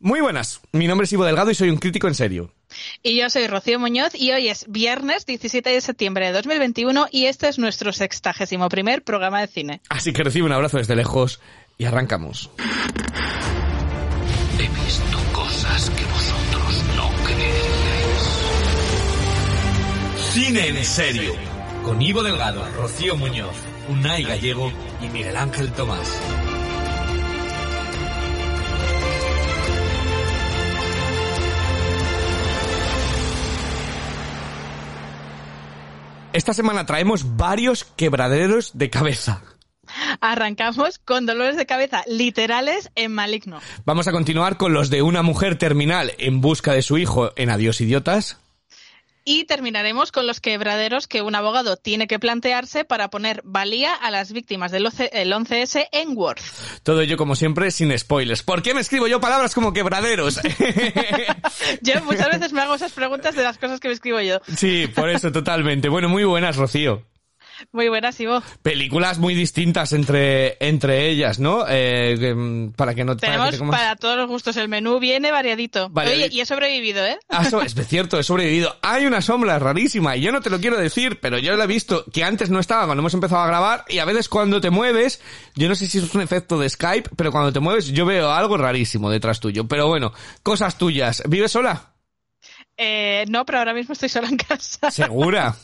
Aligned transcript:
Muy 0.00 0.20
buenas, 0.20 0.60
mi 0.70 0.86
nombre 0.86 1.06
es 1.06 1.12
Ivo 1.12 1.24
Delgado 1.24 1.50
y 1.50 1.56
soy 1.56 1.70
un 1.70 1.78
crítico 1.78 2.06
en 2.06 2.14
serio. 2.14 2.54
Y 3.02 3.18
yo 3.18 3.28
soy 3.30 3.48
Rocío 3.48 3.80
Muñoz 3.80 4.14
y 4.14 4.30
hoy 4.30 4.46
es 4.46 4.64
viernes 4.68 5.26
17 5.26 5.70
de 5.70 5.80
septiembre 5.80 6.26
de 6.26 6.32
2021 6.32 7.08
y 7.10 7.24
este 7.24 7.48
es 7.48 7.58
nuestro 7.58 7.92
sextagésimo 7.92 8.68
primer 8.68 9.02
programa 9.02 9.40
de 9.40 9.48
cine. 9.48 9.80
Así 9.88 10.12
que 10.12 10.22
recibe 10.22 10.46
un 10.46 10.52
abrazo 10.52 10.78
desde 10.78 10.94
lejos 10.94 11.40
y 11.78 11.86
arrancamos. 11.86 12.48
He 14.60 14.68
visto 14.84 15.18
cosas 15.32 15.90
que 15.90 16.04
vosotros 16.04 16.84
no 16.94 17.10
creeríais. 17.24 18.28
Cine 20.32 20.68
en 20.68 20.84
serio. 20.84 21.32
Con 21.82 22.00
Ivo 22.00 22.22
Delgado, 22.22 22.64
Rocío 22.76 23.16
Muñoz, 23.16 23.56
Unai 23.88 24.22
Gallego 24.22 24.70
y 25.02 25.08
Miguel 25.08 25.36
Ángel 25.36 25.72
Tomás. 25.72 26.20
Esta 36.32 36.52
semana 36.52 36.84
traemos 36.84 37.36
varios 37.36 37.84
quebraderos 37.84 38.76
de 38.76 38.90
cabeza. 38.90 39.42
Arrancamos 40.20 40.98
con 40.98 41.24
dolores 41.24 41.56
de 41.56 41.64
cabeza 41.64 42.04
literales 42.06 42.90
en 42.96 43.12
Maligno. 43.12 43.60
Vamos 43.86 44.08
a 44.08 44.12
continuar 44.12 44.58
con 44.58 44.74
los 44.74 44.90
de 44.90 45.00
una 45.00 45.22
mujer 45.22 45.56
terminal 45.56 46.12
en 46.18 46.42
busca 46.42 46.74
de 46.74 46.82
su 46.82 46.98
hijo 46.98 47.30
en 47.36 47.48
Adiós 47.48 47.80
Idiotas. 47.80 48.38
Y 49.30 49.44
terminaremos 49.44 50.10
con 50.10 50.26
los 50.26 50.40
quebraderos 50.40 51.06
que 51.06 51.20
un 51.20 51.34
abogado 51.34 51.76
tiene 51.76 52.06
que 52.06 52.18
plantearse 52.18 52.86
para 52.86 53.10
poner 53.10 53.42
valía 53.44 53.94
a 53.94 54.10
las 54.10 54.32
víctimas 54.32 54.72
del 54.72 54.86
11S 54.86 55.86
en 55.92 56.16
Word. 56.16 56.40
Todo 56.82 57.02
ello, 57.02 57.18
como 57.18 57.36
siempre, 57.36 57.70
sin 57.70 57.96
spoilers. 57.98 58.42
¿Por 58.42 58.62
qué 58.62 58.72
me 58.72 58.80
escribo 58.80 59.06
yo 59.06 59.20
palabras 59.20 59.54
como 59.54 59.74
quebraderos? 59.74 60.40
yo 61.82 62.02
muchas 62.04 62.28
veces 62.30 62.54
me 62.54 62.62
hago 62.62 62.76
esas 62.76 62.92
preguntas 62.92 63.34
de 63.34 63.42
las 63.42 63.58
cosas 63.58 63.80
que 63.80 63.88
me 63.88 63.94
escribo 63.94 64.18
yo. 64.22 64.40
Sí, 64.56 64.86
por 64.86 65.10
eso, 65.10 65.30
totalmente. 65.30 65.90
Bueno, 65.90 66.08
muy 66.08 66.24
buenas, 66.24 66.56
Rocío. 66.56 67.04
Muy 67.72 67.88
buenas, 67.88 68.18
Ivo. 68.20 68.42
Películas 68.62 69.18
muy 69.18 69.34
distintas 69.34 69.92
entre, 69.92 70.56
entre 70.60 71.08
ellas, 71.08 71.38
¿no? 71.38 71.64
Eh, 71.68 72.70
para 72.76 72.94
que 72.94 73.04
no 73.04 73.16
Tenemos 73.16 73.56
para, 73.56 73.70
para, 73.70 73.96
todos 73.96 74.16
los 74.16 74.28
gustos. 74.28 74.56
El 74.56 74.68
menú 74.68 74.98
viene 74.98 75.30
variadito. 75.30 75.90
Oye, 75.94 76.28
y 76.30 76.40
he 76.40 76.46
sobrevivido, 76.46 77.04
¿eh? 77.04 77.18
Ah, 77.28 77.46
es 77.64 77.74
cierto, 77.86 78.18
he 78.18 78.22
sobrevivido. 78.22 78.76
Hay 78.82 79.06
una 79.06 79.20
sombra 79.20 79.58
rarísima 79.58 80.16
y 80.16 80.20
yo 80.20 80.32
no 80.32 80.40
te 80.40 80.50
lo 80.50 80.60
quiero 80.60 80.76
decir, 80.76 81.18
pero 81.20 81.38
yo 81.38 81.56
la 81.56 81.64
he 81.64 81.68
visto 81.68 82.04
que 82.12 82.24
antes 82.24 82.50
no 82.50 82.60
estaba 82.60 82.86
cuando 82.86 83.02
hemos 83.02 83.14
empezado 83.14 83.42
a 83.42 83.46
grabar 83.46 83.84
y 83.88 83.98
a 83.98 84.04
veces 84.04 84.28
cuando 84.28 84.60
te 84.60 84.70
mueves, 84.70 85.20
yo 85.54 85.68
no 85.68 85.74
sé 85.74 85.86
si 85.86 85.98
es 85.98 86.14
un 86.14 86.20
efecto 86.20 86.58
de 86.58 86.68
Skype, 86.68 87.10
pero 87.16 87.32
cuando 87.32 87.52
te 87.52 87.60
mueves 87.60 87.86
yo 87.86 88.06
veo 88.06 88.30
algo 88.30 88.56
rarísimo 88.56 89.10
detrás 89.10 89.40
tuyo. 89.40 89.66
Pero 89.66 89.88
bueno, 89.88 90.12
cosas 90.42 90.78
tuyas. 90.78 91.22
¿Vives 91.28 91.52
sola? 91.52 91.97
Eh, 92.80 93.24
no, 93.28 93.44
pero 93.44 93.58
ahora 93.58 93.74
mismo 93.74 93.92
estoy 93.92 94.08
sola 94.08 94.28
en 94.28 94.36
casa. 94.36 94.92
¿Segura? 94.92 95.56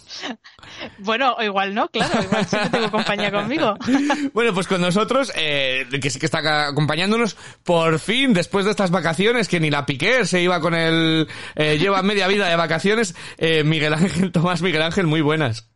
bueno, 0.99 1.35
o 1.39 1.43
igual 1.45 1.73
no, 1.73 1.89
claro, 1.89 2.23
igual 2.25 2.45
sí 2.45 2.57
que 2.57 2.69
tengo 2.71 2.91
compañía 2.91 3.31
conmigo. 3.31 3.77
bueno, 4.35 4.53
pues 4.53 4.67
con 4.67 4.81
nosotros, 4.81 5.33
eh, 5.37 5.87
que 6.03 6.11
sí 6.11 6.19
que 6.19 6.27
está 6.27 6.67
acompañándonos, 6.69 7.37
por 7.63 8.01
fin, 8.01 8.35
después 8.35 8.65
de 8.65 8.73
estas 8.73 8.91
vacaciones, 8.91 9.47
que 9.47 9.61
ni 9.61 9.71
la 9.71 9.87
Piqué 9.87 10.27
se 10.27 10.43
iba 10.43 10.61
con 10.61 10.75
el... 10.75 11.29
Eh, 11.55 11.79
lleva 11.79 12.03
media 12.03 12.27
vida 12.27 12.49
de 12.49 12.57
vacaciones, 12.57 13.15
eh, 13.39 13.63
Miguel 13.63 13.95
Ángel, 13.95 14.33
Tomás 14.33 14.61
Miguel 14.61 14.83
Ángel, 14.83 15.07
muy 15.07 15.21
buenas. 15.21 15.69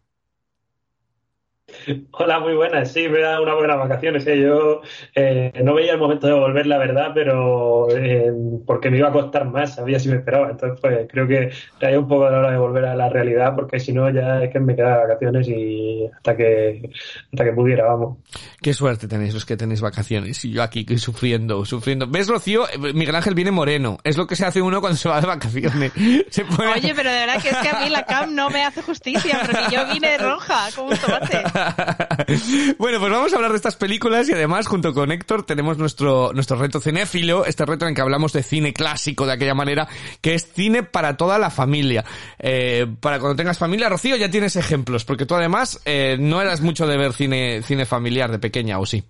Hola, 2.13 2.41
muy 2.41 2.55
buenas. 2.55 2.93
Sí, 2.93 3.09
me 3.09 3.21
da 3.21 3.41
unas 3.41 3.55
buenas 3.55 3.79
vacaciones. 3.79 4.27
¿eh? 4.27 4.41
Yo 4.41 4.83
eh, 5.15 5.53
no 5.63 5.75
veía 5.75 5.93
el 5.93 5.99
momento 5.99 6.27
de 6.27 6.33
volver, 6.33 6.67
la 6.67 6.79
verdad, 6.79 7.13
pero 7.15 7.89
eh, 7.91 8.33
porque 8.67 8.91
me 8.91 8.99
iba 8.99 9.09
a 9.09 9.13
costar 9.13 9.47
más, 9.47 9.75
sabía 9.75 9.99
si 9.99 10.09
me 10.09 10.17
esperaba. 10.17 10.51
Entonces, 10.51 10.79
pues 10.81 11.07
creo 11.11 11.27
que 11.27 11.51
traía 11.79 11.99
un 11.99 12.09
poco 12.09 12.29
la 12.31 12.39
hora 12.39 12.51
de 12.51 12.59
volver 12.59 12.85
a 12.87 12.95
la 12.95 13.09
realidad, 13.09 13.55
porque 13.55 13.79
si 13.81 13.93
no, 13.93 14.11
ya 14.11 14.43
es 14.43 14.53
que 14.53 14.61
me 14.61 14.75
quedaba 14.75 15.03
de 15.03 15.09
vacaciones 15.09 15.49
y 15.49 16.07
hasta 16.15 16.37
que, 16.37 16.91
hasta 17.33 17.45
que 17.45 17.53
pudiera, 17.53 17.87
vamos. 17.87 18.19
Qué 18.61 18.73
suerte 18.75 19.09
tenéis 19.09 19.35
los 19.35 19.47
que 19.47 19.57
tenéis 19.57 19.81
vacaciones 19.81 20.45
y 20.45 20.53
yo 20.53 20.63
aquí 20.63 20.87
sufriendo, 20.99 21.65
sufriendo. 21.65 22.07
¿Ves, 22.07 22.29
Rocío? 22.29 22.65
Miguel 22.95 23.15
Ángel 23.15 23.35
viene 23.35 23.51
moreno. 23.51 23.99
Es 24.05 24.17
lo 24.17 24.27
que 24.27 24.37
se 24.37 24.45
hace 24.45 24.61
uno 24.61 24.81
cuando 24.81 24.97
se 24.97 25.09
va 25.09 25.21
de 25.21 25.27
vacaciones. 25.27 25.93
Oye, 25.97 26.93
pero 26.95 27.11
de 27.11 27.19
verdad 27.21 27.43
que 27.43 27.51
es 27.51 27.57
que 27.57 27.69
a 27.69 27.81
mí 27.81 27.89
la 27.89 28.05
cam 28.05 28.35
no 28.35 28.51
me 28.51 28.65
hace 28.65 28.83
justicia, 28.83 29.41
porque 29.45 29.75
yo 29.75 29.87
vine 29.93 30.19
roja 30.19 30.69
como 30.75 30.91
un 30.91 30.97
tomate. 30.97 31.43
bueno, 32.79 32.99
pues 32.99 33.13
vamos 33.13 33.33
a 33.33 33.37
hablar 33.37 33.51
de 33.53 33.57
estas 33.57 33.77
películas 33.77 34.29
y 34.29 34.33
además 34.33 34.67
junto 34.67 34.93
con 34.93 35.13
Héctor 35.13 35.45
tenemos 35.45 35.79
nuestro, 35.79 36.33
nuestro 36.33 36.57
reto 36.57 36.81
cinéfilo, 36.81 37.45
este 37.45 37.65
reto 37.65 37.87
en 37.87 37.95
que 37.95 38.01
hablamos 38.01 38.33
de 38.33 38.43
cine 38.43 38.73
clásico 38.73 39.27
de 39.27 39.33
aquella 39.35 39.55
manera, 39.55 39.89
que 40.21 40.35
es 40.35 40.53
cine 40.53 40.83
para 40.83 41.17
toda 41.17 41.39
la 41.39 41.51
familia. 41.51 42.05
Eh, 42.39 42.87
para 43.01 43.19
cuando 43.19 43.37
tengas 43.37 43.59
familia, 43.59 43.89
Rocío, 43.89 44.17
ya 44.17 44.31
tienes 44.31 44.57
ejemplos, 44.57 45.05
porque 45.05 45.27
tú 45.27 45.35
además 45.35 45.81
eh, 45.85 46.17
no 46.19 46.41
eras 46.41 46.61
mucho 46.61 46.87
de 46.87 46.97
ver 46.97 47.13
cine, 47.13 47.63
cine 47.63 47.87
familiar 47.87 48.31
de 48.31 48.39
pequeña, 48.39 48.79
¿o 48.79 48.87
sí? 48.87 49.05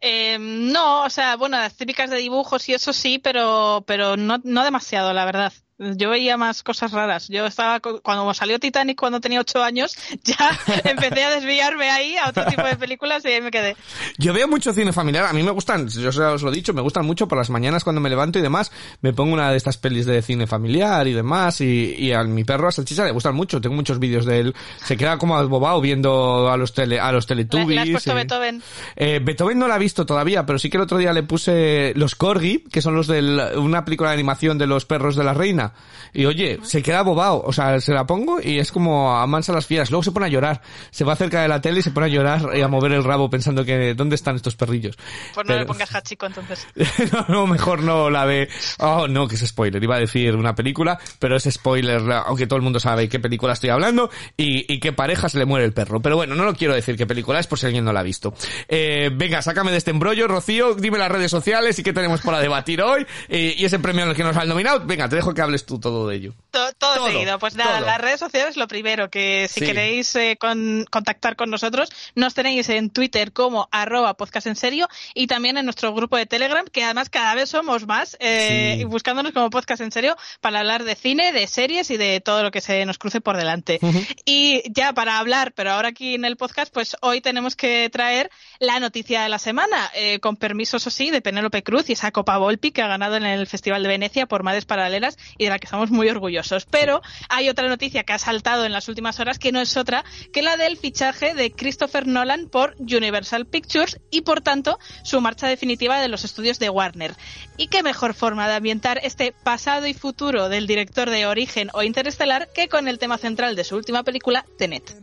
Eh, 0.00 0.36
no, 0.38 1.04
o 1.04 1.10
sea, 1.10 1.36
bueno, 1.36 1.56
las 1.58 1.76
típicas 1.76 2.10
de 2.10 2.16
dibujos 2.16 2.68
y 2.68 2.74
eso 2.74 2.92
sí, 2.92 3.18
pero, 3.18 3.84
pero 3.86 4.16
no, 4.16 4.40
no 4.42 4.64
demasiado, 4.64 5.12
la 5.12 5.24
verdad 5.24 5.52
yo 5.96 6.10
veía 6.10 6.36
más 6.36 6.62
cosas 6.62 6.92
raras. 6.92 7.28
Yo 7.28 7.46
estaba, 7.46 7.80
cuando 7.80 8.32
salió 8.34 8.58
Titanic 8.58 8.98
cuando 8.98 9.20
tenía 9.20 9.40
ocho 9.40 9.62
años, 9.62 9.96
ya 10.24 10.58
empecé 10.84 11.24
a 11.24 11.30
desviarme 11.30 11.90
ahí 11.90 12.16
a 12.16 12.28
otro 12.28 12.44
tipo 12.46 12.62
de 12.62 12.76
películas 12.76 13.24
y 13.24 13.28
ahí 13.28 13.42
me 13.42 13.50
quedé. 13.50 13.76
Yo 14.18 14.32
veo 14.32 14.48
mucho 14.48 14.72
cine 14.72 14.92
familiar, 14.92 15.26
a 15.26 15.32
mí 15.32 15.42
me 15.42 15.50
gustan, 15.50 15.88
yo 15.88 16.08
os 16.08 16.42
lo 16.42 16.50
he 16.50 16.54
dicho, 16.54 16.72
me 16.72 16.82
gustan 16.82 17.06
mucho 17.06 17.28
por 17.28 17.38
las 17.38 17.50
mañanas 17.50 17.84
cuando 17.84 18.00
me 18.00 18.08
levanto 18.08 18.38
y 18.38 18.42
demás, 18.42 18.70
me 19.00 19.12
pongo 19.12 19.32
una 19.32 19.50
de 19.50 19.56
estas 19.56 19.78
pelis 19.78 20.06
de 20.06 20.22
cine 20.22 20.46
familiar 20.46 21.06
y 21.06 21.12
demás 21.12 21.60
y, 21.60 22.12
a 22.12 22.22
mi 22.24 22.44
perro 22.44 22.68
a 22.68 22.72
Salchicha 22.72 23.04
le 23.04 23.12
gustan 23.12 23.34
mucho, 23.34 23.60
tengo 23.60 23.74
muchos 23.74 23.98
vídeos 23.98 24.26
de 24.26 24.40
él, 24.40 24.54
se 24.84 24.96
queda 24.96 25.18
como 25.18 25.36
albobado 25.36 25.80
viendo 25.80 26.50
a 26.50 26.56
los 26.56 26.72
tele, 26.72 27.00
a 27.00 27.10
los 27.12 27.26
teletubbies. 27.26 27.68
¿Le 27.68 27.80
has 27.80 27.90
puesto 27.90 28.14
Beethoven? 28.14 28.62
Eh, 28.96 29.20
Beethoven 29.22 29.58
no 29.58 29.68
la 29.68 29.76
ha 29.76 29.78
visto 29.78 30.06
todavía, 30.06 30.44
pero 30.46 30.58
sí 30.58 30.70
que 30.70 30.76
el 30.76 30.82
otro 30.82 30.98
día 30.98 31.12
le 31.12 31.22
puse 31.22 31.92
los 31.96 32.14
Corgi, 32.14 32.64
que 32.70 32.82
son 32.82 32.94
los 32.94 33.06
de 33.06 33.20
una 33.56 33.84
película 33.84 34.10
de 34.10 34.14
animación 34.14 34.58
de 34.58 34.66
los 34.66 34.84
perros 34.84 35.16
de 35.16 35.24
la 35.24 35.34
reina 35.34 35.71
y 36.12 36.26
oye, 36.26 36.58
se 36.62 36.82
queda 36.82 37.02
bobado. 37.02 37.42
O 37.44 37.52
sea, 37.52 37.80
se 37.80 37.92
la 37.92 38.06
pongo 38.06 38.40
y 38.42 38.58
es 38.58 38.72
como 38.72 39.14
amansa 39.16 39.52
las 39.52 39.66
fieras. 39.66 39.90
Luego 39.90 40.02
se 40.02 40.12
pone 40.12 40.26
a 40.26 40.28
llorar. 40.28 40.62
Se 40.90 41.04
va 41.04 41.16
cerca 41.16 41.42
de 41.42 41.48
la 41.48 41.60
tele 41.60 41.80
y 41.80 41.82
se 41.82 41.90
pone 41.90 42.06
a 42.06 42.08
llorar 42.10 42.50
y 42.54 42.60
a 42.60 42.68
mover 42.68 42.92
el 42.92 43.04
rabo 43.04 43.30
pensando 43.30 43.64
que 43.64 43.94
¿dónde 43.94 44.16
están 44.16 44.36
estos 44.36 44.56
perrillos? 44.56 44.96
Pues 45.34 45.46
no 45.46 45.56
le 45.56 45.66
pongas 45.66 45.90
Hachiko 45.94 46.26
entonces. 46.26 46.66
no, 47.12 47.26
no, 47.28 47.46
mejor 47.46 47.82
no 47.82 48.10
la 48.10 48.24
ve. 48.24 48.48
Oh, 48.78 49.08
no, 49.08 49.26
que 49.28 49.36
es 49.36 49.46
spoiler. 49.46 49.82
Iba 49.82 49.96
a 49.96 50.00
decir 50.00 50.36
una 50.36 50.54
película, 50.54 50.98
pero 51.18 51.36
es 51.36 51.48
spoiler, 51.50 52.02
aunque 52.26 52.46
todo 52.46 52.56
el 52.56 52.62
mundo 52.62 52.80
sabe 52.80 53.08
qué 53.08 53.20
película 53.20 53.54
estoy 53.54 53.70
hablando 53.70 54.10
y, 54.36 54.72
y 54.72 54.80
qué 54.80 54.92
pareja 54.92 55.28
se 55.28 55.38
le 55.38 55.44
muere 55.44 55.64
el 55.64 55.72
perro. 55.72 56.00
Pero 56.00 56.16
bueno, 56.16 56.34
no 56.34 56.44
lo 56.44 56.54
quiero 56.54 56.74
decir 56.74 56.96
qué 56.96 57.06
película 57.06 57.40
es 57.40 57.46
por 57.46 57.58
si 57.58 57.66
alguien 57.66 57.84
no 57.84 57.92
la 57.92 58.00
ha 58.00 58.04
visto. 58.04 58.34
Eh, 58.68 59.10
venga, 59.14 59.42
sácame 59.42 59.70
de 59.70 59.78
este 59.78 59.90
embrollo, 59.90 60.28
Rocío, 60.28 60.74
dime 60.74 60.98
las 60.98 61.10
redes 61.10 61.30
sociales 61.30 61.78
y 61.78 61.82
qué 61.82 61.92
tenemos 61.92 62.20
para 62.20 62.40
debatir 62.40 62.82
hoy 62.82 63.06
y, 63.28 63.64
ese 63.64 63.78
premio 63.78 64.02
en 64.02 64.10
el 64.10 64.16
que 64.16 64.24
nos 64.24 64.36
han 64.36 64.48
nominado. 64.48 64.84
Venga, 64.84 65.08
te 65.08 65.16
dejo 65.16 65.32
que 65.34 65.42
hables 65.52 65.66
tú 65.66 65.78
todo 65.78 66.08
de 66.08 66.16
ello. 66.16 66.34
Todo, 66.50 67.06
seguido. 67.06 67.38
Pues 67.38 67.54
nada, 67.54 67.80
las 67.80 68.00
redes 68.00 68.20
sociales 68.20 68.56
lo 68.56 68.66
primero, 68.68 69.10
que 69.10 69.48
si 69.48 69.60
queréis 69.60 70.14
eh, 70.16 70.38
contactar 70.38 71.36
con 71.36 71.50
nosotros, 71.50 71.90
nos 72.14 72.34
tenéis 72.34 72.68
en 72.68 72.90
Twitter 72.90 73.32
como 73.32 73.68
arroba 73.70 74.14
podcast 74.14 74.46
en 74.46 74.56
serio 74.56 74.88
y 75.14 75.26
también 75.26 75.56
en 75.56 75.64
nuestro 75.64 75.94
grupo 75.94 76.16
de 76.16 76.26
Telegram, 76.26 76.64
que 76.66 76.84
además 76.84 77.10
cada 77.10 77.34
vez 77.34 77.50
somos 77.50 77.86
más, 77.86 78.16
eh, 78.20 78.84
buscándonos 78.88 79.32
como 79.32 79.50
podcast 79.50 79.82
en 79.82 79.92
serio 79.92 80.16
para 80.40 80.60
hablar 80.60 80.84
de 80.84 80.94
cine, 80.94 81.32
de 81.32 81.46
series 81.46 81.90
y 81.90 81.96
de 81.96 82.20
todo 82.20 82.42
lo 82.42 82.50
que 82.50 82.60
se 82.60 82.84
nos 82.86 82.98
cruce 82.98 83.20
por 83.20 83.36
delante. 83.36 83.78
Y 84.24 84.62
ya 84.72 84.92
para 84.92 85.18
hablar, 85.18 85.52
pero 85.52 85.72
ahora 85.72 85.88
aquí 85.88 86.14
en 86.14 86.24
el 86.24 86.36
podcast, 86.36 86.72
pues 86.72 86.96
hoy 87.02 87.20
tenemos 87.20 87.56
que 87.56 87.90
traer 87.90 88.30
la 88.58 88.80
noticia 88.80 89.22
de 89.22 89.28
la 89.28 89.38
semana, 89.38 89.90
eh, 89.94 90.18
con 90.20 90.36
permiso, 90.36 90.78
eso 90.78 90.90
sí, 90.90 91.10
de 91.10 91.20
Penélope 91.20 91.62
Cruz 91.62 91.90
y 91.90 91.92
esa 91.92 92.10
Copa 92.10 92.38
Volpi 92.38 92.72
que 92.72 92.82
ha 92.82 92.88
ganado 92.88 93.16
en 93.16 93.24
el 93.24 93.46
Festival 93.46 93.82
de 93.82 93.88
Venecia 93.88 94.26
por 94.26 94.42
Madres 94.42 94.64
Paralelas 94.64 95.18
y 95.42 95.44
de 95.44 95.50
la 95.50 95.58
que 95.58 95.66
estamos 95.66 95.90
muy 95.90 96.08
orgullosos. 96.08 96.66
Pero 96.66 97.02
hay 97.28 97.48
otra 97.48 97.68
noticia 97.68 98.04
que 98.04 98.12
ha 98.12 98.18
saltado 98.18 98.64
en 98.64 98.72
las 98.72 98.88
últimas 98.88 99.18
horas 99.20 99.38
que 99.38 99.52
no 99.52 99.60
es 99.60 99.76
otra 99.76 100.04
que 100.32 100.42
la 100.42 100.56
del 100.56 100.76
fichaje 100.76 101.34
de 101.34 101.50
Christopher 101.50 102.06
Nolan 102.06 102.48
por 102.48 102.76
Universal 102.78 103.46
Pictures 103.46 103.98
y 104.10 104.22
por 104.22 104.40
tanto 104.40 104.78
su 105.02 105.20
marcha 105.20 105.48
definitiva 105.48 106.00
de 106.00 106.08
los 106.08 106.24
estudios 106.24 106.58
de 106.58 106.70
Warner. 106.70 107.14
¿Y 107.56 107.66
qué 107.66 107.82
mejor 107.82 108.14
forma 108.14 108.48
de 108.48 108.54
ambientar 108.54 109.00
este 109.02 109.32
pasado 109.32 109.86
y 109.86 109.94
futuro 109.94 110.48
del 110.48 110.66
director 110.66 111.10
de 111.10 111.26
Origen 111.26 111.70
o 111.74 111.82
Interestelar 111.82 112.48
que 112.54 112.68
con 112.68 112.88
el 112.88 112.98
tema 112.98 113.18
central 113.18 113.56
de 113.56 113.64
su 113.64 113.76
última 113.76 114.02
película, 114.02 114.46
Tenet? 114.58 114.94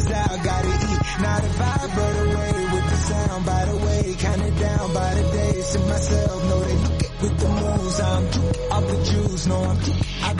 style, 0.00 0.38
gotta 0.42 0.68
eat. 0.68 1.00
Not 1.20 1.44
a 1.44 1.50
vibe, 1.60 1.90
but 1.96 2.14
away 2.24 2.54
with 2.74 2.86
the 2.90 2.96
sound. 3.08 3.46
By 3.46 3.64
the 3.66 3.76
way, 3.76 4.14
count 4.18 4.42
it 4.42 4.56
down 4.58 4.94
by 4.94 5.14
the 5.14 5.22
day. 5.22 5.62
To 5.72 5.78
myself, 5.80 6.44
know 6.48 6.60
that 6.60 6.89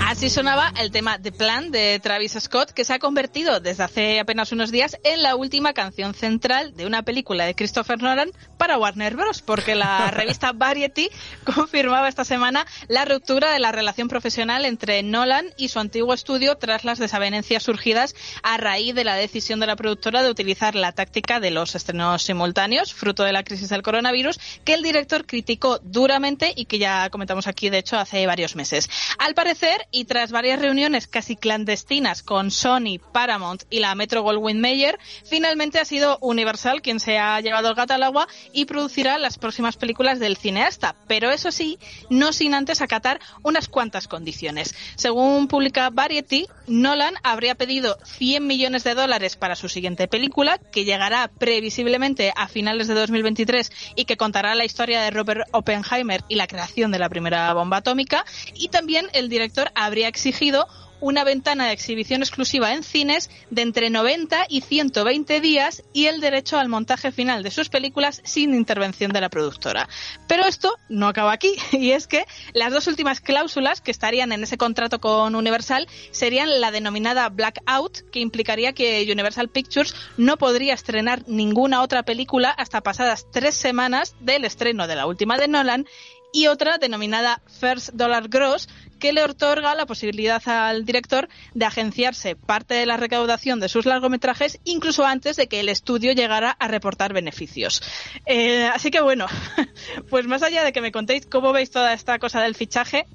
Así 0.07 0.31
sonaba 0.31 0.73
el 0.81 0.91
tema 0.91 1.21
The 1.21 1.31
Plan 1.31 1.71
de 1.71 2.01
Travis 2.01 2.37
Scott, 2.41 2.71
que 2.71 2.85
se 2.85 2.95
ha 2.95 2.99
convertido 2.99 3.61
desde 3.61 3.83
hace 3.83 4.21
apenas 4.21 4.51
unos 4.53 4.71
días 4.71 4.97
en 5.05 5.23
la 5.23 5.37
última 5.37 5.73
canción 5.73 6.15
central 6.15 6.75
de 6.75 6.87
una 6.87 7.03
película 7.03 7.45
de 7.45 7.55
Christopher 7.55 8.01
Nolan 8.03 8.31
para 8.57 8.79
Warner 8.79 9.15
Bros., 9.15 9.43
porque 9.43 9.75
la 9.75 10.11
revista 10.13 10.53
Variety 10.53 11.11
confirmaba 11.45 12.09
esta 12.09 12.25
semana 12.25 12.67
la 12.89 13.05
ruptura 13.05 13.53
de 13.53 13.59
la 13.59 13.73
relación 13.73 14.09
profesional 14.09 14.65
entre 14.65 15.03
Nolan 15.03 15.47
y 15.57 15.69
su 15.69 15.81
antiguo 15.81 16.15
estudio 16.15 16.57
tras 16.57 16.85
las 16.85 16.99
desavenencias 16.99 17.63
surgidas 17.63 18.15
a 18.43 18.57
raíz 18.57 18.95
de 18.95 19.05
la 19.05 19.17
decisión 19.17 19.61
de 19.61 19.67
la 19.67 19.77
productora 19.77 20.23
de 20.23 20.31
utilizar 20.31 20.75
la 20.75 20.93
táctica 20.93 21.41
de 21.41 21.51
los 21.51 21.75
estrenos 21.75 22.23
simultáneos, 22.23 22.95
fruto 22.95 23.23
de 23.23 23.33
la 23.33 23.45
crisis 23.45 23.69
del 23.69 23.83
coronavirus, 23.83 24.41
que 24.65 24.75
el 24.75 24.83
director 24.83 25.27
criticó 25.27 25.79
duramente 25.83 26.53
y 26.57 26.65
que 26.71 26.79
ya 26.79 27.11
comentamos 27.11 27.49
aquí, 27.49 27.69
de 27.69 27.79
hecho, 27.79 27.99
hace 27.99 28.25
varios 28.27 28.55
meses. 28.55 28.89
Al 29.19 29.35
parecer, 29.35 29.89
y 29.91 30.05
tras 30.05 30.31
varias 30.31 30.61
reuniones 30.61 31.09
casi 31.09 31.35
clandestinas 31.35 32.23
con 32.23 32.53
Sony, 32.53 33.01
Paramount 33.13 33.65
y 33.71 33.81
la 33.81 33.95
Metro 33.97 34.23
Goldwyn 34.23 34.61
Mayer, 34.61 34.99
finalmente 35.25 35.81
ha 35.81 35.85
sido 35.85 36.17
Universal 36.21 36.81
quien 36.81 37.01
se 37.01 37.19
ha 37.19 37.41
llevado 37.41 37.69
el 37.69 37.75
gato 37.75 37.95
al 37.95 38.05
agua 38.05 38.29
y 38.53 38.67
producirá 38.67 39.19
las 39.19 39.37
próximas 39.37 39.77
películas 39.77 40.21
del 40.21 40.37
cineasta, 40.37 40.95
pero 41.09 41.31
eso 41.31 41.51
sí, 41.51 41.79
no 42.09 42.33
sin 42.33 42.55
antes 42.55 42.81
acatar 42.81 43.21
unas 43.43 43.69
cuantas 43.69 44.07
condiciones. 44.07 44.75
Según 44.95 45.49
publica 45.49 45.91
Variety, 45.91 46.47
Nolan 46.71 47.15
habría 47.25 47.57
pedido 47.57 47.99
100 48.05 48.47
millones 48.47 48.85
de 48.85 48.95
dólares 48.95 49.35
para 49.35 49.57
su 49.57 49.69
siguiente 49.69 50.07
película, 50.07 50.59
que 50.59 50.85
llegará 50.85 51.27
previsiblemente 51.27 52.33
a 52.37 52.47
finales 52.47 52.87
de 52.87 52.95
2023 52.95 53.73
y 53.97 54.05
que 54.05 54.17
contará 54.17 54.55
la 54.55 54.65
historia 54.65 55.03
de 55.03 55.11
Robert 55.11 55.49
Oppenheimer 55.51 56.23
y 56.29 56.37
la 56.37 56.47
creación 56.47 56.93
de 56.93 57.01
la 57.01 57.09
primera 57.09 57.53
bomba 57.55 57.79
atómica. 57.79 58.25
Y 58.55 58.69
también 58.69 59.09
el 59.15 59.29
director 59.29 59.73
habría 59.75 60.07
exigido 60.07 60.69
una 61.01 61.25
ventana 61.25 61.67
de 61.67 61.73
exhibición 61.73 62.23
exclusiva 62.23 62.73
en 62.73 62.83
cines 62.83 63.31
de 63.51 63.63
entre 63.63 63.91
90 63.91 64.47
y 64.49 64.61
120 64.61 65.41
días 65.41 65.83
y 65.93 66.07
el 66.07 66.21
derecho 66.21 66.59
al 66.59 66.69
montaje 66.69 67.13
final 67.13 67.43
de 67.43 67.51
sus 67.51 67.69
películas 67.69 68.21
sin 68.25 68.55
intervención 68.55 69.13
de 69.13 69.21
la 69.21 69.29
productora. 69.29 69.89
Pero 70.27 70.45
esto 70.45 70.75
no 70.89 71.09
acaba 71.09 71.33
aquí, 71.33 71.55
y 71.73 71.93
es 71.93 72.07
que 72.07 72.25
las 72.53 72.73
dos 72.73 72.87
últimas 72.87 73.21
cláusulas 73.21 73.81
que 73.81 73.91
estarían 73.91 74.33
en 74.33 74.43
ese 74.43 74.59
contrato 74.59 75.01
con 75.01 75.35
Universal 75.35 75.89
serían 76.11 76.61
la 76.61 76.71
denominada 76.71 77.29
blackout, 77.29 78.11
que 78.11 78.21
implicaría 78.21 78.73
que 78.73 79.09
Universal 79.11 79.49
Pictures 79.49 79.95
no 80.17 80.37
podría 80.37 80.75
estrenar 80.75 81.25
ninguna 81.27 81.83
otra 81.83 82.03
película 82.03 82.51
hasta 82.51 82.81
pasadas 82.81 83.27
tres 83.31 83.55
semanas 83.55 84.15
del 84.21 84.45
estreno 84.45 84.87
de 84.87 84.97
la 84.97 85.07
última 85.07 85.39
de 85.39 85.49
Nolan, 85.49 85.87
y 86.33 86.47
otra 86.47 86.79
denominada 86.79 87.43
First 87.61 87.91
Dollar 87.95 88.29
Gross, 88.29 88.69
que 89.01 89.13
le 89.13 89.25
otorga 89.25 89.75
la 89.75 89.87
posibilidad 89.87 90.41
al 90.47 90.85
director 90.85 91.29
de 91.55 91.65
agenciarse 91.65 92.37
parte 92.37 92.75
de 92.75 92.87
la 92.87 92.97
recaudación 92.97 93.59
de 93.59 93.69
sus 93.69 93.87
largometrajes 93.87 94.61
incluso 94.63 95.05
antes 95.05 95.37
de 95.37 95.49
que 95.49 95.59
el 95.59 95.69
estudio 95.69 96.13
llegara 96.13 96.51
a 96.53 96.69
reportar 96.69 97.13
beneficios. 97.13 97.83
Eh, 98.27 98.71
así 98.73 98.93
que 98.93 99.01
bueno, 99.01 99.27
pues 100.11 100.27
más 100.27 100.45
allá 100.45 100.63
de 100.63 100.73
que 100.73 100.81
me 100.81 100.93
contéis 100.93 101.27
cómo 101.27 101.53
veis 101.53 101.73
toda 101.73 101.93
esta 101.93 102.21
cosa 102.21 102.41
del 102.41 102.55
fichaje, 102.55 103.07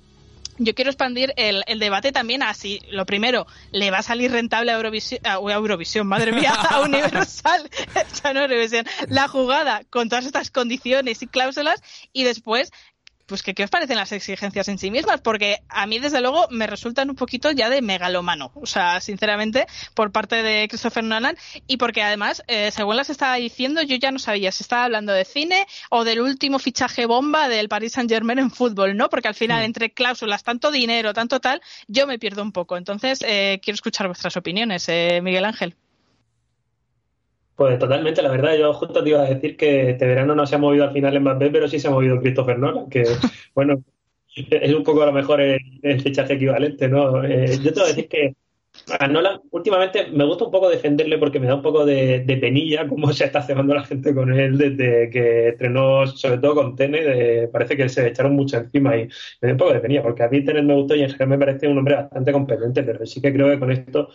yo 0.58 0.74
quiero 0.74 0.90
expandir 0.90 1.34
el, 1.36 1.64
debate 1.80 2.12
también 2.12 2.42
a 2.42 2.54
si, 2.54 2.80
lo 2.90 3.06
primero, 3.06 3.46
le 3.72 3.92
va 3.92 4.00
a 4.00 4.04
salir 4.04 4.32
rentable 4.32 4.72
a 4.72 4.76
Eurovisión, 4.76 5.20
a 5.26 5.34
Eurovisión 5.34 6.08
madre 6.08 6.32
mía, 6.32 6.54
a 6.70 6.82
Universal, 6.82 7.70
la 9.10 9.28
jugada 9.28 9.84
con 9.90 10.10
todas 10.10 10.26
estas 10.26 10.52
condiciones 10.52 11.22
y 11.22 11.28
cláusulas, 11.28 11.82
y 12.14 12.24
después, 12.24 12.72
pues 13.26 13.44
que 13.44 13.54
qué 13.54 13.64
os 13.64 13.70
parecen 13.70 13.98
las 13.98 14.12
exigencias 14.12 14.68
en 14.68 14.78
sí 14.78 14.92
mismas, 14.92 15.22
porque 15.22 15.60
a 15.70 15.86
mí 15.88 16.00
desde 16.00 16.22
luego 16.22 16.48
me 16.50 16.68
resultan 16.68 17.10
un 17.10 17.16
poquito 17.16 17.52
ya 17.52 17.70
de 17.70 17.82
megalomano, 17.82 18.52
o 18.56 18.66
sea, 18.66 19.02
sinceramente, 19.02 19.66
por 19.94 20.12
parte 20.12 20.44
de 20.44 20.68
Christopher 20.68 21.04
Nolan, 21.04 21.38
y 21.68 21.78
porque 21.78 22.04
además, 22.04 22.44
eh, 22.48 22.72
según 22.72 22.98
las 22.98 23.10
estaba 23.10 23.36
diciendo, 23.36 23.82
yo 23.82 23.96
ya 23.96 24.12
no 24.12 24.20
sabía 24.20 24.52
si 24.52 24.64
estaba 24.64 24.86
hablando 24.86 25.14
de 25.14 25.26
cine 25.26 25.66
o 25.90 26.04
del 26.04 26.22
último 26.22 26.60
fichaje 26.60 27.06
bomba 27.06 27.50
del 27.50 27.70
Paris 27.70 27.94
Saint 27.94 28.10
Germain 28.10 28.40
en 28.40 28.52
fútbol, 28.52 28.96
¿no? 28.96 29.10
Porque 29.10 29.28
al 29.28 29.36
final, 29.36 29.62
mm. 29.62 29.66
entre 29.66 29.92
cláusulas, 29.92 30.44
tanto 30.44 30.72
dinero, 30.72 31.14
tanto 31.14 31.40
tal, 31.40 31.62
yo 31.88 32.08
me 32.08 32.20
pierdo 32.20 32.42
un 32.42 32.52
poco. 32.52 32.78
Entonces, 32.78 33.20
eh, 33.26 33.60
quiero 33.62 33.76
escuchar 33.76 34.08
vuestras 34.08 34.38
opiniones, 34.38 34.88
eh, 34.90 35.20
Miguel 35.22 35.46
Ángel. 35.46 35.76
Pues 37.56 37.80
totalmente, 37.80 38.22
la 38.22 38.32
verdad, 38.32 38.58
yo 38.58 38.74
justo 38.74 39.02
te 39.02 39.10
iba 39.10 39.22
a 39.22 39.30
decir 39.30 39.56
que 39.56 39.92
este 39.92 40.06
verano 40.06 40.36
no 40.36 40.46
se 40.46 40.56
ha 40.56 40.58
movido 40.58 40.84
al 40.84 40.92
final 40.92 41.16
en 41.16 41.22
Mbappé, 41.22 41.50
pero 41.52 41.70
sí 41.70 41.80
se 41.80 41.88
ha 41.88 41.92
movido 41.92 42.20
Christopher 42.20 42.60
Nolan, 42.60 42.90
que 42.90 43.04
bueno, 43.56 43.82
es 44.36 44.74
un 44.74 44.84
poco 44.84 45.04
a 45.04 45.06
lo 45.06 45.14
mejor 45.14 45.40
el, 45.40 46.02
fichaje 46.02 46.34
equivalente, 46.34 46.90
¿no? 46.90 47.24
Eh, 47.24 47.58
yo 47.64 47.74
te 47.74 47.80
voy 47.80 47.84
a 47.84 47.94
decir 47.94 48.10
que 48.10 48.36
a 48.88 49.42
últimamente 49.52 50.08
me 50.12 50.26
gusta 50.26 50.46
un 50.46 50.52
poco 50.52 50.70
defenderle 50.70 51.18
porque 51.18 51.40
me 51.40 51.48
da 51.48 51.56
un 51.56 51.62
poco 51.62 51.86
de, 51.86 52.24
penilla 52.40 52.88
cómo 52.88 53.12
se 53.14 53.26
está 53.26 53.42
cebando 53.42 53.74
la 53.74 53.84
gente 53.84 54.14
con 54.14 54.32
él 54.32 54.58
desde 54.58 55.10
que 55.10 55.50
estrenó, 55.50 56.06
sobre 56.08 56.38
todo 56.38 56.56
con 56.56 56.76
Tenet, 56.76 57.50
parece 57.52 57.76
que 57.76 57.90
se 57.90 58.08
echaron 58.08 58.36
mucho 58.36 58.58
encima 58.58 58.96
y 58.96 59.08
me 59.42 59.48
da 59.48 59.52
un 59.54 59.58
poco 59.58 59.74
de 59.74 59.80
penilla 59.80 60.04
porque 60.04 60.24
a 60.24 60.30
mí 60.30 60.44
Tenet 60.44 60.64
me 60.64 60.76
gustó 60.76 60.96
y 60.96 61.02
en 61.02 61.10
general 61.10 61.30
me 61.30 61.38
parece 61.40 61.68
un 61.68 61.78
hombre 61.78 61.96
bastante 61.96 62.32
competente, 62.32 62.84
pero 62.84 63.06
sí 63.06 63.22
que 63.22 63.34
creo 63.34 63.50
que 63.50 63.60
con 63.60 63.72
esto 63.72 64.10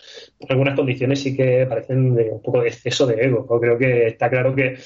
algunas 0.49 0.77
condiciones 0.77 1.21
sí 1.21 1.37
que 1.37 1.67
parecen 1.67 2.15
de 2.15 2.31
un 2.31 2.43
poco 2.43 2.63
de 2.63 2.69
exceso 2.69 3.07
de 3.07 3.25
ego. 3.25 3.47
Creo 3.61 3.77
que 3.77 4.07
está 4.07 4.31
claro 4.31 4.55
que 4.55 4.77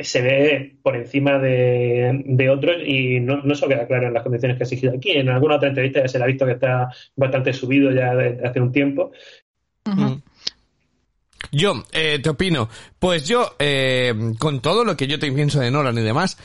se 0.00 0.22
ve 0.22 0.76
por 0.82 0.96
encima 0.96 1.38
de, 1.38 2.48
otros 2.50 2.76
y 2.84 3.20
no, 3.20 3.42
no 3.42 3.54
queda 3.66 3.86
claro 3.86 4.08
en 4.08 4.14
las 4.14 4.22
condiciones 4.22 4.56
que 4.56 4.64
ha 4.64 4.66
exigido 4.66 4.92
aquí. 4.94 5.12
En 5.12 5.28
alguna 5.28 5.56
otra 5.56 5.68
entrevista 5.68 6.00
ya 6.00 6.08
se 6.08 6.18
le 6.18 6.24
ha 6.24 6.26
visto 6.26 6.46
que 6.46 6.52
está 6.52 6.88
bastante 7.16 7.52
subido 7.52 7.90
ya 7.90 8.14
desde 8.14 8.46
hace 8.46 8.60
un 8.60 8.72
tiempo 8.72 9.12
Mm. 9.84 10.14
Yo, 11.52 11.84
eh, 11.92 12.18
te 12.20 12.30
opino. 12.30 12.68
Pues 12.98 13.26
yo, 13.26 13.54
eh, 13.58 14.14
con 14.38 14.60
todo 14.60 14.84
lo 14.84 14.96
que 14.96 15.06
yo 15.06 15.18
te 15.18 15.30
pienso 15.30 15.60
de 15.60 15.70
Nolan 15.70 15.98
y 15.98 16.02
demás, 16.02 16.36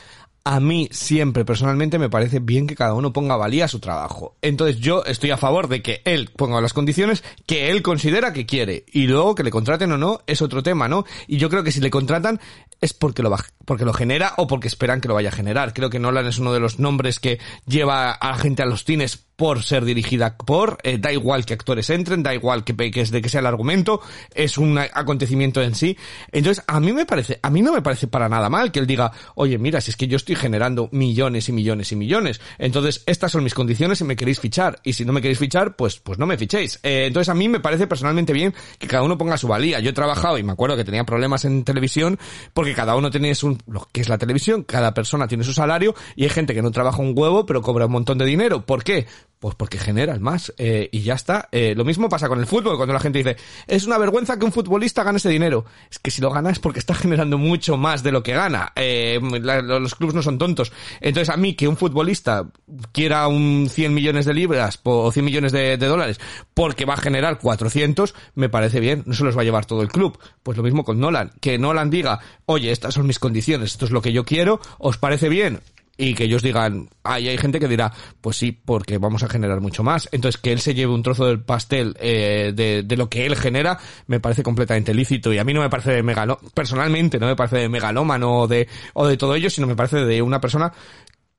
a 0.44 0.58
mí 0.58 0.88
siempre 0.90 1.44
personalmente 1.44 1.98
me 1.98 2.08
parece 2.08 2.38
bien 2.38 2.66
que 2.66 2.74
cada 2.74 2.94
uno 2.94 3.12
ponga 3.12 3.36
valía 3.36 3.66
a 3.66 3.68
su 3.68 3.78
trabajo. 3.78 4.36
Entonces 4.40 4.78
yo 4.78 5.04
estoy 5.04 5.30
a 5.30 5.36
favor 5.36 5.68
de 5.68 5.82
que 5.82 6.00
él 6.04 6.30
ponga 6.34 6.60
las 6.60 6.72
condiciones 6.72 7.22
que 7.46 7.70
él 7.70 7.82
considera 7.82 8.32
que 8.32 8.46
quiere. 8.46 8.84
Y 8.92 9.06
luego 9.06 9.34
que 9.34 9.42
le 9.42 9.50
contraten 9.50 9.92
o 9.92 9.98
no 9.98 10.22
es 10.26 10.40
otro 10.40 10.62
tema, 10.62 10.88
¿no? 10.88 11.04
Y 11.26 11.36
yo 11.36 11.50
creo 11.50 11.62
que 11.62 11.72
si 11.72 11.80
le 11.80 11.90
contratan 11.90 12.40
es 12.80 12.92
porque 12.92 13.22
lo, 13.22 13.30
va, 13.30 13.44
porque 13.64 13.84
lo 13.84 13.92
genera 13.92 14.34
o 14.36 14.46
porque 14.46 14.68
esperan 14.68 15.00
que 15.00 15.08
lo 15.08 15.14
vaya 15.14 15.28
a 15.28 15.32
generar. 15.32 15.72
Creo 15.74 15.90
que 15.90 15.98
Nolan 15.98 16.26
es 16.26 16.38
uno 16.38 16.52
de 16.52 16.60
los 16.60 16.78
nombres 16.78 17.20
que 17.20 17.38
lleva 17.66 18.12
a 18.12 18.30
la 18.30 18.38
gente 18.38 18.62
a 18.62 18.66
los 18.66 18.84
cines 18.84 19.26
por 19.40 19.62
ser 19.62 19.86
dirigida 19.86 20.36
por, 20.36 20.76
eh, 20.82 20.98
da 20.98 21.10
igual 21.12 21.46
que 21.46 21.54
actores 21.54 21.88
entren, 21.88 22.22
da 22.22 22.34
igual 22.34 22.62
que, 22.62 22.76
que, 22.76 23.04
de 23.06 23.22
que 23.22 23.28
sea 23.30 23.40
el 23.40 23.46
argumento, 23.46 24.02
es 24.34 24.58
un 24.58 24.76
acontecimiento 24.76 25.62
en 25.62 25.74
sí. 25.74 25.96
Entonces, 26.30 26.62
a 26.66 26.78
mí 26.78 26.92
me 26.92 27.06
parece, 27.06 27.40
a 27.42 27.48
mí 27.48 27.62
no 27.62 27.72
me 27.72 27.80
parece 27.80 28.06
para 28.06 28.28
nada 28.28 28.50
mal 28.50 28.70
que 28.70 28.80
él 28.80 28.86
diga, 28.86 29.12
oye, 29.36 29.56
mira, 29.56 29.80
si 29.80 29.92
es 29.92 29.96
que 29.96 30.08
yo 30.08 30.18
estoy 30.18 30.36
generando 30.36 30.90
millones 30.92 31.48
y 31.48 31.52
millones 31.52 31.90
y 31.90 31.96
millones, 31.96 32.38
entonces 32.58 33.02
estas 33.06 33.32
son 33.32 33.42
mis 33.42 33.54
condiciones 33.54 34.02
y 34.02 34.04
me 34.04 34.14
queréis 34.14 34.40
fichar, 34.40 34.78
y 34.84 34.92
si 34.92 35.06
no 35.06 35.14
me 35.14 35.22
queréis 35.22 35.38
fichar, 35.38 35.74
pues, 35.74 35.98
pues 36.00 36.18
no 36.18 36.26
me 36.26 36.36
fichéis. 36.36 36.78
Eh, 36.82 37.04
entonces, 37.06 37.30
a 37.30 37.34
mí 37.34 37.48
me 37.48 37.60
parece 37.60 37.86
personalmente 37.86 38.34
bien 38.34 38.54
que 38.78 38.88
cada 38.88 39.02
uno 39.02 39.16
ponga 39.16 39.38
su 39.38 39.48
valía. 39.48 39.80
Yo 39.80 39.88
he 39.88 39.94
trabajado 39.94 40.36
y 40.36 40.42
me 40.42 40.52
acuerdo 40.52 40.76
que 40.76 40.84
tenía 40.84 41.04
problemas 41.04 41.46
en 41.46 41.64
televisión 41.64 42.18
porque 42.52 42.69
cada 42.74 42.96
uno 42.96 43.10
tenía 43.10 43.32
un, 43.42 43.58
lo 43.66 43.88
que 43.92 44.00
es 44.00 44.08
la 44.08 44.18
televisión, 44.18 44.62
cada 44.62 44.94
persona 44.94 45.28
tiene 45.28 45.44
su 45.44 45.52
salario 45.52 45.94
y 46.16 46.24
hay 46.24 46.30
gente 46.30 46.54
que 46.54 46.62
no 46.62 46.70
trabaja 46.70 47.02
un 47.02 47.12
huevo 47.16 47.46
pero 47.46 47.62
cobra 47.62 47.86
un 47.86 47.92
montón 47.92 48.18
de 48.18 48.24
dinero. 48.24 48.64
¿Por 48.64 48.84
qué? 48.84 49.06
Pues 49.40 49.54
porque 49.54 49.78
generas 49.78 50.20
más 50.20 50.52
eh, 50.58 50.90
y 50.92 51.00
ya 51.00 51.14
está. 51.14 51.48
Eh, 51.50 51.74
lo 51.74 51.86
mismo 51.86 52.10
pasa 52.10 52.28
con 52.28 52.38
el 52.40 52.46
fútbol, 52.46 52.76
cuando 52.76 52.92
la 52.92 53.00
gente 53.00 53.20
dice, 53.20 53.38
es 53.66 53.86
una 53.86 53.96
vergüenza 53.96 54.38
que 54.38 54.44
un 54.44 54.52
futbolista 54.52 55.02
gane 55.02 55.16
ese 55.16 55.30
dinero. 55.30 55.64
Es 55.90 55.98
que 55.98 56.10
si 56.10 56.20
lo 56.20 56.30
gana 56.30 56.50
es 56.50 56.58
porque 56.58 56.78
está 56.78 56.94
generando 56.94 57.38
mucho 57.38 57.78
más 57.78 58.02
de 58.02 58.12
lo 58.12 58.22
que 58.22 58.34
gana. 58.34 58.72
Eh, 58.76 59.18
los 59.22 59.94
clubes 59.94 60.14
no 60.14 60.20
son 60.20 60.36
tontos. 60.36 60.72
Entonces 61.00 61.32
a 61.32 61.38
mí 61.38 61.54
que 61.54 61.68
un 61.68 61.78
futbolista 61.78 62.50
quiera 62.92 63.26
un 63.28 63.68
100 63.70 63.94
millones 63.94 64.26
de 64.26 64.34
libras 64.34 64.78
o 64.82 65.10
100 65.10 65.24
millones 65.24 65.52
de, 65.52 65.78
de 65.78 65.86
dólares 65.86 66.20
porque 66.52 66.84
va 66.84 66.92
a 66.92 66.98
generar 66.98 67.38
400, 67.38 68.14
me 68.34 68.50
parece 68.50 68.78
bien. 68.78 69.04
No 69.06 69.14
se 69.14 69.24
los 69.24 69.34
va 69.34 69.40
a 69.40 69.44
llevar 69.44 69.64
todo 69.64 69.80
el 69.80 69.88
club. 69.88 70.18
Pues 70.42 70.58
lo 70.58 70.62
mismo 70.62 70.84
con 70.84 71.00
Nolan. 71.00 71.32
Que 71.40 71.58
Nolan 71.58 71.88
diga, 71.88 72.20
oye, 72.44 72.72
estas 72.72 72.92
son 72.92 73.06
mis 73.06 73.18
condiciones, 73.18 73.72
esto 73.72 73.86
es 73.86 73.90
lo 73.90 74.02
que 74.02 74.12
yo 74.12 74.24
quiero, 74.24 74.60
¿os 74.78 74.98
parece 74.98 75.30
bien? 75.30 75.60
Y 76.00 76.14
que 76.14 76.24
ellos 76.24 76.42
digan, 76.42 76.88
hay 77.04 77.28
hay 77.28 77.38
gente 77.38 77.60
que 77.60 77.68
dirá, 77.68 77.92
pues 78.20 78.36
sí, 78.36 78.52
porque 78.52 78.98
vamos 78.98 79.22
a 79.22 79.28
generar 79.28 79.60
mucho 79.60 79.82
más. 79.82 80.08
Entonces, 80.12 80.40
que 80.40 80.52
él 80.52 80.60
se 80.60 80.74
lleve 80.74 80.94
un 80.94 81.02
trozo 81.02 81.26
del 81.26 81.42
pastel 81.42 81.96
eh, 82.00 82.52
de, 82.54 82.82
de, 82.82 82.96
lo 82.96 83.08
que 83.10 83.26
él 83.26 83.36
genera, 83.36 83.78
me 84.06 84.20
parece 84.20 84.42
completamente 84.42 84.94
lícito. 84.94 85.32
Y 85.32 85.38
a 85.38 85.44
mí 85.44 85.52
no 85.52 85.60
me 85.60 85.70
parece 85.70 85.92
de 85.92 86.02
megalo, 86.02 86.40
personalmente, 86.54 87.18
no 87.18 87.26
me 87.26 87.36
parece 87.36 87.58
de 87.58 87.68
megalómano 87.68 88.40
o 88.40 88.48
de, 88.48 88.68
o 88.94 89.06
de 89.06 89.16
todo 89.16 89.34
ello, 89.34 89.50
sino 89.50 89.66
me 89.66 89.76
parece 89.76 89.98
de 89.98 90.22
una 90.22 90.40
persona 90.40 90.72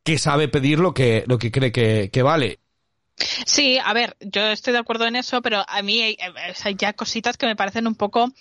que 0.03 0.17
sabe 0.17 0.47
pedir 0.47 0.79
lo 0.79 0.93
que, 0.93 1.23
lo 1.27 1.37
que 1.37 1.51
cree 1.51 1.71
que, 1.71 2.09
que 2.11 2.21
vale. 2.23 2.59
Sí, 3.45 3.77
a 3.83 3.93
ver, 3.93 4.15
yo 4.19 4.41
estoy 4.47 4.73
de 4.73 4.79
acuerdo 4.79 5.05
en 5.05 5.15
eso, 5.15 5.41
pero 5.41 5.63
a 5.67 5.81
mí 5.81 6.01
hay, 6.01 6.17
hay, 6.63 6.75
ya 6.75 6.93
cositas 6.93 7.37
que 7.37 7.45
me 7.45 7.55
parecen 7.55 7.87
un 7.87 7.95
poco 7.95 8.31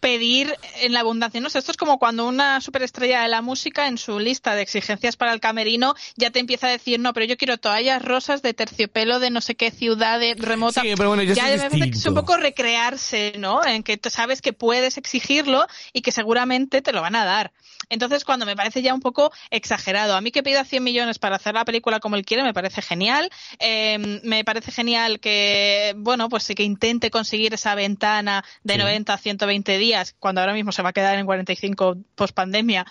pedir 0.00 0.56
en 0.80 0.92
la 0.92 1.00
abundancia. 1.00 1.40
No 1.40 1.50
sé, 1.50 1.58
esto 1.58 1.70
es 1.70 1.76
como 1.76 1.98
cuando 1.98 2.26
una 2.26 2.60
superestrella 2.60 3.22
de 3.22 3.28
la 3.28 3.42
música 3.42 3.86
en 3.86 3.98
su 3.98 4.18
lista 4.18 4.54
de 4.54 4.62
exigencias 4.62 5.16
para 5.16 5.32
el 5.32 5.40
camerino 5.40 5.94
ya 6.16 6.30
te 6.30 6.40
empieza 6.40 6.66
a 6.66 6.70
decir, 6.70 6.98
no, 6.98 7.12
pero 7.12 7.26
yo 7.26 7.36
quiero 7.36 7.58
toallas 7.58 8.02
rosas 8.02 8.42
de 8.42 8.54
terciopelo 8.54 9.20
de 9.20 9.30
no 9.30 9.40
sé 9.40 9.54
qué 9.54 9.70
ciudad 9.70 10.18
de 10.18 10.34
remota. 10.36 10.80
Sí, 10.80 10.92
pero 10.96 11.10
bueno, 11.10 11.22
ya 11.22 11.52
es, 11.52 11.62
es 11.62 12.06
un 12.06 12.14
poco 12.14 12.36
recrearse, 12.36 13.34
¿no? 13.38 13.64
En 13.64 13.82
que 13.82 13.96
tú 13.96 14.10
sabes 14.10 14.40
que 14.40 14.52
puedes 14.52 14.96
exigirlo 14.96 15.66
y 15.92 16.00
que 16.02 16.12
seguramente 16.12 16.82
te 16.82 16.92
lo 16.92 17.02
van 17.02 17.14
a 17.14 17.24
dar. 17.24 17.52
Entonces, 17.90 18.24
cuando 18.24 18.46
me 18.46 18.56
parece 18.56 18.80
ya 18.82 18.94
un 18.94 19.00
poco 19.00 19.32
exagerado, 19.50 20.14
a 20.14 20.20
mí 20.20 20.30
que 20.30 20.42
pida 20.42 20.64
100 20.64 20.82
millones 20.82 21.18
para 21.18 21.36
hacer 21.36 21.54
la 21.54 21.64
película 21.64 22.00
como 22.00 22.16
él 22.16 22.24
quiere, 22.24 22.42
me 22.42 22.54
parece 22.54 22.80
genial. 22.80 23.28
Eh, 23.58 24.20
me 24.22 24.44
parece 24.44 24.72
genial 24.72 25.20
que, 25.20 25.94
bueno, 25.96 26.28
pues 26.28 26.44
sí 26.44 26.54
que 26.54 26.62
intente 26.62 27.10
conseguir 27.10 27.52
esa 27.52 27.74
ventana 27.74 28.44
de 28.62 28.74
sí. 28.74 28.78
90 28.80 29.12
a 29.12 29.18
120 29.18 29.78
días 29.78 30.14
cuando 30.18 30.40
ahora 30.40 30.54
mismo 30.54 30.72
se 30.72 30.82
va 30.82 30.90
a 30.90 30.92
quedar 30.92 31.18
en 31.18 31.26
45 31.26 31.98
post 32.14 32.34
pandemia, 32.34 32.86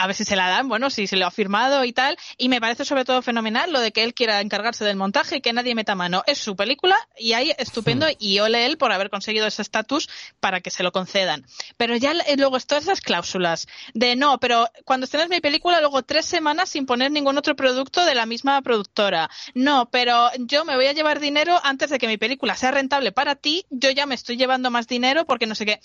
a 0.00 0.06
ver 0.06 0.16
si 0.16 0.24
se 0.24 0.34
la 0.34 0.48
dan, 0.48 0.66
bueno, 0.68 0.88
si 0.88 1.06
se 1.06 1.16
lo 1.16 1.26
ha 1.26 1.30
firmado 1.30 1.84
y 1.84 1.92
tal. 1.92 2.16
Y 2.38 2.48
me 2.48 2.60
parece 2.60 2.86
sobre 2.86 3.04
todo 3.04 3.20
fenomenal 3.20 3.70
lo 3.70 3.80
de 3.80 3.92
que 3.92 4.02
él 4.02 4.14
quiera 4.14 4.40
encargarse 4.40 4.82
del 4.84 4.96
montaje 4.96 5.36
y 5.36 5.40
que 5.42 5.52
nadie 5.52 5.74
meta 5.74 5.94
mano. 5.94 6.22
Es 6.26 6.38
su 6.38 6.56
película 6.56 6.96
y 7.18 7.34
ahí 7.34 7.52
estupendo 7.58 8.08
sí. 8.08 8.16
y 8.18 8.38
ole 8.40 8.64
él 8.64 8.78
por 8.78 8.92
haber 8.92 9.10
conseguido 9.10 9.46
ese 9.46 9.60
estatus 9.60 10.08
para 10.40 10.62
que 10.62 10.70
se 10.70 10.82
lo 10.82 10.90
concedan. 10.90 11.44
Pero 11.76 11.96
ya 11.96 12.12
eh, 12.12 12.36
luego 12.38 12.58
todas 12.60 12.84
esas 12.84 13.02
cláusulas 13.02 13.68
de 13.92 14.16
no, 14.16 14.38
pero 14.38 14.68
cuando 14.84 15.04
estrenes 15.04 15.28
mi 15.28 15.40
película 15.40 15.80
luego 15.80 16.02
tres 16.02 16.24
semanas 16.24 16.70
sin 16.70 16.86
poner 16.86 17.10
ningún 17.10 17.36
otro 17.36 17.54
producto 17.54 18.04
de 18.06 18.14
la 18.14 18.24
misma 18.24 18.62
productora. 18.62 19.28
No, 19.54 19.90
pero 19.90 20.30
yo 20.38 20.64
me 20.64 20.76
voy 20.76 20.86
a 20.86 20.92
llevar 20.92 21.20
dinero 21.20 21.60
antes 21.62 21.90
de 21.90 21.98
que 21.98 22.06
mi 22.06 22.16
película 22.16 22.56
sea 22.56 22.70
rentable 22.70 23.12
para 23.12 23.34
ti. 23.34 23.66
Yo 23.68 23.90
ya 23.90 24.06
me 24.06 24.14
estoy 24.14 24.38
llevando 24.38 24.70
más 24.70 24.86
dinero 24.86 25.26
porque 25.26 25.46
no 25.46 25.54
sé 25.54 25.66
qué 25.66 25.80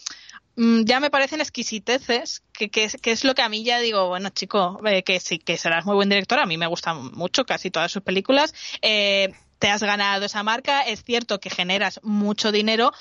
ya 0.57 0.99
me 0.99 1.09
parecen 1.09 1.41
exquisiteces, 1.41 2.43
que, 2.53 2.69
que, 2.69 2.89
que, 3.01 3.11
es 3.11 3.23
lo 3.23 3.35
que 3.35 3.41
a 3.41 3.49
mí 3.49 3.63
ya 3.63 3.79
digo, 3.79 4.07
bueno, 4.07 4.29
chico, 4.29 4.79
eh, 4.85 5.03
que 5.03 5.19
sí, 5.19 5.37
que 5.37 5.57
serás 5.57 5.85
muy 5.85 5.95
buen 5.95 6.09
director, 6.09 6.39
a 6.39 6.45
mí 6.45 6.57
me 6.57 6.67
gustan 6.67 7.11
mucho 7.11 7.45
casi 7.45 7.71
todas 7.71 7.91
sus 7.91 8.03
películas. 8.03 8.53
Eh, 8.81 9.33
te 9.59 9.69
has 9.69 9.83
ganado 9.83 10.25
esa 10.25 10.43
marca, 10.43 10.81
es 10.81 11.03
cierto 11.03 11.39
que 11.39 11.49
generas 11.49 11.99
mucho 12.03 12.51
dinero, 12.51 12.93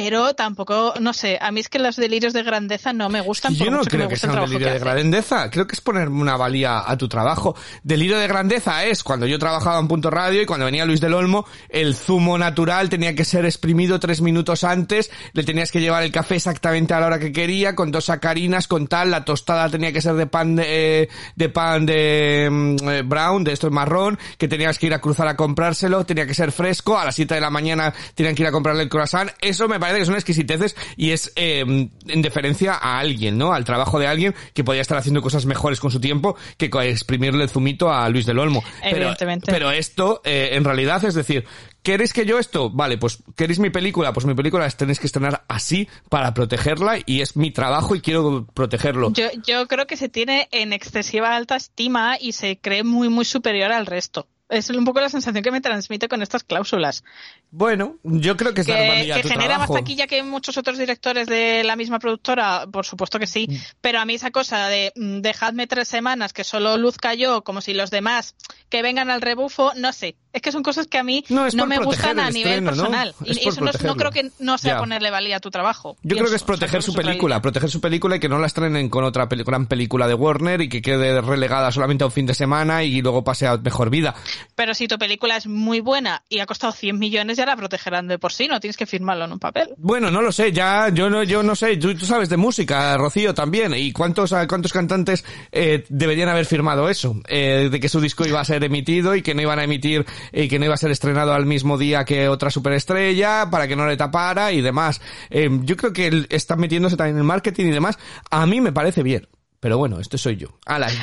pero 0.00 0.32
tampoco, 0.32 0.94
no 1.00 1.12
sé, 1.12 1.40
a 1.40 1.50
mí 1.50 1.58
es 1.58 1.68
que 1.68 1.80
los 1.80 1.96
delirios 1.96 2.32
de 2.32 2.44
grandeza 2.44 2.92
no 2.92 3.08
me 3.08 3.20
gustan. 3.20 3.52
Yo 3.52 3.68
no 3.68 3.78
mucho 3.78 3.90
creo 3.90 4.06
que, 4.06 4.14
que 4.14 4.20
sea 4.20 4.30
un 4.30 4.48
delirio 4.48 4.72
de 4.72 4.78
grandeza, 4.78 5.50
creo 5.50 5.66
que 5.66 5.74
es 5.74 5.80
ponerme 5.80 6.20
una 6.20 6.36
valía 6.36 6.88
a 6.88 6.96
tu 6.96 7.08
trabajo. 7.08 7.56
Delirio 7.82 8.16
de 8.16 8.28
grandeza 8.28 8.84
es 8.84 9.02
cuando 9.02 9.26
yo 9.26 9.40
trabajaba 9.40 9.80
en 9.80 9.88
Punto 9.88 10.08
Radio 10.08 10.40
y 10.40 10.46
cuando 10.46 10.66
venía 10.66 10.84
Luis 10.84 11.00
del 11.00 11.14
Olmo, 11.14 11.46
el 11.68 11.96
zumo 11.96 12.38
natural 12.38 12.88
tenía 12.88 13.16
que 13.16 13.24
ser 13.24 13.44
exprimido 13.44 13.98
tres 13.98 14.20
minutos 14.20 14.62
antes, 14.62 15.10
le 15.32 15.42
tenías 15.42 15.72
que 15.72 15.80
llevar 15.80 16.04
el 16.04 16.12
café 16.12 16.36
exactamente 16.36 16.94
a 16.94 17.00
la 17.00 17.06
hora 17.06 17.18
que 17.18 17.32
quería, 17.32 17.74
con 17.74 17.90
dos 17.90 18.04
sacarinas, 18.04 18.68
con 18.68 18.86
tal, 18.86 19.10
la 19.10 19.24
tostada 19.24 19.68
tenía 19.68 19.92
que 19.92 20.00
ser 20.00 20.14
de 20.14 20.28
pan 20.28 20.54
de, 20.54 21.02
eh, 21.02 21.08
de 21.34 21.48
pan 21.48 21.86
de 21.86 22.44
eh, 22.44 23.02
brown, 23.04 23.42
de 23.42 23.52
esto 23.52 23.66
es 23.66 23.72
marrón, 23.72 24.16
que 24.36 24.46
tenías 24.46 24.78
que 24.78 24.86
ir 24.86 24.94
a 24.94 25.00
cruzar 25.00 25.26
a 25.26 25.34
comprárselo, 25.34 26.06
tenía 26.06 26.24
que 26.24 26.34
ser 26.34 26.52
fresco, 26.52 26.96
a 26.96 27.04
las 27.04 27.16
7 27.16 27.34
de 27.34 27.40
la 27.40 27.50
mañana 27.50 27.92
tenían 28.14 28.36
que 28.36 28.42
ir 28.42 28.48
a 28.48 28.52
comprarle 28.52 28.84
el 28.84 28.88
croissant, 28.88 29.32
eso 29.40 29.66
me 29.66 29.80
parece 29.80 29.87
que 29.96 30.04
son 30.04 30.14
exquisiteces 30.14 30.76
y 30.96 31.10
es 31.10 31.32
eh, 31.36 31.60
en 31.60 32.22
deferencia 32.22 32.74
a 32.74 32.98
alguien, 32.98 33.38
¿no? 33.38 33.52
Al 33.52 33.64
trabajo 33.64 33.98
de 33.98 34.06
alguien 34.06 34.34
que 34.54 34.64
podría 34.64 34.82
estar 34.82 34.98
haciendo 34.98 35.22
cosas 35.22 35.46
mejores 35.46 35.80
con 35.80 35.90
su 35.90 36.00
tiempo 36.00 36.36
que 36.56 36.70
exprimirle 36.88 37.44
el 37.44 37.50
zumito 37.50 37.92
a 37.92 38.08
Luis 38.08 38.26
del 38.26 38.38
Olmo. 38.38 38.62
Evidentemente. 38.82 39.46
Pero, 39.46 39.68
pero 39.68 39.70
esto, 39.70 40.20
eh, 40.24 40.50
en 40.52 40.64
realidad, 40.64 41.04
es 41.04 41.14
decir, 41.14 41.44
¿Queréis 41.82 42.12
que 42.12 42.26
yo 42.26 42.38
esto? 42.38 42.68
Vale, 42.68 42.98
pues 42.98 43.22
¿queréis 43.34 43.60
mi 43.60 43.70
película? 43.70 44.12
Pues 44.12 44.26
mi 44.26 44.34
película 44.34 44.64
la 44.64 44.70
tenéis 44.70 45.00
que 45.00 45.06
estrenar 45.06 45.44
así 45.48 45.88
para 46.10 46.34
protegerla 46.34 46.98
y 47.06 47.22
es 47.22 47.34
mi 47.34 47.50
trabajo 47.50 47.94
y 47.94 48.02
quiero 48.02 48.46
protegerlo. 48.52 49.10
Yo, 49.12 49.28
yo 49.46 49.66
creo 49.68 49.86
que 49.86 49.96
se 49.96 50.10
tiene 50.10 50.48
en 50.50 50.74
excesiva 50.74 51.34
alta 51.34 51.56
estima 51.56 52.18
y 52.20 52.32
se 52.32 52.58
cree 52.58 52.82
muy, 52.82 53.08
muy 53.08 53.24
superior 53.24 53.72
al 53.72 53.86
resto 53.86 54.28
es 54.48 54.70
un 54.70 54.84
poco 54.84 55.00
la 55.00 55.08
sensación 55.08 55.42
que 55.42 55.50
me 55.50 55.60
transmite 55.60 56.08
con 56.08 56.22
estas 56.22 56.42
cláusulas. 56.42 57.04
Bueno, 57.50 57.96
yo 58.02 58.36
creo 58.36 58.52
que 58.54 58.60
es 58.60 58.66
que, 58.66 58.72
que 58.72 59.22
genera 59.22 59.54
trabajo. 59.54 59.72
más 59.72 59.80
taquilla 59.80 60.06
que 60.06 60.22
muchos 60.22 60.58
otros 60.58 60.78
directores 60.78 61.26
de 61.26 61.64
la 61.64 61.76
misma 61.76 61.98
productora, 61.98 62.66
por 62.70 62.84
supuesto 62.84 63.18
que 63.18 63.26
sí, 63.26 63.46
mm. 63.48 63.56
pero 63.80 64.00
a 64.00 64.04
mí 64.04 64.14
esa 64.14 64.30
cosa 64.30 64.68
de 64.68 64.92
mm, 64.96 65.20
dejadme 65.20 65.66
tres 65.66 65.88
semanas 65.88 66.32
que 66.32 66.44
solo 66.44 66.76
luzca 66.76 67.14
yo, 67.14 67.42
como 67.44 67.60
si 67.60 67.74
los 67.74 67.90
demás 67.90 68.34
que 68.68 68.82
vengan 68.82 69.10
al 69.10 69.22
rebufo, 69.22 69.72
no 69.76 69.92
sé, 69.92 70.16
es 70.32 70.42
que 70.42 70.52
son 70.52 70.62
cosas 70.62 70.86
que 70.86 70.98
a 70.98 71.02
mí 71.02 71.24
no, 71.30 71.48
no 71.48 71.66
me 71.66 71.78
gustan 71.78 72.20
a 72.20 72.30
nivel 72.30 72.52
estreno, 72.52 72.70
personal. 72.70 73.14
¿no? 73.18 73.26
Y 73.26 73.48
eso 73.48 73.60
no, 73.60 73.70
no, 73.72 73.96
creo 73.96 74.10
que 74.10 74.30
no 74.38 74.58
sea 74.58 74.74
ya. 74.74 74.78
ponerle 74.78 75.10
valía 75.10 75.36
a 75.36 75.40
tu 75.40 75.50
trabajo. 75.50 75.96
Yo 76.02 76.10
pienso. 76.10 76.24
creo 76.24 76.30
que 76.30 76.36
es 76.36 76.42
proteger 76.42 76.78
o 76.78 76.82
sea, 76.82 76.92
su 76.92 76.94
película, 76.94 77.40
proteger 77.40 77.70
su 77.70 77.80
película 77.80 78.16
y 78.16 78.20
que 78.20 78.28
no 78.28 78.38
la 78.38 78.46
estrenen 78.46 78.90
con 78.90 79.04
otra 79.04 79.26
gran 79.26 79.66
película 79.66 80.06
de 80.06 80.14
Warner 80.14 80.60
y 80.60 80.68
que 80.68 80.82
quede 80.82 81.20
relegada 81.20 81.72
solamente 81.72 82.04
a 82.04 82.08
un 82.08 82.12
fin 82.12 82.26
de 82.26 82.34
semana 82.34 82.84
y 82.84 83.00
luego 83.00 83.24
pase 83.24 83.46
a 83.46 83.56
mejor 83.56 83.90
vida. 83.90 84.14
Pero 84.54 84.74
si 84.74 84.86
tu 84.86 84.98
película 84.98 85.36
es 85.36 85.46
muy 85.46 85.80
buena 85.80 86.22
y 86.28 86.40
ha 86.40 86.46
costado 86.46 86.72
100 86.72 86.98
millones, 86.98 87.37
ya 87.38 87.46
la 87.46 87.56
protegerán 87.56 88.08
de 88.08 88.18
por 88.18 88.32
sí, 88.32 88.48
no 88.48 88.60
tienes 88.60 88.76
que 88.76 88.86
firmarlo 88.86 89.24
en 89.24 89.32
un 89.32 89.38
papel. 89.38 89.70
Bueno, 89.78 90.10
no 90.10 90.20
lo 90.20 90.32
sé, 90.32 90.52
ya 90.52 90.88
yo 90.90 91.08
no, 91.08 91.22
yo 91.22 91.42
no 91.42 91.54
sé, 91.54 91.76
tú, 91.76 91.94
tú 91.94 92.04
sabes 92.04 92.28
de 92.28 92.36
música, 92.36 92.96
Rocío 92.96 93.32
también, 93.32 93.72
y 93.74 93.92
cuántos, 93.92 94.34
cuántos 94.48 94.72
cantantes 94.72 95.24
eh, 95.52 95.84
deberían 95.88 96.28
haber 96.28 96.44
firmado 96.44 96.88
eso, 96.88 97.14
eh, 97.28 97.68
de 97.70 97.80
que 97.80 97.88
su 97.88 98.00
disco 98.00 98.26
iba 98.26 98.40
a 98.40 98.44
ser 98.44 98.64
emitido 98.64 99.14
y 99.14 99.22
que 99.22 99.34
no 99.34 99.42
iban 99.42 99.58
a 99.58 99.64
emitir 99.64 100.04
y 100.32 100.48
que 100.48 100.58
no 100.58 100.64
iba 100.66 100.74
a 100.74 100.78
ser 100.78 100.90
estrenado 100.90 101.32
al 101.32 101.46
mismo 101.46 101.78
día 101.78 102.04
que 102.04 102.28
otra 102.28 102.50
superestrella 102.50 103.48
para 103.50 103.68
que 103.68 103.76
no 103.76 103.86
le 103.86 103.96
tapara 103.96 104.52
y 104.52 104.60
demás. 104.60 105.00
Eh, 105.30 105.48
yo 105.62 105.76
creo 105.76 105.92
que 105.92 106.08
él 106.08 106.26
está 106.30 106.56
metiéndose 106.56 106.96
también 106.96 107.16
en 107.16 107.20
el 107.20 107.26
marketing 107.26 107.66
y 107.66 107.70
demás. 107.70 107.98
A 108.30 108.46
mí 108.46 108.60
me 108.60 108.72
parece 108.72 109.02
bien. 109.02 109.28
Pero 109.60 109.76
bueno, 109.76 109.98
esto 109.98 110.18
soy 110.18 110.36
yo. 110.36 110.48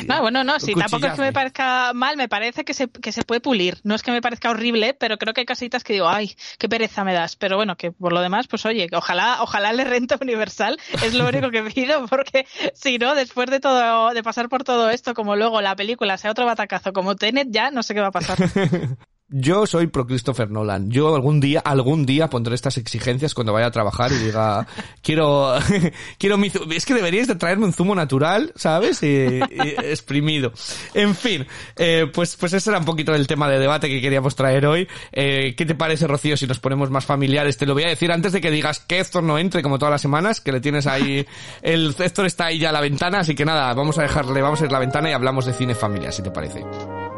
No, 0.07 0.21
bueno, 0.21 0.43
no, 0.43 0.59
sí, 0.59 0.73
tampoco 0.73 1.07
es 1.07 1.13
que 1.13 1.21
me 1.21 1.33
parezca 1.33 1.91
mal, 1.93 2.15
me 2.15 2.29
parece 2.29 2.63
que 2.63 2.73
se, 2.73 2.87
que 2.87 3.11
se 3.11 3.23
puede 3.23 3.41
pulir. 3.41 3.79
No 3.83 3.95
es 3.95 4.01
que 4.01 4.11
me 4.11 4.21
parezca 4.21 4.49
horrible, 4.49 4.93
pero 4.93 5.17
creo 5.17 5.33
que 5.33 5.41
hay 5.41 5.45
casitas 5.45 5.83
que 5.83 5.93
digo, 5.93 6.07
ay, 6.07 6.35
qué 6.57 6.69
pereza 6.69 7.03
me 7.03 7.13
das. 7.13 7.35
Pero 7.35 7.57
bueno, 7.57 7.75
que 7.75 7.91
por 7.91 8.13
lo 8.13 8.21
demás, 8.21 8.47
pues 8.47 8.65
oye, 8.65 8.87
ojalá, 8.93 9.41
ojalá 9.41 9.73
le 9.73 9.83
renta 9.83 10.17
Universal, 10.21 10.79
es 11.03 11.13
lo 11.13 11.27
único 11.27 11.51
que 11.51 11.63
pido, 11.63 12.07
porque 12.07 12.47
si 12.73 12.97
no, 12.97 13.13
después 13.13 13.49
de 13.49 13.59
todo, 13.59 14.13
de 14.13 14.23
pasar 14.23 14.47
por 14.47 14.63
todo 14.63 14.89
esto, 14.89 15.13
como 15.13 15.35
luego 15.35 15.61
la 15.61 15.75
película 15.75 16.17
sea 16.17 16.31
otro 16.31 16.45
batacazo 16.45 16.93
como 16.93 17.15
Tenet, 17.15 17.49
ya 17.51 17.71
no 17.71 17.83
sé 17.83 17.93
qué 17.93 18.01
va 18.01 18.07
a 18.07 18.11
pasar. 18.11 18.37
Yo 19.37 19.67
soy 19.67 19.87
pro 19.87 20.07
Christopher 20.07 20.49
Nolan. 20.49 20.89
Yo 20.89 21.13
algún 21.13 21.41
día, 21.41 21.59
algún 21.59 22.05
día 22.05 22.29
pondré 22.29 22.55
estas 22.55 22.77
exigencias 22.77 23.33
cuando 23.33 23.51
vaya 23.51 23.65
a 23.65 23.71
trabajar 23.71 24.09
y 24.13 24.15
diga, 24.15 24.65
quiero, 25.03 25.55
quiero 26.17 26.37
mi, 26.37 26.49
es 26.71 26.85
que 26.85 26.93
deberíais 26.93 27.27
de 27.27 27.35
traerme 27.35 27.65
un 27.65 27.73
zumo 27.73 27.93
natural, 27.95 28.53
¿sabes? 28.55 29.03
Y, 29.03 29.07
y 29.07 29.41
exprimido. 29.83 30.53
En 30.93 31.15
fin, 31.15 31.45
eh, 31.75 32.09
pues, 32.13 32.37
pues 32.37 32.53
ese 32.53 32.69
era 32.69 32.79
un 32.79 32.85
poquito 32.85 33.13
el 33.13 33.27
tema 33.27 33.49
de 33.49 33.59
debate 33.59 33.89
que 33.89 33.99
queríamos 33.99 34.37
traer 34.37 34.65
hoy. 34.67 34.87
Eh, 35.11 35.53
¿Qué 35.57 35.65
te 35.65 35.75
parece, 35.75 36.07
Rocío, 36.07 36.37
si 36.37 36.47
nos 36.47 36.59
ponemos 36.59 36.89
más 36.89 37.05
familiares? 37.05 37.57
Te 37.57 37.65
lo 37.65 37.73
voy 37.73 37.83
a 37.83 37.89
decir 37.89 38.13
antes 38.13 38.31
de 38.31 38.39
que 38.39 38.51
digas 38.51 38.79
que 38.79 39.01
Héctor 39.01 39.23
no 39.23 39.37
entre 39.37 39.61
como 39.61 39.77
todas 39.77 39.91
las 39.91 40.01
semanas, 40.01 40.39
que 40.39 40.53
le 40.53 40.61
tienes 40.61 40.87
ahí, 40.87 41.27
el 41.61 41.93
Héctor 41.99 42.25
está 42.25 42.45
ahí 42.45 42.59
ya 42.59 42.69
a 42.69 42.71
la 42.71 42.79
ventana, 42.79 43.19
así 43.19 43.35
que 43.35 43.43
nada, 43.43 43.73
vamos 43.73 43.97
a 43.97 44.03
dejarle, 44.03 44.41
vamos 44.41 44.61
a 44.61 44.63
ir 44.63 44.69
a 44.69 44.73
la 44.73 44.79
ventana 44.79 45.09
y 45.09 45.11
hablamos 45.11 45.45
de 45.45 45.51
cine 45.51 45.75
familiar, 45.75 46.13
si 46.13 46.23
te 46.23 46.31
parece. 46.31 46.63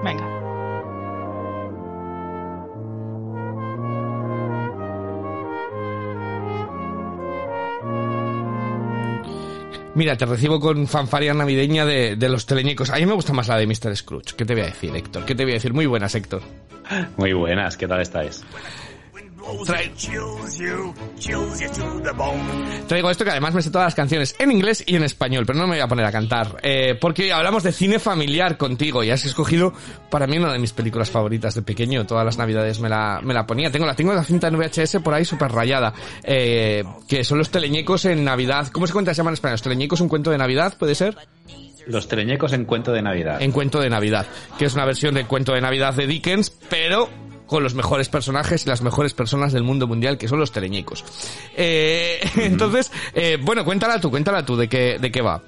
Venga. 0.04 0.37
Mira, 9.98 10.16
te 10.16 10.28
recibo 10.28 10.60
con 10.60 10.86
fanfaria 10.86 11.34
navideña 11.34 11.84
de, 11.84 12.16
de, 12.16 12.30
los 12.30 12.46
teleñecos. 12.46 12.92
A 12.92 12.98
mí 12.98 13.08
me 13.08 13.14
gusta 13.14 13.34
más 13.34 13.48
la 13.48 13.58
de 13.58 13.66
Mr. 13.66 13.98
Scrooge. 13.98 14.36
¿Qué 14.38 14.46
te 14.46 14.54
voy 14.54 14.62
a 14.62 14.68
decir, 14.68 14.96
Héctor? 14.96 15.26
¿Qué 15.26 15.34
te 15.34 15.42
voy 15.42 15.54
a 15.54 15.56
decir? 15.56 15.74
Muy 15.74 15.88
buenas, 15.88 16.14
Héctor. 16.14 16.44
Muy 17.18 17.34
buenas, 17.34 17.76
¿qué 17.78 17.88
tal 17.88 18.02
estáis? 18.02 18.44
Traigo 22.88 23.10
esto 23.10 23.24
que 23.24 23.32
además 23.32 23.54
me 23.54 23.62
sé 23.62 23.70
todas 23.70 23.88
las 23.88 23.96
canciones 23.96 24.36
en 24.40 24.52
inglés 24.52 24.84
y 24.86 24.96
en 24.96 25.04
español, 25.04 25.46
pero 25.46 25.60
no 25.60 25.68
me 25.68 25.76
voy 25.76 25.82
a 25.82 25.88
poner 25.88 26.06
a 26.06 26.12
cantar. 26.12 26.58
Eh, 26.64 26.98
porque 27.00 27.32
hablamos 27.32 27.64
de 27.64 27.72
cine 27.72 28.00
familiar 28.00 28.58
contigo 28.58 29.04
y 29.04 29.12
has 29.12 29.26
escogido 29.26 29.74
para 30.10 30.28
mí 30.28 30.38
una 30.38 30.52
de 30.52 30.60
mis 30.60 30.74
películas 30.74 31.12
favoritas 31.12 31.56
de 31.56 31.62
pequeño. 31.62 32.06
Todas 32.06 32.26
las 32.26 32.38
navidades 32.38 32.80
me 32.80 32.90
la, 32.90 33.20
me 33.24 33.34
la 33.34 33.46
ponía. 33.46 33.72
Tengo 33.72 33.86
la 33.86 33.96
tengo 33.96 34.14
la 34.14 34.24
cinta 34.24 34.48
en 34.48 34.58
VHS 34.58 34.98
por 35.04 35.14
ahí 35.14 35.26
súper 35.26 35.52
rayada. 35.52 35.94
Eh, 36.24 36.84
que 37.08 37.24
son 37.24 37.38
los 37.38 37.50
teleñecos 37.50 38.06
en 38.06 38.24
Navidad. 38.24 38.68
¿Cómo 38.72 38.88
se 38.88 38.94
cuenta? 38.94 39.14
Se 39.14 39.18
llaman 39.18 39.32
en 39.32 39.36
español. 39.36 39.54
¿Los 39.54 39.62
teleñecos 39.62 40.02
un 40.02 40.10
cuento 40.10 40.32
de 40.32 40.38
Navidad? 40.38 40.76
¿Puede 40.78 40.96
ser? 40.96 41.16
Los 41.86 42.08
teleñecos 42.08 42.54
en 42.54 42.66
cuento 42.66 42.92
de 42.92 43.02
Navidad. 43.02 43.42
En 43.42 43.52
cuento 43.52 43.80
de 43.80 43.90
Navidad. 43.90 44.26
Que 44.58 44.66
es 44.66 44.74
una 44.74 44.86
versión 44.86 45.16
del 45.16 45.26
cuento 45.26 45.54
de 45.54 45.62
Navidad 45.62 45.94
de 45.94 46.06
Dickens, 46.06 46.50
pero 46.70 47.10
con 47.48 47.64
los 47.64 47.74
mejores 47.74 48.10
personajes 48.10 48.66
y 48.66 48.70
las 48.70 48.82
mejores 48.82 49.14
personas 49.14 49.54
del 49.54 49.64
mundo 49.64 49.88
mundial, 49.88 50.18
que 50.18 50.28
son 50.28 50.40
los 50.40 50.52
teleñecos. 50.52 51.04
Eh, 51.56 52.20
entonces, 52.38 52.92
eh, 53.16 53.38
bueno, 53.42 53.66
cuéntala 53.66 54.00
tú, 54.00 54.12
cuéntala 54.12 54.46
tú 54.46 54.56
de 54.56 54.68
qué, 54.68 54.98
de 55.00 55.12
qué 55.12 55.22
va. 55.22 55.42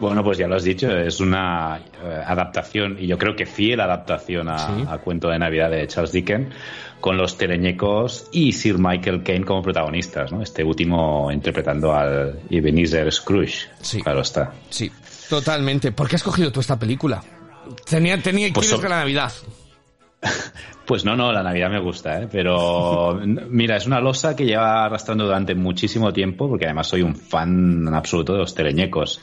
Bueno, 0.00 0.22
pues 0.22 0.38
ya 0.38 0.46
lo 0.46 0.54
has 0.54 0.62
dicho, 0.62 0.88
es 0.96 1.18
una 1.18 1.78
eh, 1.78 2.22
adaptación, 2.24 2.96
y 3.00 3.08
yo 3.08 3.18
creo 3.18 3.34
que 3.34 3.46
fiel 3.46 3.80
adaptación 3.80 4.48
a, 4.48 4.98
Cuento 5.02 5.28
de 5.28 5.38
Navidad 5.40 5.70
de 5.70 5.86
Charles 5.88 6.12
Dickens, 6.12 6.54
con 7.00 7.16
los 7.16 7.36
teleñecos 7.36 8.28
y 8.32 8.52
Sir 8.52 8.78
Michael 8.78 9.24
Caine 9.24 9.44
como 9.44 9.60
protagonistas, 9.60 10.30
¿no? 10.30 10.40
Este 10.40 10.62
último 10.62 11.32
interpretando 11.32 11.92
al 11.92 12.40
Ebenezer 12.48 13.12
Scrooge. 13.12 13.68
Sí. 13.80 14.00
Claro 14.00 14.20
está. 14.20 14.52
Sí, 14.70 14.90
totalmente. 15.28 15.90
¿Por 15.90 16.08
qué 16.08 16.16
has 16.16 16.22
cogido 16.22 16.52
tú 16.52 16.60
esta 16.60 16.78
película? 16.78 17.22
Tenía, 17.88 18.20
tenía, 18.22 18.52
pues 18.52 18.72
que 18.72 18.88
la 18.88 18.98
Navidad. 19.00 19.32
Pues 20.88 21.04
no, 21.04 21.14
no, 21.14 21.30
la 21.32 21.42
Navidad 21.42 21.68
me 21.68 21.80
gusta, 21.80 22.22
¿eh? 22.22 22.28
pero 22.32 23.20
mira, 23.50 23.76
es 23.76 23.86
una 23.86 24.00
losa 24.00 24.34
que 24.34 24.46
lleva 24.46 24.86
arrastrando 24.86 25.26
durante 25.26 25.54
muchísimo 25.54 26.14
tiempo, 26.14 26.48
porque 26.48 26.64
además 26.64 26.86
soy 26.86 27.02
un 27.02 27.14
fan 27.14 27.86
absoluto 27.94 28.32
de 28.32 28.38
los 28.38 28.54
teleñecos. 28.54 29.20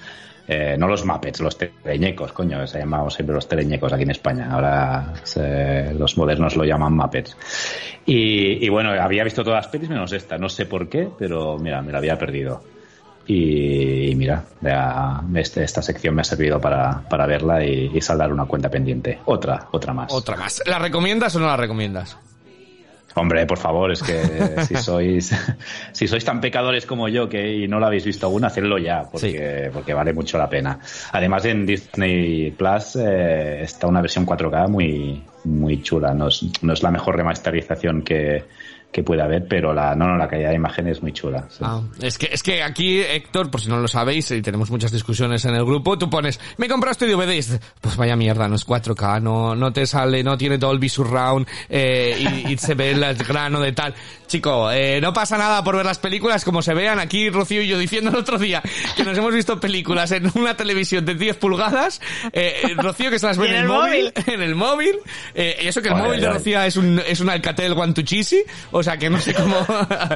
Eh, 0.47 0.75
no 0.77 0.87
los 0.87 1.03
Muppets, 1.07 1.39
los 1.39 1.57
teleñecos, 1.57 2.31
coño, 2.33 2.67
se 2.67 2.77
llamado 2.77 3.09
siempre 3.09 3.33
los 3.33 3.47
teleñecos 3.47 3.91
aquí 3.91 4.03
en 4.03 4.11
España. 4.11 4.47
Ahora 4.51 5.13
los 5.97 6.15
modernos 6.19 6.55
lo 6.55 6.63
llaman 6.63 6.95
Muppets. 6.95 7.35
Y, 8.05 8.63
y, 8.63 8.69
bueno, 8.69 8.91
había 8.91 9.23
visto 9.23 9.43
todas 9.43 9.65
las 9.65 9.71
pelis 9.71 9.89
menos 9.89 10.13
esta, 10.13 10.37
no 10.37 10.49
sé 10.49 10.67
por 10.67 10.87
qué, 10.87 11.09
pero 11.17 11.57
mira, 11.57 11.81
me 11.81 11.91
la 11.91 11.97
había 11.97 12.15
perdido. 12.15 12.61
Y, 13.27 14.13
mira, 14.15 14.43
este, 15.35 15.63
esta 15.63 15.81
sección 15.81 16.13
me 16.13 16.21
ha 16.21 16.23
servido 16.23 16.61
para, 16.61 17.25
verla 17.27 17.63
y, 17.63 17.99
saldar 18.01 18.31
una 18.31 18.45
cuenta 18.45 18.69
pendiente. 18.69 19.19
Otra, 19.25 19.67
otra 19.71 19.93
más. 19.93 20.13
Otra 20.13 20.35
más. 20.35 20.61
¿La 20.65 20.77
recomiendas 20.79 21.35
o 21.35 21.39
no 21.39 21.47
la 21.47 21.57
recomiendas? 21.57 22.17
Hombre, 23.17 23.45
por 23.45 23.57
favor, 23.57 23.91
es 23.93 24.03
que 24.03 24.61
si 24.67 24.75
sois 24.83 25.33
si 25.93 26.07
sois 26.07 26.25
tan 26.25 26.41
pecadores 26.41 26.85
como 26.85 27.07
yo 27.07 27.29
que 27.29 27.63
y 27.63 27.67
no 27.67 27.79
lo 27.79 27.85
habéis 27.85 28.03
visto 28.03 28.27
aún, 28.27 28.43
hacedlo 28.43 28.77
ya, 28.77 29.03
porque, 29.09 29.69
porque 29.73 29.93
vale 29.93 30.11
mucho 30.11 30.37
la 30.37 30.49
pena. 30.49 30.79
Además, 31.13 31.45
en 31.45 31.65
Disney 31.65 32.51
Plus 32.51 32.97
eh, 32.97 33.61
está 33.63 33.87
una 33.87 34.01
versión 34.01 34.25
4K 34.25 34.67
muy, 34.67 35.23
muy 35.45 35.81
chula. 35.81 36.13
No 36.13 36.27
es, 36.27 36.45
no 36.61 36.73
es 36.73 36.83
la 36.83 36.91
mejor 36.91 37.15
remasterización 37.15 38.01
que, 38.01 38.43
que 38.95 39.03
puede 39.03 39.21
haber, 39.21 39.45
pero 39.45 39.73
la, 39.73 39.93
no, 39.93 40.07
no, 40.07 40.15
la 40.15 40.25
calidad 40.25 40.51
de 40.51 40.55
imagen 40.55 40.87
es 40.87 41.01
muy 41.01 41.11
chula. 41.11 41.49
Ah, 41.59 41.81
es 42.01 42.17
que, 42.17 42.29
es 42.31 42.41
que 42.41 42.63
aquí, 42.63 43.01
Héctor, 43.01 43.51
por 43.51 43.59
si 43.59 43.67
no 43.67 43.77
lo 43.77 43.89
sabéis, 43.89 44.31
y 44.31 44.41
tenemos 44.41 44.71
muchas 44.71 44.89
discusiones 44.89 45.43
en 45.43 45.53
el 45.53 45.65
grupo, 45.65 45.97
tú 45.97 46.09
pones, 46.09 46.39
me 46.55 46.69
compraste 46.69 47.05
DVD, 47.05 47.59
pues 47.81 47.97
vaya 47.97 48.15
mierda, 48.15 48.47
no 48.47 48.55
es 48.55 48.65
4K, 48.65 49.21
no, 49.21 49.53
no 49.53 49.73
te 49.73 49.85
sale, 49.85 50.23
no 50.23 50.37
tiene 50.37 50.57
Dolby 50.57 50.87
Surround, 50.87 51.45
eh, 51.67 52.45
y, 52.47 52.57
se 52.57 52.73
ve 52.73 52.91
el 52.91 53.15
grano 53.15 53.59
de 53.59 53.73
tal. 53.73 53.93
Chico, 54.27 54.71
eh, 54.71 54.99
no 55.01 55.13
pasa 55.13 55.37
nada 55.37 55.63
por 55.63 55.75
ver 55.75 55.85
las 55.85 55.99
películas 55.99 56.43
como 56.43 56.61
se 56.61 56.73
vean. 56.73 56.99
Aquí 56.99 57.29
Rocío 57.29 57.61
y 57.61 57.67
yo 57.67 57.77
diciendo 57.77 58.11
el 58.11 58.17
otro 58.17 58.37
día 58.37 58.61
que 58.95 59.03
nos 59.03 59.17
hemos 59.17 59.33
visto 59.33 59.59
películas 59.59 60.11
en 60.11 60.31
una 60.35 60.55
televisión 60.55 61.05
de 61.05 61.15
10 61.15 61.37
pulgadas, 61.37 62.01
eh, 62.33 62.73
Rocío 62.77 63.09
que 63.09 63.19
se 63.19 63.27
las 63.27 63.37
ve 63.37 63.49
en, 63.49 63.55
el 63.55 63.67
móvil, 63.67 64.13
en 64.27 64.41
el 64.41 64.55
móvil, 64.55 64.95
eh, 65.33 65.57
y 65.63 65.67
eso 65.67 65.81
que 65.81 65.89
el 65.89 65.95
móvil 65.95 66.21
de 66.21 66.29
Rocío 66.29 66.61
es 66.61 66.77
un, 66.77 67.01
es 67.05 67.19
un 67.19 67.29
Alcatel 67.29 67.73
One 67.73 67.93
o 68.71 68.83
sea 68.83 68.97
que 68.97 69.09
no 69.09 69.19
sé 69.19 69.33
cómo, 69.33 69.55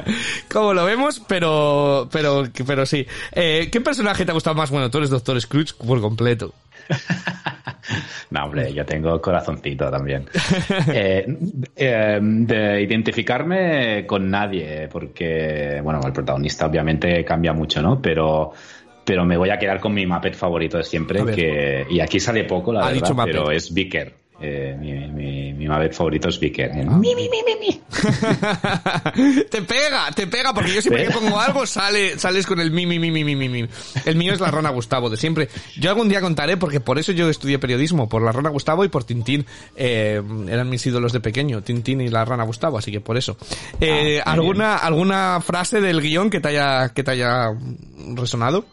cómo 0.52 0.74
lo 0.74 0.84
vemos, 0.84 1.20
pero, 1.26 2.08
pero, 2.10 2.44
pero 2.66 2.86
sí. 2.86 3.06
Eh, 3.32 3.68
¿Qué 3.70 3.80
personaje 3.80 4.24
te 4.24 4.30
ha 4.30 4.34
gustado 4.34 4.56
más? 4.56 4.70
Bueno, 4.70 4.90
tú 4.90 4.98
eres 4.98 5.10
Doctor 5.10 5.40
Scrooge 5.40 5.74
por 5.74 6.00
completo. 6.00 6.54
no, 8.30 8.44
hombre, 8.44 8.72
yo 8.72 8.84
tengo 8.84 9.20
corazoncito 9.20 9.90
también. 9.90 10.26
Eh, 10.92 11.26
eh, 11.76 12.18
de 12.20 12.82
identificarme 12.82 14.06
con 14.06 14.30
nadie, 14.30 14.88
porque, 14.90 15.80
bueno, 15.82 16.00
el 16.04 16.12
protagonista 16.12 16.66
obviamente 16.66 17.24
cambia 17.24 17.52
mucho, 17.52 17.82
¿no? 17.82 18.00
Pero 18.00 18.52
pero 19.04 19.24
me 19.24 19.36
voy 19.36 19.50
a 19.50 19.58
quedar 19.58 19.80
con 19.80 19.92
mi 19.92 20.06
Muppet 20.06 20.34
favorito 20.34 20.76
de 20.76 20.84
siempre, 20.84 21.24
que, 21.34 21.84
y 21.90 22.00
aquí 22.00 22.20
sale 22.20 22.44
poco, 22.44 22.72
la 22.72 22.86
verdad, 22.86 23.24
pero 23.24 23.50
es 23.50 23.72
Vicker. 23.74 24.19
Eh, 24.42 24.74
mi, 24.78 24.92
mi, 24.92 25.52
mi 25.52 25.66
favorito 25.92 26.28
es 26.30 26.40
Vicker. 26.40 26.70
Ah. 26.70 26.96
Mi, 26.96 27.14
mi, 27.14 27.28
mi, 27.28 27.42
mi, 27.60 27.80
te 29.50 29.60
pega, 29.60 30.10
te 30.14 30.26
pega, 30.26 30.54
porque 30.54 30.72
yo 30.72 30.80
siempre 30.80 31.06
que 31.06 31.12
pongo 31.12 31.38
algo 31.38 31.66
sale, 31.66 32.18
sales 32.18 32.46
con 32.46 32.58
el 32.58 32.70
mi, 32.70 32.86
mi, 32.86 32.98
mi, 32.98 33.10
mi, 33.10 33.22
mi, 33.22 33.48
mi. 33.48 33.68
El 34.06 34.16
mío 34.16 34.32
es 34.32 34.40
la 34.40 34.50
Rana 34.50 34.70
Gustavo, 34.70 35.10
de 35.10 35.18
siempre. 35.18 35.50
Yo 35.78 35.90
algún 35.90 36.08
día 36.08 36.22
contaré, 36.22 36.56
porque 36.56 36.80
por 36.80 36.98
eso 36.98 37.12
yo 37.12 37.28
estudié 37.28 37.58
periodismo, 37.58 38.08
por 38.08 38.22
la 38.22 38.32
Rana 38.32 38.48
Gustavo 38.48 38.82
y 38.84 38.88
por 38.88 39.04
Tintín. 39.04 39.44
Eh, 39.76 40.22
eran 40.48 40.70
mis 40.70 40.86
ídolos 40.86 41.12
de 41.12 41.20
pequeño, 41.20 41.62
Tintín 41.62 42.00
y 42.00 42.08
la 42.08 42.24
Rana 42.24 42.44
Gustavo, 42.44 42.78
así 42.78 42.90
que 42.90 43.00
por 43.00 43.18
eso. 43.18 43.36
Eh, 43.78 44.22
ah, 44.24 44.32
¿alguna, 44.32 44.76
¿Alguna 44.76 45.40
frase 45.42 45.82
del 45.82 46.00
guion 46.00 46.30
que 46.30 46.40
te 46.40 46.48
haya, 46.48 46.88
que 46.94 47.04
te 47.04 47.10
haya 47.10 47.50
resonado? 48.14 48.64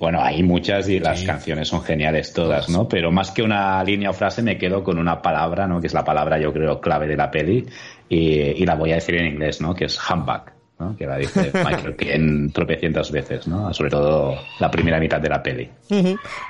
Bueno, 0.00 0.22
hay 0.22 0.42
muchas 0.42 0.88
y 0.88 0.98
las 0.98 1.22
canciones 1.24 1.68
son 1.68 1.82
geniales 1.82 2.32
todas, 2.32 2.70
¿no? 2.70 2.88
Pero 2.88 3.12
más 3.12 3.30
que 3.30 3.42
una 3.42 3.84
línea 3.84 4.08
o 4.08 4.12
frase 4.14 4.42
me 4.42 4.56
quedo 4.56 4.82
con 4.82 4.98
una 4.98 5.20
palabra, 5.20 5.66
¿no? 5.66 5.78
Que 5.78 5.88
es 5.88 5.92
la 5.92 6.02
palabra, 6.02 6.40
yo 6.40 6.54
creo, 6.54 6.80
clave 6.80 7.06
de 7.06 7.18
la 7.18 7.30
peli 7.30 7.66
y, 8.08 8.64
la 8.64 8.76
voy 8.76 8.92
a 8.92 8.94
decir 8.94 9.16
en 9.16 9.26
inglés, 9.26 9.60
¿no? 9.60 9.74
Que 9.74 9.84
es 9.84 9.98
humbug, 10.10 10.44
¿no? 10.78 10.96
Que 10.96 11.06
la 11.06 11.18
dice 11.18 11.52
Michael 11.54 11.96
Caine 11.96 12.50
tropecientas 12.50 13.12
veces, 13.12 13.46
¿no? 13.46 13.74
Sobre 13.74 13.90
todo 13.90 14.38
la 14.58 14.70
primera 14.70 14.98
mitad 14.98 15.20
de 15.20 15.28
la 15.28 15.42
peli. 15.42 15.70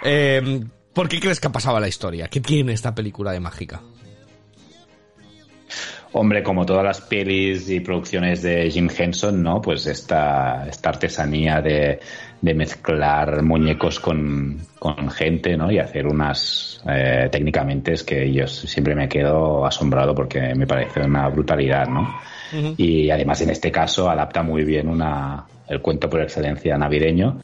Eh, 0.05 0.61
¿Por 0.95 1.09
qué 1.09 1.19
crees 1.19 1.41
que 1.41 1.49
ha 1.49 1.53
pasado 1.53 1.81
la 1.81 1.89
historia? 1.89 2.29
¿Qué 2.29 2.41
tiene 2.41 2.73
esta 2.73 2.95
película 2.95 3.33
de 3.33 3.41
mágica? 3.41 3.81
Hombre, 6.13 6.43
como 6.43 6.67
todas 6.67 6.85
las 6.85 7.01
pelis 7.01 7.71
y 7.71 7.81
producciones 7.81 8.43
de 8.43 8.69
Jim 8.71 8.89
Henson, 8.97 9.43
¿no? 9.43 9.61
Pues 9.61 9.87
esta, 9.87 10.67
esta 10.69 10.89
artesanía 10.89 11.61
de, 11.61 12.01
de 12.41 12.55
mezclar 12.55 13.43
muñecos 13.43 14.01
con, 14.01 14.59
con, 14.79 15.11
gente, 15.11 15.57
¿no? 15.57 15.71
Y 15.71 15.79
hacer 15.79 16.07
unas 16.07 16.83
eh, 16.89 17.29
técnicamente 17.31 17.93
es 17.93 18.03
que 18.03 18.33
yo 18.33 18.47
siempre 18.47 18.95
me 18.95 19.09
quedo 19.09 19.65
asombrado 19.65 20.15
porque 20.15 20.55
me 20.55 20.67
parece 20.67 21.01
una 21.01 21.29
brutalidad, 21.29 21.87
¿no? 21.87 22.19
Y 22.77 23.11
además 23.11 23.41
en 23.43 23.51
este 23.51 23.71
caso 23.71 24.11
adapta 24.11 24.43
muy 24.43 24.65
bien 24.65 24.89
una, 24.89 25.45
el 25.69 25.81
cuento 25.81 26.11
por 26.11 26.21
excelencia 26.21 26.77
navideño 26.77 27.41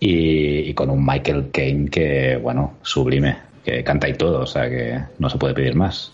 y, 0.00 0.74
con 0.74 0.90
un 0.90 1.06
Michael 1.06 1.50
Caine 1.52 1.88
que, 1.88 2.36
bueno, 2.36 2.78
sublime, 2.82 3.36
que 3.64 3.84
canta 3.84 4.08
y 4.08 4.14
todo, 4.14 4.40
o 4.40 4.46
sea 4.46 4.68
que 4.68 4.98
no 5.20 5.30
se 5.30 5.38
puede 5.38 5.54
pedir 5.54 5.76
más. 5.76 6.12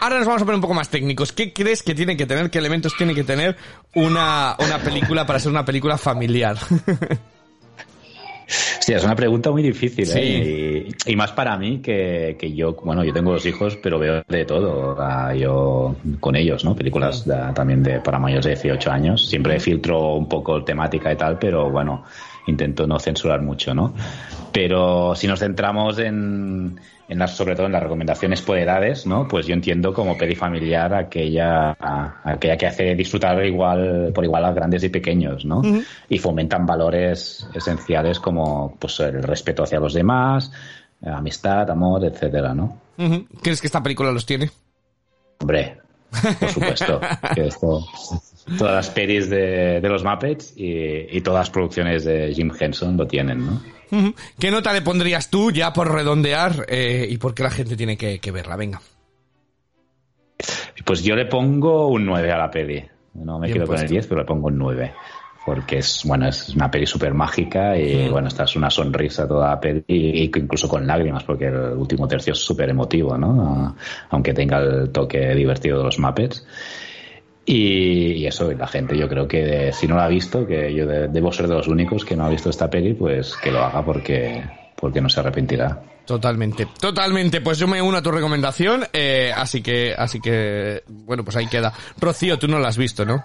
Ahora 0.00 0.18
nos 0.18 0.26
vamos 0.26 0.42
a 0.42 0.44
poner 0.44 0.56
un 0.56 0.62
poco 0.62 0.74
más 0.74 0.88
técnicos. 0.88 1.32
¿Qué 1.32 1.52
crees 1.52 1.82
que 1.82 1.94
tiene 1.94 2.16
que 2.16 2.26
tener, 2.26 2.50
qué 2.50 2.58
elementos 2.58 2.96
tiene 2.96 3.14
que 3.14 3.24
tener 3.24 3.56
una, 3.94 4.56
una 4.58 4.78
película 4.78 5.26
para 5.26 5.38
ser 5.38 5.50
una 5.50 5.64
película 5.64 5.98
familiar? 5.98 6.56
Sí, 8.80 8.92
es 8.92 9.04
una 9.04 9.14
pregunta 9.14 9.50
muy 9.50 9.62
difícil, 9.62 10.08
¿eh? 10.14 10.88
y, 11.06 11.16
más 11.16 11.32
para 11.32 11.56
mí 11.56 11.78
que, 11.78 12.36
que, 12.38 12.52
yo, 12.52 12.74
bueno, 12.74 13.04
yo 13.04 13.12
tengo 13.12 13.32
dos 13.32 13.46
hijos, 13.46 13.76
pero 13.76 13.98
veo 13.98 14.22
de 14.28 14.44
todo, 14.44 14.96
yo 15.34 15.96
con 16.20 16.36
ellos, 16.36 16.64
¿no? 16.64 16.74
Películas 16.74 17.24
también 17.54 17.82
de 17.82 18.00
para 18.00 18.18
mayores 18.18 18.44
de 18.44 18.50
18 18.50 18.90
años. 18.90 19.28
Siempre 19.28 19.58
filtro 19.60 20.14
un 20.14 20.28
poco 20.28 20.62
temática 20.64 21.12
y 21.12 21.16
tal, 21.16 21.38
pero 21.38 21.70
bueno, 21.70 22.04
intento 22.46 22.86
no 22.86 22.98
censurar 22.98 23.40
mucho, 23.40 23.74
¿no? 23.74 23.94
Pero 24.52 25.14
si 25.14 25.26
nos 25.26 25.40
centramos 25.40 25.98
en, 25.98 26.78
en 27.08 27.18
las, 27.18 27.36
sobre 27.36 27.54
todo 27.54 27.66
en 27.66 27.72
las 27.72 27.82
recomendaciones 27.82 28.42
por 28.42 28.58
edades, 28.58 29.06
¿no? 29.06 29.26
Pues 29.28 29.46
yo 29.46 29.54
entiendo 29.54 29.92
como 29.92 30.16
peli 30.16 30.34
familiar 30.34 30.94
aquella, 30.94 31.76
aquella 32.24 32.56
que 32.56 32.66
hace 32.66 32.94
disfrutar 32.94 33.44
igual, 33.44 34.12
por 34.14 34.24
igual 34.24 34.44
a 34.44 34.52
grandes 34.52 34.84
y 34.84 34.88
pequeños, 34.88 35.44
¿no? 35.44 35.62
Y 36.08 36.18
fomentan 36.18 36.64
valores 36.66 37.46
esenciales 37.54 38.20
como 38.20 38.76
pues 38.78 39.00
el 39.00 39.22
respeto 39.22 39.64
hacia 39.64 39.80
los 39.80 39.94
demás, 39.94 40.50
amistad, 41.04 41.70
amor, 41.70 42.04
etcétera, 42.04 42.54
¿no? 42.54 42.78
¿Crees 43.42 43.60
que 43.60 43.66
esta 43.66 43.82
película 43.82 44.12
los 44.12 44.24
tiene? 44.24 44.50
Hombre, 45.40 45.78
por 46.38 46.48
supuesto. 46.48 47.00
que 47.34 47.46
esto, 47.48 47.84
todas 48.58 48.74
las 48.74 48.90
pelis 48.90 49.28
de, 49.28 49.80
de 49.80 49.88
los 49.88 50.04
Muppets 50.04 50.54
y, 50.56 51.16
y, 51.16 51.20
todas 51.20 51.40
las 51.40 51.50
producciones 51.50 52.04
de 52.04 52.32
Jim 52.32 52.52
Henson 52.58 52.96
lo 52.96 53.06
tienen, 53.06 53.44
¿no? 53.44 53.60
¿Qué 54.38 54.50
nota 54.50 54.72
le 54.72 54.80
pondrías 54.80 55.28
tú 55.28 55.50
ya 55.50 55.72
por 55.72 55.92
redondear 55.92 56.64
eh, 56.68 57.06
y 57.08 57.18
por 57.18 57.34
qué 57.34 57.42
la 57.42 57.50
gente 57.50 57.76
tiene 57.76 57.96
que, 57.96 58.30
verla? 58.32 58.56
Venga. 58.56 58.80
Pues 60.84 61.02
yo 61.02 61.14
le 61.14 61.26
pongo 61.26 61.88
un 61.88 62.06
9 62.06 62.32
a 62.32 62.38
la 62.38 62.50
peli. 62.50 62.82
No 63.14 63.38
me 63.38 63.52
quedo 63.52 63.66
con 63.66 63.78
el 63.78 63.88
10, 63.88 64.06
pero 64.06 64.20
le 64.20 64.26
pongo 64.26 64.48
un 64.48 64.58
9 64.58 64.94
porque 65.44 65.78
es 65.78 66.02
bueno 66.04 66.28
es 66.28 66.50
una 66.50 66.70
peli 66.70 66.86
súper 66.86 67.14
mágica 67.14 67.76
y 67.76 68.08
bueno 68.08 68.28
esta 68.28 68.44
es 68.44 68.54
una 68.54 68.70
sonrisa 68.70 69.26
toda 69.26 69.48
la 69.48 69.60
peli 69.60 69.82
y, 69.88 70.22
incluso 70.22 70.68
con 70.68 70.86
lágrimas 70.86 71.24
porque 71.24 71.46
el 71.46 71.72
último 71.72 72.06
tercio 72.06 72.32
es 72.32 72.38
súper 72.38 72.70
emotivo 72.70 73.18
no 73.18 73.74
aunque 74.10 74.34
tenga 74.34 74.58
el 74.58 74.90
toque 74.90 75.34
divertido 75.34 75.78
de 75.78 75.84
los 75.84 75.98
Muppets 75.98 76.46
y, 77.44 78.11
eso 78.26 78.50
la 78.52 78.66
gente 78.66 78.96
yo 78.96 79.08
creo 79.08 79.26
que 79.26 79.72
si 79.72 79.86
no 79.86 79.96
la 79.96 80.04
ha 80.04 80.08
visto 80.08 80.46
que 80.46 80.72
yo 80.74 80.86
debo 80.86 81.32
ser 81.32 81.48
de 81.48 81.54
los 81.54 81.68
únicos 81.68 82.04
que 82.04 82.16
no 82.16 82.24
ha 82.24 82.28
visto 82.28 82.50
esta 82.50 82.68
peli 82.68 82.94
pues 82.94 83.36
que 83.36 83.50
lo 83.50 83.62
haga 83.62 83.84
porque 83.84 84.42
porque 84.76 85.00
no 85.00 85.08
se 85.08 85.20
arrepentirá 85.20 85.82
Totalmente, 86.04 86.66
totalmente. 86.80 87.40
Pues 87.40 87.58
yo 87.58 87.68
me 87.68 87.80
uno 87.80 87.98
a 87.98 88.02
tu 88.02 88.10
recomendación, 88.10 88.84
eh, 88.92 89.32
así 89.34 89.62
que, 89.62 89.94
así 89.96 90.20
que, 90.20 90.82
bueno, 90.88 91.24
pues 91.24 91.36
ahí 91.36 91.46
queda. 91.46 91.72
Rocío, 91.96 92.38
tú 92.40 92.48
no 92.48 92.58
la 92.58 92.68
has 92.68 92.76
visto, 92.76 93.04
¿no? 93.04 93.24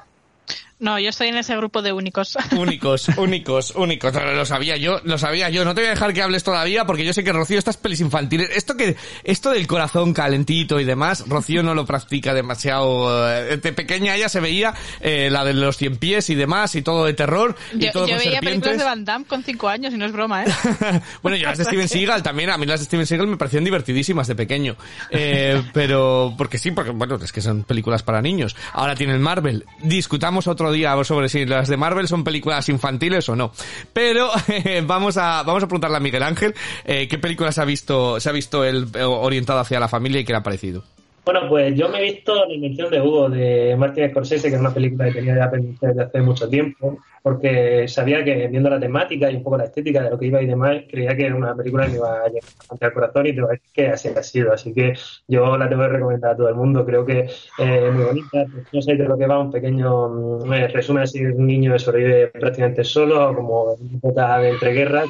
No, 0.79 0.99
yo 0.99 1.09
estoy 1.09 1.29
en 1.29 1.37
ese 1.37 1.55
grupo 1.57 1.81
de 1.81 1.91
únicos. 1.91 2.37
Únicos, 2.57 3.09
únicos, 3.17 3.73
únicos. 3.75 4.13
Lo 4.13 4.45
sabía 4.45 4.77
yo, 4.77 4.99
lo 5.03 5.17
sabía 5.17 5.49
yo. 5.49 5.65
No 5.65 5.73
te 5.73 5.81
voy 5.81 5.87
a 5.87 5.91
dejar 5.91 6.13
que 6.13 6.21
hables 6.21 6.43
todavía 6.43 6.85
porque 6.85 7.03
yo 7.03 7.13
sé 7.13 7.23
que 7.23 7.33
Rocío 7.33 7.57
estas 7.57 7.77
pelis 7.77 7.99
infantiles, 7.99 8.49
esto 8.55 8.77
que, 8.77 8.95
esto 9.23 9.51
del 9.51 9.65
corazón 9.65 10.13
calentito 10.13 10.79
y 10.79 10.85
demás, 10.85 11.23
Rocío 11.27 11.63
no 11.63 11.73
lo 11.73 11.85
practica 11.85 12.33
demasiado. 12.33 13.27
Eh, 13.27 13.57
de 13.57 13.73
pequeña 13.73 14.15
ella 14.15 14.29
se 14.29 14.39
veía 14.39 14.73
eh, 15.01 15.29
la 15.31 15.43
de 15.43 15.53
los 15.53 15.77
cien 15.77 15.97
pies 15.97 16.29
y 16.29 16.35
demás 16.35 16.75
y 16.75 16.81
todo 16.81 17.05
de 17.05 17.13
terror 17.13 17.55
y 17.73 17.85
yo, 17.85 17.91
todo 17.91 18.07
yo 18.07 18.17
veía 18.17 18.39
películas 18.39 18.77
de 18.77 18.83
Van 18.83 19.03
Damme 19.03 19.25
con 19.25 19.43
cinco 19.43 19.69
años 19.69 19.93
y 19.93 19.97
no 19.97 20.05
es 20.05 20.11
broma, 20.11 20.43
¿eh? 20.43 20.47
bueno, 21.23 21.37
yo 21.37 21.47
las 21.47 21.57
de 21.57 21.63
Steven 21.65 21.87
Seagal 21.87 22.21
también, 22.21 22.49
a 22.49 22.57
mí 22.57 22.65
las 22.65 22.81
de 22.81 22.85
Steven 22.85 23.05
Seagal 23.05 23.27
me 23.27 23.37
parecían 23.37 23.63
divertidísimas 23.63 24.27
de 24.27 24.35
pequeño. 24.35 24.75
Eh, 25.09 25.61
pero, 25.73 26.33
porque 26.37 26.57
sí, 26.57 26.71
porque 26.71 26.91
bueno, 26.91 27.15
es 27.15 27.31
que 27.31 27.41
son 27.41 27.63
películas 27.63 28.03
para 28.03 28.21
niños. 28.21 28.55
Ahora 28.73 28.95
tienen 28.95 29.21
Marvel. 29.21 29.65
Discutamos 29.81 30.47
otro 30.47 30.66
día 30.71 30.95
sobre 31.03 31.29
si 31.29 31.45
las 31.45 31.67
de 31.67 31.77
Marvel 31.77 32.07
son 32.07 32.23
películas 32.23 32.69
infantiles 32.69 33.27
o 33.29 33.35
no. 33.35 33.51
Pero 33.93 34.29
vamos 34.83 35.17
a 35.17 35.43
vamos 35.43 35.63
a 35.63 35.67
preguntarle 35.67 35.97
a 35.97 36.01
Miguel 36.01 36.23
Ángel 36.23 36.55
eh, 36.85 37.07
qué 37.07 37.17
películas 37.17 37.57
ha 37.59 37.65
visto 37.65 38.19
se 38.19 38.29
ha 38.29 38.31
visto 38.31 38.63
él 38.63 38.87
eh, 38.93 39.03
orientado 39.03 39.59
hacia 39.59 39.79
la 39.79 39.87
familia 39.87 40.21
y 40.21 40.25
qué 40.25 40.33
le 40.33 40.39
ha 40.39 40.43
parecido. 40.43 40.83
Bueno, 41.27 41.41
pues 41.49 41.75
yo 41.75 41.89
me 41.89 41.99
he 41.99 42.03
visto 42.03 42.45
La 42.45 42.53
Invención 42.53 42.89
de 42.89 43.01
Hugo 43.01 43.29
de 43.29 43.75
Martin 43.75 44.09
Scorsese, 44.11 44.47
que 44.47 44.55
es 44.55 44.61
una 44.61 44.73
película 44.73 45.07
que 45.07 45.15
tenía 45.15 45.35
ya 45.35 45.51
pendiente 45.51 45.87
desde 45.87 46.03
hace 46.03 46.21
mucho 46.21 46.47
tiempo, 46.47 46.99
porque 47.21 47.85
sabía 47.89 48.23
que 48.23 48.47
viendo 48.47 48.69
la 48.69 48.79
temática 48.79 49.29
y 49.29 49.35
un 49.35 49.43
poco 49.43 49.57
la 49.57 49.65
estética 49.65 50.01
de 50.03 50.09
lo 50.09 50.17
que 50.17 50.27
iba 50.27 50.41
y 50.41 50.45
demás, 50.45 50.83
creía 50.89 51.17
que 51.17 51.25
era 51.25 51.35
una 51.35 51.53
película 51.53 51.85
que 51.85 51.95
iba 51.97 52.21
a 52.21 52.27
llegar 52.27 52.49
bastante 52.57 52.85
al 52.85 52.93
corazón 52.93 53.27
y 53.27 53.35
te 53.35 53.41
que 53.73 53.87
así 53.89 54.07
ha 54.07 54.23
sido. 54.23 54.53
Así 54.53 54.73
que 54.73 54.93
yo 55.27 55.57
la 55.57 55.67
tengo 55.67 55.81
que 55.81 55.89
recomendar 55.89 56.31
a 56.31 56.37
todo 56.37 56.47
el 56.47 56.55
mundo. 56.55 56.85
Creo 56.85 57.05
que 57.05 57.25
es 57.25 57.93
muy 57.93 58.05
bonita. 58.05 58.45
No 58.71 58.81
sé 58.81 58.95
de 58.95 59.03
lo 59.03 59.17
que 59.17 59.27
va, 59.27 59.37
un 59.37 59.51
pequeño 59.51 60.07
mm, 60.07 60.49
resumen 60.71 61.03
así 61.03 61.25
un 61.25 61.45
niño 61.45 61.73
que 61.73 61.79
sobrevive 61.79 62.27
prácticamente 62.27 62.85
solo, 62.85 63.35
como 63.35 63.75
entre 64.01 64.71
guerras, 64.71 65.09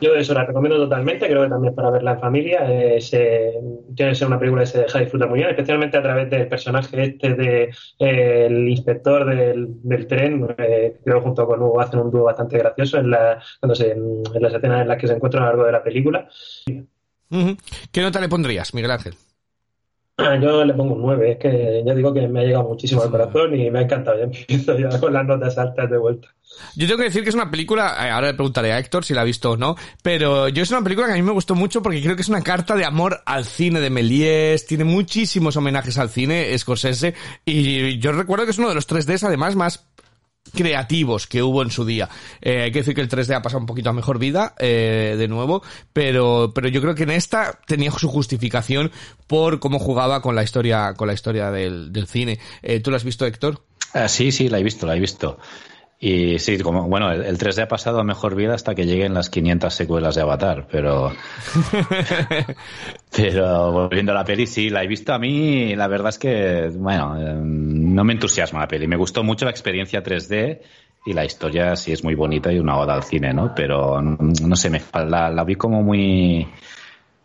yo 0.00 0.14
eso 0.14 0.34
la 0.34 0.44
recomiendo 0.44 0.78
totalmente, 0.78 1.26
creo 1.26 1.42
que 1.42 1.48
también 1.48 1.74
para 1.74 1.90
verla 1.90 2.12
en 2.12 2.20
familia. 2.20 2.60
Eh, 2.66 2.98
tiene 3.94 4.12
que 4.12 4.14
ser 4.14 4.28
una 4.28 4.38
película 4.38 4.62
que 4.62 4.66
se 4.66 4.82
deja 4.82 4.98
disfrutar 4.98 5.28
muy 5.28 5.38
bien, 5.38 5.50
especialmente 5.50 5.96
a 5.96 6.02
través 6.02 6.30
del 6.30 6.48
personaje 6.48 7.02
este 7.02 7.34
del 7.34 7.36
de, 7.36 7.74
el 7.98 8.68
inspector 8.68 9.24
del, 9.24 10.06
tren. 10.06 10.54
Eh, 10.58 10.96
creo 11.04 11.20
junto 11.20 11.46
con 11.46 11.62
Hugo 11.62 11.80
hacen 11.80 12.00
un 12.00 12.10
dúo 12.10 12.24
bastante 12.24 12.58
gracioso 12.58 12.98
en, 12.98 13.10
la, 13.10 13.42
cuando 13.60 13.74
se, 13.74 13.92
en 13.92 14.22
las 14.40 14.54
escenas 14.54 14.82
en 14.82 14.88
las 14.88 14.98
que 14.98 15.06
se 15.06 15.14
encuentran 15.14 15.42
a 15.42 15.46
lo 15.46 15.52
largo 15.52 15.66
de 15.66 15.72
la 15.72 15.82
película. 15.82 16.28
¿Qué 17.92 18.02
nota 18.02 18.20
le 18.20 18.28
pondrías, 18.28 18.74
Miguel 18.74 18.90
Ángel? 18.90 19.14
Ah, 20.22 20.36
yo 20.36 20.64
le 20.64 20.74
pongo 20.74 20.94
un 20.94 21.02
9, 21.02 21.32
es 21.32 21.38
que 21.38 21.82
ya 21.84 21.94
digo 21.94 22.12
que 22.12 22.28
me 22.28 22.40
ha 22.40 22.44
llegado 22.44 22.68
muchísimo 22.68 23.02
al 23.02 23.10
corazón 23.10 23.58
y 23.58 23.70
me 23.70 23.78
ha 23.78 23.82
encantado. 23.82 24.18
Ya 24.18 24.24
empiezo 24.24 24.78
ya 24.78 25.00
con 25.00 25.12
las 25.12 25.24
notas 25.24 25.56
altas 25.56 25.90
de 25.90 25.96
vuelta. 25.96 26.28
Yo 26.74 26.86
tengo 26.86 26.98
que 26.98 27.04
decir 27.04 27.22
que 27.22 27.28
es 27.30 27.34
una 27.34 27.50
película, 27.50 27.96
eh, 28.00 28.10
ahora 28.10 28.28
le 28.28 28.34
preguntaré 28.34 28.72
a 28.72 28.78
Héctor 28.78 29.04
si 29.04 29.14
la 29.14 29.22
ha 29.22 29.24
visto 29.24 29.52
o 29.52 29.56
no, 29.56 29.76
pero 30.02 30.48
yo 30.48 30.62
es 30.62 30.70
una 30.70 30.82
película 30.82 31.06
que 31.06 31.14
a 31.14 31.16
mí 31.16 31.22
me 31.22 31.32
gustó 31.32 31.54
mucho 31.54 31.82
porque 31.82 32.02
creo 32.02 32.16
que 32.16 32.22
es 32.22 32.28
una 32.28 32.42
carta 32.42 32.76
de 32.76 32.84
amor 32.84 33.22
al 33.26 33.44
cine 33.44 33.80
de 33.80 33.90
Méliès, 33.90 34.66
tiene 34.66 34.84
muchísimos 34.84 35.56
homenajes 35.56 35.98
al 35.98 36.10
cine 36.10 36.56
Scorsese 36.58 37.14
y 37.44 37.98
yo 37.98 38.12
recuerdo 38.12 38.44
que 38.44 38.52
es 38.52 38.58
uno 38.58 38.68
de 38.68 38.74
los 38.74 38.88
3Ds 38.88 39.24
además 39.24 39.56
más 39.56 39.86
creativos 40.54 41.26
que 41.26 41.42
hubo 41.42 41.62
en 41.62 41.70
su 41.70 41.84
día. 41.84 42.08
Eh, 42.40 42.62
hay 42.62 42.72
que 42.72 42.80
decir 42.80 42.94
que 42.94 43.00
el 43.00 43.08
3D 43.08 43.36
ha 43.36 43.42
pasado 43.42 43.60
un 43.60 43.66
poquito 43.66 43.90
a 43.90 43.92
mejor 43.92 44.18
vida, 44.18 44.54
eh, 44.58 45.14
de 45.18 45.28
nuevo, 45.28 45.62
pero, 45.92 46.52
pero 46.54 46.68
yo 46.68 46.80
creo 46.80 46.94
que 46.94 47.04
en 47.04 47.10
esta 47.10 47.60
tenía 47.66 47.90
su 47.92 48.08
justificación 48.08 48.90
por 49.26 49.60
cómo 49.60 49.78
jugaba 49.78 50.22
con 50.22 50.34
la 50.34 50.42
historia, 50.42 50.94
con 50.94 51.08
la 51.08 51.14
historia 51.14 51.50
del, 51.50 52.06
cine. 52.08 52.38
¿Tú 52.82 52.90
lo 52.90 52.96
has 52.96 53.04
visto, 53.04 53.26
Héctor? 53.26 53.62
Ah, 53.92 54.08
sí, 54.08 54.32
sí, 54.32 54.48
la 54.48 54.58
he 54.58 54.62
visto, 54.62 54.86
la 54.86 54.96
he 54.96 55.00
visto. 55.00 55.38
Y 56.02 56.38
sí, 56.38 56.58
como, 56.60 56.88
bueno, 56.88 57.12
el, 57.12 57.36
3D 57.36 57.64
ha 57.64 57.68
pasado 57.68 58.00
a 58.00 58.04
mejor 58.04 58.34
vida 58.34 58.54
hasta 58.54 58.74
que 58.74 58.86
lleguen 58.86 59.12
las 59.12 59.28
500 59.28 59.72
secuelas 59.72 60.14
de 60.14 60.22
Avatar, 60.22 60.66
pero. 60.70 61.12
pero 63.14 63.70
volviendo 63.70 64.12
a 64.12 64.14
la 64.14 64.24
peli, 64.24 64.46
sí, 64.46 64.70
la 64.70 64.82
he 64.82 64.86
visto 64.86 65.12
a 65.12 65.18
mí. 65.18 65.76
La 65.76 65.88
verdad 65.88 66.08
es 66.08 66.18
que, 66.18 66.70
bueno, 66.74 67.20
eh, 67.20 67.34
no 67.36 68.02
me 68.02 68.14
entusiasma 68.14 68.60
la 68.60 68.68
peli. 68.68 68.86
Me 68.86 68.96
gustó 68.96 69.22
mucho 69.22 69.44
la 69.44 69.50
experiencia 69.50 70.02
3D 70.02 70.60
y 71.04 71.12
la 71.12 71.26
historia 71.26 71.76
sí 71.76 71.92
es 71.92 72.02
muy 72.02 72.14
bonita 72.14 72.50
y 72.50 72.58
una 72.58 72.78
oda 72.78 72.94
al 72.94 73.04
cine, 73.04 73.34
¿no? 73.34 73.54
Pero 73.54 74.00
no 74.00 74.56
sé, 74.56 74.70
me, 74.70 74.80
la, 74.94 75.28
la 75.28 75.44
vi 75.44 75.56
como 75.56 75.82
muy 75.82 76.48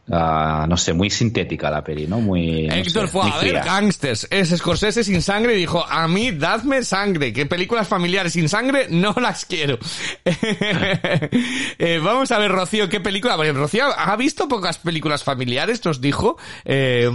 Uh, 0.07 0.67
no 0.67 0.77
sé, 0.77 0.93
muy 0.93 1.09
sintética 1.09 1.71
la 1.71 1.83
peli, 1.83 2.05
¿no? 2.05 2.21
Muy. 2.21 2.67
Héctor 2.69 3.07
fue 3.07 3.23
a 3.27 3.39
ver 3.39 3.55
Gangsters. 3.55 4.27
Es 4.29 4.49
Scorsese 4.49 5.03
sin 5.03 5.19
sangre 5.21 5.55
y 5.55 5.57
dijo: 5.57 5.83
A 5.83 6.07
mí, 6.07 6.31
dadme 6.31 6.83
sangre. 6.83 7.33
Que 7.33 7.47
películas 7.47 7.87
familiares 7.87 8.33
sin 8.33 8.47
sangre 8.47 8.85
no 8.91 9.15
las 9.19 9.45
quiero. 9.45 9.79
eh, 10.25 11.99
vamos 12.03 12.31
a 12.31 12.37
ver, 12.37 12.51
Rocío, 12.51 12.87
¿qué 12.87 12.99
película? 12.99 13.35
Rocío 13.35 13.85
ha 13.97 14.15
visto 14.15 14.47
pocas 14.47 14.77
películas 14.77 15.23
familiares, 15.23 15.83
nos 15.83 15.99
dijo. 15.99 16.37
Eh, 16.65 17.09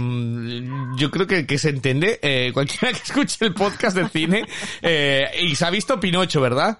yo 0.97 1.11
creo 1.11 1.27
que, 1.27 1.45
que 1.45 1.57
se 1.57 1.69
entiende. 1.69 2.19
Eh, 2.21 2.51
cualquiera 2.53 2.91
que 2.91 3.03
escuche 3.03 3.37
el 3.45 3.53
podcast 3.53 3.95
de 3.95 4.09
cine. 4.09 4.45
Y 5.41 5.55
se 5.55 5.65
ha 5.65 5.69
visto 5.69 5.97
Pinocho, 5.97 6.41
¿verdad? 6.41 6.77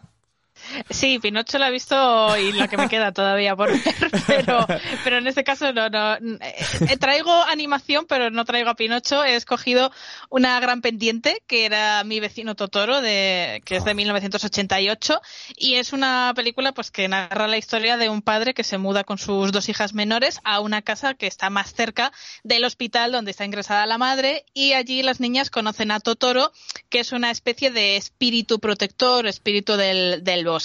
Sí, 0.90 1.20
Pinocho 1.20 1.58
la 1.58 1.70
he 1.70 1.72
visto 1.72 2.38
y 2.38 2.52
la 2.52 2.68
que 2.68 2.78
me 2.78 2.90
queda 2.90 3.12
todavía 3.12 3.56
por 3.56 3.70
ver, 3.72 3.82
pero, 4.28 4.66
pero 5.04 5.18
en 5.18 5.28
este 5.28 5.44
caso 5.44 5.72
no, 5.74 5.90
no. 5.90 6.16
Eh, 6.16 6.98
traigo 7.00 7.32
animación, 7.44 8.06
pero 8.08 8.30
no 8.30 8.46
traigo 8.46 8.70
a 8.70 8.76
Pinocho. 8.76 9.24
He 9.24 9.36
escogido 9.36 9.92
una 10.30 10.60
gran 10.60 10.82
pendiente 10.82 11.42
que 11.48 11.66
era 11.66 12.04
Mi 12.04 12.20
vecino 12.20 12.56
Totoro, 12.56 13.02
de, 13.02 13.62
que 13.66 13.78
es 13.78 13.84
de 13.84 13.94
1988 13.94 15.22
y 15.58 15.76
es 15.76 15.94
una 15.94 16.34
película 16.36 16.72
pues 16.74 16.92
que 16.92 17.08
narra 17.08 17.48
la 17.48 17.58
historia 17.58 17.98
de 17.98 18.10
un 18.10 18.22
padre 18.22 18.54
que 18.54 18.64
se 18.64 18.78
muda 18.78 19.04
con 19.04 19.18
sus 19.18 19.52
dos 19.52 19.70
hijas 19.70 19.94
menores 19.94 20.40
a 20.44 20.60
una 20.60 20.82
casa 20.82 21.14
que 21.14 21.28
está 21.28 21.50
más 21.50 21.74
cerca 21.74 22.12
del 22.44 22.66
hospital 22.66 23.12
donde 23.12 23.32
está 23.32 23.46
ingresada 23.46 23.86
la 23.86 23.98
madre 23.98 24.46
y 24.54 24.74
allí 24.74 25.04
las 25.04 25.20
niñas 25.20 25.50
conocen 25.50 25.92
a 25.92 26.00
Totoro, 26.00 26.52
que 26.90 27.00
es 27.00 27.12
una 27.12 27.32
especie 27.32 27.72
de 27.72 27.98
espíritu 27.98 28.60
protector, 28.60 29.28
espíritu 29.28 29.76
del, 29.76 30.24
del 30.24 30.46
bosque. 30.46 30.61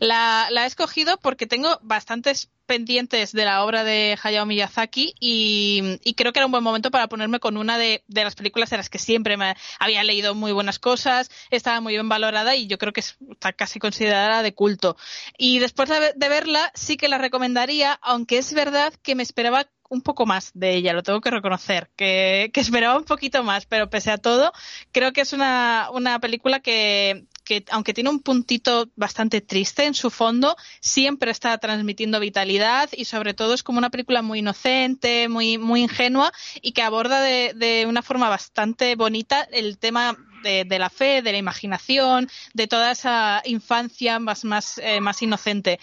La, 0.00 0.48
la 0.50 0.64
he 0.64 0.66
escogido 0.66 1.18
porque 1.18 1.46
tengo 1.46 1.78
bastantes 1.82 2.50
pendientes 2.66 3.32
de 3.32 3.44
la 3.44 3.64
obra 3.64 3.84
de 3.84 4.18
Hayao 4.22 4.46
Miyazaki 4.46 5.14
y, 5.20 5.98
creo 6.16 6.32
que 6.32 6.38
era 6.38 6.46
un 6.46 6.52
buen 6.52 6.64
momento 6.64 6.90
para 6.90 7.08
ponerme 7.08 7.40
con 7.40 7.56
una 7.56 7.78
de, 7.78 8.02
las 8.08 8.34
películas 8.34 8.70
de 8.70 8.78
las 8.78 8.88
que 8.88 8.98
siempre 8.98 9.36
me 9.36 9.54
había 9.78 10.02
leído 10.04 10.34
muy 10.34 10.52
buenas 10.52 10.78
cosas, 10.78 11.30
estaba 11.50 11.80
muy 11.80 11.92
bien 11.94 12.08
valorada 12.08 12.56
y 12.56 12.66
yo 12.66 12.78
creo 12.78 12.92
que 12.92 13.00
está 13.00 13.52
casi 13.52 13.78
considerada 13.78 14.42
de 14.42 14.54
culto. 14.54 14.96
Y 15.36 15.58
después 15.58 15.88
de, 15.88 16.12
de 16.16 16.28
verla 16.28 16.70
sí 16.74 16.96
que 16.96 17.08
la 17.08 17.18
recomendaría, 17.18 17.98
aunque 18.02 18.38
es 18.38 18.54
verdad 18.54 18.94
que 19.02 19.14
me 19.14 19.22
esperaba 19.22 19.66
un 19.92 20.00
poco 20.00 20.24
más 20.24 20.50
de 20.54 20.74
ella, 20.74 20.94
lo 20.94 21.02
tengo 21.02 21.20
que 21.20 21.30
reconocer, 21.30 21.90
que, 21.96 22.50
que, 22.54 22.60
esperaba 22.60 22.96
un 22.96 23.04
poquito 23.04 23.42
más, 23.42 23.66
pero 23.66 23.90
pese 23.90 24.10
a 24.10 24.16
todo, 24.16 24.50
creo 24.90 25.12
que 25.12 25.20
es 25.20 25.34
una, 25.34 25.90
una 25.92 26.18
película 26.18 26.60
que, 26.60 27.26
que 27.44 27.64
aunque 27.70 27.94
tiene 27.94 28.10
un 28.10 28.20
puntito 28.20 28.90
bastante 28.96 29.40
triste 29.40 29.84
en 29.84 29.94
su 29.94 30.10
fondo, 30.10 30.56
siempre 30.80 31.30
está 31.30 31.56
transmitiendo 31.58 32.20
vitalidad 32.20 32.88
y 32.92 33.04
sobre 33.04 33.34
todo 33.34 33.54
es 33.54 33.62
como 33.62 33.78
una 33.78 33.90
película 33.90 34.22
muy 34.22 34.40
inocente, 34.40 35.28
muy, 35.28 35.58
muy 35.58 35.82
ingenua 35.82 36.32
y 36.60 36.72
que 36.72 36.82
aborda 36.82 37.20
de, 37.20 37.52
de 37.54 37.86
una 37.86 38.02
forma 38.02 38.28
bastante 38.28 38.94
bonita 38.96 39.42
el 39.52 39.78
tema 39.78 40.16
de, 40.42 40.78
la 40.78 40.90
fe, 40.90 41.22
de 41.22 41.32
la 41.32 41.38
imaginación, 41.38 42.28
de 42.52 42.66
toda 42.66 42.90
esa 42.90 43.42
infancia 43.44 44.18
más, 44.18 44.44
más, 44.44 44.78
eh, 44.78 45.00
más 45.00 45.22
inocente. 45.22 45.78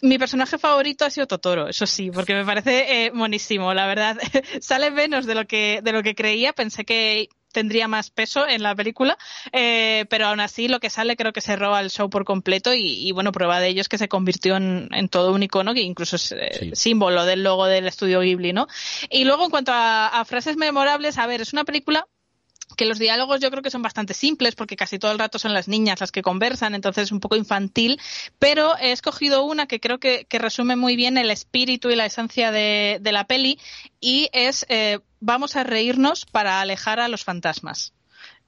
Mi 0.00 0.18
personaje 0.18 0.58
favorito 0.58 1.04
ha 1.04 1.10
sido 1.10 1.26
Totoro, 1.26 1.68
eso 1.68 1.86
sí, 1.86 2.10
porque 2.10 2.34
me 2.34 2.44
parece 2.44 3.06
eh, 3.06 3.12
la 3.12 3.86
verdad. 3.86 4.16
Sale 4.60 4.90
menos 4.90 5.26
de 5.26 5.34
lo 5.34 5.46
que 5.46 5.80
de 5.82 5.92
lo 5.92 6.02
que 6.02 6.14
creía. 6.14 6.52
Pensé 6.52 6.84
que 6.84 7.28
tendría 7.58 7.88
más 7.88 8.10
peso 8.10 8.46
en 8.46 8.62
la 8.62 8.72
película, 8.76 9.18
eh, 9.50 10.06
pero 10.10 10.28
aún 10.28 10.38
así 10.38 10.68
lo 10.68 10.78
que 10.78 10.90
sale 10.90 11.16
creo 11.16 11.32
que 11.32 11.40
se 11.40 11.56
roba 11.56 11.80
el 11.80 11.90
show 11.90 12.08
por 12.08 12.24
completo 12.24 12.70
y, 12.72 13.10
bueno, 13.10 13.32
prueba 13.32 13.58
de 13.58 13.66
ello 13.66 13.80
es 13.80 13.88
que 13.88 13.98
se 13.98 14.06
convirtió 14.06 14.56
en, 14.56 15.08
todo 15.10 15.32
un 15.32 15.42
icono 15.42 15.74
que 15.74 15.82
incluso 15.82 16.14
es 16.14 16.30
eh, 16.30 16.70
símbolo 16.74 17.24
del 17.24 17.42
logo 17.42 17.66
del 17.66 17.88
estudio 17.88 18.20
Ghibli, 18.20 18.52
¿no? 18.52 18.68
Y 19.10 19.24
luego 19.24 19.44
en 19.44 19.50
cuanto 19.50 19.72
a 19.74 20.24
frases 20.24 20.56
memorables, 20.56 21.18
a 21.18 21.26
ver, 21.26 21.40
es 21.40 21.52
una 21.52 21.64
película 21.64 22.06
que 22.76 22.84
los 22.84 22.98
diálogos 22.98 23.40
yo 23.40 23.50
creo 23.50 23.62
que 23.62 23.70
son 23.70 23.82
bastante 23.82 24.14
simples 24.14 24.54
porque 24.54 24.76
casi 24.76 24.98
todo 24.98 25.12
el 25.12 25.18
rato 25.18 25.38
son 25.38 25.52
las 25.52 25.68
niñas 25.68 26.00
las 26.00 26.12
que 26.12 26.22
conversan, 26.22 26.74
entonces 26.74 27.04
es 27.04 27.12
un 27.12 27.20
poco 27.20 27.36
infantil, 27.36 28.00
pero 28.38 28.76
he 28.78 28.92
escogido 28.92 29.44
una 29.44 29.66
que 29.66 29.80
creo 29.80 29.98
que, 29.98 30.26
resume 30.30 30.76
muy 30.76 30.94
bien 30.94 31.18
el 31.18 31.30
espíritu 31.30 31.90
y 31.90 31.96
la 31.96 32.06
esencia 32.06 32.52
de, 32.52 33.00
la 33.02 33.24
peli 33.24 33.58
y 34.00 34.28
es 34.32 34.64
eh, 34.68 35.00
vamos 35.20 35.56
a 35.56 35.64
reírnos 35.64 36.26
para 36.26 36.60
alejar 36.60 37.00
a 37.00 37.08
los 37.08 37.24
fantasmas. 37.24 37.92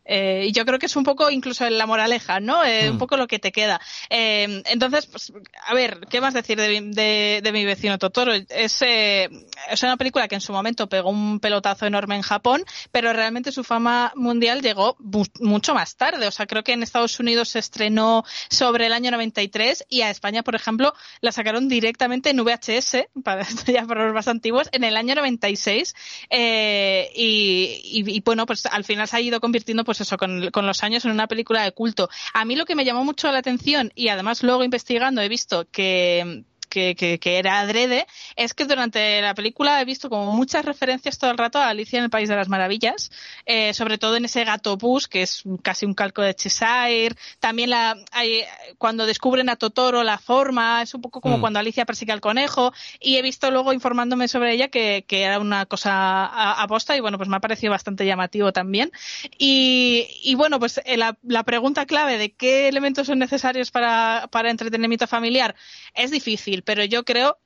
Eh, 0.05 0.47
y 0.49 0.53
yo 0.53 0.65
creo 0.65 0.79
que 0.79 0.87
es 0.87 0.97
un 0.97 1.05
poco 1.05 1.31
incluso 1.31 1.69
la 1.69 1.87
moraleja, 1.87 2.41
¿no? 2.41 2.65
Eh, 2.65 2.91
Un 2.91 2.97
mm. 2.97 2.99
poco 2.99 3.17
lo 3.17 3.27
que 3.27 3.39
te 3.39 3.53
queda. 3.53 3.81
Eh, 4.09 4.63
entonces, 4.67 5.07
pues, 5.07 5.33
a 5.67 5.75
ver, 5.75 6.01
¿qué 6.11 6.21
más 6.21 6.35
decir 6.35 6.59
de, 6.59 7.41
de, 7.43 7.53
mi 7.53 7.65
vecino 7.65 7.99
Totoro? 7.99 8.33
Es, 8.33 8.83
eh, 8.83 9.29
es 9.71 9.83
una 9.83 9.97
película 9.97 10.29
que 10.29 10.35
en 10.35 10.41
su 10.41 10.53
momento 10.53 10.89
pegó 10.89 11.11
un 11.11 11.41
pelotazo 11.41 11.87
enorme 11.87 12.17
en 12.17 12.23
Japón, 12.23 12.65
pero 12.93 13.13
realmente 13.13 13.53
su 13.53 13.65
fama 13.65 14.13
mundial 14.15 14.63
llegó 14.63 14.97
mucho 15.41 15.75
más 15.75 15.97
tarde. 15.97 16.27
O 16.27 16.31
sea, 16.31 16.47
creo 16.47 16.65
que 16.65 16.73
en 16.73 16.83
Estados 16.83 17.19
Unidos 17.21 17.51
se 17.51 17.59
estrenó 17.59 18.25
sobre 18.49 18.87
el 18.87 18.93
año 18.93 19.11
93 19.11 19.87
y 19.89 20.03
a 20.03 20.11
España, 20.11 20.43
por 20.43 20.55
ejemplo, 20.55 20.95
la 21.21 21.33
sacaron 21.33 21.69
directamente 21.69 22.31
en 22.31 22.43
VHS, 22.43 23.09
para 23.25 23.47
ya 23.67 23.85
por 23.85 23.99
los 23.99 24.15
más 24.15 24.29
antiguos, 24.29 24.69
en 24.73 24.85
el 24.85 24.97
año 24.97 25.15
96. 25.15 25.95
Eh, 26.31 27.11
y, 27.15 27.81
y, 27.85 28.17
y, 28.17 28.21
bueno, 28.21 28.47
pues 28.47 28.67
al 28.67 28.85
final 28.85 29.07
se 29.07 29.17
ha 29.17 29.21
ido 29.21 29.41
convirtiendo 29.41 29.85
pues 29.91 30.03
eso, 30.03 30.19
con, 30.19 30.53
los 30.55 30.85
años 30.85 31.05
en 31.05 31.11
una 31.11 31.27
película 31.27 31.65
de 31.65 31.73
culto. 31.73 32.09
A 32.33 32.45
mí 32.45 32.55
lo 32.55 32.65
que 32.65 32.77
me 32.77 32.85
llamó 32.85 33.03
mucho 33.03 33.33
la 33.33 33.39
atención 33.39 33.91
y 33.97 34.07
además 34.07 34.45
luego 34.45 34.63
investigando 34.63 35.21
he 35.21 35.29
visto 35.29 35.67
que 35.73 36.45
que, 36.71 36.95
que, 36.95 37.39
era 37.39 37.61
adrede, 37.61 38.07
es 38.37 38.55
que 38.55 38.65
durante 38.65 39.21
la 39.21 39.35
película 39.35 39.81
he 39.81 39.85
visto 39.85 40.09
como 40.09 40.33
muchas 40.33 40.65
referencias 40.65 41.19
todo 41.19 41.31
el 41.31 41.39
rato 41.39 41.59
a 41.59 41.69
Alicia 41.69 41.99
en 41.99 42.05
el 42.05 42.11
País 42.11 42.29
de 42.29 42.37
las 42.37 42.49
Maravillas, 42.49 43.11
eh, 43.45 43.75
sobre 43.75 43.99
todo 43.99 44.17
en 44.17 44.25
ese 44.25 44.45
gato 44.45 44.77
bus, 44.77 45.09
que 45.09 45.23
es 45.23 45.43
casi 45.63 45.85
un 45.85 45.95
calco 45.95 46.23
de 46.23 46.35
Cheshire. 46.35 47.15
También 47.41 47.71
la, 47.71 47.97
hay, 48.13 48.45
cuando 48.79 49.07
descubren 49.07 49.49
a 49.49 49.57
Totoro 49.57 50.03
la 50.05 50.19
forma, 50.19 50.83
es 50.83 50.95
un 50.95 51.03
poco 51.03 51.21
como 51.21 51.39
mm. 51.39 51.41
cuando 51.41 51.59
Alicia 51.59 51.85
persigue 51.85 52.13
al 52.13 52.21
conejo. 52.21 52.73
Y 53.01 53.17
he 53.17 53.23
visto 53.23 53.51
luego 53.51 53.73
informándome 53.73 54.29
sobre 54.29 54.53
ella 54.53 54.69
que, 54.69 55.05
que 55.07 55.23
era 55.23 55.39
una 55.39 55.67
cosa 55.67 56.27
aposta 56.63 56.97
y 56.97 57.01
bueno, 57.01 57.19
pues 57.19 57.29
me 57.29 57.37
ha 57.37 57.41
parecido 57.41 57.73
bastante 57.73 58.07
llamativo 58.07 58.53
también. 58.53 58.93
Y, 59.39 60.07
y 60.23 60.35
bueno, 60.37 60.59
pues 60.59 60.81
eh, 60.85 60.97
la, 60.97 61.19
la 61.23 61.43
pregunta 61.43 61.87
clave 61.87 62.19
de 62.19 62.33
qué 62.33 62.69
elementos 62.69 63.09
son 63.09 63.19
necesarios 63.19 63.71
para, 63.71 64.29
para 64.31 64.51
entretenimiento 64.51 65.07
familiar 65.07 65.57
es 65.95 66.11
difícil 66.11 66.60
pero 66.63 66.85
yo 66.85 67.05
creo 67.05 67.39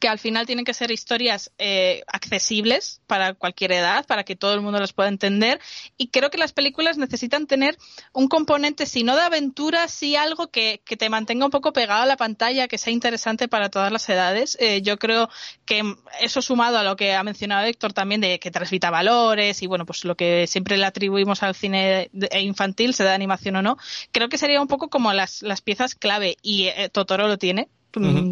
que 0.00 0.08
al 0.08 0.18
final 0.18 0.46
tienen 0.46 0.64
que 0.64 0.74
ser 0.74 0.90
historias 0.90 1.50
eh, 1.58 2.02
accesibles 2.06 3.00
para 3.06 3.34
cualquier 3.34 3.72
edad, 3.72 4.06
para 4.06 4.22
que 4.24 4.36
todo 4.36 4.54
el 4.54 4.60
mundo 4.60 4.78
las 4.78 4.92
pueda 4.92 5.08
entender. 5.08 5.60
Y 5.96 6.08
creo 6.08 6.30
que 6.30 6.38
las 6.38 6.52
películas 6.52 6.98
necesitan 6.98 7.46
tener 7.46 7.76
un 8.12 8.28
componente, 8.28 8.86
si 8.86 9.02
no 9.02 9.16
de 9.16 9.22
aventura, 9.22 9.88
sí 9.88 10.14
algo 10.14 10.48
que, 10.48 10.82
que 10.84 10.96
te 10.96 11.08
mantenga 11.08 11.46
un 11.46 11.50
poco 11.50 11.72
pegado 11.72 12.02
a 12.02 12.06
la 12.06 12.16
pantalla, 12.16 12.68
que 12.68 12.78
sea 12.78 12.92
interesante 12.92 13.48
para 13.48 13.70
todas 13.70 13.90
las 13.90 14.08
edades. 14.08 14.56
Eh, 14.60 14.82
yo 14.82 14.98
creo 14.98 15.30
que 15.64 15.82
eso 16.20 16.42
sumado 16.42 16.78
a 16.78 16.82
lo 16.84 16.96
que 16.96 17.14
ha 17.14 17.22
mencionado 17.22 17.66
Héctor 17.66 17.92
también, 17.92 18.20
de 18.20 18.38
que 18.38 18.50
transmita 18.50 18.90
valores 18.90 19.62
y 19.62 19.66
bueno, 19.66 19.86
pues 19.86 20.04
lo 20.04 20.16
que 20.16 20.46
siempre 20.46 20.76
le 20.76 20.84
atribuimos 20.84 21.42
al 21.42 21.54
cine 21.54 22.10
infantil, 22.32 22.94
sea 22.94 23.06
de 23.06 23.14
animación 23.14 23.56
o 23.56 23.62
no, 23.62 23.78
creo 24.12 24.28
que 24.28 24.38
sería 24.38 24.60
un 24.60 24.68
poco 24.68 24.90
como 24.90 25.12
las, 25.12 25.42
las 25.42 25.62
piezas 25.62 25.94
clave 25.94 26.36
y 26.42 26.66
eh, 26.66 26.90
Totoro 26.92 27.26
lo 27.26 27.38
tiene 27.38 27.68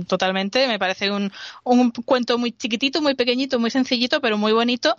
totalmente. 0.07 0.66
Me 0.69 0.79
parece 0.79 1.11
un, 1.11 1.33
un 1.64 1.90
cuento 1.90 2.38
muy 2.38 2.53
chiquitito, 2.53 3.03
muy 3.03 3.14
pequeñito, 3.14 3.59
muy 3.59 3.71
sencillito, 3.71 4.21
pero 4.21 4.38
muy 4.38 4.53
bonito. 4.53 4.95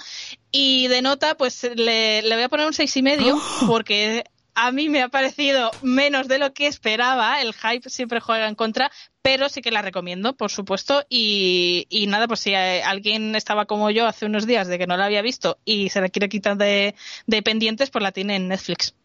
Y 0.51 0.87
de 0.87 1.01
nota, 1.01 1.35
pues 1.35 1.63
le, 1.75 2.21
le 2.21 2.35
voy 2.35 2.43
a 2.43 2.49
poner 2.49 2.67
un 2.67 2.73
seis 2.73 2.95
y 2.97 3.01
medio, 3.01 3.39
porque 3.67 4.23
a 4.57 4.71
mí 4.71 4.89
me 4.89 5.03
ha 5.03 5.09
parecido 5.09 5.69
menos 5.83 6.27
de 6.27 6.39
lo 6.39 6.51
que 6.51 6.65
esperaba. 6.65 7.41
El 7.41 7.53
hype 7.53 7.89
siempre 7.89 8.19
juega 8.19 8.47
en 8.47 8.55
contra, 8.55 8.91
pero 9.21 9.49
sí 9.49 9.61
que 9.61 9.69
la 9.69 9.83
recomiendo, 9.83 10.35
por 10.35 10.49
supuesto. 10.49 11.03
Y, 11.09 11.85
y 11.89 12.07
nada, 12.07 12.27
pues 12.27 12.39
si 12.39 12.55
alguien 12.55 13.35
estaba 13.35 13.65
como 13.65 13.91
yo 13.91 14.07
hace 14.07 14.25
unos 14.25 14.47
días 14.47 14.67
de 14.67 14.79
que 14.79 14.87
no 14.87 14.97
la 14.97 15.05
había 15.05 15.21
visto 15.21 15.59
y 15.63 15.89
se 15.89 16.01
la 16.01 16.09
quiere 16.09 16.27
quitar 16.27 16.57
de, 16.57 16.95
de 17.27 17.41
pendientes, 17.43 17.91
pues 17.91 18.01
la 18.01 18.11
tiene 18.11 18.35
en 18.35 18.47
Netflix. 18.47 18.95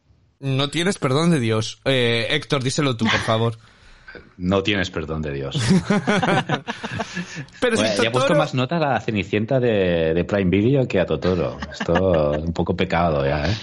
No 0.41 0.71
tienes 0.71 0.99
perdón 0.99 1.31
de 1.31 1.39
Dios. 1.39 1.81
Eh, 1.85 2.29
Héctor, 2.31 2.65
díselo 2.65 2.97
tú, 2.97 3.05
por 3.05 3.21
favor. 3.27 3.59
No 4.37 4.63
tienes 4.63 4.91
perdón 4.91 5.23
de 5.23 5.33
Dios. 5.33 5.57
Pero 7.61 7.77
si 7.77 8.07
he 8.07 8.11
puesto 8.11 8.35
más 8.35 8.55
nota 8.55 8.77
a 8.77 8.81
la 8.81 9.01
Cenicienta 9.01 9.61
de, 9.61 10.25
Prime 10.29 10.51
Video 10.51 10.87
que 10.87 11.01
a 11.01 11.07
Totoro. 11.07 11.59
Esto 11.71 12.33
un 12.33 12.53
poco 12.53 12.77
pecado 12.77 13.25
ya, 13.25 13.47
¿eh? 13.47 13.55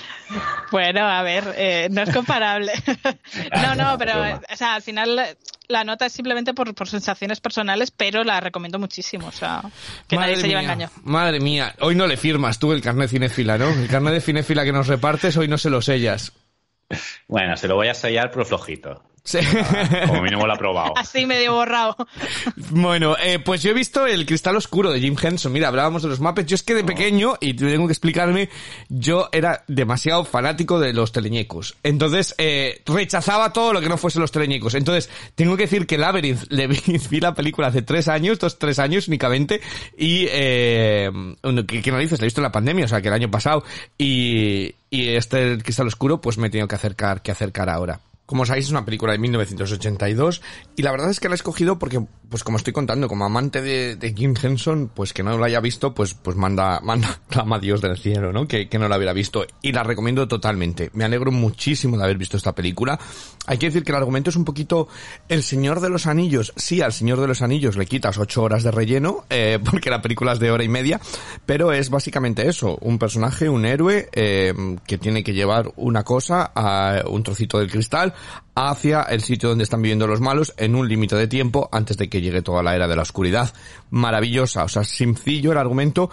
Bueno, 0.72 1.02
a 1.02 1.24
ver, 1.24 1.44
eh, 1.58 1.88
no 1.92 2.04
es 2.04 2.14
comparable. 2.14 2.72
no, 3.62 3.76
no, 3.76 3.98
pero 3.98 4.14
o 4.22 4.56
sea, 4.56 4.76
al 4.76 4.82
final 4.82 5.20
la 5.68 5.84
nota 5.84 6.06
es 6.06 6.14
simplemente 6.14 6.54
por, 6.54 6.88
sensaciones 6.88 7.40
personales, 7.40 7.92
pero 7.92 8.24
la 8.24 8.40
recomiendo 8.40 8.78
muchísimo. 8.80 9.28
O 9.28 9.32
sea, 9.32 9.62
que 10.08 10.18
nadie 10.18 10.36
se 10.36 10.48
lleva 10.48 10.62
engaño. 10.62 10.90
Madre 11.04 11.40
mía, 11.40 11.76
hoy 11.80 11.96
no 11.96 12.08
le 12.08 12.18
firmas 12.18 12.60
tú 12.60 12.72
el 12.74 12.82
carnet 12.82 13.10
de 13.10 13.18
cinefila, 13.18 13.58
¿no? 13.58 13.70
El 13.70 13.88
carnet 13.88 14.14
de 14.14 14.22
cinefila 14.22 14.64
que 14.64 14.72
nos 14.72 14.88
repartes, 14.88 15.38
hoy 15.38 15.48
no 15.48 15.58
se 15.58 15.70
lo 15.70 15.82
sellas. 15.82 16.34
Bueno, 17.28 17.56
se 17.56 17.68
lo 17.68 17.76
voy 17.76 17.88
a 17.88 17.94
sellar, 17.94 18.32
pero 18.32 18.46
flojito. 18.46 19.04
Ah, 19.34 20.08
como 20.08 20.22
mínimo 20.22 20.46
lo 20.48 20.54
ha 20.54 20.58
probado. 20.58 20.94
Así 20.98 21.26
medio 21.26 21.54
borrado. 21.54 21.96
Bueno, 22.72 23.16
eh, 23.22 23.40
pues 23.40 23.62
yo 23.62 23.72
he 23.72 23.74
visto 23.74 24.06
El 24.06 24.26
Cristal 24.26 24.56
Oscuro 24.56 24.92
de 24.92 25.00
Jim 25.00 25.16
Henson. 25.22 25.52
Mira, 25.52 25.68
hablábamos 25.68 26.02
de 26.02 26.10
los 26.10 26.20
Muppets. 26.20 26.50
Yo 26.50 26.56
es 26.56 26.64
que 26.64 26.74
de 26.74 26.82
oh. 26.82 26.86
pequeño, 26.86 27.36
y 27.40 27.54
tengo 27.54 27.88
que 27.88 27.94
explicarme, 27.94 28.50
yo 28.90 29.30
era 29.32 29.64
demasiado 29.68 30.26
fanático 30.26 30.80
de 30.80 30.94
los 30.94 31.12
teleñecos. 31.12 31.78
Entonces, 31.84 32.34
eh, 32.38 32.82
rechazaba 32.86 33.54
todo 33.54 33.74
lo 33.74 33.82
que 33.82 33.90
no 33.90 33.98
fuese 33.98 34.20
los 34.20 34.32
teleñecos. 34.32 34.76
Entonces, 34.76 35.10
tengo 35.36 35.56
que 35.58 35.64
decir 35.64 35.86
que 35.86 35.98
Labyrinth 35.98 36.46
le 36.50 36.68
vi, 36.68 37.20
la 37.20 37.34
película 37.34 37.68
hace 37.68 37.82
tres 37.82 38.08
años, 38.08 38.40
dos, 38.40 38.58
tres 38.58 38.80
años 38.80 39.08
únicamente, 39.08 39.62
y, 39.98 40.26
eh, 40.30 41.10
¿qué, 41.68 41.92
narices? 41.92 42.20
La 42.20 42.26
he 42.26 42.28
visto 42.28 42.42
en 42.42 42.44
la 42.44 42.52
pandemia, 42.52 42.86
o 42.86 42.88
sea, 42.88 43.02
que 43.02 43.10
el 43.10 43.14
año 43.14 43.30
pasado, 43.30 43.64
y, 43.98 44.76
y 44.90 45.10
este 45.10 45.54
El 45.54 45.64
Cristal 45.64 45.88
Oscuro, 45.88 46.22
pues 46.22 46.38
me 46.38 46.48
he 46.48 46.50
tenido 46.50 46.68
que 46.68 46.76
acercar, 46.76 47.22
que 47.22 47.32
acercar 47.32 47.70
ahora. 47.70 48.00
Como 48.30 48.46
sabéis, 48.46 48.66
es 48.66 48.72
una 48.72 48.86
película 48.86 49.12
de 49.12 49.18
1982 49.18 50.44
y 50.76 50.84
la 50.84 50.92
verdad 50.92 51.10
es 51.10 51.20
que 51.20 51.30
la 51.30 51.34
he 51.34 51.36
escogido 51.36 51.80
porque, 51.80 52.00
pues 52.30 52.44
como 52.44 52.58
estoy 52.58 52.74
contando, 52.74 53.08
como 53.08 53.26
amante 53.26 53.64
de, 53.64 53.96
de 53.96 54.14
Jim 54.14 54.36
Henson, 54.40 54.92
pues 54.94 55.14
que 55.14 55.24
no 55.24 55.36
la 55.40 55.48
haya 55.48 55.60
visto, 55.62 55.96
pues, 55.96 56.14
pues 56.14 56.38
manda, 56.38 56.80
manda, 56.82 57.22
clama 57.28 57.56
a 57.56 57.60
Dios 57.60 57.82
del 57.82 57.98
cielo, 57.98 58.32
¿no? 58.32 58.48
Que, 58.48 58.70
que 58.70 58.78
no 58.78 58.88
la 58.88 58.98
hubiera 58.98 59.14
visto. 59.14 59.48
Y 59.64 59.72
la 59.72 59.82
recomiendo 59.82 60.28
totalmente. 60.28 60.92
Me 60.94 61.06
alegro 61.06 61.32
muchísimo 61.32 61.98
de 61.98 62.04
haber 62.04 62.20
visto 62.20 62.38
esta 62.38 62.54
película. 62.54 63.00
Hay 63.48 63.58
que 63.58 63.66
decir 63.66 63.84
que 63.84 63.92
el 63.94 63.98
argumento 63.98 64.30
es 64.30 64.36
un 64.36 64.46
poquito 64.46 64.90
El 65.28 65.42
Señor 65.42 65.80
de 65.80 65.90
los 65.90 66.06
Anillos. 66.06 66.54
Sí, 66.56 66.84
al 66.84 66.94
Señor 66.94 67.20
de 67.20 67.26
los 67.26 67.42
Anillos 67.42 67.78
le 67.78 67.88
quitas 67.88 68.20
ocho 68.20 68.44
horas 68.44 68.62
de 68.62 68.70
relleno, 68.70 69.26
eh, 69.32 69.58
porque 69.66 69.90
la 69.90 70.04
película 70.04 70.34
es 70.34 70.40
de 70.40 70.52
hora 70.52 70.64
y 70.64 70.70
media, 70.70 71.02
pero 71.48 71.72
es 71.72 71.90
básicamente 71.90 72.48
eso. 72.48 72.78
Un 72.82 73.00
personaje, 73.00 73.50
un 73.50 73.66
héroe, 73.66 74.08
eh, 74.14 74.54
que 74.86 75.00
tiene 75.00 75.24
que 75.24 75.34
llevar 75.34 75.74
una 75.78 76.04
cosa 76.04 76.52
a 76.54 77.06
un 77.10 77.24
trocito 77.24 77.58
del 77.58 77.72
cristal 77.72 78.14
hacia 78.56 79.04
el 79.04 79.22
sitio 79.22 79.50
donde 79.50 79.64
están 79.64 79.82
viviendo 79.82 80.08
los 80.08 80.22
malos 80.22 80.54
en 80.58 80.76
un 80.76 80.88
límite 80.88 81.16
de 81.16 81.28
tiempo 81.28 81.70
antes 81.72 81.98
de 81.98 82.10
que 82.10 82.22
llegue 82.22 82.42
toda 82.42 82.64
la 82.64 82.76
era 82.76 82.88
de 82.88 82.96
la 82.96 83.04
oscuridad. 83.04 83.54
Maravillosa, 83.90 84.64
o 84.64 84.68
sea, 84.68 84.84
sencillo 84.84 85.52
el 85.52 85.58
argumento, 85.58 86.10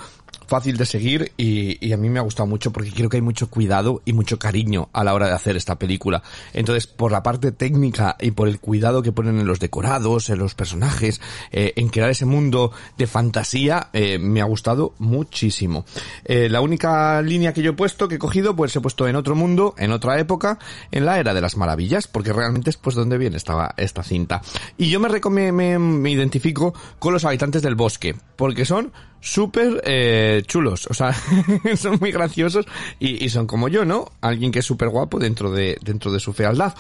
fácil 0.47 0.77
de 0.77 0.87
seguir 0.87 1.33
y, 1.37 1.93
a 1.93 1.97
mí 1.97 2.11
me 2.11 2.19
ha 2.19 2.23
gustado 2.23 2.47
mucho 2.47 2.73
porque 2.73 2.91
creo 2.91 3.09
que 3.09 3.17
hay 3.17 3.23
mucho 3.23 3.49
cuidado 3.49 4.03
y 4.05 4.13
mucho 4.13 4.39
cariño 4.39 4.89
a 4.93 5.05
la 5.05 5.15
hora 5.15 5.29
de 5.29 5.33
hacer 5.33 5.57
esta 5.57 5.79
película. 5.79 6.23
Entonces, 6.53 6.87
por 6.87 7.13
la 7.13 7.23
parte 7.23 7.53
técnica 7.53 8.17
y 8.21 8.33
por 8.33 8.49
el 8.49 8.61
cuidado 8.61 9.03
que 9.03 9.13
ponen 9.13 9.39
en 9.39 9.47
los 9.47 9.61
decorados, 9.61 10.29
en 10.31 10.39
los 10.39 10.55
personajes, 10.55 11.21
eh, 11.51 11.73
en 11.77 11.89
crear 11.89 12.11
ese 12.11 12.27
mundo 12.27 12.73
de 12.99 13.07
fantasía, 13.07 13.89
eh, 13.93 14.19
me 14.19 14.41
ha 14.41 14.45
gustado 14.45 14.95
muchísimo. 14.99 15.85
Eh, 16.25 16.49
la 16.49 16.61
única 16.61 17.23
línea 17.23 17.53
que 17.53 17.63
yo 17.63 17.71
he 17.71 17.75
puesto, 17.75 18.09
que 18.09 18.17
he 18.17 18.19
cogido, 18.19 18.55
pues 18.55 18.75
he 18.77 18.81
puesto 18.81 19.09
en 19.09 19.17
otro 19.17 19.35
mundo, 19.35 19.75
en 19.79 19.93
otra 19.93 20.19
época, 20.19 20.59
en 20.91 21.07
la 21.07 21.19
era 21.19 21.35
de 21.35 21.41
las 21.41 21.57
maravillas, 21.57 22.07
porque 22.09 22.33
realmente 22.33 22.71
es 22.71 22.77
pues 22.77 22.95
donde 22.97 23.19
viene 23.19 23.37
esta, 23.37 23.75
esta 23.77 24.03
cinta. 24.03 24.43
Y 24.77 24.91
yo 24.91 25.01
me, 25.01 25.53
me, 25.53 25.79
me 25.79 26.11
identifico 26.11 26.75
con 26.99 27.13
los 27.13 27.25
habitantes 27.25 27.63
del 27.63 27.75
bosque, 27.75 28.17
porque 28.37 28.65
son 28.65 28.93
súper 29.21 29.83
eh, 29.85 30.43
chulos. 30.47 30.87
O 30.89 30.95
sea, 30.95 31.13
son 31.77 31.99
muy 32.01 32.13
graciosos 32.13 32.67
y, 32.99 33.29
son 33.29 33.47
como 33.47 33.69
yo, 33.69 33.85
¿no? 33.85 34.11
Alguien 34.21 34.53
que 34.53 34.61
es 34.61 34.65
súper 34.65 34.89
guapo 34.89 35.19
dentro 35.19 35.51
de, 35.51 35.79
dentro 35.83 36.13
de 36.13 36.21
su 36.21 36.33
fealdad. 36.33 36.75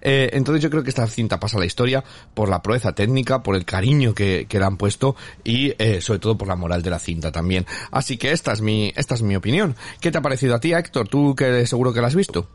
Eh, 0.00 0.30
entonces 0.32 0.62
yo 0.62 0.70
creo 0.70 0.82
que 0.82 0.90
esta 0.90 1.06
cinta 1.06 1.38
pasa 1.38 1.56
a 1.56 1.60
la 1.60 1.66
historia 1.66 2.02
por 2.34 2.48
la 2.48 2.62
proeza 2.62 2.94
técnica, 2.94 3.42
por 3.42 3.56
el 3.56 3.64
cariño 3.64 4.14
que, 4.14 4.46
que 4.48 4.58
le 4.58 4.64
han 4.64 4.76
puesto 4.76 5.16
y 5.44 5.74
eh, 5.78 6.00
sobre 6.00 6.18
todo 6.18 6.36
por 6.36 6.48
la 6.48 6.56
moral 6.56 6.82
de 6.82 6.90
la 6.90 6.98
cinta 6.98 7.32
también. 7.32 7.66
Así 7.90 8.16
que 8.16 8.32
esta 8.32 8.52
es 8.52 8.60
mi, 8.60 8.92
esta 8.96 9.14
es 9.14 9.22
mi 9.22 9.36
opinión. 9.36 9.76
¿Qué 10.00 10.10
te 10.10 10.18
ha 10.18 10.22
parecido 10.22 10.54
a 10.54 10.60
ti, 10.60 10.72
Héctor? 10.72 11.08
Tú 11.08 11.34
que 11.34 11.66
seguro 11.66 11.92
que 11.92 12.00
la 12.00 12.08
has 12.08 12.16
visto. 12.16 12.48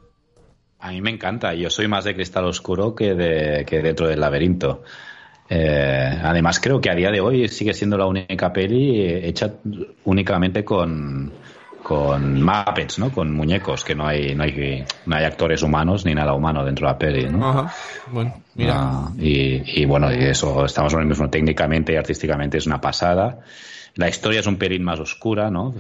A 0.80 0.91
mí 0.91 1.02
me 1.02 1.10
encanta. 1.10 1.54
Yo 1.56 1.69
soy 1.69 1.88
más 1.88 2.04
de 2.04 2.13
Cristal 2.13 2.45
Oscuro 2.45 2.93
que, 2.93 3.15
de, 3.15 3.65
que 3.65 3.82
dentro 3.82 4.08
del 4.08 4.19
laberinto. 4.19 4.84
Eh, 5.50 6.20
además, 6.24 6.60
creo 6.60 6.82
que 6.82 6.90
a 6.90 6.96
día 6.96 7.12
de 7.12 7.22
hoy 7.22 7.48
sigue 7.48 7.74
siendo 7.74 7.98
la 7.98 8.06
única 8.06 8.52
peli 8.52 9.02
hecha 9.02 9.54
únicamente 10.06 10.66
con, 10.66 11.32
con 11.82 12.44
Muppets, 12.44 13.00
¿no? 13.00 13.12
Con 13.12 13.34
muñecos, 13.34 13.86
que 13.86 13.96
no 13.96 14.06
hay, 14.06 14.36
no 14.36 14.44
hay, 14.44 14.84
no 15.06 15.16
hay 15.16 15.24
actores 15.24 15.64
humanos 15.64 16.06
ni 16.06 16.14
nada 16.14 16.34
humano 16.34 16.66
dentro 16.66 16.88
de 16.88 16.94
la 16.94 17.00
peli, 17.00 17.30
¿no? 17.30 17.50
Ajá. 17.50 17.74
Bueno, 18.12 18.34
mira. 18.56 18.74
Ah, 18.78 19.12
y, 19.18 19.82
y, 19.82 19.86
bueno, 19.86 20.12
y 20.14 20.24
eso, 20.26 20.66
estamos 20.66 20.94
en 20.94 21.00
el 21.00 21.06
mismo 21.06 21.30
técnicamente 21.30 21.94
y 21.94 21.96
artísticamente 21.96 22.58
es 22.58 22.68
una 22.68 22.82
pasada. 22.82 23.40
La 23.96 24.08
historia 24.08 24.42
es 24.42 24.48
un 24.48 24.58
pelín 24.58 24.84
más 24.84 25.00
oscura, 25.00 25.50
¿no? 25.50 25.74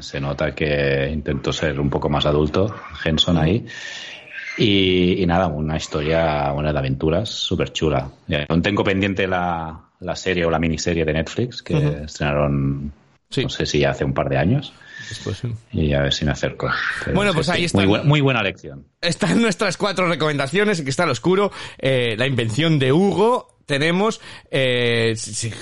se 0.00 0.20
nota 0.20 0.54
que 0.54 1.08
intentó 1.12 1.52
ser 1.52 1.78
un 1.78 1.88
poco 1.88 2.08
más 2.08 2.26
adulto, 2.26 2.74
Henson 3.04 3.38
ahí. 3.38 3.64
Y, 4.60 5.24
nada, 5.26 5.46
una 5.46 5.76
historia, 5.76 6.52
una 6.52 6.72
de 6.72 6.78
aventuras 6.78 7.30
súper 7.30 7.72
chula. 7.72 8.10
Aún 8.48 8.60
tengo 8.60 8.84
pendiente 8.84 9.26
la, 9.26 9.80
la, 10.00 10.16
serie 10.16 10.44
o 10.44 10.50
la 10.50 10.58
miniserie 10.58 11.04
de 11.04 11.12
Netflix 11.14 11.62
que 11.62 12.02
estrenaron, 12.04 12.92
no 13.42 13.48
sé 13.48 13.64
si 13.64 13.84
hace 13.84 14.04
un 14.04 14.12
par 14.12 14.28
de 14.28 14.36
años. 14.36 14.72
Y 15.72 15.92
a 15.94 16.02
ver 16.02 16.12
si 16.12 16.24
me 16.24 16.32
acerco. 16.32 16.70
bueno, 17.14 17.32
pues 17.32 17.48
ahí 17.48 17.64
está. 17.64 17.84
Muy, 18.04 18.20
buena 18.20 18.42
lección. 18.42 18.84
Están 19.00 19.40
nuestras 19.40 19.76
cuatro 19.76 20.06
recomendaciones, 20.08 20.82
que 20.82 20.90
está 20.90 21.04
al 21.04 21.10
oscuro, 21.10 21.50
eh, 21.78 22.14
La 22.18 22.26
invención 22.26 22.78
de 22.78 22.92
Hugo, 22.92 23.49
tenemos, 23.70 24.20
eh, 24.50 25.14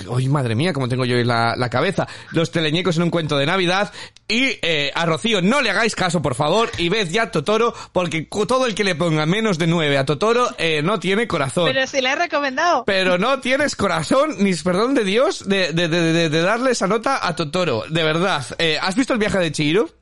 hoy 0.07 0.27
madre 0.29 0.55
mía, 0.55 0.73
como 0.73 0.89
tengo 0.89 1.05
yo 1.05 1.15
en 1.15 1.27
la, 1.27 1.55
la, 1.55 1.69
cabeza, 1.69 2.07
los 2.31 2.49
teleñecos 2.49 2.97
en 2.97 3.03
un 3.03 3.11
cuento 3.11 3.37
de 3.37 3.45
Navidad 3.45 3.93
y 4.27 4.57
eh, 4.63 4.91
a 4.95 5.05
Rocío 5.05 5.43
no 5.43 5.61
le 5.61 5.69
hagáis 5.69 5.93
caso, 5.93 6.23
por 6.23 6.33
favor, 6.33 6.71
y 6.79 6.89
ved 6.89 7.07
ya 7.11 7.29
Totoro, 7.29 7.75
porque 7.93 8.27
todo 8.47 8.65
el 8.65 8.73
que 8.73 8.83
le 8.83 8.95
ponga 8.95 9.27
menos 9.27 9.59
de 9.59 9.67
nueve 9.67 9.99
a 9.99 10.05
Totoro 10.05 10.47
eh, 10.57 10.81
no 10.81 10.99
tiene 10.99 11.27
corazón. 11.27 11.69
Pero 11.71 11.85
si 11.85 12.01
le 12.01 12.09
he 12.09 12.15
recomendado. 12.15 12.83
Pero 12.83 13.19
no 13.19 13.41
tienes 13.41 13.75
corazón, 13.75 14.37
ni 14.39 14.55
perdón 14.55 14.95
de 14.95 15.03
Dios, 15.03 15.47
de, 15.47 15.71
de, 15.71 15.87
de, 15.87 16.29
de 16.29 16.41
darle 16.41 16.71
esa 16.71 16.87
nota 16.87 17.27
a 17.27 17.35
Totoro, 17.35 17.83
de 17.89 18.03
verdad. 18.03 18.43
Eh, 18.57 18.79
¿Has 18.81 18.95
visto 18.95 19.13
el 19.13 19.19
viaje 19.19 19.37
de 19.37 19.51
Chihiro? 19.51 19.98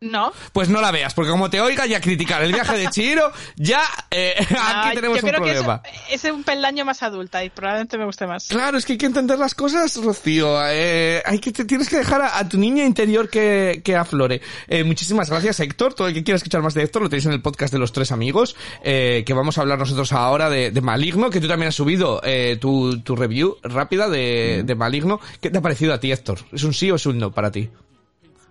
No. 0.00 0.32
Pues 0.52 0.68
no 0.68 0.80
la 0.80 0.92
veas, 0.92 1.12
porque 1.12 1.32
como 1.32 1.50
te 1.50 1.60
oiga 1.60 1.84
ya 1.86 2.00
criticar 2.00 2.42
el 2.42 2.52
viaje 2.52 2.78
de 2.78 2.86
Chihiro, 2.90 3.32
ya 3.56 3.82
eh, 4.10 4.34
aquí 4.58 4.94
tenemos 4.94 5.20
un 5.20 5.30
problema. 5.30 5.82
Que 5.82 6.14
es, 6.14 6.24
un 6.24 6.44
peldaño 6.44 6.84
más 6.84 7.02
adulta 7.02 7.42
y 7.44 7.50
probablemente 7.50 7.98
me 7.98 8.04
guste 8.04 8.26
más. 8.26 8.46
Claro, 8.46 8.78
es 8.78 8.86
que 8.86 8.92
hay 8.92 8.98
que 8.98 9.06
entender 9.06 9.38
las 9.38 9.56
cosas, 9.56 9.96
Rocío. 9.96 10.56
Eh, 10.68 11.20
hay 11.24 11.40
que, 11.40 11.50
te, 11.50 11.64
tienes 11.64 11.88
que 11.88 11.96
dejar 11.96 12.22
a, 12.22 12.48
tu 12.48 12.58
niña 12.58 12.84
interior 12.84 13.28
que, 13.28 13.82
que 13.84 13.96
aflore. 13.96 14.40
Eh, 14.68 14.84
muchísimas 14.84 15.30
gracias, 15.30 15.58
Héctor. 15.58 15.94
Todo 15.94 16.06
el 16.06 16.14
que 16.14 16.22
quiera 16.22 16.36
escuchar 16.36 16.62
más 16.62 16.74
de 16.74 16.84
Héctor 16.84 17.02
lo 17.02 17.08
tenéis 17.08 17.26
en 17.26 17.32
el 17.32 17.42
podcast 17.42 17.72
de 17.72 17.80
los 17.80 17.92
tres 17.92 18.12
amigos, 18.12 18.54
eh, 18.84 19.24
que 19.26 19.34
vamos 19.34 19.58
a 19.58 19.62
hablar 19.62 19.80
nosotros 19.80 20.12
ahora 20.12 20.48
de, 20.48 20.70
de 20.70 20.80
Maligno, 20.80 21.30
que 21.30 21.40
tú 21.40 21.48
también 21.48 21.68
has 21.68 21.74
subido 21.74 22.20
eh, 22.22 22.56
tu, 22.60 23.00
tu 23.00 23.16
review 23.16 23.56
rápida 23.62 24.08
de, 24.08 24.62
de 24.64 24.74
Maligno. 24.76 25.20
¿Qué 25.40 25.50
te 25.50 25.58
ha 25.58 25.62
parecido 25.62 25.92
a 25.92 25.98
ti, 25.98 26.12
Héctor? 26.12 26.38
¿Es 26.52 26.62
un 26.62 26.72
sí 26.72 26.88
o 26.92 26.94
es 26.94 27.06
un 27.06 27.18
no 27.18 27.32
para 27.32 27.50
ti? 27.50 27.68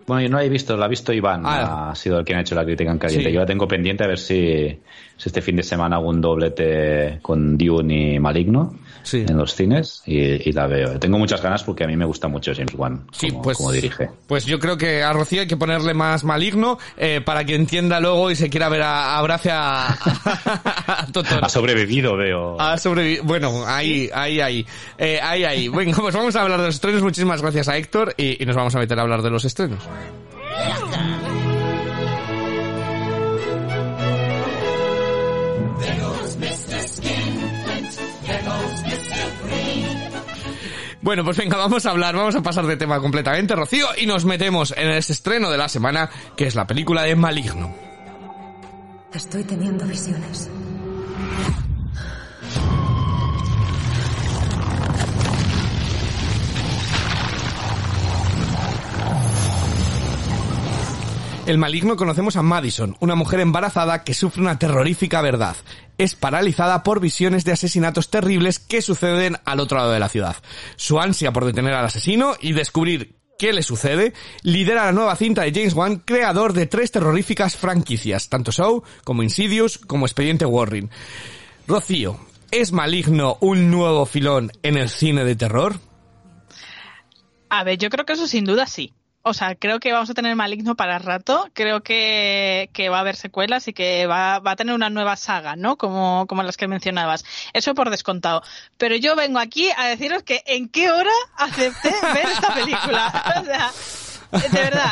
Bueno, 0.07 0.21
yo 0.21 0.29
no 0.29 0.37
la 0.37 0.45
he 0.45 0.49
visto, 0.49 0.77
la 0.77 0.85
ha 0.85 0.87
visto 0.87 1.11
Iván, 1.11 1.41
ah. 1.45 1.91
ha 1.91 1.95
sido 1.95 2.17
el 2.17 2.23
quien 2.23 2.37
ha 2.37 2.41
hecho 2.41 2.55
la 2.55 2.63
crítica 2.63 2.89
en 2.89 2.97
caliente. 2.97 3.29
Yo 3.29 3.41
la 3.41 3.45
tengo 3.45 3.67
pendiente 3.67 4.05
a 4.05 4.07
ver 4.07 4.17
si, 4.17 4.79
este 5.17 5.41
fin 5.41 5.57
de 5.57 5.63
semana 5.63 5.97
hago 5.97 6.07
un 6.07 6.21
doblete 6.21 7.19
con 7.21 7.57
Dune 7.57 8.13
y 8.13 8.19
Maligno 8.19 8.73
en 9.13 9.37
los 9.37 9.55
cines 9.55 10.01
y, 10.05 10.51
la 10.51 10.67
veo. 10.67 10.99
Tengo 10.99 11.17
muchas 11.17 11.41
ganas 11.41 11.63
porque 11.63 11.83
a 11.83 11.87
mí 11.87 11.95
me 11.95 12.05
gusta 12.05 12.27
mucho 12.27 12.53
James 12.55 12.73
Wan 12.75 13.07
como, 13.19 13.41
pues, 13.41 13.57
como 13.57 13.71
dirige. 13.71 14.09
Pues 14.27 14.45
yo 14.45 14.59
creo 14.59 14.77
que 14.77 15.03
a 15.03 15.13
Rocío 15.13 15.41
hay 15.41 15.47
que 15.47 15.57
ponerle 15.57 15.93
más 15.93 16.23
Maligno 16.23 16.77
eh, 16.97 17.21
para 17.23 17.45
que 17.45 17.55
entienda 17.55 17.99
luego 17.99 18.31
y 18.31 18.35
se 18.35 18.49
quiera 18.49 18.69
ver 18.69 18.81
a, 18.81 19.17
Abrace 19.17 19.51
a, 19.51 19.87
Ha 21.41 21.49
sobrevivido, 21.49 22.15
veo. 22.17 22.59
Ha 22.59 22.77
sobrevivido. 22.77 23.23
Bueno, 23.23 23.63
ahí, 23.65 24.09
ahí, 24.13 24.39
ahí. 24.39 24.65
Eh, 24.97 25.19
ahí, 25.21 25.43
ahí. 25.43 25.67
Bueno, 25.67 25.95
pues 25.97 26.15
vamos 26.15 26.35
a 26.35 26.41
hablar 26.41 26.59
de 26.59 26.67
los 26.67 26.75
estrenos. 26.75 27.01
Muchísimas 27.01 27.41
gracias 27.41 27.67
a 27.67 27.77
Héctor 27.77 28.13
y, 28.17 28.41
y 28.41 28.45
nos 28.45 28.55
vamos 28.55 28.75
a 28.75 28.79
meter 28.79 28.97
a 28.97 29.01
hablar 29.03 29.21
de 29.21 29.29
los 29.29 29.45
estrenos. 29.45 29.83
Bueno, 41.07 41.23
pues 41.23 41.37
venga, 41.37 41.55
vamos 41.55 41.85
a 41.85 41.91
hablar, 41.91 42.17
vamos 42.17 42.35
a 42.35 42.43
pasar 42.43 42.65
de 42.67 42.75
tema 42.75 42.99
completamente, 42.99 43.55
Rocío, 43.55 43.87
y 43.97 44.05
nos 44.05 44.25
metemos 44.25 44.73
en 44.75 44.89
ese 44.89 45.13
estreno 45.13 45.49
de 45.49 45.57
la 45.57 45.69
semana, 45.69 46.09
que 46.35 46.47
es 46.47 46.53
la 46.53 46.67
película 46.67 47.03
de 47.03 47.15
Maligno. 47.15 47.73
Estoy 49.13 49.45
teniendo 49.45 49.85
visiones. 49.85 50.49
El 61.47 61.57
maligno 61.57 61.95
conocemos 61.95 62.35
a 62.35 62.41
Madison, 62.41 62.97
una 62.99 63.15
mujer 63.15 63.39
embarazada 63.39 64.03
que 64.03 64.13
sufre 64.13 64.41
una 64.41 64.59
terrorífica 64.59 65.21
verdad. 65.21 65.55
Es 65.97 66.13
paralizada 66.13 66.83
por 66.83 66.99
visiones 66.99 67.45
de 67.45 67.53
asesinatos 67.53 68.09
terribles 68.09 68.59
que 68.59 68.81
suceden 68.81 69.37
al 69.45 69.61
otro 69.61 69.77
lado 69.77 69.93
de 69.93 69.99
la 70.01 70.09
ciudad. 70.09 70.35
Su 70.75 70.99
ansia 70.99 71.31
por 71.31 71.45
detener 71.45 71.73
al 71.73 71.85
asesino 71.85 72.33
y 72.41 72.51
descubrir 72.51 73.15
qué 73.39 73.53
le 73.53 73.63
sucede, 73.63 74.11
lidera 74.41 74.87
la 74.87 74.91
nueva 74.91 75.15
cinta 75.15 75.43
de 75.43 75.53
James 75.53 75.73
Wan, 75.73 75.99
creador 75.99 76.51
de 76.51 76.65
tres 76.65 76.91
terroríficas 76.91 77.55
franquicias, 77.55 78.27
tanto 78.27 78.51
Show 78.51 78.83
como 79.05 79.23
Insidious 79.23 79.77
como 79.77 80.05
Expediente 80.05 80.45
Warren. 80.45 80.91
Rocío, 81.65 82.19
¿es 82.51 82.73
maligno 82.73 83.37
un 83.39 83.71
nuevo 83.71 84.05
filón 84.05 84.51
en 84.63 84.75
el 84.75 84.89
cine 84.89 85.23
de 85.23 85.37
terror? 85.37 85.79
A 87.49 87.63
ver, 87.63 87.77
yo 87.77 87.89
creo 87.89 88.05
que 88.05 88.13
eso 88.13 88.27
sin 88.27 88.43
duda 88.43 88.67
sí. 88.67 88.93
O 89.23 89.33
sea, 89.33 89.55
creo 89.55 89.79
que 89.79 89.91
vamos 89.91 90.09
a 90.09 90.13
tener 90.13 90.35
Maligno 90.35 90.75
para 90.75 90.99
rato. 90.99 91.49
Creo 91.53 91.83
que, 91.83 92.69
que 92.73 92.89
va 92.89 92.97
a 92.97 93.01
haber 93.01 93.15
secuelas 93.15 93.67
y 93.67 93.73
que 93.73 94.07
va, 94.07 94.39
va, 94.39 94.51
a 94.51 94.55
tener 94.55 94.73
una 94.73 94.89
nueva 94.89 95.17
saga, 95.17 95.55
¿no? 95.55 95.77
Como, 95.77 96.25
como 96.27 96.43
las 96.43 96.55
que 96.55 96.67
mencionabas. 96.67 97.25
Eso 97.53 97.75
por 97.75 97.89
descontado. 97.89 98.41
Pero 98.77 98.95
yo 98.95 99.15
vengo 99.15 99.39
aquí 99.39 99.69
a 99.75 99.87
deciros 99.87 100.23
que 100.23 100.43
en 100.45 100.69
qué 100.69 100.91
hora 100.91 101.11
acepté 101.35 101.93
ver 102.13 102.25
esta 102.25 102.53
película. 102.53 103.23
O 104.31 104.39
sea, 104.39 104.49
de 104.49 104.61
verdad, 104.61 104.91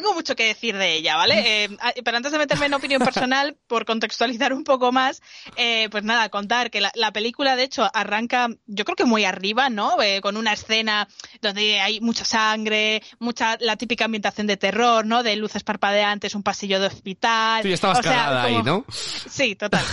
tengo 0.00 0.14
mucho 0.14 0.36
que 0.36 0.46
decir 0.46 0.76
de 0.76 0.94
ella, 0.94 1.16
¿vale? 1.16 1.64
Eh, 1.64 1.68
ah, 1.80 1.92
pero 2.04 2.16
antes 2.16 2.30
de 2.30 2.38
meterme 2.38 2.66
en 2.66 2.74
opinión 2.74 3.02
personal, 3.02 3.56
por 3.66 3.84
contextualizar 3.84 4.52
un 4.52 4.62
poco 4.62 4.92
más, 4.92 5.20
eh, 5.56 5.88
pues 5.90 6.04
nada, 6.04 6.28
contar 6.28 6.70
que 6.70 6.80
la, 6.80 7.12
película, 7.12 7.56
de 7.56 7.64
hecho, 7.64 7.90
arranca, 7.92 8.48
yo 8.66 8.84
creo 8.84 8.94
que 8.94 9.04
muy 9.04 9.24
arriba, 9.24 9.70
¿no? 9.70 10.00
Eh, 10.00 10.20
con 10.20 10.36
una 10.36 10.52
escena 10.52 11.08
donde 11.42 11.80
hay 11.80 12.00
mucha 12.00 12.24
sangre, 12.24 13.02
mucha 13.18 13.56
la 13.58 13.74
típica 13.74 14.04
ambientación 14.04 14.46
de 14.46 14.56
terror, 14.56 15.04
¿no? 15.04 15.24
De 15.24 15.34
luces 15.34 15.64
parpadeantes, 15.64 16.36
un 16.36 16.44
pasillo 16.44 16.78
de 16.78 16.86
hospital. 16.86 17.64
Sí, 17.64 17.72
estabas 17.72 18.06
o 18.06 18.08
ahí, 18.08 18.62
¿no? 18.62 18.84
Sí, 18.88 19.56
total. 19.56 19.84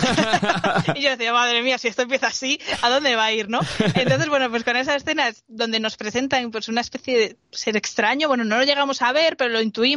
y 0.94 1.00
yo 1.00 1.10
decía, 1.10 1.32
madre 1.32 1.62
mía, 1.62 1.78
si 1.78 1.88
esto 1.88 2.02
empieza 2.02 2.28
así, 2.28 2.60
¿a 2.82 2.90
dónde 2.90 3.16
va 3.16 3.24
a 3.24 3.32
ir, 3.32 3.48
no? 3.48 3.58
Entonces, 3.94 4.28
bueno, 4.28 4.50
pues 4.50 4.62
con 4.62 4.76
esas 4.76 5.02
escenas 5.02 5.42
donde 5.48 5.80
nos 5.80 5.96
presentan 5.96 6.52
pues 6.52 6.68
una 6.68 6.80
especie 6.80 7.18
de 7.18 7.36
ser 7.50 7.76
extraño, 7.76 8.28
bueno, 8.28 8.44
no 8.44 8.56
lo 8.56 8.62
llegamos 8.62 9.02
a 9.02 9.10
ver, 9.10 9.36
pero 9.36 9.50
lo 9.50 9.60
intuimos 9.60 9.95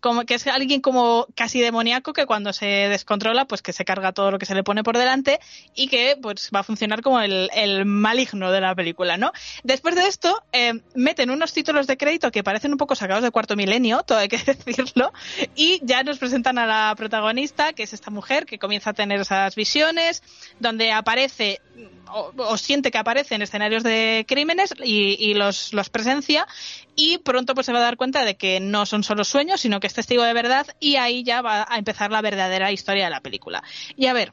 como 0.00 0.24
que 0.24 0.34
es 0.34 0.46
alguien 0.46 0.80
como 0.80 1.26
casi 1.34 1.60
demoníaco 1.60 2.12
que 2.12 2.26
cuando 2.26 2.52
se 2.52 2.66
descontrola, 2.66 3.44
pues 3.46 3.62
que 3.62 3.72
se 3.72 3.84
carga 3.84 4.12
todo 4.12 4.30
lo 4.30 4.38
que 4.38 4.46
se 4.46 4.54
le 4.54 4.62
pone 4.62 4.82
por 4.82 4.98
delante 4.98 5.40
y 5.74 5.88
que 5.88 6.16
pues 6.20 6.50
va 6.54 6.60
a 6.60 6.62
funcionar 6.62 7.02
como 7.02 7.20
el, 7.20 7.84
maligno 7.84 8.50
de 8.50 8.60
la 8.60 8.74
película, 8.74 9.16
¿no? 9.16 9.32
Después 9.62 9.94
de 9.94 10.06
esto, 10.06 10.42
eh, 10.52 10.80
meten 10.94 11.30
unos 11.30 11.52
títulos 11.52 11.86
de 11.86 11.96
crédito 11.96 12.30
que 12.30 12.42
parecen 12.42 12.72
un 12.72 12.78
poco 12.78 12.94
sacados 12.94 13.22
de 13.22 13.30
cuarto 13.30 13.56
milenio, 13.56 14.02
todo 14.02 14.18
hay 14.18 14.28
que 14.28 14.38
decirlo, 14.66 15.12
y 15.54 15.80
ya 15.84 16.02
nos 16.02 16.18
presentan 16.18 16.58
a 16.58 16.66
la 16.66 16.94
protagonista, 16.96 17.72
que 17.72 17.82
es 17.82 17.92
esta 17.92 18.10
mujer 18.10 18.46
que 18.46 18.58
comienza 18.58 18.90
a 18.90 18.92
tener 18.94 19.20
esas 19.20 19.54
visiones, 19.54 20.22
donde 20.60 20.92
aparece 20.92 21.60
o, 22.12 22.56
siente 22.56 22.90
que 22.90 22.98
aparece 22.98 23.34
en 23.34 23.42
escenarios 23.42 23.82
de 23.82 24.24
crímenes 24.28 24.74
y, 24.82 25.34
los, 25.34 25.72
los, 25.72 25.90
presencia 25.90 26.46
y 26.96 27.18
pronto 27.18 27.54
pues 27.54 27.66
se 27.66 27.72
va 27.72 27.78
a 27.78 27.82
dar 27.82 27.96
cuenta 27.96 28.24
de 28.24 28.36
que 28.36 28.60
no 28.60 28.86
son 28.86 29.02
solo 29.02 29.24
sueños, 29.24 29.60
sino 29.60 29.80
que 29.80 29.86
es 29.86 29.94
testigo 29.94 30.22
de 30.22 30.32
verdad 30.32 30.66
y 30.80 30.96
ahí 30.96 31.22
ya 31.22 31.42
va 31.42 31.66
a 31.68 31.78
empezar 31.78 32.10
la 32.10 32.22
verdadera 32.22 32.72
historia 32.72 33.04
de 33.04 33.10
la 33.10 33.20
película. 33.20 33.62
Y 33.96 34.06
a 34.06 34.12
ver, 34.12 34.32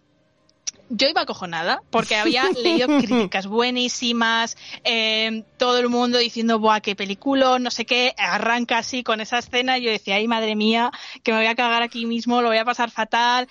yo 0.90 1.08
iba 1.08 1.22
acojonada 1.22 1.82
porque 1.90 2.16
había 2.16 2.50
leído 2.64 2.88
críticas 2.88 3.48
buenísimas, 3.48 4.58
eh, 4.84 5.44
todo 5.58 5.80
el 5.80 5.90
mundo 5.90 6.18
diciendo, 6.18 6.60
¡buah, 6.60 6.82
qué 6.82 6.96
película! 6.96 7.58
No 7.60 7.72
sé 7.72 7.86
qué, 7.86 8.14
arranca 8.18 8.78
así 8.78 9.04
con 9.04 9.22
esa 9.22 9.40
escena. 9.40 9.78
Y 9.78 9.84
yo 9.84 9.92
decía, 9.92 10.16
¡ay, 10.16 10.28
madre 10.28 10.56
mía, 10.56 10.92
que 11.24 11.32
me 11.32 11.40
voy 11.40 11.48
a 11.48 11.56
cagar 11.56 11.82
aquí 11.82 12.06
mismo, 12.06 12.42
lo 12.42 12.50
voy 12.50 12.58
a 12.58 12.66
pasar 12.66 12.92
fatal! 12.92 13.48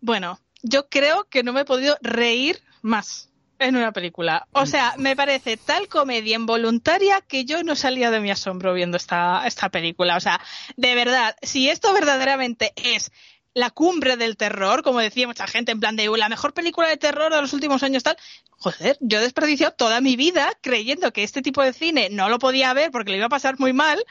Bueno, 0.00 0.40
yo 0.62 0.88
creo 0.88 1.24
que 1.28 1.42
no 1.42 1.52
me 1.52 1.60
he 1.60 1.64
podido 1.64 1.96
reír 2.02 2.62
más 2.82 3.30
en 3.58 3.76
una 3.76 3.92
película. 3.92 4.46
O 4.52 4.66
sea, 4.66 4.94
me 4.98 5.16
parece 5.16 5.56
tal 5.56 5.88
comedia 5.88 6.36
involuntaria 6.36 7.20
que 7.20 7.44
yo 7.44 7.62
no 7.62 7.76
salía 7.76 8.10
de 8.10 8.20
mi 8.20 8.30
asombro 8.30 8.74
viendo 8.74 8.96
esta, 8.96 9.46
esta 9.46 9.68
película. 9.68 10.16
O 10.16 10.20
sea, 10.20 10.40
de 10.76 10.94
verdad, 10.94 11.36
si 11.42 11.68
esto 11.68 11.92
verdaderamente 11.92 12.72
es 12.76 13.10
la 13.54 13.70
cumbre 13.70 14.18
del 14.18 14.36
terror, 14.36 14.82
como 14.82 15.00
decía 15.00 15.26
mucha 15.26 15.46
gente, 15.46 15.72
en 15.72 15.80
plan 15.80 15.96
de 15.96 16.10
la 16.14 16.28
mejor 16.28 16.52
película 16.52 16.88
de 16.88 16.98
terror 16.98 17.32
de 17.32 17.40
los 17.40 17.54
últimos 17.54 17.82
años 17.82 18.02
tal. 18.02 18.18
Joder, 18.58 18.98
yo 19.00 19.18
he 19.18 19.22
desperdiciado 19.22 19.72
toda 19.72 20.02
mi 20.02 20.16
vida 20.16 20.52
creyendo 20.60 21.10
que 21.12 21.22
este 21.22 21.40
tipo 21.40 21.62
de 21.62 21.72
cine 21.72 22.08
no 22.10 22.28
lo 22.28 22.38
podía 22.38 22.74
ver 22.74 22.90
porque 22.90 23.10
le 23.10 23.16
iba 23.16 23.26
a 23.26 23.30
pasar 23.30 23.58
muy 23.58 23.72
mal 23.72 24.04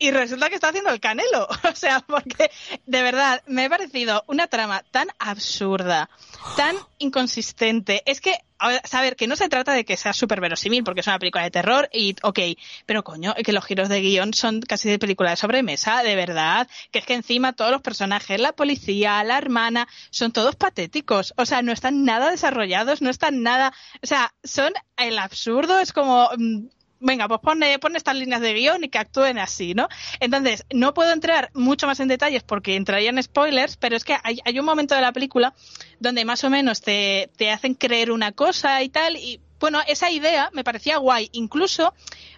y 0.00 0.10
resulta 0.10 0.48
que 0.48 0.56
está 0.56 0.70
haciendo 0.70 0.90
el 0.90 0.98
canelo. 0.98 1.46
O 1.70 1.74
sea, 1.76 2.00
porque 2.00 2.50
de 2.86 3.02
verdad 3.02 3.42
me 3.46 3.66
ha 3.66 3.70
parecido 3.70 4.24
una 4.26 4.48
trama 4.48 4.82
tan 4.90 5.08
absurda, 5.18 6.10
tan 6.56 6.76
inconsistente. 6.98 8.02
Es 8.06 8.20
que 8.20 8.34
a 8.58 8.86
saber, 8.86 9.16
que 9.16 9.26
no 9.26 9.36
se 9.36 9.48
trata 9.48 9.72
de 9.72 9.84
que 9.84 9.96
sea 9.96 10.12
súper 10.12 10.40
verosímil, 10.40 10.84
porque 10.84 11.00
es 11.00 11.06
una 11.06 11.18
película 11.18 11.44
de 11.44 11.50
terror 11.50 11.88
y, 11.92 12.14
ok, 12.22 12.38
pero 12.86 13.02
coño, 13.02 13.34
que 13.34 13.52
los 13.52 13.64
giros 13.64 13.88
de 13.88 14.00
guion 14.00 14.34
son 14.34 14.60
casi 14.60 14.90
de 14.90 14.98
película 14.98 15.30
de 15.30 15.36
sobremesa, 15.36 16.02
de 16.02 16.14
verdad, 16.14 16.68
que 16.90 16.98
es 16.98 17.06
que 17.06 17.14
encima 17.14 17.54
todos 17.54 17.70
los 17.70 17.80
personajes, 17.80 18.38
la 18.38 18.52
policía, 18.52 19.24
la 19.24 19.38
hermana, 19.38 19.88
son 20.10 20.32
todos 20.32 20.56
patéticos, 20.56 21.32
o 21.36 21.46
sea, 21.46 21.62
no 21.62 21.72
están 21.72 22.04
nada 22.04 22.30
desarrollados, 22.30 23.00
no 23.00 23.08
están 23.08 23.42
nada, 23.42 23.72
o 24.02 24.06
sea, 24.06 24.34
son 24.44 24.74
el 24.98 25.18
absurdo, 25.18 25.80
es 25.80 25.92
como, 25.92 26.28
mm, 26.36 26.66
venga, 27.00 27.26
pues 27.28 27.40
pone, 27.40 27.78
pone 27.78 27.98
estas 27.98 28.16
líneas 28.16 28.40
de 28.40 28.54
guion 28.54 28.84
y 28.84 28.88
que 28.88 28.98
actúen 28.98 29.38
así, 29.38 29.74
¿no? 29.74 29.88
Entonces, 30.20 30.64
no 30.72 30.94
puedo 30.94 31.12
entrar 31.12 31.50
mucho 31.54 31.86
más 31.86 32.00
en 32.00 32.08
detalles 32.08 32.42
porque 32.42 32.76
entrarían 32.76 33.22
spoilers, 33.22 33.76
pero 33.76 33.96
es 33.96 34.04
que 34.04 34.16
hay, 34.22 34.38
hay 34.44 34.58
un 34.58 34.66
momento 34.66 34.94
de 34.94 35.00
la 35.00 35.12
película 35.12 35.54
donde 35.98 36.24
más 36.24 36.44
o 36.44 36.50
menos 36.50 36.80
te, 36.80 37.30
te 37.36 37.50
hacen 37.50 37.74
creer 37.74 38.10
una 38.10 38.32
cosa 38.32 38.82
y 38.82 38.88
tal, 38.88 39.16
y 39.16 39.40
bueno, 39.60 39.78
esa 39.86 40.10
idea 40.10 40.48
me 40.54 40.64
parecía 40.64 40.96
guay. 40.96 41.28
Incluso 41.32 41.92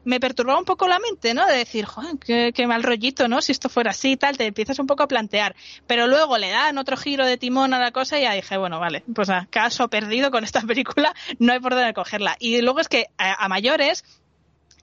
me 0.04 0.18
perturbaba 0.18 0.58
un 0.58 0.64
poco 0.64 0.88
la 0.88 0.98
mente, 0.98 1.32
¿no? 1.34 1.46
De 1.46 1.56
decir, 1.56 1.84
joder, 1.84 2.16
qué, 2.52 2.66
mal 2.66 2.82
rollito, 2.82 3.28
¿no? 3.28 3.40
Si 3.40 3.52
esto 3.52 3.68
fuera 3.68 3.92
así 3.92 4.12
y 4.12 4.16
tal, 4.16 4.36
te 4.36 4.44
empiezas 4.44 4.80
un 4.80 4.88
poco 4.88 5.04
a 5.04 5.08
plantear. 5.08 5.54
Pero 5.86 6.08
luego 6.08 6.36
le 6.36 6.50
dan 6.50 6.78
otro 6.78 6.96
giro 6.96 7.24
de 7.24 7.38
timón 7.38 7.74
a 7.74 7.78
la 7.78 7.92
cosa 7.92 8.18
y 8.18 8.22
ya 8.22 8.32
dije, 8.32 8.56
bueno, 8.56 8.80
vale, 8.80 9.04
pues 9.14 9.30
a 9.30 9.46
caso 9.48 9.88
perdido 9.88 10.32
con 10.32 10.42
esta 10.42 10.60
película, 10.66 11.14
no 11.38 11.52
hay 11.52 11.60
por 11.60 11.74
dónde 11.74 11.94
cogerla. 11.94 12.36
Y 12.40 12.60
luego 12.60 12.80
es 12.80 12.88
que 12.88 13.06
a 13.16 13.48
mayores 13.48 14.02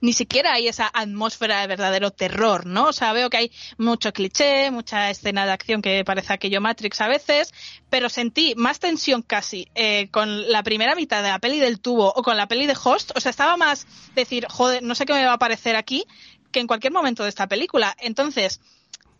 ni 0.00 0.12
siquiera 0.12 0.54
hay 0.54 0.68
esa 0.68 0.90
atmósfera 0.92 1.60
de 1.60 1.66
verdadero 1.66 2.10
terror, 2.10 2.66
¿no? 2.66 2.88
O 2.88 2.92
sea, 2.92 3.12
veo 3.12 3.30
que 3.30 3.36
hay 3.36 3.52
mucho 3.78 4.12
cliché, 4.12 4.70
mucha 4.70 5.10
escena 5.10 5.46
de 5.46 5.52
acción 5.52 5.82
que 5.82 6.04
parece 6.04 6.32
aquello 6.32 6.60
Matrix 6.60 7.00
a 7.00 7.08
veces, 7.08 7.52
pero 7.90 8.08
sentí 8.08 8.54
más 8.56 8.80
tensión 8.80 9.22
casi 9.22 9.68
eh, 9.74 10.08
con 10.10 10.50
la 10.50 10.62
primera 10.62 10.94
mitad 10.94 11.22
de 11.22 11.28
la 11.28 11.38
peli 11.38 11.60
del 11.60 11.80
tubo 11.80 12.12
o 12.12 12.22
con 12.22 12.36
la 12.36 12.48
peli 12.48 12.66
de 12.66 12.76
Host. 12.82 13.12
O 13.14 13.20
sea, 13.20 13.30
estaba 13.30 13.56
más 13.56 13.86
decir, 14.14 14.46
joder, 14.48 14.82
no 14.82 14.94
sé 14.94 15.04
qué 15.04 15.12
me 15.12 15.26
va 15.26 15.34
a 15.34 15.38
parecer 15.38 15.76
aquí, 15.76 16.04
que 16.52 16.60
en 16.60 16.66
cualquier 16.66 16.92
momento 16.92 17.22
de 17.22 17.28
esta 17.28 17.46
película. 17.46 17.94
Entonces, 18.00 18.60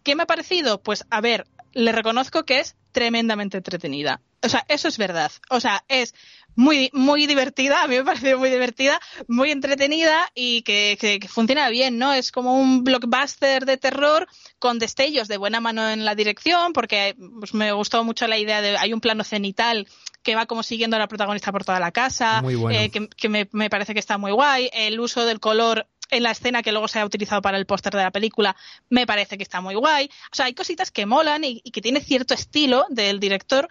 ¿qué 0.03 0.15
me 0.15 0.23
ha 0.23 0.27
parecido? 0.27 0.83
Pues, 0.83 1.05
a 1.11 1.21
ver, 1.21 1.47
le 1.73 1.93
reconozco 1.93 2.45
que 2.45 2.61
es 2.61 2.77
tremendamente 2.93 3.59
entretenida. 3.59 4.21
O 4.43 4.49
sea, 4.49 4.65
eso 4.69 4.89
es 4.89 4.97
verdad. 4.97 5.31
O 5.51 5.61
sea, 5.61 5.85
es 5.89 6.15
muy, 6.55 6.91
muy 6.93 7.27
divertida, 7.27 7.83
a 7.83 7.89
mí 7.89 7.97
me 7.97 8.05
pareció 8.05 8.39
muy 8.39 8.51
divertida, 8.51 9.01
muy 9.29 9.51
entretenida 9.51 10.31
y 10.35 10.63
que, 10.63 10.97
que, 11.01 11.27
funciona 11.29 11.69
bien, 11.69 11.99
¿no? 11.99 12.13
Es 12.13 12.33
como 12.33 12.59
un 12.59 12.85
blockbuster 12.85 13.65
de 13.65 13.77
terror 13.77 14.27
con 14.59 14.79
destellos 14.79 15.29
de 15.29 15.37
buena 15.37 15.61
mano 15.61 15.89
en 15.89 16.05
la 16.05 16.15
dirección, 16.15 16.73
porque 16.73 17.17
pues, 17.39 17.55
me 17.55 17.73
gustó 17.73 18.05
mucho 18.05 18.27
la 18.27 18.39
idea 18.39 18.61
de, 18.61 18.77
hay 18.77 18.93
un 18.93 19.01
plano 19.01 19.25
cenital 19.25 19.87
que 20.23 20.35
va 20.35 20.47
como 20.47 20.63
siguiendo 20.63 20.97
a 20.97 20.99
la 20.99 21.09
protagonista 21.09 21.53
por 21.53 21.65
toda 21.65 21.81
la 21.81 21.93
casa, 21.93 22.43
eh, 22.71 22.91
que, 22.91 23.29
me, 23.29 23.49
me 23.53 23.71
parece 23.71 23.95
que 23.95 24.01
está 24.01 24.19
muy 24.19 24.33
guay, 24.33 24.69
el 24.73 25.01
uso 25.01 25.25
del 25.25 25.41
color 25.41 25.87
en 26.11 26.25
la 26.25 26.33
escena 26.33 26.63
que 26.63 26.73
luego 26.73 26.89
se 26.89 26.99
ha 26.99 27.07
utilizado 27.07 27.41
para 27.41 27.57
el 27.57 27.67
póster 27.67 27.93
de 27.93 28.03
la 28.03 28.11
película, 28.11 28.57
me 28.89 29.07
parece 29.07 29.37
que 29.37 29.45
está 29.45 29.61
muy 29.61 29.77
guay. 29.77 30.11
O 30.33 30.35
sea, 30.35 30.47
hay 30.47 30.55
cositas 30.55 30.91
que 30.91 31.07
molan 31.07 31.45
y, 31.45 31.61
y, 31.65 31.71
que 31.71 31.81
tiene 31.81 32.01
cierto 32.01 32.35
estilo 32.35 32.85
del 32.91 33.21
director, 33.21 33.69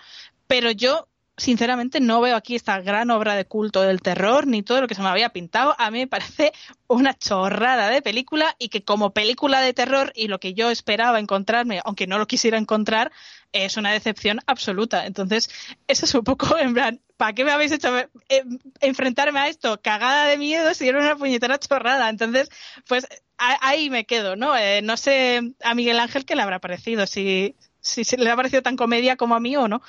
pero 0.50 0.72
yo 0.72 1.08
sinceramente 1.38 2.00
no 2.00 2.22
veo 2.22 2.36
aquí 2.36 2.56
esta 2.56 2.82
gran 2.82 3.12
obra 3.12 3.36
de 3.36 3.46
culto 3.46 3.84
del 3.84 4.02
terror 4.02 4.48
ni 4.48 4.64
todo 4.64 4.82
lo 4.82 4.88
que 4.88 4.96
se 4.96 5.02
me 5.04 5.08
había 5.08 5.30
pintado. 5.30 5.76
A 5.78 5.92
mí 5.92 6.00
me 6.00 6.08
parece 6.08 6.54
una 6.88 7.14
chorrada 7.14 7.90
de 7.90 8.02
película 8.02 8.56
y 8.58 8.70
que 8.70 8.84
como 8.84 9.14
película 9.14 9.62
de 9.62 9.74
terror 9.74 10.12
y 10.16 10.28
lo 10.28 10.40
que 10.40 10.56
yo 10.56 10.72
esperaba 10.72 11.20
encontrarme, 11.20 11.82
aunque 11.86 12.08
no 12.08 12.18
lo 12.18 12.26
quisiera 12.26 12.58
encontrar, 12.58 13.12
es 13.52 13.78
una 13.78 13.92
decepción 13.92 14.40
absoluta. 14.48 15.06
Entonces, 15.06 15.52
eso 15.88 16.06
es 16.06 16.16
un 16.16 16.24
poco 16.24 16.58
en 16.58 16.74
plan, 16.74 17.00
¿para 17.16 17.34
qué 17.34 17.46
me 17.46 17.52
habéis 17.52 17.72
hecho 17.72 17.96
eh, 17.98 18.44
enfrentarme 18.82 19.40
a 19.40 19.50
esto? 19.50 19.80
Cagada 19.84 20.26
de 20.26 20.38
miedo 20.40 20.74
si 20.74 20.88
era 20.88 21.00
una 21.00 21.16
puñetera 21.16 21.60
chorrada. 21.60 22.10
Entonces, 22.10 22.50
pues 22.88 23.08
ahí 23.38 23.92
me 23.92 24.06
quedo, 24.06 24.36
¿no? 24.36 24.58
Eh, 24.58 24.82
no 24.82 24.98
sé 24.98 25.54
a 25.64 25.76
Miguel 25.76 26.00
Ángel 26.00 26.26
qué 26.26 26.36
le 26.36 26.42
habrá 26.42 26.60
parecido, 26.60 27.06
si, 27.06 27.56
si, 27.80 28.04
si 28.04 28.18
le 28.18 28.32
ha 28.32 28.36
parecido 28.36 28.64
tan 28.64 28.76
comedia 28.76 29.16
como 29.16 29.36
a 29.36 29.40
mí 29.40 29.56
o 29.56 29.68
no 29.68 29.82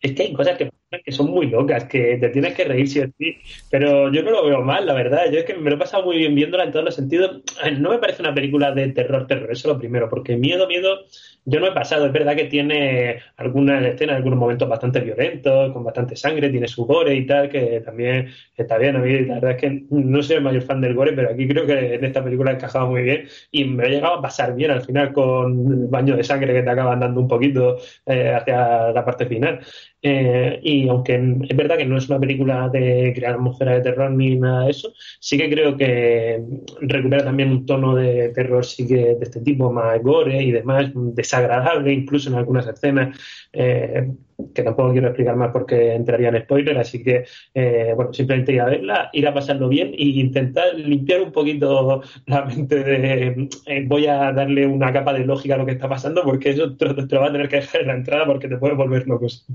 es 0.00 0.12
que 0.12 0.22
hay 0.22 0.32
cosas 0.32 0.56
que, 0.56 0.70
que 1.04 1.12
son 1.12 1.30
muy 1.30 1.46
locas, 1.46 1.84
que 1.84 2.16
te 2.18 2.28
tienes 2.30 2.54
que 2.54 2.64
reír 2.64 2.88
sí 2.88 3.02
sí, 3.18 3.36
pero 3.70 4.10
yo 4.12 4.22
no 4.22 4.30
lo 4.30 4.44
veo 4.46 4.62
mal, 4.62 4.86
la 4.86 4.94
verdad. 4.94 5.30
Yo 5.30 5.40
es 5.40 5.44
que 5.44 5.54
me 5.54 5.70
lo 5.70 5.76
he 5.76 5.78
pasado 5.78 6.04
muy 6.04 6.18
bien 6.18 6.34
viéndola 6.34 6.64
en 6.64 6.72
todos 6.72 6.84
los 6.84 6.94
sentidos. 6.94 7.42
No 7.78 7.90
me 7.90 7.98
parece 7.98 8.22
una 8.22 8.34
película 8.34 8.72
de 8.72 8.88
terror, 8.88 9.26
terror, 9.26 9.50
eso 9.50 9.68
es 9.68 9.74
lo 9.74 9.78
primero, 9.78 10.08
porque 10.08 10.36
miedo, 10.36 10.66
miedo 10.66 11.00
yo 11.44 11.58
no 11.58 11.66
he 11.66 11.72
pasado, 11.72 12.06
es 12.06 12.12
verdad 12.12 12.36
que 12.36 12.44
tiene 12.44 13.20
algunas 13.36 13.82
escenas, 13.84 14.16
algunos 14.16 14.38
momentos 14.38 14.68
bastante 14.68 15.00
violentos, 15.00 15.72
con 15.72 15.84
bastante 15.84 16.14
sangre, 16.16 16.50
tiene 16.50 16.68
su 16.68 16.84
gore 16.84 17.14
y 17.14 17.26
tal, 17.26 17.48
que 17.48 17.80
también 17.80 18.28
está 18.56 18.78
bien. 18.78 18.96
A 18.96 18.98
mí 19.00 19.20
la 19.20 19.34
verdad 19.34 19.52
es 19.52 19.56
que 19.56 19.84
no 19.90 20.22
soy 20.22 20.36
el 20.36 20.42
mayor 20.42 20.62
fan 20.62 20.80
del 20.80 20.94
gore, 20.94 21.12
pero 21.12 21.30
aquí 21.30 21.48
creo 21.48 21.66
que 21.66 21.94
en 21.94 22.04
esta 22.04 22.22
película 22.22 22.50
ha 22.50 22.54
encajado 22.54 22.88
muy 22.88 23.02
bien 23.02 23.28
y 23.50 23.64
me 23.64 23.84
ha 23.84 23.88
llegado 23.88 24.14
a 24.14 24.22
pasar 24.22 24.54
bien 24.54 24.70
al 24.70 24.82
final 24.82 25.12
con 25.12 25.72
el 25.72 25.86
baño 25.88 26.16
de 26.16 26.24
sangre 26.24 26.52
que 26.52 26.62
te 26.62 26.70
acaban 26.70 27.00
dando 27.00 27.20
un 27.20 27.28
poquito 27.28 27.78
eh, 28.06 28.32
hacia 28.34 28.92
la 28.92 29.04
parte 29.04 29.26
final. 29.26 29.60
Eh, 30.02 30.60
y 30.62 30.88
aunque 30.88 31.14
es 31.48 31.56
verdad 31.56 31.76
que 31.76 31.84
no 31.84 31.98
es 31.98 32.08
una 32.08 32.18
película 32.18 32.68
de 32.70 33.12
crear 33.14 33.34
atmósfera 33.34 33.74
de 33.74 33.82
terror 33.82 34.10
ni 34.10 34.36
nada 34.36 34.64
de 34.64 34.70
eso, 34.70 34.92
sí 35.18 35.36
que 35.36 35.50
creo 35.50 35.76
que 35.76 36.42
recupera 36.80 37.24
también 37.24 37.50
un 37.50 37.66
tono 37.66 37.94
de 37.94 38.30
terror 38.30 38.64
sí 38.64 38.86
que 38.86 39.14
de 39.14 39.18
este 39.20 39.40
tipo, 39.40 39.70
más 39.70 40.02
gore 40.02 40.42
y 40.42 40.52
demás, 40.52 40.90
desagradable 40.94 41.92
incluso 41.92 42.30
en 42.30 42.36
algunas 42.36 42.66
escenas. 42.66 43.18
Eh, 43.52 44.08
que 44.54 44.62
tampoco 44.62 44.92
quiero 44.92 45.08
explicar 45.08 45.36
más 45.36 45.50
porque 45.52 45.94
entraría 45.94 46.28
en 46.28 46.42
spoiler, 46.42 46.78
así 46.78 47.02
que, 47.02 47.24
eh, 47.54 47.92
bueno, 47.94 48.12
simplemente 48.12 48.52
ir 48.52 48.60
a 48.60 48.66
verla, 48.66 49.10
ir 49.12 49.26
a 49.26 49.34
pasarlo 49.34 49.68
bien 49.68 49.92
e 49.94 50.04
intentar 50.04 50.74
limpiar 50.74 51.22
un 51.22 51.32
poquito 51.32 52.02
la 52.26 52.44
mente 52.44 52.82
de 52.82 53.48
eh, 53.66 53.84
voy 53.86 54.06
a 54.06 54.32
darle 54.32 54.66
una 54.66 54.92
capa 54.92 55.12
de 55.12 55.24
lógica 55.24 55.54
a 55.54 55.58
lo 55.58 55.66
que 55.66 55.72
está 55.72 55.88
pasando 55.88 56.22
porque 56.22 56.50
eso 56.50 56.74
te, 56.76 56.86
lo 56.86 57.20
va 57.20 57.28
a 57.28 57.32
tener 57.32 57.48
que 57.48 57.56
dejar 57.56 57.82
en 57.82 57.86
la 57.88 57.94
entrada 57.94 58.26
porque 58.26 58.48
te 58.48 58.56
puede 58.56 58.74
volver 58.74 59.06
locos. 59.06 59.46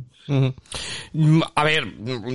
A 1.56 1.64
ver, 1.64 1.86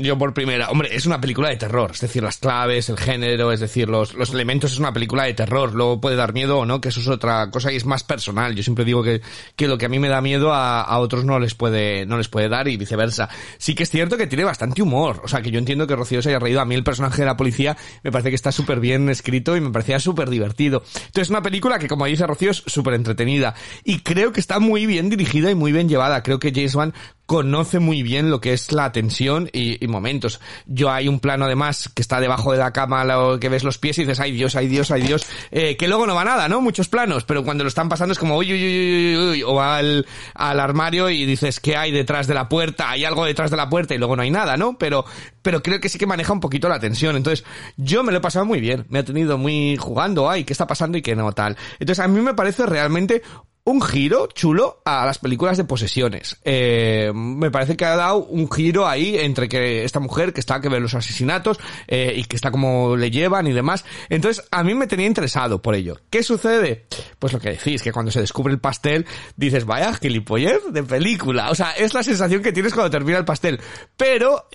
yo 0.00 0.18
por 0.18 0.34
primera, 0.34 0.70
hombre, 0.70 0.90
es 0.92 1.06
una 1.06 1.20
película 1.20 1.48
de 1.48 1.56
terror, 1.56 1.90
es 1.92 2.00
decir, 2.00 2.22
las 2.22 2.38
claves, 2.38 2.88
el 2.88 2.96
género, 2.96 3.52
es 3.52 3.60
decir, 3.60 3.88
los, 3.88 4.14
los 4.14 4.32
elementos 4.32 4.72
es 4.72 4.78
una 4.78 4.92
película 4.92 5.24
de 5.24 5.34
terror, 5.34 5.74
luego 5.74 6.00
puede 6.00 6.16
dar 6.16 6.32
miedo 6.32 6.58
o 6.58 6.66
no, 6.66 6.80
que 6.80 6.88
eso 6.88 7.00
es 7.00 7.08
otra 7.08 7.50
cosa 7.50 7.72
y 7.72 7.76
es 7.76 7.84
más 7.84 8.04
personal. 8.04 8.54
Yo 8.54 8.62
siempre 8.62 8.84
digo 8.84 9.02
que, 9.02 9.20
que 9.56 9.68
lo 9.68 9.78
que 9.78 9.86
a 9.86 9.88
mí 9.88 9.98
me 9.98 10.08
da 10.08 10.20
miedo 10.20 10.52
a, 10.52 10.82
a 10.82 10.98
otros 10.98 11.24
no 11.24 11.38
les 11.38 11.54
puede, 11.54 12.06
no 12.06 12.16
les 12.16 12.28
puede 12.28 12.39
dar 12.48 12.68
y 12.68 12.76
viceversa. 12.76 13.28
Sí 13.58 13.74
que 13.74 13.82
es 13.82 13.90
cierto 13.90 14.16
que 14.16 14.26
tiene 14.26 14.44
bastante 14.44 14.82
humor. 14.82 15.20
O 15.24 15.28
sea, 15.28 15.42
que 15.42 15.50
yo 15.50 15.58
entiendo 15.58 15.86
que 15.86 15.96
Rocío 15.96 16.22
se 16.22 16.30
haya 16.30 16.38
reído. 16.38 16.60
A 16.60 16.64
mí 16.64 16.74
el 16.74 16.84
personaje 16.84 17.22
de 17.22 17.26
la 17.26 17.36
policía 17.36 17.76
me 18.02 18.10
parece 18.10 18.30
que 18.30 18.36
está 18.36 18.52
súper 18.52 18.80
bien 18.80 19.08
escrito 19.08 19.56
y 19.56 19.60
me 19.60 19.70
parecía 19.70 19.98
súper 19.98 20.30
divertido. 20.30 20.82
Entonces 20.94 21.22
es 21.22 21.30
una 21.30 21.42
película 21.42 21.78
que, 21.78 21.88
como 21.88 22.06
dice 22.06 22.26
Rocío, 22.26 22.50
es 22.50 22.62
súper 22.66 22.94
entretenida. 22.94 23.54
Y 23.84 24.00
creo 24.00 24.32
que 24.32 24.40
está 24.40 24.58
muy 24.58 24.86
bien 24.86 25.10
dirigida 25.10 25.50
y 25.50 25.54
muy 25.54 25.72
bien 25.72 25.88
llevada. 25.88 26.22
Creo 26.22 26.38
que 26.38 26.52
James 26.54 26.74
Wan 26.74 26.94
conoce 27.30 27.78
muy 27.78 28.02
bien 28.02 28.28
lo 28.28 28.40
que 28.40 28.52
es 28.52 28.72
la 28.72 28.90
tensión 28.90 29.48
y, 29.52 29.86
momentos. 29.86 30.40
Yo 30.66 30.90
hay 30.90 31.06
un 31.06 31.20
plano 31.20 31.44
además 31.44 31.88
que 31.94 32.02
está 32.02 32.18
debajo 32.18 32.50
de 32.50 32.58
la 32.58 32.72
cama, 32.72 33.04
lo 33.04 33.38
que 33.38 33.48
ves 33.48 33.62
los 33.62 33.78
pies 33.78 33.98
y 33.98 34.00
dices, 34.00 34.18
ay 34.18 34.32
Dios, 34.32 34.56
ay 34.56 34.66
Dios, 34.66 34.90
ay 34.90 35.02
Dios, 35.02 35.24
eh, 35.52 35.76
que 35.76 35.86
luego 35.86 36.08
no 36.08 36.16
va 36.16 36.24
nada, 36.24 36.48
¿no? 36.48 36.60
Muchos 36.60 36.88
planos, 36.88 37.22
pero 37.22 37.44
cuando 37.44 37.62
lo 37.62 37.68
están 37.68 37.88
pasando 37.88 38.14
es 38.14 38.18
como, 38.18 38.36
uy, 38.36 38.52
uy, 38.52 38.64
uy, 38.64 39.16
uy, 39.16 39.30
uy, 39.30 39.42
o 39.44 39.54
va 39.54 39.76
al, 39.76 40.08
al 40.34 40.58
armario 40.58 41.08
y 41.08 41.24
dices, 41.24 41.60
¿qué 41.60 41.76
hay 41.76 41.92
detrás 41.92 42.26
de 42.26 42.34
la 42.34 42.48
puerta? 42.48 42.90
Hay 42.90 43.04
algo 43.04 43.24
detrás 43.24 43.52
de 43.52 43.56
la 43.56 43.68
puerta 43.68 43.94
y 43.94 43.98
luego 43.98 44.16
no 44.16 44.22
hay 44.22 44.30
nada, 44.32 44.56
¿no? 44.56 44.76
Pero, 44.76 45.04
pero 45.42 45.62
creo 45.62 45.78
que 45.78 45.88
sí 45.88 45.98
que 45.98 46.08
maneja 46.08 46.32
un 46.32 46.40
poquito 46.40 46.68
la 46.68 46.80
tensión. 46.80 47.14
Entonces, 47.14 47.44
yo 47.76 48.02
me 48.02 48.10
lo 48.10 48.18
he 48.18 48.20
pasado 48.20 48.44
muy 48.44 48.58
bien. 48.58 48.86
Me 48.88 48.98
ha 48.98 49.04
tenido 49.04 49.38
muy 49.38 49.76
jugando, 49.76 50.28
ay, 50.28 50.42
¿qué 50.42 50.52
está 50.52 50.66
pasando 50.66 50.98
y 50.98 51.02
qué 51.02 51.14
no, 51.14 51.30
tal. 51.30 51.56
Entonces, 51.78 52.04
a 52.04 52.08
mí 52.08 52.20
me 52.20 52.34
parece 52.34 52.66
realmente 52.66 53.22
un 53.70 53.80
giro 53.80 54.26
chulo 54.26 54.82
a 54.84 55.06
las 55.06 55.18
películas 55.18 55.56
de 55.56 55.64
posesiones. 55.64 56.36
Eh, 56.44 57.12
me 57.14 57.50
parece 57.50 57.76
que 57.76 57.84
ha 57.84 57.96
dado 57.96 58.24
un 58.24 58.50
giro 58.50 58.86
ahí 58.86 59.16
entre 59.16 59.48
que 59.48 59.84
esta 59.84 60.00
mujer 60.00 60.32
que 60.32 60.40
está 60.40 60.60
que 60.60 60.68
ve 60.68 60.80
los 60.80 60.94
asesinatos 60.94 61.58
eh, 61.86 62.14
y 62.16 62.24
que 62.24 62.36
está 62.36 62.50
como 62.50 62.96
le 62.96 63.10
llevan 63.10 63.46
y 63.46 63.52
demás. 63.52 63.84
Entonces, 64.08 64.44
a 64.50 64.64
mí 64.64 64.74
me 64.74 64.86
tenía 64.86 65.06
interesado 65.06 65.62
por 65.62 65.74
ello. 65.74 65.98
¿Qué 66.10 66.22
sucede? 66.22 66.86
Pues 67.18 67.32
lo 67.32 67.38
que 67.38 67.50
decís, 67.50 67.82
que 67.82 67.92
cuando 67.92 68.10
se 68.10 68.20
descubre 68.20 68.52
el 68.52 68.60
pastel, 68.60 69.06
dices, 69.36 69.64
vaya, 69.64 69.94
gilipollez 69.94 70.60
de 70.72 70.82
película. 70.82 71.50
O 71.50 71.54
sea, 71.54 71.70
es 71.72 71.94
la 71.94 72.02
sensación 72.02 72.42
que 72.42 72.52
tienes 72.52 72.74
cuando 72.74 72.90
termina 72.90 73.18
el 73.18 73.24
pastel. 73.24 73.60
Pero 73.96 74.46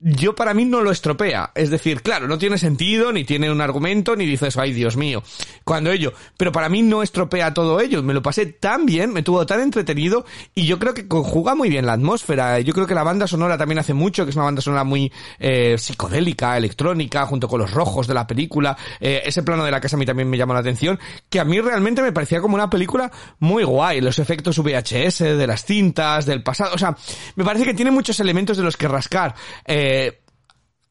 yo 0.00 0.34
para 0.36 0.54
mí 0.54 0.64
no 0.64 0.80
lo 0.80 0.92
estropea. 0.92 1.50
Es 1.54 1.70
decir, 1.70 2.02
claro, 2.02 2.28
no 2.28 2.38
tiene 2.38 2.56
sentido, 2.56 3.12
ni 3.12 3.24
tiene 3.24 3.50
un 3.50 3.60
argumento, 3.60 4.14
ni 4.14 4.26
dices, 4.26 4.56
ay 4.56 4.72
Dios 4.72 4.96
mío, 4.96 5.22
cuando 5.64 5.90
ello. 5.90 6.12
Pero 6.36 6.52
para 6.52 6.68
mí 6.68 6.82
no 6.82 7.02
estropea 7.02 7.52
todo 7.52 7.80
ello. 7.80 8.02
Me 8.02 8.14
lo 8.14 8.22
pasé 8.22 8.46
tan 8.46 8.86
bien, 8.86 9.12
me 9.12 9.22
tuvo 9.22 9.44
tan 9.44 9.60
entretenido 9.60 10.24
y 10.54 10.66
yo 10.66 10.78
creo 10.78 10.94
que 10.94 11.08
conjuga 11.08 11.56
muy 11.56 11.68
bien 11.68 11.86
la 11.86 11.94
atmósfera. 11.94 12.60
Yo 12.60 12.74
creo 12.74 12.86
que 12.86 12.94
la 12.94 13.02
banda 13.02 13.26
sonora 13.26 13.58
también 13.58 13.80
hace 13.80 13.92
mucho, 13.92 14.24
que 14.24 14.30
es 14.30 14.36
una 14.36 14.44
banda 14.44 14.62
sonora 14.62 14.84
muy 14.84 15.12
eh, 15.40 15.76
psicodélica, 15.76 16.56
electrónica, 16.56 17.26
junto 17.26 17.48
con 17.48 17.60
los 17.60 17.72
rojos 17.72 18.06
de 18.06 18.14
la 18.14 18.26
película. 18.26 18.76
Eh, 19.00 19.22
ese 19.24 19.42
plano 19.42 19.64
de 19.64 19.72
la 19.72 19.80
casa 19.80 19.96
a 19.96 19.98
mí 19.98 20.06
también 20.06 20.30
me 20.30 20.38
llamó 20.38 20.54
la 20.54 20.60
atención, 20.60 20.98
que 21.28 21.40
a 21.40 21.44
mí 21.44 21.60
realmente 21.60 22.02
me 22.02 22.12
parecía 22.12 22.40
como 22.40 22.54
una 22.54 22.70
película 22.70 23.10
muy 23.40 23.64
guay. 23.64 24.00
Los 24.00 24.20
efectos 24.20 24.58
VHS, 24.58 25.18
de 25.18 25.46
las 25.46 25.64
cintas, 25.64 26.24
del 26.24 26.44
pasado. 26.44 26.74
O 26.74 26.78
sea, 26.78 26.96
me 27.34 27.44
parece 27.44 27.64
que 27.64 27.74
tiene 27.74 27.90
muchos 27.90 28.20
elementos 28.20 28.56
de 28.56 28.62
los 28.62 28.76
que 28.76 28.86
rascar. 28.86 29.34
Eh, 29.64 29.87
eh, 29.88 30.20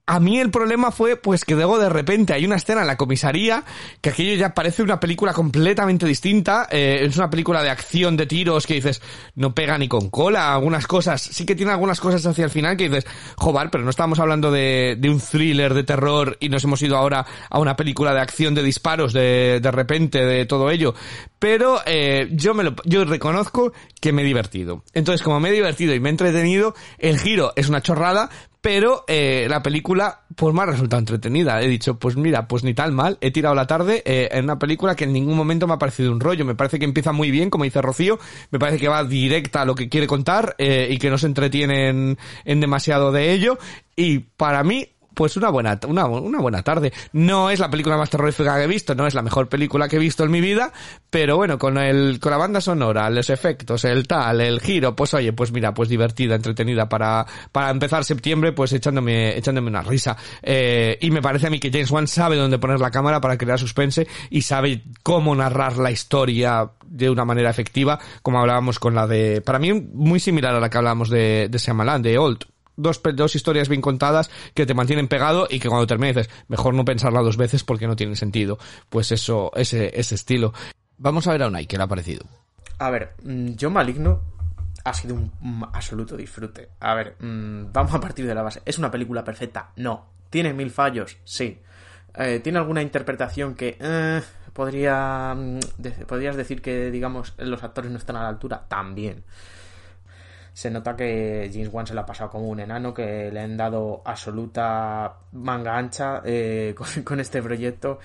a 0.10 0.22
mí 0.22 0.40
el 0.40 0.52
problema 0.52 0.92
fue 0.92 1.18
pues 1.18 1.44
que 1.44 1.54
luego 1.54 1.78
de 1.78 1.90
repente 1.90 2.32
hay 2.32 2.46
una 2.46 2.56
escena 2.56 2.80
en 2.80 2.88
la 2.88 2.96
comisaría 2.96 3.66
que 4.00 4.12
aquello 4.12 4.36
ya 4.36 4.54
parece 4.54 4.82
una 4.82 5.02
película 5.02 5.34
completamente 5.34 6.06
distinta. 6.06 6.70
Eh, 6.72 7.00
es 7.02 7.18
una 7.18 7.30
película 7.30 7.62
de 7.62 7.70
acción 7.70 8.16
de 8.16 8.26
tiros 8.26 8.66
que 8.66 8.76
dices, 8.76 9.02
no 9.36 9.54
pega 9.54 9.78
ni 9.78 9.90
con 9.90 10.10
cola, 10.10 10.54
algunas 10.54 10.88
cosas. 10.88 11.22
Sí 11.22 11.46
que 11.46 11.56
tiene 11.56 11.74
algunas 11.74 12.00
cosas 12.00 12.26
hacia 12.26 12.46
el 12.46 12.50
final 12.50 12.78
que 12.78 12.88
dices, 12.88 13.06
joder, 13.36 13.70
pero 13.70 13.84
no 13.84 13.90
estábamos 13.90 14.20
hablando 14.20 14.50
de, 14.50 14.98
un 15.04 15.20
thriller 15.20 15.74
de 15.74 15.84
terror 15.84 16.38
y 16.40 16.48
nos 16.48 16.64
hemos 16.64 16.82
ido 16.82 16.96
ahora 16.96 17.26
a 17.50 17.60
una 17.60 17.76
película 17.76 18.14
de 18.14 18.22
acción 18.22 18.56
de 18.56 18.64
disparos 18.64 19.12
de, 19.12 19.60
de 19.62 19.72
repente, 19.72 20.24
de 20.24 20.46
todo 20.46 20.72
ello. 20.72 20.96
Pero 21.38 21.82
eh, 21.86 22.30
yo 22.32 22.54
me 22.54 22.64
lo, 22.64 22.76
yo 22.86 23.04
reconozco 23.04 23.74
que 24.00 24.14
me 24.14 24.22
he 24.22 24.26
divertido. 24.26 24.84
Entonces, 24.94 25.22
como 25.22 25.42
me 25.42 25.50
he 25.50 25.52
divertido 25.52 25.94
y 25.94 26.00
me 26.00 26.08
he 26.08 26.12
entretenido, 26.12 26.76
el 26.98 27.20
giro 27.20 27.52
es 27.58 27.68
una 27.68 27.82
chorrada, 27.82 28.30
pero 28.62 29.04
eh, 29.08 29.48
la 29.50 29.62
película 29.62 30.22
pues 30.36 30.54
me 30.54 30.62
ha 30.62 30.66
resultado 30.66 31.00
entretenida. 31.00 31.62
He 31.62 31.68
dicho, 31.68 31.98
pues 31.98 32.16
mira, 32.16 32.48
pues 32.48 32.64
ni 32.64 32.74
tal 32.74 32.92
mal, 32.92 33.18
he 33.22 33.32
tirado 33.32 33.56
la 33.56 33.68
tarde 33.68 34.04
eh, 34.06 34.30
en 34.32 34.44
una 34.46 34.60
película 34.60 34.96
que 34.96 35.06
en 35.06 35.14
ningún 35.14 35.36
momento 35.36 35.68
me 35.68 35.74
ha 35.74 35.80
parecido 35.80 36.12
un 36.12 36.20
rollo. 36.20 36.46
Me 36.46 36.56
parece 36.56 36.80
que 36.80 36.86
empieza 36.86 37.12
muy 37.12 37.32
bien, 37.32 37.50
como 37.50 37.64
dice 37.64 37.82
Rocío, 37.82 38.20
me 38.52 38.60
parece 38.60 38.78
que 38.78 38.88
va 38.88 39.04
directa 39.04 39.62
a 39.62 39.66
lo 39.66 39.76
que 39.76 39.90
quiere 39.90 40.08
contar 40.08 40.56
eh, 40.58 40.88
y 40.92 40.98
que 40.98 41.10
no 41.10 41.18
se 41.18 41.28
entretiene 41.28 41.90
en, 41.90 42.18
en 42.46 42.60
demasiado 42.60 43.12
de 43.12 43.32
ello. 43.32 43.58
Y 43.96 44.20
para 44.20 44.64
mí, 44.64 44.90
pues 45.18 45.36
una 45.36 45.50
buena, 45.50 45.80
una, 45.88 46.06
una 46.06 46.40
buena 46.40 46.62
tarde. 46.62 46.94
No 47.12 47.50
es 47.50 47.60
la 47.60 47.72
película 47.72 47.98
más 47.98 48.12
terrorífica 48.12 48.56
que 48.56 48.66
he 48.66 48.68
visto, 48.68 48.94
no 48.94 49.08
es 49.08 49.16
la 49.16 49.24
mejor 49.24 49.50
película 49.50 49.90
que 49.90 49.96
he 49.96 50.00
visto 50.00 50.24
en 50.24 50.30
mi 50.30 50.42
vida, 50.42 50.72
pero 51.10 51.38
bueno, 51.38 51.58
con 51.58 51.80
el, 51.80 52.20
con 52.20 52.32
la 52.32 52.38
banda 52.38 52.62
sonora, 52.62 53.10
los 53.10 53.32
efectos, 53.32 53.84
el 53.86 54.08
tal, 54.08 54.42
el 54.42 54.62
giro, 54.62 54.96
pues 54.96 55.16
oye, 55.16 55.34
pues 55.34 55.52
mira, 55.52 55.74
pues 55.74 55.90
divertida, 55.90 56.36
entretenida 56.36 56.88
para, 56.88 57.26
para 57.52 57.72
empezar 57.72 58.06
septiembre, 58.06 58.52
pues 58.52 58.72
echándome, 58.74 59.36
echándome 59.36 59.70
una 59.70 59.82
risa. 59.82 60.16
Eh, 60.44 61.00
y 61.02 61.10
me 61.10 61.24
parece 61.24 61.48
a 61.48 61.50
mí 61.50 61.60
que 61.60 61.72
James 61.72 61.90
Wan 61.90 62.08
sabe 62.08 62.36
dónde 62.36 62.60
poner 62.60 62.80
la 62.80 62.92
cámara 62.92 63.20
para 63.20 63.40
crear 63.40 63.58
suspense 63.58 64.08
y 64.30 64.44
sabe 64.44 64.84
cómo 65.02 65.36
narrar 65.36 65.78
la 65.78 65.90
historia 65.90 66.70
de 66.86 67.10
una 67.10 67.26
manera 67.26 67.50
efectiva, 67.50 67.98
como 68.22 68.40
hablábamos 68.40 68.78
con 68.78 68.94
la 68.94 69.08
de, 69.08 69.42
para 69.42 69.58
mí 69.58 69.74
muy 69.74 70.20
similar 70.20 70.54
a 70.54 70.60
la 70.60 70.70
que 70.70 70.78
hablábamos 70.78 71.10
de, 71.10 71.48
de 71.50 71.58
Shyamalan, 71.58 72.04
de 72.04 72.20
Old 72.20 72.46
dos, 72.78 73.02
dos 73.16 73.36
historias 73.36 73.68
bien 73.68 73.82
contadas 73.82 74.32
que 74.54 74.66
te 74.66 74.74
mantienen 74.74 75.10
pegado 75.10 75.48
y 75.50 75.60
que 75.60 75.68
cuando 75.68 75.88
termines 75.88 76.16
dices, 76.16 76.34
mejor 76.48 76.74
no 76.74 76.86
pensarla 76.86 77.22
dos 77.22 77.36
veces 77.36 77.64
porque 77.64 77.88
no 77.88 77.96
tiene 77.96 78.16
sentido. 78.16 78.58
Pues 78.90 79.12
eso, 79.12 79.52
ese, 79.56 80.00
ese 80.00 80.16
estilo. 80.16 80.54
Vamos 80.98 81.28
a 81.28 81.32
ver 81.34 81.44
a 81.44 81.48
Unai, 81.48 81.66
¿qué 81.66 81.78
le 81.78 81.84
ha 81.84 81.88
parecido? 81.88 82.26
A 82.80 82.90
ver, 82.90 83.16
mm, 83.24 83.56
yo 83.56 83.70
Maligno 83.70 84.22
ha 84.84 84.94
sido 84.94 85.16
un 85.16 85.68
absoluto 85.74 86.16
disfrute. 86.16 86.70
A 86.80 86.94
ver, 86.94 87.16
mm, 87.20 87.74
vamos 87.74 87.94
a 87.94 88.00
partir 88.00 88.26
de 88.26 88.36
la 88.36 88.44
base. 88.44 88.62
¿Es 88.66 88.78
una 88.78 88.90
película 88.90 89.24
perfecta? 89.24 89.72
No. 89.76 90.06
¿Tiene 90.30 90.54
mil 90.54 90.72
fallos? 90.72 91.18
Sí. 91.24 91.60
Eh, 92.16 92.40
¿Tiene 92.44 92.60
alguna 92.60 92.82
interpretación 92.82 93.56
que 93.56 93.78
eh, 93.80 94.22
podría 94.54 95.36
mm, 95.36 95.60
podrías 96.08 96.36
decir 96.36 96.62
que 96.62 96.90
digamos 96.90 97.34
los 97.38 97.64
actores 97.64 97.92
no 97.92 97.98
están 97.98 98.16
a 98.16 98.24
la 98.24 98.30
altura? 98.30 98.66
También 98.68 99.24
se 100.58 100.72
nota 100.72 100.96
que 100.96 101.52
James 101.54 101.70
Wan 101.72 101.86
se 101.86 101.94
lo 101.94 102.02
ha 102.02 102.06
pasado 102.08 102.32
como 102.32 102.48
un 102.48 102.60
enano, 102.60 102.92
que 102.92 103.30
le 103.32 103.42
han 103.42 103.56
dado 103.56 104.02
absoluta 104.04 105.18
manga 105.34 105.78
ancha 105.78 106.24
eh, 106.26 106.74
con, 107.04 107.20
este 107.20 107.44
proyecto 107.44 108.00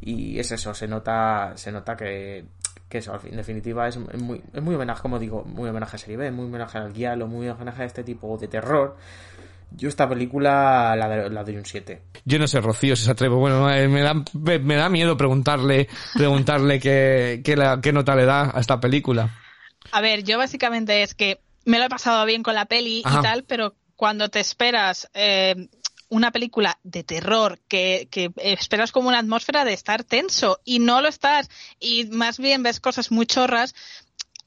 y 0.00 0.38
es 0.38 0.52
eso, 0.52 0.72
se 0.72 0.86
nota, 0.86 1.54
se 1.56 1.72
nota 1.72 1.96
que, 1.96 2.44
que 2.88 2.98
eso, 2.98 3.18
en 3.24 3.36
definitiva, 3.36 3.88
es 3.88 3.98
muy, 3.98 4.40
es 4.52 4.62
muy 4.62 4.76
homenaje, 4.76 5.02
como 5.02 5.18
digo, 5.18 5.42
muy 5.46 5.68
homenaje 5.68 5.96
a 5.96 5.98
Serie 5.98 6.16
B, 6.16 6.30
muy 6.30 6.44
homenaje 6.44 6.78
al 6.78 6.92
guialo, 6.92 7.26
muy 7.26 7.48
homenaje 7.48 7.82
a 7.82 7.86
este 7.86 8.04
tipo 8.04 8.38
de 8.38 8.46
terror. 8.46 8.96
Yo 9.72 9.88
esta 9.88 10.08
película 10.08 10.94
la, 10.94 11.28
la 11.28 11.42
doy 11.42 11.56
un 11.56 11.64
7. 11.64 12.02
Yo 12.24 12.38
no 12.38 12.46
sé, 12.46 12.60
Rocío, 12.60 12.94
si 12.94 13.04
se 13.04 13.10
atreve. 13.10 13.34
Bueno, 13.34 13.68
eh, 13.68 13.88
me 13.88 14.02
da, 14.02 14.14
me, 14.32 14.76
da 14.76 14.88
miedo 14.88 15.16
preguntarle, 15.16 15.88
preguntarle 16.14 16.78
qué, 16.78 17.42
qué, 17.44 17.56
qué 17.82 17.92
nota 17.92 18.14
le 18.14 18.26
da 18.26 18.52
a 18.54 18.60
esta 18.60 18.78
película. 18.78 19.40
A 19.90 20.00
ver, 20.00 20.22
yo 20.22 20.38
básicamente 20.38 21.02
es 21.02 21.14
que 21.14 21.40
me 21.66 21.78
lo 21.78 21.84
he 21.84 21.88
pasado 21.90 22.24
bien 22.24 22.42
con 22.42 22.54
la 22.54 22.64
peli 22.64 23.00
y 23.00 23.02
tal, 23.02 23.44
pero 23.44 23.74
cuando 23.96 24.30
te 24.30 24.40
esperas 24.40 25.10
eh, 25.12 25.68
una 26.08 26.30
película 26.30 26.78
de 26.84 27.02
terror 27.02 27.58
que, 27.68 28.08
que, 28.10 28.30
esperas 28.36 28.92
como 28.92 29.08
una 29.08 29.18
atmósfera 29.18 29.64
de 29.64 29.72
estar 29.72 30.04
tenso 30.04 30.60
y 30.64 30.78
no 30.78 31.02
lo 31.02 31.08
estás 31.08 31.50
y 31.80 32.06
más 32.06 32.38
bien 32.38 32.62
ves 32.62 32.80
cosas 32.80 33.10
muy 33.10 33.26
chorras, 33.26 33.74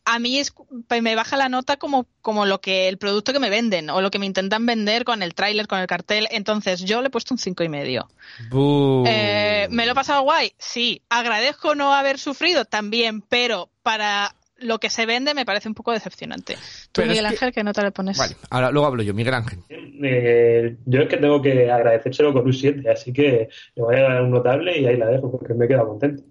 a 0.05 0.17
mí 0.17 0.39
es, 0.39 0.53
me 1.01 1.15
baja 1.15 1.38
la 1.38 1.49
nota 1.49 1.78
como, 1.78 2.07
como 2.22 2.45
lo 2.45 2.61
que 2.61 2.88
el 2.88 2.97
producto 2.97 3.32
que 3.32 3.39
me 3.39 3.49
venden 3.49 3.89
o 3.89 4.01
lo 4.01 4.09
que 4.09 4.17
me 4.17 4.26
intentan 4.26 4.65
vender 4.65 5.03
con 5.03 5.22
el 5.22 5.36
tráiler, 5.36 5.67
con 5.67 5.80
el 5.80 5.88
cartel. 5.88 6.28
Entonces 6.32 6.82
yo 6.82 7.01
le 7.01 7.07
he 7.07 7.11
puesto 7.11 7.34
un 7.34 7.38
cinco 7.38 7.63
y 7.63 7.70
medio. 7.70 8.09
Eh, 9.05 9.67
¿Me 9.70 9.86
lo 9.86 9.91
he 9.91 9.95
pasado 9.95 10.24
guay? 10.24 10.53
Sí. 10.57 11.03
Agradezco 11.09 11.76
no 11.76 11.93
haber 11.93 12.17
sufrido 12.17 12.65
también, 12.65 13.22
pero 13.22 13.70
para 13.84 14.36
lo 14.62 14.80
que 14.80 14.89
se 14.89 15.05
vende 15.05 15.34
me 15.34 15.45
parece 15.45 15.68
un 15.68 15.76
poco 15.76 15.91
decepcionante. 15.91 16.55
Tú, 16.91 17.01
Miguel 17.01 17.26
Ángel, 17.26 17.51
que... 17.51 17.64
no 17.64 17.74
te 17.74 17.82
le 17.82 17.91
pones. 17.91 18.18
Vale, 18.18 18.36
ahora 18.49 18.72
luego 18.72 18.88
hablo 18.88 19.03
yo, 19.03 19.14
Miguel 19.14 19.34
Ángel. 19.34 19.60
Eh, 19.70 20.78
yo 20.86 21.01
es 21.01 21.07
que 21.07 21.18
tengo 21.18 21.41
que 21.41 21.72
agradecérselo 21.72 22.34
con 22.34 22.45
un 22.45 22.53
7, 22.53 22.89
así 22.89 23.12
que 23.14 23.49
le 23.76 23.84
voy 23.84 23.95
a 23.95 24.01
dar 24.01 24.22
un 24.24 24.32
notable 24.32 24.78
y 24.78 24.86
ahí 24.86 24.97
la 24.97 25.07
dejo 25.07 25.32
porque 25.32 25.53
me 25.53 25.66
he 25.66 25.68
quedado 25.68 25.89
contento. 25.89 26.24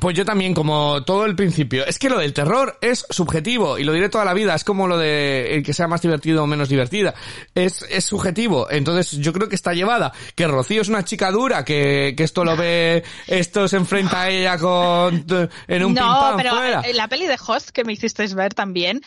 Pues 0.00 0.16
yo 0.16 0.24
también, 0.24 0.54
como 0.54 1.02
todo 1.04 1.26
el 1.26 1.36
principio. 1.36 1.86
Es 1.86 1.98
que 1.98 2.08
lo 2.08 2.18
del 2.18 2.32
terror 2.32 2.78
es 2.80 3.06
subjetivo, 3.10 3.78
y 3.78 3.84
lo 3.84 3.92
diré 3.92 4.08
toda 4.08 4.24
la 4.24 4.34
vida, 4.34 4.54
es 4.54 4.64
como 4.64 4.86
lo 4.86 4.98
de 4.98 5.54
el 5.54 5.62
que 5.62 5.74
sea 5.74 5.88
más 5.88 6.02
divertido 6.02 6.42
o 6.42 6.46
menos 6.46 6.68
divertida. 6.68 7.14
Es, 7.54 7.82
es 7.90 8.04
subjetivo. 8.04 8.70
Entonces 8.70 9.18
yo 9.18 9.32
creo 9.32 9.48
que 9.48 9.54
está 9.54 9.72
llevada. 9.72 10.12
Que 10.34 10.46
Rocío 10.46 10.82
es 10.82 10.88
una 10.88 11.04
chica 11.04 11.30
dura, 11.30 11.64
que, 11.64 12.14
que 12.16 12.24
esto 12.24 12.44
lo 12.44 12.56
ve, 12.56 13.04
esto 13.26 13.68
se 13.68 13.76
enfrenta 13.76 14.22
a 14.22 14.30
ella 14.30 14.58
con, 14.58 15.26
en 15.68 15.84
un 15.84 15.94
No, 15.94 16.34
pero 16.36 16.54
la 16.92 17.08
peli 17.08 17.26
de 17.26 17.36
Host 17.44 17.70
que 17.70 17.84
me 17.84 17.92
hicisteis 17.92 18.34
ver 18.34 18.54
también, 18.54 19.02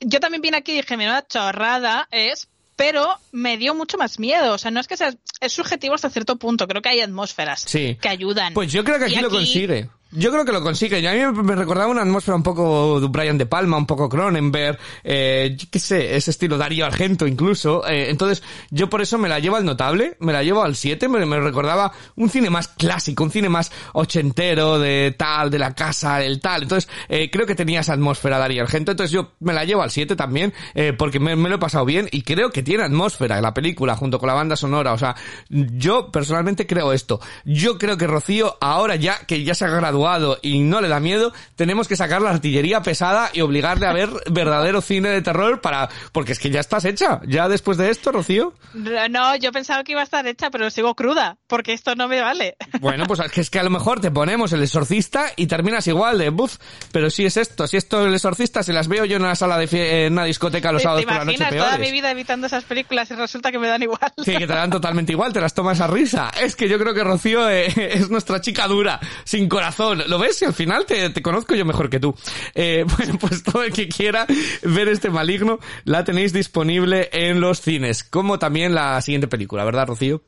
yo 0.00 0.20
también 0.20 0.42
vine 0.42 0.58
aquí 0.58 0.72
y 0.72 0.76
dije, 0.76 0.94
una 0.94 1.26
chorrada 1.26 2.08
es, 2.10 2.48
pero 2.76 3.18
me 3.32 3.56
dio 3.56 3.74
mucho 3.74 3.98
más 3.98 4.18
miedo. 4.18 4.54
O 4.54 4.58
sea, 4.58 4.70
no 4.70 4.80
es 4.80 4.86
que 4.86 4.96
sea, 4.96 5.14
es 5.40 5.52
subjetivo 5.52 5.94
hasta 5.94 6.10
cierto 6.10 6.36
punto. 6.36 6.68
Creo 6.68 6.82
que 6.82 6.90
hay 6.90 7.00
atmósferas 7.00 7.64
que 7.64 7.98
ayudan. 8.08 8.54
Pues 8.54 8.72
yo 8.72 8.84
creo 8.84 8.98
que 8.98 9.06
aquí, 9.06 9.16
lo 9.16 9.30
consigue. 9.30 9.88
Yo 10.18 10.32
creo 10.32 10.46
que 10.46 10.52
lo 10.52 10.62
consigue. 10.62 11.06
A 11.06 11.12
mí 11.12 11.42
me 11.42 11.54
recordaba 11.54 11.90
una 11.90 12.00
atmósfera 12.00 12.36
un 12.36 12.42
poco 12.42 13.00
de 13.00 13.06
Brian 13.08 13.36
De 13.36 13.44
Palma, 13.44 13.76
un 13.76 13.84
poco 13.84 14.08
Cronenberg, 14.08 14.78
eh, 15.04 15.58
qué 15.70 15.78
sé, 15.78 16.16
ese 16.16 16.30
estilo 16.30 16.56
Darío 16.56 16.86
Argento 16.86 17.26
incluso. 17.26 17.86
Eh, 17.86 18.08
entonces, 18.08 18.42
yo 18.70 18.88
por 18.88 19.02
eso 19.02 19.18
me 19.18 19.28
la 19.28 19.40
llevo 19.40 19.56
al 19.56 19.66
notable, 19.66 20.16
me 20.20 20.32
la 20.32 20.42
llevo 20.42 20.62
al 20.62 20.74
7, 20.74 21.06
me, 21.08 21.26
me, 21.26 21.38
recordaba 21.38 21.92
un 22.16 22.30
cine 22.30 22.48
más 22.48 22.68
clásico, 22.68 23.24
un 23.24 23.30
cine 23.30 23.50
más 23.50 23.70
ochentero, 23.92 24.78
de 24.78 25.14
tal, 25.18 25.50
de 25.50 25.58
la 25.58 25.74
casa, 25.74 26.22
el 26.22 26.40
tal. 26.40 26.62
Entonces, 26.62 26.90
eh, 27.10 27.30
creo 27.30 27.44
que 27.44 27.54
tenía 27.54 27.80
esa 27.80 27.92
atmósfera 27.92 28.38
Darío 28.38 28.62
Argento. 28.62 28.92
Entonces 28.92 29.12
yo 29.12 29.32
me 29.40 29.52
la 29.52 29.66
llevo 29.66 29.82
al 29.82 29.90
7 29.90 30.16
también, 30.16 30.54
eh, 30.74 30.94
porque 30.96 31.20
me, 31.20 31.36
me, 31.36 31.50
lo 31.50 31.56
he 31.56 31.58
pasado 31.58 31.84
bien 31.84 32.08
y 32.10 32.22
creo 32.22 32.50
que 32.50 32.62
tiene 32.62 32.84
atmósfera 32.84 33.36
en 33.36 33.42
la 33.42 33.52
película 33.52 33.96
junto 33.96 34.18
con 34.18 34.28
la 34.28 34.34
banda 34.34 34.56
sonora. 34.56 34.94
O 34.94 34.98
sea, 34.98 35.14
yo 35.50 36.10
personalmente 36.10 36.66
creo 36.66 36.94
esto. 36.94 37.20
Yo 37.44 37.76
creo 37.76 37.98
que 37.98 38.06
Rocío, 38.06 38.56
ahora 38.62 38.96
ya, 38.96 39.18
que 39.26 39.44
ya 39.44 39.54
se 39.54 39.66
ha 39.66 39.68
graduado 39.68 40.05
y 40.42 40.60
no 40.60 40.80
le 40.80 40.88
da 40.88 41.00
miedo, 41.00 41.32
tenemos 41.56 41.88
que 41.88 41.96
sacar 41.96 42.22
la 42.22 42.30
artillería 42.30 42.82
pesada 42.82 43.30
y 43.32 43.40
obligarle 43.40 43.86
a 43.86 43.92
ver 43.92 44.10
verdadero 44.30 44.80
cine 44.80 45.08
de 45.08 45.22
terror 45.22 45.60
para, 45.60 45.88
porque 46.12 46.32
es 46.32 46.38
que 46.38 46.50
ya 46.50 46.60
estás 46.60 46.84
hecha. 46.84 47.20
Ya 47.26 47.48
después 47.48 47.76
de 47.78 47.90
esto, 47.90 48.12
Rocío. 48.12 48.54
No, 48.74 49.36
yo 49.36 49.52
pensaba 49.52 49.82
que 49.84 49.92
iba 49.92 50.00
a 50.00 50.04
estar 50.04 50.26
hecha, 50.26 50.50
pero 50.50 50.70
sigo 50.70 50.94
cruda, 50.94 51.38
porque 51.46 51.72
esto 51.72 51.94
no 51.94 52.08
me 52.08 52.20
vale. 52.20 52.56
Bueno, 52.80 53.06
pues 53.06 53.20
es 53.34 53.50
que 53.50 53.58
a 53.58 53.64
lo 53.64 53.70
mejor 53.70 54.00
te 54.00 54.10
ponemos 54.10 54.52
el 54.52 54.62
exorcista 54.62 55.32
y 55.34 55.46
terminas 55.46 55.86
igual 55.88 56.18
de 56.18 56.28
buff, 56.28 56.58
pero 56.92 57.10
si 57.10 57.24
es 57.24 57.36
esto, 57.36 57.66
si 57.66 57.76
esto 57.76 58.02
es 58.02 58.06
el 58.06 58.14
exorcista, 58.14 58.62
si 58.62 58.72
las 58.72 58.86
veo 58.86 59.04
yo 59.04 59.16
en 59.16 59.22
una 59.22 59.34
sala 59.34 59.58
de 59.58 60.06
en 60.06 60.12
una 60.12 60.24
discoteca 60.24 60.70
los 60.70 60.82
sábados 60.82 61.04
por 61.04 61.14
la 61.14 61.24
noche 61.24 61.38
peores. 61.38 61.64
toda 61.64 61.78
mi 61.78 61.90
vida 61.90 62.10
evitando 62.10 62.46
esas 62.46 62.64
películas 62.64 63.10
y 63.10 63.14
resulta 63.14 63.50
que 63.50 63.58
me 63.58 63.66
dan 63.66 63.82
igual. 63.82 64.12
Sí, 64.24 64.36
que 64.36 64.46
te 64.46 64.52
dan 64.52 64.70
totalmente 64.70 65.12
igual, 65.12 65.32
te 65.32 65.40
las 65.40 65.54
tomas 65.54 65.80
a 65.80 65.86
risa. 65.86 66.30
Es 66.40 66.54
que 66.54 66.68
yo 66.68 66.78
creo 66.78 66.94
que 66.94 67.02
Rocío 67.02 67.48
eh, 67.48 67.66
es 67.94 68.10
nuestra 68.10 68.40
chica 68.40 68.68
dura, 68.68 69.00
sin 69.24 69.48
corazón. 69.48 69.85
¿Lo 69.94 70.18
ves? 70.18 70.40
Y 70.42 70.44
al 70.44 70.54
final 70.54 70.86
te, 70.86 71.10
te 71.10 71.22
conozco 71.22 71.54
yo 71.54 71.64
mejor 71.64 71.90
que 71.90 72.00
tú. 72.00 72.14
Eh, 72.54 72.84
bueno, 72.96 73.18
pues 73.18 73.42
todo 73.42 73.62
el 73.62 73.72
que 73.72 73.88
quiera 73.88 74.26
ver 74.62 74.88
este 74.88 75.10
maligno 75.10 75.58
la 75.84 76.04
tenéis 76.04 76.32
disponible 76.32 77.08
en 77.12 77.40
los 77.40 77.60
cines, 77.60 78.04
como 78.04 78.38
también 78.38 78.74
la 78.74 79.00
siguiente 79.02 79.28
película, 79.28 79.64
¿verdad, 79.64 79.86
Rocío? 79.86 80.22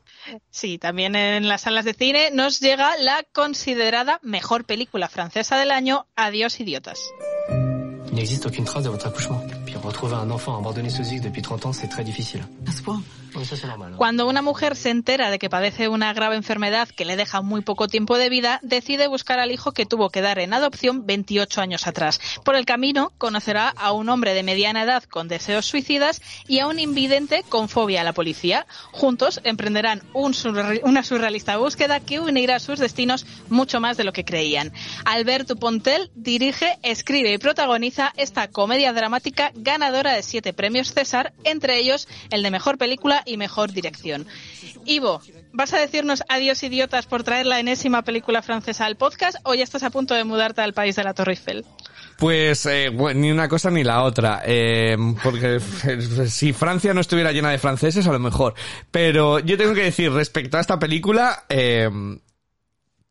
Sí, 0.51 0.77
también 0.77 1.15
en 1.15 1.47
las 1.47 1.61
salas 1.61 1.85
de 1.85 1.93
cine 1.93 2.29
nos 2.31 2.59
llega 2.59 2.97
la 2.97 3.23
considerada 3.31 4.19
mejor 4.21 4.65
película 4.65 5.09
francesa 5.09 5.57
del 5.57 5.71
año, 5.71 6.05
Adiós, 6.15 6.59
idiotas. 6.59 6.99
Il 9.69 9.75
n'existe 9.75 9.85
aucune 9.85 9.91
trace 9.91 10.09
de 10.09 10.15
votre 10.15 10.15
accouchement. 10.15 10.15
Puis 10.15 10.15
retrouver 10.15 10.15
un 10.15 10.31
enfant 10.31 10.57
abandonné 10.57 10.89
sous 10.89 11.13
X 11.13 11.21
depuis 11.21 11.41
30 11.41 11.65
ans, 11.67 11.73
c'est 11.73 11.87
très 11.87 12.03
difficile. 12.03 12.43
À 12.67 12.71
ce 12.71 12.81
point 12.81 13.01
Cuando 13.97 14.27
una 14.27 14.41
mujer 14.41 14.75
se 14.75 14.89
entera 14.89 15.29
de 15.29 15.39
que 15.39 15.49
padece 15.49 15.87
una 15.87 16.13
grave 16.13 16.35
enfermedad 16.35 16.87
que 16.89 17.05
le 17.05 17.15
deja 17.15 17.41
muy 17.41 17.61
poco 17.61 17.87
tiempo 17.87 18.17
de 18.17 18.29
vida, 18.29 18.59
decide 18.63 19.07
buscar 19.07 19.39
al 19.39 19.51
hijo 19.51 19.71
que 19.71 19.85
tuvo 19.85 20.09
que 20.09 20.21
dar 20.21 20.39
en 20.39 20.53
adopción 20.53 21.05
28 21.05 21.61
años 21.61 21.87
atrás. 21.87 22.19
Por 22.43 22.55
el 22.55 22.65
camino 22.65 23.11
conocerá 23.17 23.69
a 23.69 23.91
un 23.91 24.09
hombre 24.09 24.33
de 24.33 24.43
mediana 24.43 24.83
edad 24.83 25.03
con 25.03 25.27
deseos 25.27 25.65
suicidas 25.65 26.21
y 26.47 26.59
a 26.59 26.67
un 26.67 26.79
invidente 26.79 27.43
con 27.47 27.69
fobia 27.69 28.01
a 28.01 28.03
la 28.03 28.13
policía. 28.13 28.65
Juntos 28.91 29.41
emprenderán 29.43 30.01
una 30.13 31.03
surrealista 31.03 31.57
búsqueda 31.57 31.99
que 31.99 32.19
unirá 32.19 32.59
sus 32.59 32.79
destinos 32.79 33.25
mucho 33.49 33.79
más 33.79 33.97
de 33.97 34.03
lo 34.03 34.13
que 34.13 34.25
creían. 34.25 34.73
Alberto 35.05 35.55
Pontel 35.55 36.11
dirige, 36.15 36.79
escribe 36.83 37.33
y 37.33 37.37
protagoniza 37.37 38.13
esta 38.17 38.49
comedia 38.49 38.93
dramática 38.93 39.51
ganadora 39.63 40.13
de 40.13 40.23
siete 40.23 40.53
premios 40.53 40.93
César, 40.93 41.33
entre 41.43 41.77
ellos 41.77 42.07
el 42.31 42.43
de 42.43 42.51
Mejor 42.51 42.77
Película 42.77 43.23
y 43.25 43.37
Mejor 43.37 43.71
Dirección. 43.71 44.27
Ivo, 44.85 45.21
¿vas 45.51 45.73
a 45.73 45.79
decirnos 45.79 46.23
adiós 46.29 46.63
idiotas 46.63 47.05
por 47.05 47.23
traer 47.23 47.45
la 47.45 47.59
enésima 47.59 48.03
película 48.03 48.41
francesa 48.41 48.85
al 48.85 48.97
podcast 48.97 49.37
o 49.43 49.53
ya 49.53 49.63
estás 49.63 49.83
a 49.83 49.89
punto 49.89 50.13
de 50.13 50.23
mudarte 50.23 50.61
al 50.61 50.73
país 50.73 50.95
de 50.95 51.03
la 51.03 51.13
Torre 51.13 51.33
Eiffel? 51.33 51.65
Pues 52.17 52.65
eh, 52.65 52.91
ni 53.15 53.31
una 53.31 53.47
cosa 53.47 53.71
ni 53.71 53.83
la 53.83 54.03
otra, 54.03 54.41
eh, 54.45 54.97
porque 55.23 55.59
si 56.27 56.51
Francia 56.51 56.93
no 56.93 56.99
estuviera 56.99 57.31
llena 57.31 57.49
de 57.49 57.57
franceses 57.57 58.05
a 58.07 58.11
lo 58.11 58.19
mejor, 58.19 58.55
pero 58.91 59.39
yo 59.39 59.57
tengo 59.57 59.73
que 59.73 59.83
decir 59.83 60.11
respecto 60.11 60.57
a 60.57 60.59
esta 60.59 60.79
película, 60.79 61.45
eh, 61.47 61.89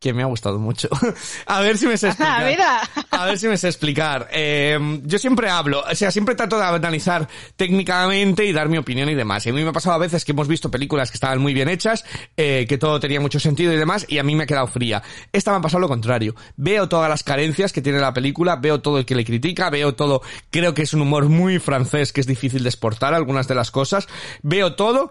que 0.00 0.12
me 0.12 0.22
ha 0.22 0.26
gustado 0.26 0.58
mucho. 0.58 0.88
a 1.46 1.60
ver 1.60 1.76
si 1.78 1.86
me 1.86 1.96
sé 1.96 2.08
explicar. 2.08 2.88
a 3.10 3.24
ver 3.24 3.38
si 3.38 3.48
me 3.48 3.56
sé 3.56 3.68
explicar. 3.68 4.28
Eh, 4.32 5.00
yo 5.04 5.18
siempre 5.18 5.48
hablo, 5.48 5.84
o 5.90 5.94
sea, 5.94 6.10
siempre 6.10 6.34
trato 6.34 6.58
de 6.58 6.64
analizar 6.64 7.28
técnicamente 7.56 8.44
y 8.44 8.52
dar 8.52 8.68
mi 8.68 8.78
opinión 8.78 9.08
y 9.08 9.14
demás. 9.14 9.46
Y 9.46 9.50
a 9.50 9.52
mí 9.52 9.62
me 9.62 9.70
ha 9.70 9.72
pasado 9.72 9.96
a 9.96 9.98
veces 9.98 10.24
que 10.24 10.32
hemos 10.32 10.48
visto 10.48 10.70
películas 10.70 11.10
que 11.10 11.16
estaban 11.16 11.40
muy 11.40 11.54
bien 11.54 11.68
hechas, 11.68 12.04
eh, 12.36 12.66
que 12.68 12.78
todo 12.78 13.00
tenía 13.00 13.20
mucho 13.20 13.40
sentido 13.40 13.72
y 13.72 13.76
demás, 13.76 14.06
y 14.08 14.18
a 14.18 14.22
mí 14.22 14.34
me 14.34 14.44
ha 14.44 14.46
quedado 14.46 14.66
fría. 14.66 15.02
Esta 15.32 15.50
me 15.50 15.58
ha 15.58 15.60
pasado 15.60 15.80
lo 15.80 15.88
contrario. 15.88 16.34
Veo 16.56 16.88
todas 16.88 17.08
las 17.08 17.22
carencias 17.22 17.72
que 17.72 17.82
tiene 17.82 17.98
la 17.98 18.12
película, 18.12 18.56
veo 18.56 18.80
todo 18.80 18.98
el 18.98 19.04
que 19.04 19.14
le 19.14 19.24
critica, 19.24 19.70
veo 19.70 19.94
todo, 19.94 20.22
creo 20.50 20.74
que 20.74 20.82
es 20.82 20.94
un 20.94 21.02
humor 21.02 21.28
muy 21.28 21.58
francés 21.58 22.12
que 22.12 22.20
es 22.20 22.26
difícil 22.26 22.62
de 22.62 22.68
exportar 22.68 23.14
algunas 23.14 23.48
de 23.48 23.54
las 23.54 23.70
cosas, 23.70 24.08
veo 24.42 24.74
todo, 24.74 25.10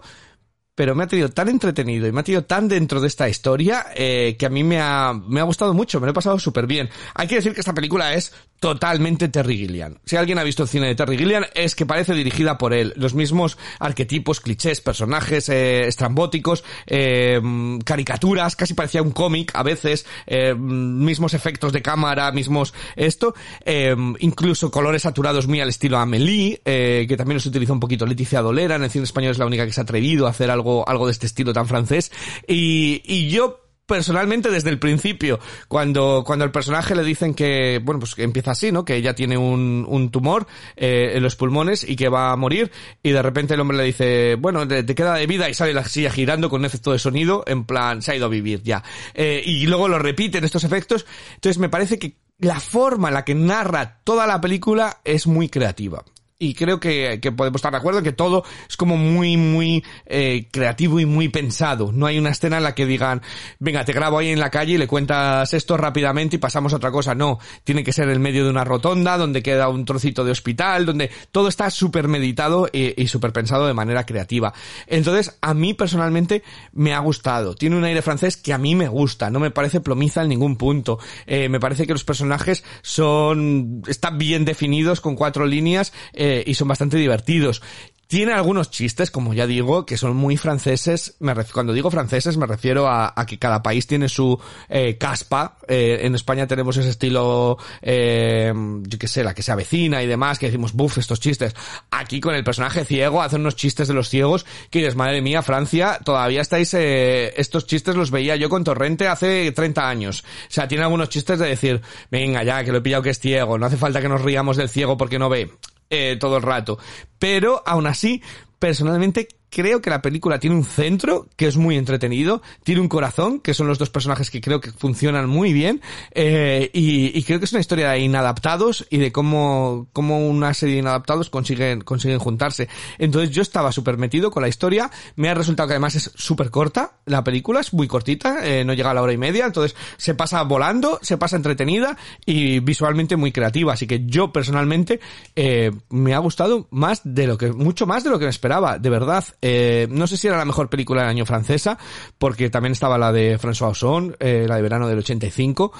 pero 0.78 0.94
me 0.94 1.02
ha 1.02 1.06
tenido 1.08 1.28
tan 1.28 1.48
entretenido 1.48 2.06
y 2.06 2.12
me 2.12 2.20
ha 2.20 2.22
tenido 2.22 2.44
tan 2.44 2.68
dentro 2.68 3.00
de 3.00 3.08
esta 3.08 3.28
historia 3.28 3.86
eh, 3.96 4.36
que 4.38 4.46
a 4.46 4.48
mí 4.48 4.62
me 4.62 4.80
ha, 4.80 5.12
me 5.12 5.40
ha 5.40 5.42
gustado 5.42 5.74
mucho, 5.74 5.98
me 5.98 6.06
lo 6.06 6.12
he 6.12 6.14
pasado 6.14 6.38
súper 6.38 6.68
bien. 6.68 6.88
Hay 7.14 7.26
que 7.26 7.34
decir 7.34 7.52
que 7.52 7.58
esta 7.58 7.74
película 7.74 8.14
es 8.14 8.32
totalmente 8.60 9.28
Terry 9.28 9.56
Gilliam. 9.56 9.96
Si 10.04 10.16
alguien 10.16 10.38
ha 10.38 10.42
visto 10.42 10.64
el 10.64 10.68
cine 10.68 10.88
de 10.88 10.94
Terry 10.94 11.16
Gilliam, 11.16 11.44
es 11.54 11.74
que 11.74 11.86
parece 11.86 12.14
dirigida 12.14 12.58
por 12.58 12.72
él. 12.72 12.92
Los 12.96 13.14
mismos 13.14 13.58
arquetipos, 13.78 14.40
clichés, 14.40 14.80
personajes 14.80 15.48
eh, 15.48 15.86
estrambóticos, 15.86 16.64
eh, 16.86 17.40
caricaturas, 17.84 18.56
casi 18.56 18.74
parecía 18.74 19.02
un 19.02 19.12
cómic 19.12 19.52
a 19.54 19.62
veces, 19.62 20.06
eh, 20.26 20.54
mismos 20.54 21.34
efectos 21.34 21.72
de 21.72 21.82
cámara, 21.82 22.30
mismos 22.32 22.74
esto, 22.96 23.34
eh, 23.64 23.94
incluso 24.20 24.70
colores 24.70 25.02
saturados 25.02 25.46
muy 25.46 25.60
al 25.60 25.68
estilo 25.68 25.98
Amélie, 25.98 26.60
que 26.64 27.16
también 27.16 27.36
los 27.36 27.46
utiliza 27.46 27.72
un 27.72 27.80
poquito 27.80 28.06
Leticia 28.06 28.42
Dolera, 28.42 28.76
en 28.76 28.84
el 28.84 28.90
cine 28.90 29.04
español 29.04 29.32
es 29.32 29.38
la 29.38 29.46
única 29.46 29.64
que 29.64 29.72
se 29.72 29.80
ha 29.80 29.84
atrevido 29.84 30.26
a 30.26 30.30
hacer 30.30 30.50
algo 30.50 30.88
algo, 30.88 31.06
de 31.06 31.12
este 31.12 31.26
estilo 31.26 31.52
tan 31.52 31.66
francés. 31.66 32.10
Y, 32.46 33.02
y 33.04 33.28
yo 33.28 33.67
personalmente 33.88 34.50
desde 34.50 34.70
el 34.70 34.78
principio, 34.78 35.40
cuando, 35.66 36.22
cuando 36.24 36.44
el 36.44 36.52
personaje 36.52 36.94
le 36.94 37.02
dicen 37.02 37.34
que, 37.34 37.80
bueno, 37.82 37.98
pues 37.98 38.14
que 38.14 38.22
empieza 38.22 38.52
así, 38.52 38.70
¿no? 38.70 38.84
Que 38.84 38.94
ella 38.94 39.14
tiene 39.14 39.36
un, 39.36 39.84
un 39.88 40.10
tumor 40.10 40.46
eh, 40.76 41.12
en 41.14 41.22
los 41.22 41.34
pulmones 41.34 41.88
y 41.88 41.96
que 41.96 42.08
va 42.08 42.30
a 42.30 42.36
morir 42.36 42.70
y 43.02 43.10
de 43.10 43.22
repente 43.22 43.54
el 43.54 43.60
hombre 43.60 43.78
le 43.78 43.84
dice, 43.84 44.36
bueno, 44.36 44.68
te, 44.68 44.84
queda 44.94 45.14
de 45.14 45.26
vida 45.26 45.48
y 45.48 45.54
sale 45.54 45.72
la 45.72 45.84
silla 45.84 46.10
girando 46.10 46.50
con 46.50 46.60
un 46.60 46.66
efecto 46.66 46.92
de 46.92 46.98
sonido, 46.98 47.42
en 47.46 47.64
plan, 47.64 48.02
se 48.02 48.12
ha 48.12 48.16
ido 48.16 48.26
a 48.26 48.28
vivir 48.28 48.62
ya. 48.62 48.84
Eh, 49.14 49.42
y 49.44 49.66
luego 49.66 49.88
lo 49.88 49.98
repiten 49.98 50.44
estos 50.44 50.64
efectos. 50.64 51.06
Entonces 51.34 51.58
me 51.58 51.70
parece 51.70 51.98
que 51.98 52.16
la 52.38 52.60
forma 52.60 53.08
en 53.08 53.14
la 53.14 53.24
que 53.24 53.34
narra 53.34 54.00
toda 54.04 54.26
la 54.26 54.40
película 54.40 55.00
es 55.02 55.26
muy 55.26 55.48
creativa 55.48 56.04
y 56.40 56.54
creo 56.54 56.78
que, 56.78 57.18
que, 57.20 57.32
podemos 57.32 57.58
estar 57.58 57.72
de 57.72 57.78
acuerdo 57.78 58.02
que 58.02 58.12
todo 58.12 58.44
es 58.68 58.76
como 58.76 58.96
muy, 58.96 59.36
muy 59.36 59.84
eh, 60.06 60.46
creativo 60.52 61.00
y 61.00 61.06
muy 61.06 61.28
pensado. 61.28 61.90
No 61.90 62.06
hay 62.06 62.16
una 62.16 62.30
escena 62.30 62.58
en 62.58 62.62
la 62.62 62.76
que 62.76 62.86
digan, 62.86 63.22
venga, 63.58 63.84
te 63.84 63.92
grabo 63.92 64.18
ahí 64.18 64.28
en 64.28 64.38
la 64.38 64.50
calle 64.50 64.74
y 64.74 64.78
le 64.78 64.86
cuentas 64.86 65.52
esto 65.52 65.76
rápidamente 65.76 66.36
y 66.36 66.38
pasamos 66.38 66.72
a 66.72 66.76
otra 66.76 66.92
cosa. 66.92 67.16
No, 67.16 67.40
tiene 67.64 67.82
que 67.82 67.92
ser 67.92 68.08
en 68.08 68.22
medio 68.22 68.44
de 68.44 68.50
una 68.50 68.62
rotonda 68.62 69.18
donde 69.18 69.42
queda 69.42 69.68
un 69.68 69.84
trocito 69.84 70.24
de 70.24 70.30
hospital, 70.30 70.86
donde 70.86 71.10
todo 71.32 71.48
está 71.48 71.70
súper 71.70 72.06
meditado 72.06 72.68
y, 72.72 73.00
y 73.02 73.08
súper 73.08 73.32
pensado 73.32 73.66
de 73.66 73.74
manera 73.74 74.06
creativa. 74.06 74.54
Entonces, 74.86 75.36
a 75.40 75.54
mí 75.54 75.74
personalmente 75.74 76.44
me 76.72 76.94
ha 76.94 77.00
gustado. 77.00 77.56
Tiene 77.56 77.76
un 77.76 77.84
aire 77.84 78.00
francés 78.00 78.36
que 78.36 78.52
a 78.52 78.58
mí 78.58 78.76
me 78.76 78.86
gusta, 78.86 79.28
no 79.28 79.40
me 79.40 79.50
parece 79.50 79.80
plomiza 79.80 80.22
en 80.22 80.28
ningún 80.28 80.56
punto. 80.56 81.00
Eh, 81.26 81.48
me 81.48 81.58
parece 81.58 81.84
que 81.84 81.94
los 81.94 82.04
personajes 82.04 82.62
son, 82.82 83.82
están 83.88 84.18
bien 84.18 84.44
definidos 84.44 85.00
con 85.00 85.16
cuatro 85.16 85.44
líneas. 85.44 85.92
Eh, 86.12 86.27
y 86.46 86.54
son 86.54 86.68
bastante 86.68 86.96
divertidos. 86.96 87.62
Tiene 88.08 88.32
algunos 88.32 88.70
chistes, 88.70 89.10
como 89.10 89.34
ya 89.34 89.46
digo, 89.46 89.84
que 89.84 89.98
son 89.98 90.16
muy 90.16 90.38
franceses. 90.38 91.16
Me 91.20 91.34
cuando 91.52 91.74
digo 91.74 91.90
franceses 91.90 92.38
me 92.38 92.46
refiero 92.46 92.88
a, 92.88 93.12
que 93.26 93.38
cada 93.38 93.62
país 93.62 93.86
tiene 93.86 94.08
su 94.08 94.40
eh, 94.70 94.96
caspa. 94.96 95.58
Eh, 95.68 95.98
en 96.04 96.14
España 96.14 96.46
tenemos 96.46 96.74
ese 96.78 96.88
estilo, 96.88 97.58
eh, 97.82 98.50
yo 98.54 98.98
qué 98.98 99.06
sé, 99.06 99.22
la 99.22 99.34
que 99.34 99.42
se 99.42 99.52
avecina 99.52 100.02
y 100.02 100.06
demás, 100.06 100.38
que 100.38 100.46
decimos, 100.46 100.72
buf, 100.72 100.96
estos 100.96 101.20
chistes. 101.20 101.54
Aquí 101.90 102.18
con 102.18 102.34
el 102.34 102.44
personaje 102.44 102.86
ciego 102.86 103.20
hacen 103.20 103.42
unos 103.42 103.56
chistes 103.56 103.88
de 103.88 103.94
los 103.94 104.08
ciegos 104.08 104.46
que 104.70 104.78
dices, 104.78 104.96
madre 104.96 105.20
mía, 105.20 105.42
Francia, 105.42 106.00
todavía 106.02 106.40
estáis, 106.40 106.72
eh, 106.72 107.34
estos 107.36 107.66
chistes 107.66 107.94
los 107.94 108.10
veía 108.10 108.36
yo 108.36 108.48
con 108.48 108.64
Torrente 108.64 109.06
hace 109.06 109.52
30 109.52 109.86
años. 109.86 110.24
O 110.48 110.50
sea, 110.50 110.66
tiene 110.66 110.84
algunos 110.84 111.10
chistes 111.10 111.38
de 111.38 111.46
decir, 111.46 111.82
venga 112.10 112.42
ya, 112.42 112.64
que 112.64 112.72
lo 112.72 112.78
he 112.78 112.80
pillado 112.80 113.02
que 113.02 113.10
es 113.10 113.18
ciego, 113.18 113.58
no 113.58 113.66
hace 113.66 113.76
falta 113.76 114.00
que 114.00 114.08
nos 114.08 114.22
riamos 114.22 114.56
del 114.56 114.70
ciego 114.70 114.96
porque 114.96 115.18
no 115.18 115.28
ve 115.28 115.50
eh, 115.90 116.16
todo 116.18 116.36
el 116.36 116.42
rato. 116.42 116.78
Pero 117.18 117.62
aún 117.66 117.86
así, 117.86 118.22
personalmente 118.58 119.28
creo 119.50 119.80
que 119.80 119.90
la 119.90 120.02
película 120.02 120.38
tiene 120.38 120.56
un 120.56 120.64
centro 120.64 121.28
que 121.36 121.46
es 121.46 121.56
muy 121.56 121.76
entretenido, 121.76 122.42
tiene 122.64 122.80
un 122.80 122.88
corazón, 122.88 123.40
que 123.40 123.54
son 123.54 123.66
los 123.66 123.78
dos 123.78 123.90
personajes 123.90 124.30
que 124.30 124.40
creo 124.40 124.60
que 124.60 124.70
funcionan 124.72 125.28
muy 125.28 125.52
bien, 125.52 125.80
eh, 126.12 126.70
y, 126.72 127.22
creo 127.22 127.38
que 127.38 127.44
es 127.44 127.52
una 127.52 127.60
historia 127.60 127.90
de 127.90 128.00
inadaptados 128.00 128.86
y 128.90 128.98
de 128.98 129.12
cómo, 129.12 129.88
cómo 129.92 130.26
una 130.26 130.54
serie 130.54 130.76
de 130.76 130.80
inadaptados 130.80 131.30
consiguen, 131.30 131.82
consiguen 131.82 132.18
juntarse. 132.18 132.68
Entonces 132.98 133.30
yo 133.30 133.42
estaba 133.42 133.72
súper 133.72 133.98
metido 133.98 134.30
con 134.30 134.42
la 134.42 134.48
historia, 134.48 134.90
me 135.16 135.28
ha 135.28 135.34
resultado 135.34 135.68
que 135.68 135.74
además 135.74 135.94
es 135.94 136.10
súper 136.14 136.50
corta, 136.50 136.98
la 137.06 137.24
película 137.24 137.60
es 137.60 137.72
muy 137.72 137.86
cortita, 137.88 138.46
eh, 138.46 138.64
no 138.64 138.72
llega 138.72 138.90
a 138.90 138.94
la 138.94 139.02
hora 139.02 139.12
y 139.12 139.18
media, 139.18 139.46
entonces 139.46 139.76
se 139.96 140.14
pasa 140.14 140.42
volando, 140.42 140.98
se 141.02 141.18
pasa 141.18 141.36
entretenida 141.36 141.96
y 142.24 142.60
visualmente 142.60 143.16
muy 143.16 143.32
creativa, 143.32 143.72
así 143.72 143.86
que 143.86 144.04
yo 144.06 144.32
personalmente 144.32 145.00
eh, 145.36 145.70
me 145.90 146.14
ha 146.14 146.18
gustado 146.18 146.66
más 146.70 147.00
de 147.04 147.26
lo 147.26 147.38
que, 147.38 147.52
mucho 147.52 147.86
más 147.86 148.04
de 148.04 148.10
lo 148.10 148.18
que 148.18 148.24
me 148.24 148.30
esperaba, 148.30 148.78
de 148.78 148.90
verdad. 148.90 149.24
Eh, 149.42 149.86
no 149.90 150.06
sé 150.06 150.16
si 150.16 150.26
era 150.26 150.36
la 150.36 150.44
mejor 150.44 150.68
película 150.68 151.02
del 151.02 151.10
año 151.10 151.26
francesa, 151.26 151.78
porque 152.18 152.50
también 152.50 152.72
estaba 152.72 152.98
la 152.98 153.12
de 153.12 153.38
François 153.38 153.70
Ozon, 153.70 154.16
eh, 154.20 154.46
la 154.48 154.56
de 154.56 154.62
verano 154.62 154.88
del 154.88 154.98
85, 154.98 155.72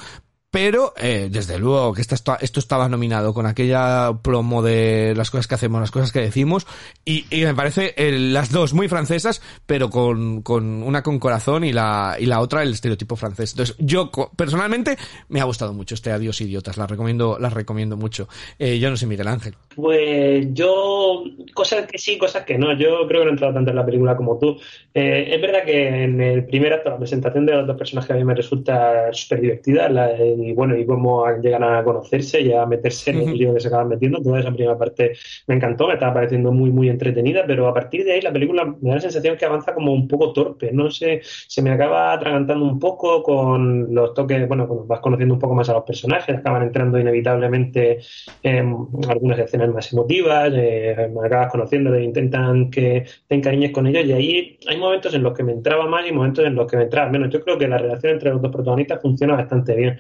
pero 0.50 0.94
eh, 0.96 1.28
desde 1.30 1.58
luego 1.58 1.92
que 1.92 2.00
esto, 2.00 2.14
esto 2.40 2.60
estaba 2.60 2.88
nominado 2.88 3.34
con 3.34 3.44
aquella 3.44 4.14
promo 4.22 4.62
de 4.62 5.12
las 5.14 5.30
cosas 5.30 5.46
que 5.46 5.54
hacemos, 5.54 5.80
las 5.80 5.90
cosas 5.90 6.10
que 6.10 6.20
decimos, 6.20 6.66
y, 7.04 7.26
me 7.30 7.54
parece 7.54 7.94
eh, 7.98 8.12
las 8.12 8.50
dos 8.50 8.72
muy 8.72 8.88
francesas, 8.88 9.42
pero 9.66 9.90
con, 9.90 10.40
con 10.42 10.82
una 10.82 11.02
con 11.02 11.18
corazón 11.18 11.64
y 11.64 11.72
la, 11.72 12.16
y 12.18 12.26
la 12.26 12.40
otra 12.40 12.62
el 12.62 12.72
estereotipo 12.72 13.14
francés. 13.14 13.52
Entonces, 13.52 13.76
yo 13.78 14.10
personalmente 14.36 14.96
me 15.28 15.40
ha 15.40 15.44
gustado 15.44 15.74
mucho 15.74 15.94
este 15.94 16.12
Adiós 16.12 16.40
Idiotas, 16.40 16.78
la 16.78 16.86
recomiendo, 16.86 17.38
las 17.38 17.52
recomiendo 17.52 17.98
mucho. 17.98 18.28
Eh, 18.58 18.78
yo 18.78 18.88
no 18.88 18.96
sé, 18.96 19.06
Miguel 19.06 19.28
Ángel. 19.28 19.54
Pues 19.80 20.52
yo, 20.54 21.22
cosas 21.54 21.86
que 21.86 21.98
sí, 21.98 22.18
cosas 22.18 22.44
que 22.44 22.58
no. 22.58 22.76
Yo 22.76 23.06
creo 23.06 23.20
que 23.20 23.26
no 23.26 23.30
he 23.30 23.34
entrado 23.34 23.54
tanto 23.54 23.70
en 23.70 23.76
la 23.76 23.86
película 23.86 24.16
como 24.16 24.36
tú. 24.36 24.56
Eh, 24.92 25.28
es 25.32 25.40
verdad 25.40 25.62
que 25.64 26.02
en 26.02 26.20
el 26.20 26.44
primer 26.46 26.72
acto, 26.72 26.90
la 26.90 26.98
presentación 26.98 27.46
de 27.46 27.52
los 27.52 27.64
dos 27.64 27.76
personajes 27.76 28.10
a 28.10 28.14
mí 28.14 28.24
me 28.24 28.34
resulta 28.34 29.12
súper 29.12 29.40
divertida. 29.40 29.88
La, 29.88 30.20
y 30.20 30.52
bueno, 30.52 30.76
y 30.76 30.84
cómo 30.84 31.24
llegan 31.40 31.62
a 31.62 31.84
conocerse 31.84 32.40
y 32.40 32.52
a 32.52 32.66
meterse 32.66 33.12
en 33.12 33.28
el 33.28 33.38
lío 33.38 33.54
que 33.54 33.60
se 33.60 33.68
acaban 33.68 33.86
metiendo. 33.86 34.20
Toda 34.20 34.40
esa 34.40 34.50
primera 34.50 34.76
parte 34.76 35.12
me 35.46 35.54
encantó, 35.54 35.86
me 35.86 35.94
estaba 35.94 36.12
pareciendo 36.12 36.50
muy, 36.50 36.72
muy 36.72 36.88
entretenida, 36.88 37.44
pero 37.46 37.68
a 37.68 37.72
partir 37.72 38.04
de 38.04 38.14
ahí 38.14 38.20
la 38.20 38.32
película 38.32 38.64
me 38.64 38.88
da 38.88 38.96
la 38.96 39.00
sensación 39.00 39.36
que 39.36 39.44
avanza 39.44 39.74
como 39.74 39.92
un 39.92 40.08
poco 40.08 40.32
torpe. 40.32 40.72
No 40.72 40.90
sé, 40.90 41.20
se 41.22 41.62
me 41.62 41.70
acaba 41.70 42.12
atragantando 42.12 42.64
un 42.64 42.80
poco 42.80 43.22
con 43.22 43.94
los 43.94 44.12
toques, 44.12 44.48
bueno, 44.48 44.66
cuando 44.66 44.86
vas 44.86 44.98
conociendo 44.98 45.34
un 45.34 45.40
poco 45.40 45.54
más 45.54 45.68
a 45.68 45.74
los 45.74 45.84
personajes, 45.84 46.36
acaban 46.36 46.64
entrando 46.64 46.98
inevitablemente 46.98 48.00
en 48.42 48.74
algunas 49.08 49.38
escenas 49.38 49.67
más 49.72 49.92
emotivas, 49.92 50.52
eh, 50.54 51.10
acabas 51.24 51.50
conociendo, 51.50 51.94
e 51.94 52.02
intentan 52.02 52.70
que 52.70 53.04
te 53.26 53.34
encariñes 53.34 53.72
con 53.72 53.86
ellos 53.86 54.04
y 54.04 54.12
ahí 54.12 54.58
hay 54.66 54.76
momentos 54.76 55.14
en 55.14 55.22
los 55.22 55.36
que 55.36 55.42
me 55.42 55.52
entraba 55.52 55.86
más 55.86 56.06
y 56.06 56.12
momentos 56.12 56.44
en 56.44 56.54
los 56.54 56.70
que 56.70 56.76
me 56.76 56.84
entraba 56.84 57.10
menos. 57.10 57.30
Yo 57.30 57.40
creo 57.40 57.58
que 57.58 57.68
la 57.68 57.78
relación 57.78 58.12
entre 58.12 58.30
los 58.30 58.42
dos 58.42 58.52
protagonistas 58.52 59.00
funciona 59.00 59.36
bastante 59.36 59.74
bien. 59.74 59.98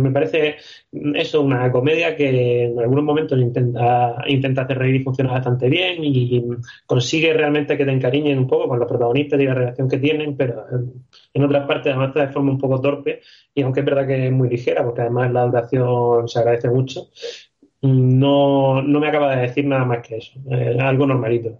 Me 0.00 0.10
parece 0.10 0.56
eso 1.14 1.42
una 1.42 1.70
comedia 1.70 2.16
que 2.16 2.64
en 2.64 2.78
algunos 2.78 3.04
momentos 3.04 3.38
intenta, 3.38 4.16
intenta 4.26 4.62
hacer 4.62 4.78
reír 4.78 4.96
y 4.96 5.04
funciona 5.04 5.32
bastante 5.32 5.68
bien 5.68 6.04
y 6.04 6.42
consigue 6.86 7.32
realmente 7.32 7.76
que 7.76 7.84
te 7.84 7.92
encariñen 7.92 8.38
un 8.38 8.46
poco 8.46 8.68
con 8.68 8.78
los 8.78 8.88
protagonistas 8.88 9.40
y 9.40 9.44
la 9.44 9.54
relación 9.54 9.88
que 9.88 9.98
tienen, 9.98 10.36
pero 10.36 10.64
en 11.34 11.44
otras 11.44 11.66
partes 11.66 11.94
avanza 11.94 12.20
de 12.20 12.32
forma 12.32 12.52
un 12.52 12.58
poco 12.58 12.80
torpe 12.80 13.20
y 13.54 13.62
aunque 13.62 13.80
es 13.80 13.86
verdad 13.86 14.06
que 14.06 14.26
es 14.26 14.32
muy 14.32 14.48
ligera, 14.48 14.84
porque 14.84 15.02
además 15.02 15.32
la 15.32 15.46
duración 15.46 16.28
se 16.28 16.38
agradece 16.38 16.68
mucho, 16.68 17.08
no, 17.82 18.82
no 18.82 19.00
me 19.00 19.08
acaba 19.08 19.36
de 19.36 19.42
decir 19.42 19.66
nada 19.66 19.84
más 19.84 20.06
que 20.06 20.16
eso. 20.16 20.32
algo 20.80 21.06
normalito. 21.06 21.56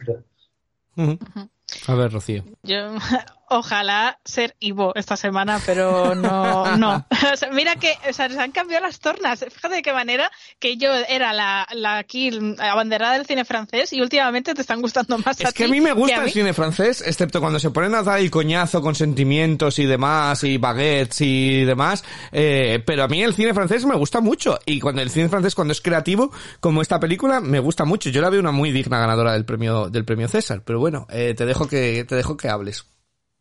A 1.86 1.94
ver, 1.94 2.12
Rocío. 2.12 2.44
Yo, 2.62 2.94
ojalá 3.50 4.18
ser 4.24 4.56
Ivo 4.60 4.92
esta 4.94 5.16
semana, 5.16 5.60
pero 5.64 6.14
no, 6.14 6.76
no. 6.76 7.06
mira 7.52 7.76
que, 7.76 7.94
o 8.08 8.12
sea, 8.12 8.28
se 8.28 8.40
han 8.40 8.52
cambiado 8.52 8.84
las 8.84 8.98
tornas. 8.98 9.44
Fíjate 9.50 9.76
de 9.76 9.82
qué 9.82 9.92
manera 9.92 10.30
que 10.58 10.76
yo 10.76 10.92
era 10.92 11.32
la, 11.32 11.66
la 11.72 11.98
aquí 11.98 12.30
abanderada 12.58 13.14
del 13.14 13.26
cine 13.26 13.44
francés 13.44 13.92
y 13.92 14.00
últimamente 14.00 14.54
te 14.54 14.60
están 14.60 14.80
gustando 14.82 15.18
más 15.18 15.38
es 15.40 15.52
que 15.52 15.64
a 15.64 15.68
mí 15.68 15.80
me 15.80 15.92
gusta 15.92 16.24
el 16.24 16.30
cine 16.30 16.52
francés, 16.52 17.02
excepto 17.06 17.40
cuando 17.40 17.58
se 17.58 17.70
ponen 17.70 17.94
a 17.94 18.02
dar 18.02 18.18
el 18.18 18.30
coñazo 18.30 18.82
con 18.82 18.94
sentimientos 18.94 19.78
y 19.78 19.86
demás, 19.86 20.42
y 20.44 20.58
baguettes 20.58 21.20
y 21.20 21.64
demás, 21.64 22.04
eh, 22.32 22.82
pero 22.84 23.04
a 23.04 23.08
mí 23.08 23.22
el 23.22 23.34
cine 23.34 23.54
francés 23.54 23.84
me 23.84 23.96
gusta 23.96 24.20
mucho, 24.20 24.58
y 24.66 24.80
cuando 24.80 25.02
el 25.02 25.10
cine 25.10 25.28
francés 25.28 25.54
cuando 25.54 25.72
es 25.72 25.80
creativo, 25.80 26.32
como 26.60 26.82
esta 26.82 26.98
película, 26.98 27.40
me 27.40 27.60
gusta 27.60 27.84
mucho. 27.84 28.10
Yo 28.10 28.20
la 28.20 28.30
veo 28.30 28.40
una 28.40 28.52
muy 28.52 28.72
digna 28.72 28.98
ganadora 28.98 29.32
del 29.32 29.44
premio, 29.44 29.88
del 29.88 30.04
premio 30.04 30.28
César, 30.28 30.62
pero 30.64 30.78
bueno, 30.78 31.06
eh, 31.10 31.34
te 31.36 31.46
dejo 31.46 31.68
que, 31.68 32.04
te 32.04 32.14
dejo 32.14 32.36
que 32.36 32.48
hables. 32.48 32.86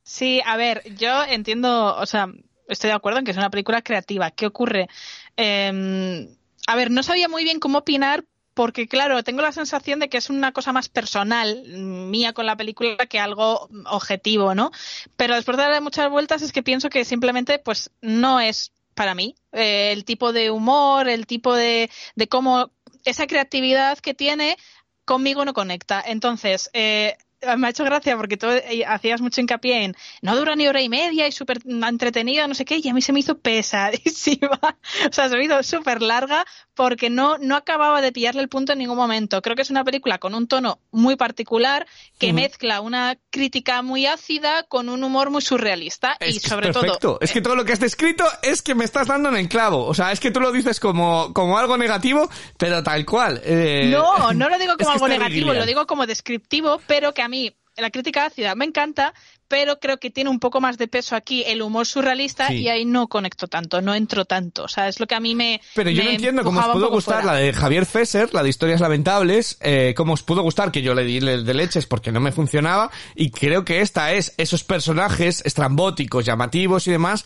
Sí, 0.07 0.41
a 0.45 0.55
ver, 0.55 0.83
yo 0.95 1.25
entiendo, 1.25 1.93
o 1.97 2.05
sea, 2.05 2.29
estoy 2.69 2.87
de 2.91 2.95
acuerdo 2.95 3.19
en 3.19 3.25
que 3.25 3.31
es 3.31 3.37
una 3.37 3.49
película 3.49 3.81
creativa. 3.81 4.31
¿Qué 4.31 4.45
ocurre? 4.45 4.87
Em, 5.35 6.29
a 6.65 6.75
ver, 6.77 6.91
no 6.91 7.03
sabía 7.03 7.27
muy 7.27 7.43
bien 7.43 7.59
cómo 7.59 7.79
opinar 7.79 8.23
porque, 8.53 8.87
claro, 8.87 9.21
tengo 9.23 9.41
la 9.41 9.51
sensación 9.51 9.99
de 9.99 10.07
que 10.07 10.17
es 10.17 10.29
una 10.29 10.53
cosa 10.53 10.71
más 10.71 10.87
personal 10.87 11.61
mm, 11.67 12.09
mía 12.09 12.31
con 12.31 12.45
la 12.45 12.55
película 12.55 12.95
que 13.07 13.19
algo 13.19 13.67
objetivo, 13.85 14.55
¿no? 14.55 14.71
Pero 15.17 15.35
después 15.35 15.57
de 15.57 15.63
darle 15.63 15.81
muchas 15.81 16.09
vueltas 16.09 16.41
es 16.41 16.53
que 16.53 16.63
pienso 16.63 16.89
que 16.89 17.03
simplemente, 17.03 17.59
pues, 17.59 17.91
no 18.01 18.39
es 18.39 18.71
para 18.95 19.13
mí 19.13 19.35
eh, 19.51 19.91
el 19.91 20.05
tipo 20.05 20.31
de 20.31 20.51
humor, 20.51 21.09
el 21.09 21.27
tipo 21.27 21.53
de, 21.53 21.89
de 22.15 22.27
cómo 22.29 22.71
esa 23.03 23.27
creatividad 23.27 23.99
que 23.99 24.13
tiene 24.13 24.55
conmigo 25.03 25.43
no 25.43 25.53
conecta. 25.53 26.01
Entonces, 26.05 26.69
eh, 26.71 27.17
me 27.57 27.67
ha 27.67 27.69
hecho 27.69 27.83
gracia 27.83 28.17
porque 28.17 28.37
tú 28.37 28.47
eh, 28.47 28.83
hacías 28.85 29.21
mucho 29.21 29.41
hincapié 29.41 29.83
en 29.83 29.95
no 30.21 30.35
dura 30.35 30.55
ni 30.55 30.67
hora 30.67 30.81
y 30.81 30.89
media 30.89 31.27
y 31.27 31.31
súper 31.31 31.59
entretenida, 31.65 32.47
no 32.47 32.55
sé 32.55 32.65
qué, 32.65 32.79
y 32.81 32.89
a 32.89 32.93
mí 32.93 33.01
se 33.01 33.13
me 33.13 33.19
hizo 33.19 33.37
pesadísima. 33.37 34.59
o 35.09 35.13
sea, 35.13 35.29
se 35.29 35.37
me 35.37 35.45
hizo 35.45 35.61
súper 35.63 36.01
larga 36.01 36.45
porque 36.73 37.09
no, 37.09 37.37
no 37.39 37.55
acababa 37.55 38.01
de 38.01 38.11
pillarle 38.11 38.41
el 38.41 38.49
punto 38.49 38.73
en 38.73 38.79
ningún 38.79 38.97
momento. 38.97 39.41
Creo 39.41 39.55
que 39.55 39.61
es 39.63 39.69
una 39.69 39.83
película 39.83 40.19
con 40.19 40.35
un 40.35 40.47
tono 40.47 40.79
muy 40.91 41.15
particular 41.15 41.87
que 42.19 42.33
mezcla 42.33 42.81
una 42.81 43.17
crítica 43.31 43.81
muy 43.81 44.05
ácida 44.05 44.63
con 44.63 44.89
un 44.89 45.03
humor 45.03 45.29
muy 45.29 45.41
surrealista 45.41 46.17
y 46.25 46.39
sobre 46.39 46.71
todo. 46.71 47.19
Es 47.21 47.31
que 47.31 47.41
todo 47.41 47.55
lo 47.55 47.65
que 47.65 47.73
has 47.73 47.79
descrito 47.79 48.25
es 48.41 48.61
que 48.61 48.75
me 48.75 48.85
estás 48.85 49.07
dando 49.07 49.29
en 49.29 49.35
el 49.37 49.49
clavo. 49.49 49.85
O 49.85 49.93
sea, 49.93 50.11
es 50.11 50.19
que 50.19 50.31
tú 50.31 50.39
lo 50.39 50.51
dices 50.51 50.79
como, 50.79 51.33
como 51.33 51.57
algo 51.57 51.77
negativo, 51.77 52.29
pero 52.57 52.83
tal 52.83 53.05
cual. 53.05 53.41
Eh, 53.43 53.89
no, 53.91 54.33
no 54.33 54.49
lo 54.49 54.57
digo 54.57 54.73
como 54.77 54.91
algo 54.91 55.07
negativo, 55.07 55.53
lo 55.53 55.65
digo 55.65 55.87
como 55.87 56.05
descriptivo, 56.05 56.79
pero 56.87 57.13
que 57.13 57.21
a 57.21 57.27
mí 57.27 57.36
la 57.77 57.91
crítica 57.91 58.25
ácida 58.25 58.55
me 58.55 58.65
encanta, 58.65 59.13
pero 59.47 59.79
creo 59.79 59.97
que 59.97 60.09
tiene 60.09 60.29
un 60.29 60.39
poco 60.39 60.59
más 60.59 60.77
de 60.77 60.87
peso 60.87 61.15
aquí 61.15 61.43
el 61.45 61.61
humor 61.61 61.85
surrealista 61.85 62.51
y 62.51 62.67
ahí 62.67 62.85
no 62.85 63.07
conecto 63.07 63.47
tanto, 63.47 63.81
no 63.81 63.93
entro 63.93 64.25
tanto. 64.25 64.63
O 64.63 64.67
sea, 64.67 64.87
es 64.87 64.99
lo 64.99 65.07
que 65.07 65.15
a 65.15 65.19
mí 65.19 65.35
me. 65.35 65.61
Pero 65.75 65.89
yo 65.89 66.03
no 66.03 66.09
entiendo 66.09 66.43
cómo 66.43 66.59
os 66.59 66.67
pudo 66.67 66.89
gustar 66.89 67.23
la 67.23 67.35
de 67.35 67.53
Javier 67.53 67.85
Fesser, 67.85 68.33
la 68.33 68.43
de 68.43 68.49
Historias 68.49 68.81
Lamentables, 68.81 69.57
eh, 69.61 69.93
cómo 69.95 70.13
os 70.13 70.23
pudo 70.23 70.41
gustar 70.41 70.71
que 70.71 70.81
yo 70.81 70.93
le 70.93 71.03
di 71.03 71.19
de 71.19 71.53
leches 71.53 71.85
porque 71.85 72.11
no 72.11 72.19
me 72.19 72.31
funcionaba, 72.31 72.91
y 73.15 73.31
creo 73.31 73.63
que 73.63 73.81
esta 73.81 74.11
es 74.13 74.33
esos 74.37 74.63
personajes 74.63 75.41
estrambóticos, 75.45 76.25
llamativos 76.25 76.87
y 76.87 76.91
demás, 76.91 77.25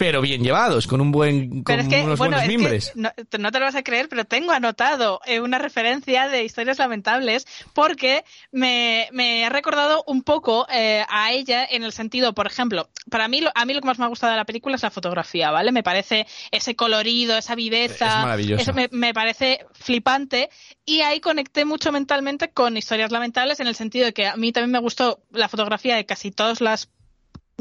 pero 0.00 0.22
bien 0.22 0.42
llevados, 0.42 0.86
con 0.86 1.02
un 1.02 1.12
buen 1.12 1.62
con 1.62 1.78
unos 1.78 2.18
buenos 2.18 2.46
mimbres. 2.46 2.92
no, 2.94 3.12
te 3.20 3.38
lo 3.38 3.50
vas 3.50 3.74
a 3.74 3.82
creer, 3.82 4.08
pero 4.08 4.24
tengo 4.24 4.50
anotado 4.50 5.20
eh, 5.26 5.42
una 5.42 5.58
referencia 5.58 6.26
de 6.26 6.42
historias 6.42 6.78
lamentables 6.78 7.46
porque 7.74 8.24
me, 8.50 9.10
me 9.12 9.44
ha 9.44 9.50
recordado 9.50 10.02
un 10.06 10.22
poco 10.22 10.66
eh, 10.72 11.04
a 11.06 11.32
ella 11.32 11.66
en 11.70 11.82
el 11.82 11.92
sentido, 11.92 12.32
por 12.32 12.46
ejemplo, 12.46 12.88
para 13.10 13.28
mí 13.28 13.42
a 13.54 13.64
mí 13.66 13.74
lo 13.74 13.82
que 13.82 13.86
más 13.88 13.98
me 13.98 14.06
ha 14.06 14.08
gustado 14.08 14.30
de 14.30 14.38
la 14.38 14.46
película 14.46 14.74
es 14.74 14.82
la 14.82 14.90
fotografía, 14.90 15.50
¿vale? 15.50 15.70
Me 15.70 15.82
parece 15.82 16.26
ese 16.50 16.74
colorido, 16.74 17.36
esa 17.36 17.54
viveza, 17.54 18.38
eso 18.38 18.72
me, 18.72 18.88
me 18.92 19.12
parece 19.12 19.66
flipante 19.74 20.48
y 20.86 21.02
ahí 21.02 21.20
conecté 21.20 21.66
mucho 21.66 21.92
mentalmente 21.92 22.48
con 22.52 22.78
historias 22.78 23.12
lamentables 23.12 23.60
en 23.60 23.66
el 23.66 23.74
sentido 23.74 24.06
de 24.06 24.14
que 24.14 24.26
a 24.26 24.36
mí 24.36 24.50
también 24.50 24.72
me 24.72 24.78
gustó 24.78 25.20
la 25.30 25.50
fotografía 25.50 25.96
de 25.96 26.06
casi 26.06 26.30
todas 26.30 26.62
las 26.62 26.88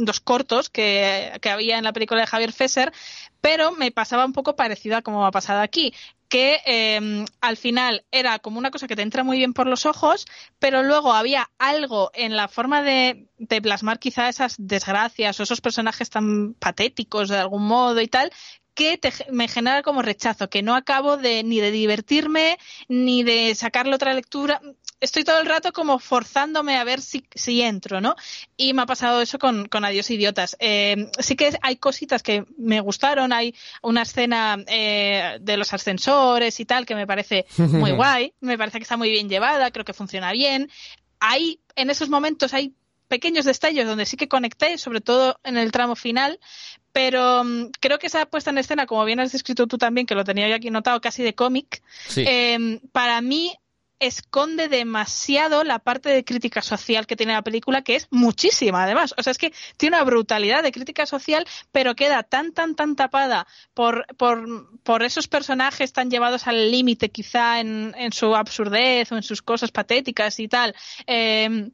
dos 0.06 0.20
cortos 0.20 0.70
que, 0.70 1.32
había 1.50 1.78
en 1.78 1.84
la 1.84 1.94
película 1.94 2.22
de 2.22 2.28
Javier 2.28 2.52
Fesser, 2.52 2.92
pero 3.42 3.72
me 3.72 3.92
pasaba 3.92 4.26
un 4.26 4.34
poco 4.34 4.56
parecido 4.56 4.98
a 4.98 5.02
como 5.02 5.26
ha 5.26 5.32
pasado 5.32 5.62
aquí, 5.62 5.94
que 6.28 6.62
em, 6.66 7.26
al 7.42 7.58
final 7.58 8.06
era 8.12 8.40
como 8.40 8.60
una 8.60 8.72
cosa 8.72 8.88
que 8.88 8.96
te 8.96 9.02
entra 9.02 9.24
muy 9.24 9.38
bien 9.38 9.54
por 9.54 9.68
los 9.68 9.86
ojos, 9.86 10.28
pero 10.60 10.84
luego 10.84 11.14
había 11.14 11.50
algo 11.58 12.12
en 12.14 12.36
la 12.36 12.48
forma 12.48 12.84
de, 12.84 13.28
de 13.38 13.62
plasmar 13.62 14.00
quizá 14.00 14.30
esas 14.30 14.56
desgracias 14.60 15.40
o 15.40 15.44
esos 15.44 15.62
personajes 15.62 16.10
tan 16.10 16.54
patéticos 16.54 17.30
de 17.30 17.38
algún 17.38 17.66
modo 17.66 18.00
y 18.02 18.08
tal, 18.08 18.32
que 18.80 19.00
me 19.32 19.50
genera 19.50 19.84
como 19.84 20.02
rechazo, 20.02 20.50
que 20.50 20.62
no 20.62 20.74
acabo 20.76 21.18
de 21.18 21.44
ni 21.44 21.60
de 21.60 21.72
divertirme 21.72 22.58
ni 22.88 23.24
de 23.24 23.54
sacarle 23.56 23.96
otra 23.96 24.14
lectura 24.14 24.62
estoy 25.00 25.24
todo 25.24 25.40
el 25.40 25.46
rato 25.46 25.72
como 25.72 26.00
forzándome 26.00 26.78
a 26.78 26.84
ver 26.84 27.02
si, 27.02 27.26
si 27.34 27.62
entro, 27.62 28.02
¿no? 28.02 28.16
Y 28.58 28.74
me 28.74 28.82
ha 28.82 28.86
pasado 28.86 29.22
eso 29.22 29.40
con, 29.40 29.68
con 29.68 29.86
Adiós 29.86 30.10
Idiotas. 30.10 30.58
Eh, 30.60 31.10
sí 31.20 31.36
que 31.36 31.58
hay 31.62 31.78
cositas 31.78 32.24
que 32.24 32.46
me 32.58 32.82
gustaron, 32.82 33.32
hay 33.32 33.56
una 33.82 34.02
escena 34.02 34.58
eh, 34.68 35.38
de 35.42 35.58
los 35.58 35.74
ascensores 35.74 36.60
y 36.60 36.66
tal 36.66 36.86
que 36.86 36.96
me 36.96 37.08
parece 37.08 37.46
muy 37.58 37.92
guay, 37.92 38.34
me 38.42 38.58
parece 38.58 38.80
que 38.80 38.84
está 38.84 38.98
muy 38.98 39.10
bien 39.10 39.30
llevada, 39.30 39.72
creo 39.72 39.86
que 39.86 39.94
funciona 39.94 40.32
bien. 40.32 40.70
Hay, 41.20 41.60
en 41.76 41.90
esos 41.90 42.10
momentos 42.10 42.54
hay 42.54 42.74
pequeños 43.08 43.46
destellos 43.46 43.88
donde 43.88 44.06
sí 44.06 44.18
que 44.18 44.28
conecté, 44.28 44.78
sobre 44.78 45.02
todo 45.02 45.40
en 45.44 45.58
el 45.58 45.72
tramo 45.72 45.96
final, 45.96 46.40
pero 46.92 47.44
mm, 47.44 47.72
creo 47.80 48.00
que 48.00 48.08
esa 48.08 48.26
puesta 48.26 48.52
en 48.52 48.60
escena, 48.60 48.86
como 48.86 49.04
bien 49.06 49.20
has 49.20 49.32
descrito 49.32 49.66
tú 49.66 49.78
también, 49.78 50.06
que 50.06 50.16
lo 50.16 50.24
tenía 50.24 50.48
yo 50.48 50.56
aquí 50.56 50.70
notado 50.70 51.02
casi 51.02 51.24
de 51.24 51.34
cómic, 51.34 51.82
eh, 52.18 52.80
para 52.92 53.22
mí 53.22 53.56
esconde 54.00 54.68
demasiado 54.68 55.64
la 55.64 55.80
parte 55.80 56.10
de 56.10 56.24
crítica 56.24 56.62
social 56.62 57.08
que 57.08 57.16
tiene 57.16 57.34
la 57.34 57.42
película, 57.42 57.82
que 57.82 57.96
es 57.96 58.08
muchísima 58.12 58.84
además. 58.84 59.14
O 59.18 59.24
sea, 59.24 59.32
es 59.32 59.38
que 59.38 59.54
tiene 59.78 59.98
una 59.98 60.06
brutalidad 60.06 60.64
de 60.64 60.72
crítica 60.72 61.06
social, 61.06 61.46
pero 61.72 61.96
queda 61.96 62.24
tan, 62.24 62.54
tan, 62.54 62.76
tan 62.76 62.96
tapada 62.96 63.48
por, 63.74 64.06
por, 64.18 64.80
por 64.84 65.04
esos 65.04 65.28
personajes 65.28 65.94
tan 65.94 66.10
llevados 66.10 66.48
al 66.48 66.72
límite 66.72 67.10
quizá 67.10 67.60
en, 67.60 67.94
en, 67.98 68.12
su 68.12 68.36
absurdez 68.36 69.12
o 69.12 69.18
en 69.18 69.24
sus 69.24 69.42
cosas 69.42 69.72
patéticas 69.72 70.40
y 70.40 70.48
tal. 70.48 70.76
Eh, 71.08 71.70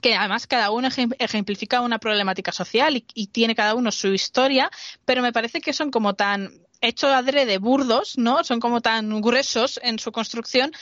que 0.00 0.14
además 0.14 0.46
cada 0.46 0.70
uno 0.70 0.88
ejemplifica 1.18 1.80
una 1.80 1.98
problemática 1.98 2.52
social 2.52 2.96
y, 3.14 3.26
tiene 3.26 3.54
cada 3.54 3.74
uno 3.74 3.92
su 3.92 4.08
historia, 4.08 4.70
pero 5.04 5.22
me 5.22 5.32
parece 5.32 5.60
que 5.60 5.72
son 5.72 5.90
como 5.90 6.14
tan 6.14 6.50
hechos 6.80 7.12
adrede 7.12 7.58
burdos, 7.58 8.18
¿no? 8.18 8.42
Son 8.42 8.58
como 8.58 8.80
tan 8.80 9.20
gruesos 9.20 9.78
en 9.82 9.98
su 9.98 10.10
construcción 10.10 10.72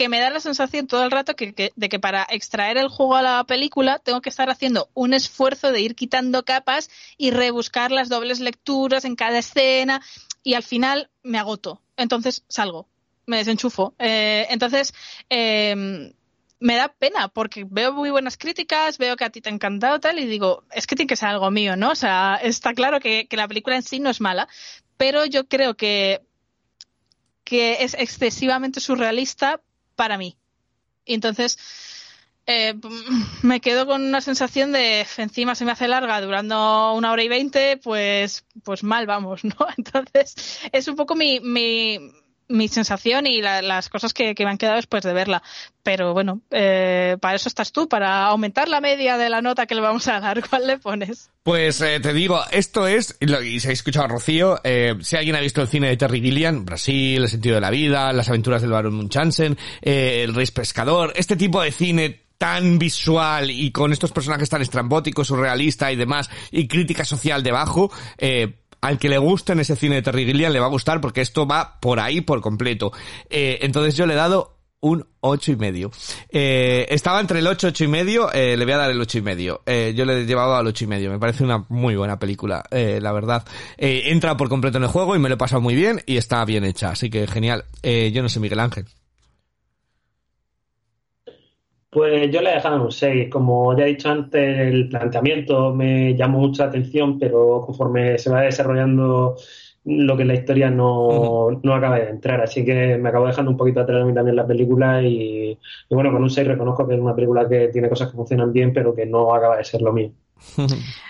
que 0.00 0.08
me 0.08 0.18
da 0.18 0.30
la 0.30 0.40
sensación 0.40 0.86
todo 0.86 1.04
el 1.04 1.10
rato 1.10 1.36
que, 1.36 1.72
de 1.76 1.88
que 1.90 1.98
para 1.98 2.26
extraer 2.30 2.78
el 2.78 2.88
juego 2.88 3.16
a 3.16 3.22
la 3.22 3.44
película 3.44 3.98
tengo 3.98 4.22
que 4.22 4.30
estar 4.30 4.48
haciendo 4.48 4.88
un 4.94 5.12
esfuerzo 5.12 5.72
de 5.72 5.82
ir 5.82 5.94
quitando 5.94 6.42
capas 6.42 6.88
y 7.18 7.32
rebuscar 7.32 7.92
las 7.92 8.08
dobles 8.08 8.40
lecturas 8.40 9.04
en 9.04 9.14
cada 9.14 9.40
escena 9.40 10.00
y 10.42 10.54
al 10.54 10.62
final 10.62 11.10
me 11.22 11.36
agoto. 11.36 11.82
Entonces 11.98 12.44
salgo, 12.48 12.88
me 13.26 13.36
desenchufo. 13.36 13.92
Eh, 13.98 14.46
entonces, 14.48 14.94
eh, 15.28 16.14
me 16.60 16.76
da 16.76 16.88
pena 16.88 17.28
porque 17.28 17.66
veo 17.68 17.92
muy 17.92 18.08
buenas 18.08 18.38
críticas, 18.38 18.96
veo 18.96 19.16
que 19.16 19.24
a 19.26 19.30
ti 19.30 19.42
te 19.42 19.50
ha 19.50 19.52
encantado 19.52 20.00
tal 20.00 20.18
y 20.18 20.24
digo, 20.24 20.64
es 20.72 20.86
que 20.86 20.96
tiene 20.96 21.08
que 21.08 21.16
ser 21.16 21.28
algo 21.28 21.50
mío, 21.50 21.76
¿no? 21.76 21.90
O 21.90 21.94
sea, 21.94 22.40
está 22.42 22.72
claro 22.72 23.00
que, 23.00 23.28
la 23.32 23.48
película 23.48 23.76
en 23.76 23.82
sí 23.82 24.00
no 24.00 24.08
es 24.08 24.22
mala, 24.22 24.48
pero 24.96 25.26
yo 25.26 25.46
creo 25.46 25.76
que, 25.76 26.22
que 27.44 27.84
es 27.84 27.92
excesivamente 27.92 28.80
surrealista 28.80 29.60
para 30.00 30.16
mí. 30.16 30.34
Y 31.04 31.12
entonces 31.12 31.58
eh, 32.46 32.72
me 33.42 33.60
quedo 33.60 33.84
con 33.84 34.00
una 34.00 34.22
sensación 34.22 34.72
de 34.72 35.06
encima 35.18 35.54
se 35.54 35.66
me 35.66 35.72
hace 35.72 35.88
larga 35.88 36.22
durando 36.22 36.94
una 36.94 37.12
hora 37.12 37.22
y 37.22 37.28
veinte, 37.28 37.76
pues, 37.76 38.46
pues 38.64 38.82
mal 38.82 39.04
vamos, 39.04 39.44
¿no? 39.44 39.54
Entonces 39.76 40.60
es 40.72 40.88
un 40.88 40.96
poco 40.96 41.16
mi, 41.16 41.40
mi 41.40 41.98
mi 42.50 42.68
sensación 42.68 43.26
y 43.26 43.40
las 43.40 43.88
cosas 43.88 44.12
que, 44.12 44.34
me 44.38 44.50
han 44.50 44.58
quedado 44.58 44.76
después 44.76 45.02
de 45.02 45.12
verla. 45.12 45.42
Pero 45.82 46.12
bueno, 46.12 46.42
eh, 46.50 47.16
para 47.20 47.36
eso 47.36 47.48
estás 47.48 47.72
tú, 47.72 47.88
para 47.88 48.26
aumentar 48.26 48.68
la 48.68 48.80
media 48.80 49.16
de 49.16 49.30
la 49.30 49.40
nota 49.40 49.66
que 49.66 49.74
le 49.74 49.80
vamos 49.80 50.06
a 50.08 50.20
dar. 50.20 50.46
¿Cuál 50.48 50.66
le 50.66 50.78
pones? 50.78 51.30
Pues 51.42 51.80
eh, 51.80 52.00
te 52.00 52.12
digo, 52.12 52.40
esto 52.50 52.86
es, 52.86 53.16
y 53.20 53.26
si 53.26 53.34
habéis 53.34 53.64
escuchado 53.64 54.04
a 54.04 54.08
Rocío, 54.08 54.60
eh, 54.62 54.96
si 55.00 55.16
alguien 55.16 55.36
ha 55.36 55.40
visto 55.40 55.62
el 55.62 55.68
cine 55.68 55.88
de 55.88 55.96
Terry 55.96 56.20
Gilliam, 56.20 56.64
Brasil, 56.64 57.22
El 57.22 57.28
sentido 57.28 57.54
de 57.54 57.62
la 57.62 57.70
vida, 57.70 58.12
Las 58.12 58.28
aventuras 58.28 58.60
del 58.60 58.72
barón 58.72 58.94
Munchausen, 58.94 59.56
El 59.80 60.34
rey 60.34 60.46
pescador, 60.46 61.12
este 61.16 61.36
tipo 61.36 61.62
de 61.62 61.72
cine 61.72 62.30
tan 62.40 62.78
visual 62.78 63.50
y 63.50 63.70
con 63.70 63.92
estos 63.92 64.12
personajes 64.12 64.48
tan 64.48 64.62
estrambóticos, 64.62 65.26
surrealista 65.26 65.92
y 65.92 65.96
demás, 65.96 66.30
y 66.50 66.66
crítica 66.68 67.04
social 67.04 67.42
debajo, 67.42 67.92
eh, 68.16 68.54
al 68.80 68.98
que 68.98 69.08
le 69.08 69.18
guste 69.18 69.52
en 69.52 69.60
ese 69.60 69.76
cine 69.76 69.96
de 69.96 70.02
Terry 70.02 70.24
Gilliam 70.24 70.52
le 70.52 70.60
va 70.60 70.66
a 70.66 70.70
gustar 70.70 71.00
porque 71.00 71.20
esto 71.20 71.46
va 71.46 71.78
por 71.80 72.00
ahí 72.00 72.20
por 72.20 72.40
completo. 72.40 72.92
Eh, 73.28 73.58
entonces 73.62 73.96
yo 73.96 74.06
le 74.06 74.14
he 74.14 74.16
dado 74.16 74.56
un 74.80 75.06
ocho 75.20 75.52
y 75.52 75.56
medio. 75.56 75.90
Eh, 76.30 76.86
estaba 76.88 77.20
entre 77.20 77.40
el 77.40 77.46
ocho, 77.46 77.68
ocho 77.68 77.84
y 77.84 77.88
medio, 77.88 78.32
eh, 78.32 78.56
le 78.56 78.64
voy 78.64 78.72
a 78.72 78.78
dar 78.78 78.90
el 78.90 79.00
ocho 79.00 79.18
y 79.18 79.22
medio. 79.22 79.60
Eh, 79.66 79.92
yo 79.94 80.04
le 80.04 80.22
he 80.22 80.24
llevado 80.24 80.56
al 80.56 80.66
ocho 80.66 80.84
y 80.84 80.86
medio. 80.86 81.10
Me 81.10 81.18
parece 81.18 81.44
una 81.44 81.64
muy 81.68 81.96
buena 81.96 82.18
película, 82.18 82.64
la 82.70 83.12
verdad. 83.12 83.44
Entra 83.76 84.36
por 84.36 84.48
completo 84.48 84.78
en 84.78 84.84
el 84.84 84.90
juego 84.90 85.14
y 85.14 85.18
me 85.18 85.28
lo 85.28 85.34
he 85.34 85.38
pasado 85.38 85.60
muy 85.60 85.74
bien 85.74 86.02
y 86.06 86.16
está 86.16 86.44
bien 86.44 86.64
hecha. 86.64 86.90
Así 86.90 87.10
que 87.10 87.26
genial. 87.26 87.64
Yo 87.82 88.22
no 88.22 88.28
sé, 88.28 88.40
Miguel 88.40 88.60
Ángel. 88.60 88.86
Pues 91.90 92.30
yo 92.30 92.40
le 92.40 92.50
he 92.50 92.54
dejado 92.54 92.84
un 92.84 92.92
6. 92.92 93.28
Como 93.30 93.76
ya 93.76 93.84
he 93.84 93.88
dicho 93.88 94.08
antes, 94.08 94.58
el 94.58 94.88
planteamiento 94.88 95.74
me 95.74 96.14
llamó 96.16 96.38
mucha 96.38 96.64
atención, 96.64 97.18
pero 97.18 97.62
conforme 97.66 98.16
se 98.18 98.30
va 98.30 98.42
desarrollando 98.42 99.36
lo 99.84 100.16
que 100.16 100.22
es 100.22 100.28
la 100.28 100.34
historia 100.34 100.70
no, 100.70 101.48
no 101.62 101.74
acaba 101.74 101.98
de 101.98 102.10
entrar. 102.10 102.40
Así 102.40 102.64
que 102.64 102.96
me 102.96 103.08
acabo 103.08 103.26
dejando 103.26 103.50
un 103.50 103.56
poquito 103.56 103.80
atrás 103.80 104.02
a 104.02 104.04
mí 104.04 104.14
también 104.14 104.36
la 104.36 104.46
película 104.46 105.02
y, 105.02 105.50
y 105.50 105.94
bueno, 105.94 106.12
con 106.12 106.22
un 106.22 106.30
6 106.30 106.46
reconozco 106.46 106.86
que 106.86 106.94
es 106.94 107.00
una 107.00 107.14
película 107.14 107.48
que 107.48 107.68
tiene 107.68 107.88
cosas 107.88 108.10
que 108.10 108.16
funcionan 108.16 108.52
bien, 108.52 108.72
pero 108.72 108.94
que 108.94 109.06
no 109.06 109.34
acaba 109.34 109.56
de 109.56 109.64
ser 109.64 109.82
lo 109.82 109.92
mío. 109.92 110.12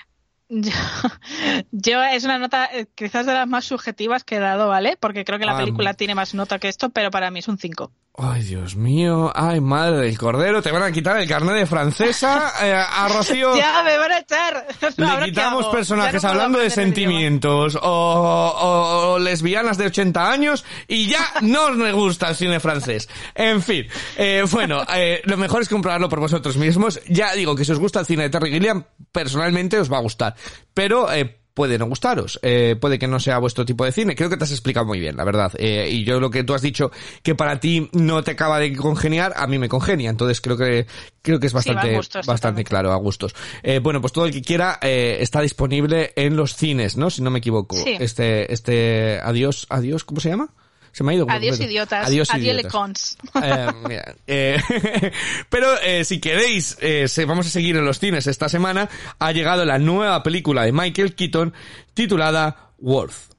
Yo, 1.71 2.03
es 2.03 2.25
una 2.25 2.39
nota 2.39 2.69
eh, 2.73 2.87
quizás 2.95 3.25
de 3.25 3.35
las 3.35 3.47
más 3.47 3.65
subjetivas 3.65 4.25
que 4.25 4.37
he 4.37 4.41
dado, 4.41 4.69
¿vale? 4.69 4.97
Porque 4.99 5.25
creo 5.25 5.39
que 5.39 5.47
la 5.47 5.55
ah, 5.55 5.59
película 5.59 5.95
tiene 5.95 6.17
más 6.17 6.35
nota 6.35 6.59
que 6.59 6.69
esto, 6.69 6.91
pero 6.91 7.11
para 7.11 7.31
mí 7.31 7.39
es 7.39 7.49
un 7.49 7.57
5. 7.57 7.93
Ay, 8.23 8.43
Dios 8.43 8.77
mío. 8.77 9.33
Ay, 9.35 9.61
madre 9.61 9.99
del 9.99 10.19
cordero. 10.19 10.61
Te 10.61 10.71
van 10.71 10.83
a 10.83 10.93
quitar 10.93 11.17
el 11.19 11.29
carnet 11.29 11.55
de 11.55 11.67
francesa 11.67 12.53
eh, 12.63 12.75
a 12.75 13.09
Rocío. 13.09 13.57
ya, 13.57 13.83
me 13.83 13.97
van 13.97 14.13
a 14.13 14.19
echar. 14.19 14.67
Le 15.21 15.27
quitamos 15.27 15.67
personajes 15.69 16.23
hablando 16.25 16.59
de 16.59 16.69
sentimientos 16.69 17.79
o, 17.81 19.19
lesbianas 19.21 19.79
de 19.79 19.87
80 19.87 20.31
años 20.31 20.65
y 20.87 21.07
ya 21.07 21.25
no 21.43 21.71
me 21.71 21.93
gusta 21.93 22.29
el 22.29 22.37
cine 22.37 22.61
francés. 22.61 23.09
En 23.35 23.63
fin. 23.63 23.87
Eh, 24.17 24.45
bueno, 24.51 24.83
eh, 24.95 25.23
lo 25.25 25.37
mejor 25.37 25.63
es 25.63 25.69
comprobarlo 25.69 26.09
por 26.09 26.21
vosotros 26.21 26.57
mismos. 26.57 27.01
Ya 27.09 27.33
digo 27.35 27.55
que 27.55 27.65
si 27.65 27.73
os 27.73 27.79
gusta 27.79 28.01
el 28.01 28.07
cine 28.07 28.25
de 28.25 28.31
Terry 28.31 28.51
Gilliam, 28.51 28.85
personalmente 29.13 29.79
os 29.79 29.91
va 29.91 29.99
a 29.99 30.03
gustar. 30.03 30.35
Pero, 30.75 31.13
eh, 31.13 31.41
puede 31.55 31.79
no 31.79 31.87
gustaros, 31.87 32.39
eh, 32.43 32.77
puede 32.81 32.99
que 32.99 33.07
no 33.07 33.21
sea 33.21 33.39
vuestro 33.39 33.67
tipo 33.67 33.85
de 33.85 33.93
cine. 33.93 34.15
Creo 34.15 34.31
que 34.31 34.39
te 34.39 34.45
has 34.45 34.51
explicado 34.51 34.87
muy 34.87 35.01
bien, 35.01 35.17
la 35.17 35.25
verdad. 35.25 35.53
Eh, 35.59 35.89
y 35.91 36.05
yo 36.05 36.21
lo 36.21 36.31
que 36.31 36.45
tú 36.45 36.55
has 36.55 36.63
dicho 36.63 36.91
que 37.23 37.35
para 37.35 37.61
ti 37.61 37.89
no 37.93 38.23
te 38.23 38.31
acaba 38.31 38.59
de 38.59 38.75
congeniar, 38.75 39.35
a 39.37 39.47
mí 39.47 39.59
me 39.59 39.69
congenia. 39.69 40.11
Entonces 40.11 40.41
creo 40.41 40.57
que 40.57 40.87
creo 41.23 41.39
que 41.39 41.49
es 41.49 41.53
bastante 41.53 42.01
bastante 42.27 42.65
claro 42.65 42.93
a 42.93 42.97
gustos. 42.97 43.35
Eh, 43.63 43.79
bueno, 43.79 44.01
pues 44.01 44.13
todo 44.13 44.25
el 44.25 44.33
que 44.33 44.43
quiera 44.43 44.79
eh, 44.81 45.19
está 45.21 45.43
disponible 45.43 46.13
en 46.17 46.37
los 46.37 46.57
cines, 46.57 46.97
¿no? 46.97 47.11
Si 47.11 47.21
no 47.21 47.31
me 47.31 47.41
equivoco. 47.41 47.77
Este 47.85 48.53
este 48.53 49.21
adiós 49.23 49.67
adiós, 49.69 50.05
¿cómo 50.05 50.21
se 50.21 50.31
llama? 50.31 50.55
Se 50.93 51.05
me 51.05 51.13
ha 51.13 51.15
ido. 51.17 51.27
Adiós 51.29 51.61
idiotas. 51.61 52.07
Adiós 52.07 52.29
idiotas. 52.35 53.17
Eh, 53.43 54.03
eh, 54.27 55.13
pero 55.49 55.81
eh, 55.83 56.05
si 56.05 56.21
queréis, 56.21 56.77
eh, 56.81 57.07
vamos 57.27 57.47
a 57.47 57.51
seguir 57.51 57.77
en 57.77 57.85
los 57.85 57.99
cines 57.99 58.27
esta 58.27 58.49
semana. 58.49 58.89
Ha 59.19 59.33
llegado 59.33 59.65
la 59.65 59.79
nueva 59.79 60.23
película 60.23 60.65
de 60.65 60.73
Michael 60.73 61.15
Keaton 61.15 61.55
titulada 61.95 62.73
Worth. 62.79 63.31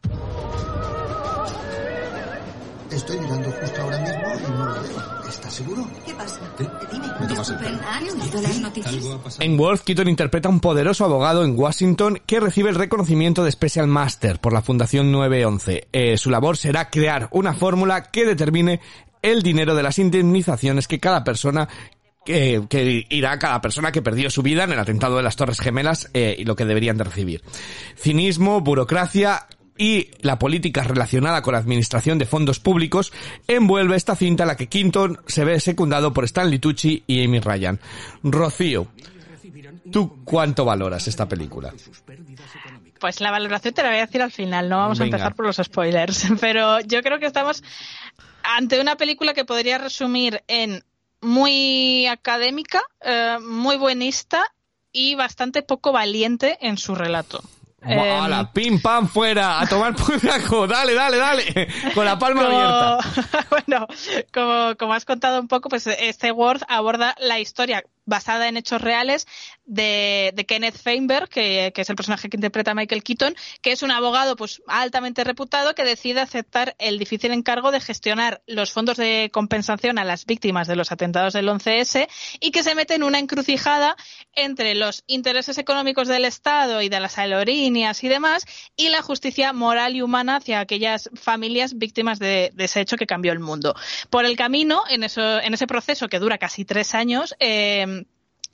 Estoy 2.91 3.19
mirando 3.19 3.51
justo 3.51 3.81
ahora 3.81 3.97
mismo 3.99 4.47
y 4.47 4.51
no 4.51 4.65
lo 4.65 4.73
veo. 4.81 5.29
¿Estás 5.29 5.53
seguro? 5.53 5.89
¿Qué 6.05 6.13
pasa? 6.13 6.39
En 9.39 9.57
Wolf, 9.57 9.81
Keaton 9.83 10.07
interpreta 10.07 10.47
a 10.47 10.51
un 10.51 10.59
poderoso 10.59 11.05
abogado 11.05 11.43
en 11.43 11.57
Washington 11.57 12.21
que 12.25 12.39
recibe 12.39 12.69
el 12.69 12.75
reconocimiento 12.75 13.43
de 13.43 13.51
Special 13.51 13.87
Master 13.87 14.39
por 14.39 14.53
la 14.53 14.61
Fundación 14.61 15.11
911. 15.11 15.87
Eh, 15.91 16.17
su 16.17 16.29
labor 16.29 16.57
será 16.57 16.89
crear 16.89 17.29
una 17.31 17.53
fórmula 17.53 18.03
que 18.03 18.25
determine 18.25 18.79
el 19.21 19.41
dinero 19.41 19.75
de 19.75 19.83
las 19.83 19.99
indemnizaciones 19.99 20.87
que 20.87 20.99
cada 20.99 21.23
persona 21.23 21.67
que, 22.25 22.63
que, 22.69 23.05
irá 23.09 23.33
a 23.33 23.39
cada 23.39 23.61
persona 23.61 23.91
que 23.91 24.01
perdió 24.01 24.29
su 24.29 24.43
vida 24.43 24.63
en 24.63 24.73
el 24.73 24.79
atentado 24.79 25.17
de 25.17 25.23
las 25.23 25.35
Torres 25.35 25.59
Gemelas 25.59 26.09
eh, 26.13 26.35
y 26.37 26.45
lo 26.45 26.55
que 26.55 26.65
deberían 26.65 26.97
de 26.97 27.03
recibir. 27.03 27.41
Cinismo, 27.97 28.61
burocracia 28.61 29.47
y 29.77 30.09
la 30.21 30.37
política 30.37 30.83
relacionada 30.83 31.41
con 31.41 31.53
la 31.53 31.59
administración 31.59 32.17
de 32.17 32.25
fondos 32.25 32.59
públicos 32.59 33.11
envuelve 33.47 33.95
esta 33.95 34.15
cinta 34.15 34.43
en 34.43 34.47
la 34.47 34.57
que 34.57 34.67
Quinton 34.67 35.19
se 35.27 35.45
ve 35.45 35.59
secundado 35.59 36.13
por 36.13 36.25
Stanley 36.25 36.59
Tucci 36.59 37.03
y 37.07 37.23
Amy 37.23 37.39
Ryan. 37.39 37.79
Rocío, 38.23 38.87
¿tú 39.91 40.23
cuánto 40.23 40.65
valoras 40.65 41.07
esta 41.07 41.27
película? 41.27 41.73
Pues 42.99 43.19
la 43.19 43.31
valoración 43.31 43.73
te 43.73 43.81
la 43.81 43.89
voy 43.89 43.97
a 43.97 44.05
decir 44.05 44.21
al 44.21 44.31
final, 44.31 44.69
no 44.69 44.77
vamos 44.77 44.99
a 44.99 45.05
empezar 45.05 45.33
por 45.33 45.45
los 45.45 45.57
spoilers, 45.57 46.27
pero 46.39 46.79
yo 46.81 47.01
creo 47.01 47.19
que 47.19 47.25
estamos 47.25 47.63
ante 48.43 48.79
una 48.79 48.95
película 48.95 49.33
que 49.33 49.45
podría 49.45 49.77
resumir 49.77 50.43
en 50.47 50.83
muy 51.21 52.07
académica, 52.07 52.83
eh, 53.01 53.37
muy 53.41 53.77
buenista 53.77 54.43
y 54.91 55.15
bastante 55.15 55.61
poco 55.61 55.91
valiente 55.91 56.57
en 56.61 56.77
su 56.77 56.95
relato. 56.95 57.41
Em, 57.83 58.47
¡Pim, 58.53 58.79
pam, 58.79 59.07
fuera! 59.07 59.59
¡A 59.59 59.67
tomar 59.67 59.95
puñaco! 59.95 60.67
¡Dale, 60.67 60.93
dale, 60.93 61.17
dale! 61.17 61.67
Con 61.95 62.05
la 62.05 62.19
palma 62.19 62.45
abierta. 62.45 63.45
bueno, 63.49 63.87
como, 64.31 64.75
como 64.77 64.93
has 64.93 65.05
contado 65.05 65.39
un 65.39 65.47
poco, 65.47 65.69
pues 65.69 65.87
este 65.87 66.31
Word 66.31 66.61
aborda 66.67 67.15
la 67.19 67.39
historia 67.39 67.83
basada 68.05 68.47
en 68.47 68.57
hechos 68.57 68.81
reales 68.81 69.27
de, 69.65 70.45
Kenneth 70.47 70.77
Feinberg, 70.77 71.29
que, 71.29 71.71
es 71.75 71.89
el 71.89 71.95
personaje 71.95 72.29
que 72.29 72.37
interpreta 72.37 72.73
Michael 72.73 73.03
Keaton, 73.03 73.35
que 73.61 73.71
es 73.71 73.83
un 73.83 73.91
abogado 73.91 74.35
pues 74.35 74.61
altamente 74.67 75.23
reputado 75.23 75.75
que 75.75 75.83
decide 75.83 76.19
aceptar 76.19 76.75
el 76.79 76.99
difícil 76.99 77.31
encargo 77.31 77.71
de 77.71 77.79
gestionar 77.79 78.41
los 78.47 78.71
fondos 78.71 78.97
de 78.97 79.29
compensación 79.31 79.97
a 79.97 80.03
las 80.03 80.25
víctimas 80.25 80.67
de 80.67 80.75
los 80.75 80.91
atentados 80.91 81.33
del 81.33 81.47
11S 81.47 82.07
y 82.39 82.51
que 82.51 82.63
se 82.63 82.75
mete 82.75 82.95
en 82.95 83.03
una 83.03 83.19
encrucijada 83.19 83.95
entre 84.33 84.75
los 84.75 85.03
intereses 85.07 85.57
económicos 85.57 86.07
del 86.07 86.25
Estado 86.25 86.81
y 86.81 86.89
de 86.89 86.99
las 86.99 87.17
aerolíneas 87.17 88.03
y 88.03 88.07
demás 88.07 88.45
y 88.75 88.89
la 88.89 89.01
justicia 89.01 89.53
moral 89.53 89.95
y 89.95 90.01
humana 90.01 90.37
hacia 90.37 90.59
aquellas 90.59 91.09
familias 91.13 91.77
víctimas 91.77 92.19
de, 92.19 92.51
ese 92.57 92.81
hecho 92.81 92.97
que 92.97 93.07
cambió 93.07 93.31
el 93.31 93.39
mundo. 93.39 93.75
Por 94.09 94.25
el 94.25 94.35
camino, 94.35 94.83
en, 94.89 95.03
eso, 95.03 95.39
en 95.39 95.53
ese 95.53 95.67
proceso 95.67 96.09
que 96.09 96.19
dura 96.19 96.37
casi 96.37 96.65
tres 96.65 96.93
años, 96.95 97.35
eh, 97.39 98.00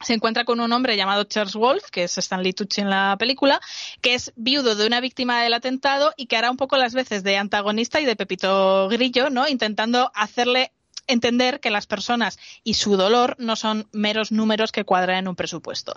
se 0.02 0.14
encuentra 0.14 0.46
con 0.46 0.60
un 0.60 0.72
hombre 0.72 0.96
llamado 0.96 1.24
Charles 1.24 1.56
Wolf, 1.56 1.84
que 1.92 2.04
es 2.04 2.18
Stanley 2.18 2.54
Tucci 2.54 2.82
en 2.82 2.90
la 2.90 3.16
película, 3.18 3.60
que 4.02 4.14
es 4.14 4.32
viudo 4.36 4.76
de 4.76 4.86
una 4.86 5.00
víctima 5.00 5.42
del 5.42 5.54
atentado 5.54 6.14
y 6.18 6.28
que 6.28 6.38
hará 6.38 6.52
un 6.52 6.58
poco 6.58 6.78
las 6.78 6.94
veces 6.94 7.24
de 7.24 7.38
antagonista 7.38 8.00
y 8.00 8.06
de 8.06 8.16
Pepito 8.16 8.88
Grillo, 8.90 9.30
¿no? 9.30 9.48
Intentando 9.48 10.12
hacerle 10.14 10.72
entender 11.08 11.60
que 11.60 11.72
las 11.72 11.88
personas 11.88 12.38
y 12.64 12.74
su 12.76 12.98
dolor 12.98 13.36
no 13.40 13.56
son 13.56 13.88
meros 13.94 14.32
números 14.32 14.72
que 14.72 14.84
cuadran 14.84 15.20
en 15.20 15.28
un 15.30 15.36
presupuesto. 15.36 15.96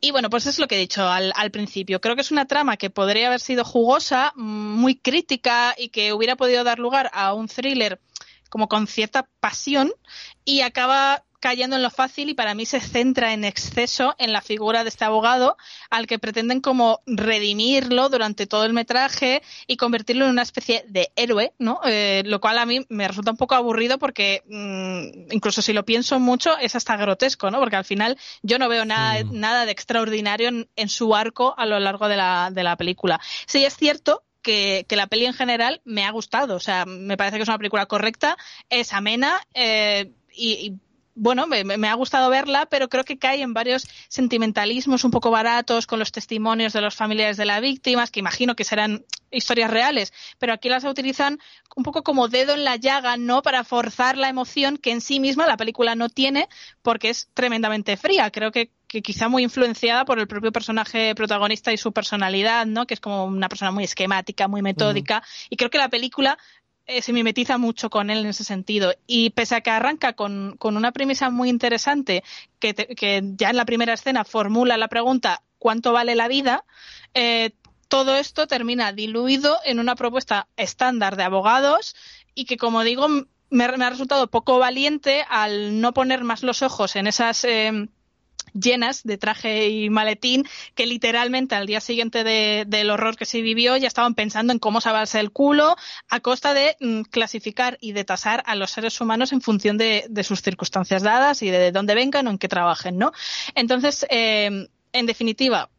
Y 0.00 0.12
bueno, 0.12 0.30
pues 0.30 0.46
es 0.46 0.58
lo 0.58 0.68
que 0.68 0.76
he 0.76 0.78
dicho 0.78 1.06
al, 1.08 1.32
al 1.36 1.50
principio. 1.50 2.00
Creo 2.00 2.14
que 2.14 2.22
es 2.22 2.30
una 2.30 2.46
trama 2.46 2.76
que 2.76 2.88
podría 2.88 3.26
haber 3.26 3.40
sido 3.40 3.64
jugosa, 3.64 4.32
muy 4.36 4.94
crítica 4.94 5.74
y 5.76 5.88
que 5.88 6.12
hubiera 6.12 6.36
podido 6.36 6.64
dar 6.64 6.78
lugar 6.78 7.10
a 7.12 7.34
un 7.34 7.48
thriller 7.48 8.00
como 8.48 8.68
con 8.68 8.86
cierta 8.86 9.28
pasión 9.40 9.92
y 10.44 10.60
acaba 10.60 11.24
cayendo 11.42 11.74
en 11.74 11.82
lo 11.82 11.90
fácil 11.90 12.28
y 12.28 12.34
para 12.34 12.54
mí 12.54 12.64
se 12.64 12.80
centra 12.80 13.32
en 13.32 13.44
exceso 13.44 14.14
en 14.18 14.32
la 14.32 14.40
figura 14.40 14.84
de 14.84 14.90
este 14.90 15.04
abogado 15.04 15.56
al 15.90 16.06
que 16.06 16.20
pretenden 16.20 16.60
como 16.60 17.00
redimirlo 17.04 18.08
durante 18.08 18.46
todo 18.46 18.64
el 18.64 18.72
metraje 18.72 19.42
y 19.66 19.76
convertirlo 19.76 20.24
en 20.24 20.30
una 20.30 20.42
especie 20.42 20.84
de 20.86 21.10
héroe, 21.16 21.52
¿no? 21.58 21.80
Eh, 21.84 22.22
lo 22.26 22.40
cual 22.40 22.58
a 22.58 22.64
mí 22.64 22.86
me 22.88 23.08
resulta 23.08 23.32
un 23.32 23.36
poco 23.36 23.56
aburrido 23.56 23.98
porque 23.98 24.44
mmm, 24.46 25.32
incluso 25.32 25.62
si 25.62 25.72
lo 25.72 25.84
pienso 25.84 26.20
mucho 26.20 26.56
es 26.58 26.76
hasta 26.76 26.96
grotesco, 26.96 27.50
¿no? 27.50 27.58
Porque 27.58 27.76
al 27.76 27.84
final 27.84 28.16
yo 28.42 28.60
no 28.60 28.68
veo 28.68 28.84
nada, 28.84 29.24
mm. 29.24 29.40
nada 29.40 29.66
de 29.66 29.72
extraordinario 29.72 30.48
en, 30.48 30.68
en, 30.76 30.88
su 30.88 31.12
arco 31.16 31.56
a 31.58 31.66
lo 31.66 31.80
largo 31.80 32.06
de 32.08 32.16
la, 32.18 32.50
de 32.52 32.62
la 32.62 32.76
película. 32.76 33.20
Sí 33.46 33.64
es 33.64 33.76
cierto 33.76 34.22
que, 34.42 34.86
que, 34.88 34.94
la 34.94 35.08
peli 35.08 35.26
en 35.26 35.34
general 35.34 35.80
me 35.84 36.04
ha 36.04 36.12
gustado. 36.12 36.54
O 36.54 36.60
sea, 36.60 36.84
me 36.86 37.16
parece 37.16 37.36
que 37.36 37.42
es 37.42 37.48
una 37.48 37.58
película 37.58 37.86
correcta, 37.86 38.36
es 38.70 38.92
amena 38.92 39.40
eh, 39.54 40.12
y, 40.32 40.52
y 40.52 40.78
bueno, 41.14 41.46
me, 41.46 41.64
me, 41.64 41.88
ha 41.88 41.94
gustado 41.94 42.30
verla, 42.30 42.66
pero 42.66 42.88
creo 42.88 43.04
que 43.04 43.18
cae 43.18 43.42
en 43.42 43.52
varios 43.52 43.86
sentimentalismos 44.08 45.04
un 45.04 45.10
poco 45.10 45.30
baratos 45.30 45.86
con 45.86 45.98
los 45.98 46.12
testimonios 46.12 46.72
de 46.72 46.80
los 46.80 46.94
familiares 46.94 47.36
de 47.36 47.44
las 47.44 47.60
víctimas, 47.60 48.10
que 48.10 48.20
imagino 48.20 48.56
que 48.56 48.64
serán 48.64 49.04
historias 49.30 49.70
reales, 49.70 50.12
pero 50.38 50.52
aquí 50.52 50.68
las 50.68 50.84
utilizan 50.84 51.38
un 51.74 51.84
poco 51.84 52.02
como 52.02 52.28
dedo 52.28 52.54
en 52.54 52.64
la 52.64 52.76
llaga, 52.76 53.16
¿no? 53.16 53.42
Para 53.42 53.64
forzar 53.64 54.18
la 54.18 54.28
emoción 54.28 54.76
que 54.76 54.90
en 54.90 55.00
sí 55.00 55.20
misma 55.20 55.46
la 55.46 55.56
película 55.56 55.94
no 55.94 56.08
tiene, 56.08 56.48
porque 56.82 57.10
es 57.10 57.28
tremendamente 57.34 57.96
fría. 57.96 58.30
Creo 58.30 58.52
que, 58.52 58.70
que 58.86 59.02
quizá 59.02 59.28
muy 59.28 59.42
influenciada 59.42 60.04
por 60.04 60.18
el 60.18 60.28
propio 60.28 60.52
personaje 60.52 61.14
protagonista 61.14 61.72
y 61.72 61.78
su 61.78 61.92
personalidad, 61.92 62.66
¿no? 62.66 62.86
Que 62.86 62.94
es 62.94 63.00
como 63.00 63.24
una 63.24 63.48
persona 63.48 63.70
muy 63.70 63.84
esquemática, 63.84 64.48
muy 64.48 64.60
metódica. 64.60 65.18
Uh 65.18 65.20
-huh. 65.20 65.46
Y 65.50 65.56
creo 65.56 65.70
que 65.70 65.78
la 65.78 65.88
película 65.88 66.38
eh, 66.86 67.02
se 67.02 67.12
mimetiza 67.12 67.58
mucho 67.58 67.90
con 67.90 68.10
él 68.10 68.18
en 68.18 68.26
ese 68.26 68.44
sentido. 68.44 68.92
Y 69.06 69.30
pese 69.30 69.56
a 69.56 69.60
que 69.60 69.70
arranca 69.70 70.14
con, 70.14 70.56
con 70.58 70.76
una 70.76 70.92
premisa 70.92 71.30
muy 71.30 71.48
interesante, 71.48 72.22
que, 72.58 72.74
te, 72.74 72.94
que, 72.94 73.22
ya 73.36 73.50
en 73.50 73.56
la 73.56 73.64
primera 73.64 73.94
escena 73.94 74.24
formula 74.24 74.76
la 74.76 74.88
pregunta 74.88 75.42
¿cuánto 75.62 75.92
vale 75.92 76.16
la 76.16 76.26
vida? 76.26 76.64
Eh, 77.14 77.52
todo 77.86 78.16
esto 78.16 78.48
termina 78.48 78.92
diluido 78.92 79.60
en 79.64 79.78
una 79.78 79.94
propuesta 79.94 80.48
estándar 80.56 81.16
de 81.16 81.22
abogados 81.22 81.94
y 82.34 82.46
que, 82.46 82.56
como 82.56 82.82
digo, 82.82 83.06
me, 83.08 83.24
me 83.50 83.84
ha 83.84 83.90
resultado 83.90 84.28
poco 84.28 84.58
valiente 84.58 85.24
al 85.28 85.80
no 85.80 85.92
poner 85.92 86.24
más 86.24 86.42
los 86.42 86.62
ojos 86.62 86.96
en 86.96 87.06
esas. 87.06 87.44
Eh, 87.44 87.88
llenas 88.54 89.02
de 89.02 89.18
traje 89.18 89.68
y 89.68 89.90
maletín 89.90 90.46
que 90.74 90.86
literalmente 90.86 91.54
al 91.54 91.66
día 91.66 91.80
siguiente 91.80 92.24
de, 92.24 92.64
del 92.66 92.90
horror 92.90 93.16
que 93.16 93.24
se 93.24 93.42
vivió 93.42 93.76
ya 93.76 93.88
estaban 93.88 94.14
pensando 94.14 94.52
en 94.52 94.58
cómo 94.58 94.80
salvarse 94.80 95.20
el 95.20 95.30
culo 95.30 95.76
a 96.08 96.20
costa 96.20 96.54
de 96.54 96.76
mm, 96.80 97.02
clasificar 97.02 97.78
y 97.80 97.92
de 97.92 98.04
tasar 98.04 98.42
a 98.46 98.54
los 98.54 98.70
seres 98.70 99.00
humanos 99.00 99.32
en 99.32 99.40
función 99.40 99.78
de, 99.78 100.06
de, 100.08 100.24
sus 100.24 100.42
circunstancias 100.42 101.02
dadas 101.02 101.42
y 101.42 101.50
de 101.50 101.72
dónde 101.72 101.94
vengan 101.94 102.26
o 102.26 102.30
en 102.30 102.38
qué 102.38 102.48
trabajen, 102.48 102.98
¿no? 102.98 103.12
Entonces, 103.54 104.06
eh, 104.10 104.68
en 104.92 105.06
definitiva, 105.06 105.70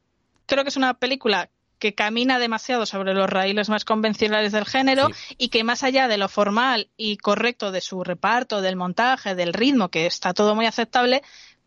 creo 0.46 0.64
que 0.64 0.70
es 0.70 0.78
una 0.78 0.94
película 0.96 1.50
que 1.84 1.94
camina 1.94 2.40
demasiado 2.40 2.86
sobre 2.86 3.14
los 3.14 3.30
raíles 3.30 3.68
más 3.68 3.84
convencionales 3.84 4.54
del 4.54 4.64
género 4.64 5.10
sí. 5.10 5.36
y 5.38 5.50
que 5.50 5.66
más 5.66 5.84
allá 5.84 6.08
de 6.08 6.18
lo 6.18 6.30
formal 6.30 6.90
y 6.96 7.18
correcto 7.18 7.74
de 7.74 7.82
su 7.82 8.06
reparto, 8.06 8.62
del 8.62 8.78
montaje, 8.78 9.36
del 9.36 9.52
ritmo, 9.52 9.90
que 9.90 10.06
está 10.06 10.34
todo 10.34 10.56
muy 10.56 10.66
aceptable, 10.66 11.24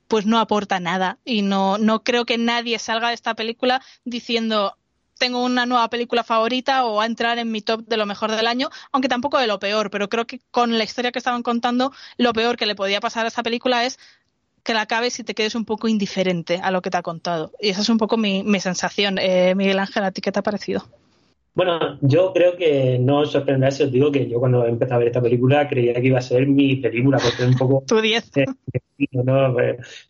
pues 0.09 0.27
no 0.27 0.39
aporta 0.39 0.81
nada 0.81 1.19
y 1.25 1.43
no, 1.43 1.79
no 1.79 2.03
creo 2.03 2.25
que 2.25 2.39
nadie 2.39 2.79
salga 2.79 3.09
de 3.09 3.15
esta 3.15 3.35
película 3.35 3.83
diciendo 4.05 4.77
tengo 5.19 5.43
una 5.43 5.67
nueva 5.67 5.89
película 5.89 6.25
favorita 6.25 6.85
o 6.85 7.01
a 7.01 7.07
entrar 7.07 7.39
en 7.39 7.51
mi 7.51 7.63
top 7.63 7.87
de 7.87 7.97
lo 7.97 8.07
mejor 8.07 8.31
del 8.31 8.47
año, 8.47 8.69
aunque 8.93 9.09
tampoco 9.09 9.39
de 9.39 9.47
lo 9.47 9.59
peor, 9.59 9.91
pero 9.91 10.09
creo 10.09 10.27
que 10.27 10.41
con 10.51 10.77
la 10.77 10.85
historia 10.85 11.13
que 11.13 11.19
estaban 11.19 11.43
contando, 11.43 11.93
lo 12.19 12.33
peor 12.33 12.57
que 12.57 12.67
le 12.67 12.75
podía 12.75 13.01
pasar 13.01 13.25
a 13.25 13.29
esta 13.29 13.43
película 13.43 13.85
es 13.85 13.99
que 14.63 14.75
la 14.75 14.83
acabes 14.83 15.19
y 15.19 15.25
te 15.25 15.35
quedes 15.35 15.55
un 15.55 15.65
poco 15.65 15.89
indiferente 15.89 16.61
a 16.63 16.71
lo 16.71 16.83
que 16.83 16.91
te 16.91 16.97
ha 16.97 17.03
contado. 17.03 17.53
Y 17.61 17.71
esa 17.71 17.83
es 17.83 17.89
un 17.89 17.99
poco 17.99 18.17
mi, 18.17 18.43
mi 18.43 18.61
sensación. 18.61 19.17
Eh, 19.19 19.55
Miguel 19.55 19.79
Ángel, 19.79 20.05
¿a 20.05 20.11
ti 20.11 20.21
qué 20.21 20.33
te 20.33 20.41
ha 20.41 20.43
parecido? 20.43 20.87
Bueno, 21.57 21.99
yo 22.03 22.35
creo 22.35 22.55
que 22.55 22.99
no 23.01 23.21
os 23.21 23.33
sorprenderá 23.33 23.71
si 23.71 23.83
os 23.83 23.91
digo 23.91 24.13
que 24.13 24.29
yo 24.29 24.39
cuando 24.39 24.67
empecé 24.67 24.93
a 24.93 24.99
ver 24.99 25.07
esta 25.07 25.23
película 25.23 25.67
creía 25.67 25.95
que 25.95 26.07
iba 26.07 26.19
a 26.19 26.21
ser 26.21 26.47
mi 26.47 26.77
película, 26.77 27.17
porque 27.17 27.51
un 27.51 27.57
poco... 27.57 27.83
tu 27.89 27.99
10. 27.99 28.31
¿no? 29.13 29.55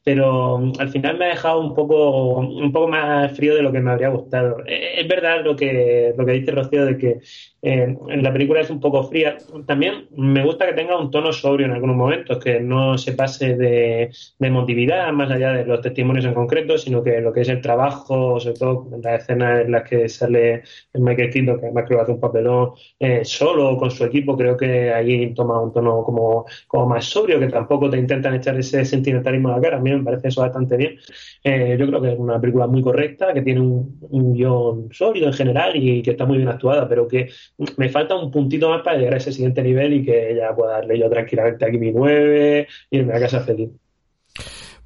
Pero 0.04 0.72
al 0.78 0.88
final 0.90 1.18
me 1.18 1.26
ha 1.26 1.28
dejado 1.28 1.60
un 1.60 1.74
poco, 1.74 2.38
un 2.38 2.72
poco 2.72 2.88
más 2.88 3.32
frío 3.36 3.54
de 3.54 3.62
lo 3.62 3.72
que 3.72 3.80
me 3.80 3.90
habría 3.90 4.08
gustado. 4.08 4.58
Es 4.66 5.06
verdad 5.08 5.44
lo 5.44 5.56
que, 5.56 6.14
lo 6.16 6.24
que 6.24 6.32
dice 6.32 6.52
Rocío 6.52 6.84
de 6.84 6.98
que 6.98 7.20
eh, 7.62 7.96
la 8.06 8.32
película 8.32 8.60
es 8.60 8.70
un 8.70 8.80
poco 8.80 9.04
fría. 9.04 9.38
También 9.66 10.08
me 10.16 10.44
gusta 10.44 10.66
que 10.66 10.74
tenga 10.74 10.98
un 10.98 11.10
tono 11.10 11.32
sobrio 11.32 11.66
en 11.66 11.72
algunos 11.72 11.96
momentos, 11.96 12.42
que 12.42 12.60
no 12.60 12.96
se 12.98 13.12
pase 13.12 13.56
de, 13.56 14.10
de 14.38 14.46
emotividad 14.46 15.12
más 15.12 15.30
allá 15.30 15.52
de 15.52 15.64
los 15.64 15.80
testimonios 15.80 16.24
en 16.24 16.34
concreto, 16.34 16.78
sino 16.78 17.02
que 17.02 17.20
lo 17.20 17.32
que 17.32 17.40
es 17.40 17.48
el 17.48 17.60
trabajo, 17.60 18.38
sobre 18.38 18.58
todo 18.58 18.88
en 18.94 19.02
las 19.02 19.22
escenas 19.22 19.64
en 19.64 19.72
las 19.72 19.88
que 19.88 20.08
sale 20.08 20.62
Michael 20.94 21.32
Que 21.44 21.66
además 21.66 21.84
creo 21.86 21.98
que 21.98 22.02
hace 22.02 22.12
un 22.12 22.20
papelón 22.20 22.72
eh, 22.98 23.24
solo 23.24 23.76
con 23.76 23.90
su 23.90 24.04
equipo, 24.04 24.36
creo 24.36 24.56
que 24.56 24.92
ahí 24.92 25.34
toma 25.34 25.60
un 25.60 25.72
tono 25.72 26.02
como, 26.02 26.46
como 26.66 26.86
más 26.86 27.04
sobrio, 27.04 27.38
que 27.38 27.48
tampoco 27.48 27.90
te 27.90 27.98
intentan 27.98 28.34
echar 28.34 28.56
ese 28.58 28.84
sentimentalismo 28.84 29.48
a 29.48 29.56
la 29.56 29.60
cara. 29.60 29.76
A 29.76 29.80
mí 29.80 29.90
me 29.90 30.02
parece 30.02 30.28
eso 30.28 30.40
bastante 30.40 30.76
bien. 30.76 30.96
Eh, 31.44 31.76
yo 31.78 31.86
creo 31.86 32.00
que 32.00 32.12
es 32.12 32.18
una 32.18 32.40
película 32.40 32.66
muy 32.66 32.82
correcta, 32.82 33.32
que 33.34 33.42
tiene 33.42 33.60
un, 33.60 33.98
un 34.10 34.34
guion 34.34 34.88
sólido 34.92 35.26
en 35.26 35.32
general 35.34 35.76
y 35.76 36.02
que 36.02 36.12
está 36.12 36.24
muy 36.24 36.38
bien 36.38 36.48
actuada, 36.48 36.88
pero 36.88 37.06
que 37.06 37.28
me 37.76 37.88
falta 37.88 38.16
un 38.16 38.30
puntito 38.30 38.68
más 38.70 38.82
para 38.82 38.96
llegar 38.98 39.14
a 39.14 39.16
ese 39.18 39.32
siguiente 39.32 39.62
nivel 39.62 39.92
y 39.94 40.04
que 40.04 40.34
ya 40.36 40.54
pueda 40.54 40.72
darle 40.72 40.98
yo 40.98 41.10
tranquilamente 41.10 41.64
aquí 41.64 41.78
mi 41.78 41.92
9 41.92 42.66
y 42.90 42.98
irme 42.98 43.14
a 43.14 43.20
casa 43.20 43.40
feliz. 43.40 43.70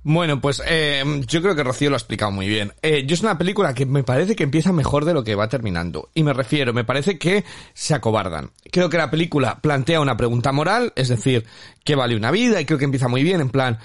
Bueno, 0.03 0.40
pues 0.40 0.62
eh, 0.66 1.03
yo 1.26 1.42
creo 1.42 1.55
que 1.55 1.62
Rocío 1.62 1.90
lo 1.90 1.96
ha 1.96 1.98
explicado 1.98 2.32
muy 2.32 2.48
bien. 2.48 2.72
Eh, 2.80 3.05
yo 3.07 3.12
es 3.12 3.20
una 3.20 3.36
película 3.36 3.74
que 3.74 3.84
me 3.84 4.03
parece 4.03 4.34
que 4.34 4.44
empieza 4.44 4.72
mejor 4.72 5.05
de 5.05 5.12
lo 5.12 5.22
que 5.22 5.34
va 5.34 5.48
terminando. 5.48 6.09
Y 6.14 6.22
me 6.22 6.32
refiero, 6.32 6.72
me 6.72 6.84
parece 6.84 7.18
que 7.18 7.44
se 7.74 7.94
acobardan. 7.94 8.51
Creo 8.72 8.88
que 8.88 8.96
la 8.96 9.11
película 9.11 9.61
plantea 9.61 10.01
una 10.01 10.16
pregunta 10.16 10.53
moral, 10.53 10.94
es 10.96 11.09
decir, 11.09 11.44
¿qué 11.84 11.96
vale 11.96 12.16
una 12.16 12.30
vida? 12.30 12.61
Y 12.61 12.64
creo 12.64 12.78
que 12.78 12.86
empieza 12.86 13.09
muy 13.09 13.22
bien, 13.22 13.42
en 13.42 13.51
plan, 13.51 13.78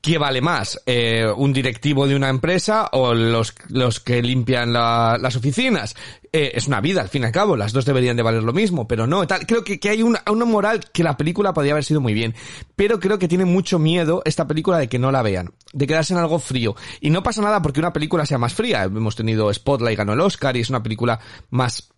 ¿Qué 0.00 0.16
vale 0.16 0.40
más? 0.40 0.80
Eh, 0.86 1.26
¿Un 1.36 1.52
directivo 1.52 2.06
de 2.06 2.16
una 2.16 2.30
empresa 2.30 2.88
o 2.92 3.12
los, 3.12 3.54
los 3.68 4.00
que 4.00 4.22
limpian 4.22 4.72
la, 4.72 5.18
las 5.20 5.36
oficinas? 5.36 5.94
Eh, 6.32 6.52
es 6.54 6.68
una 6.68 6.80
vida, 6.80 7.02
al 7.02 7.10
fin 7.10 7.22
y 7.22 7.26
al 7.26 7.32
cabo, 7.32 7.54
las 7.54 7.74
dos 7.74 7.84
deberían 7.84 8.16
de 8.16 8.22
valer 8.22 8.42
lo 8.42 8.54
mismo, 8.54 8.88
pero 8.88 9.06
no, 9.06 9.26
tal. 9.26 9.46
Creo 9.46 9.62
que, 9.62 9.78
que 9.78 9.90
hay 9.90 10.02
una, 10.02 10.22
una 10.30 10.46
moral 10.46 10.80
que 10.90 11.04
la 11.04 11.18
película 11.18 11.52
podría 11.52 11.72
haber 11.72 11.84
sido 11.84 12.00
muy 12.00 12.14
bien, 12.14 12.34
pero 12.76 12.98
creo 12.98 13.18
que 13.18 13.28
tiene 13.28 13.44
mucho 13.44 13.78
miedo 13.78 14.22
esta 14.24 14.46
película 14.46 14.78
de 14.78 14.88
que 14.88 14.98
no 14.98 15.12
la 15.12 15.20
vean, 15.20 15.52
de 15.74 15.86
quedarse 15.86 16.14
en 16.14 16.20
algo 16.20 16.38
frío. 16.38 16.74
Y 17.02 17.10
no 17.10 17.22
pasa 17.22 17.42
nada 17.42 17.60
porque 17.60 17.80
una 17.80 17.92
película 17.92 18.24
sea 18.24 18.38
más 18.38 18.54
fría. 18.54 18.84
Hemos 18.84 19.16
tenido 19.16 19.52
Spotlight, 19.52 19.98
ganó 19.98 20.14
el 20.14 20.20
Oscar 20.20 20.56
y 20.56 20.60
es 20.60 20.70
una 20.70 20.82
película 20.82 21.20
más 21.50 21.90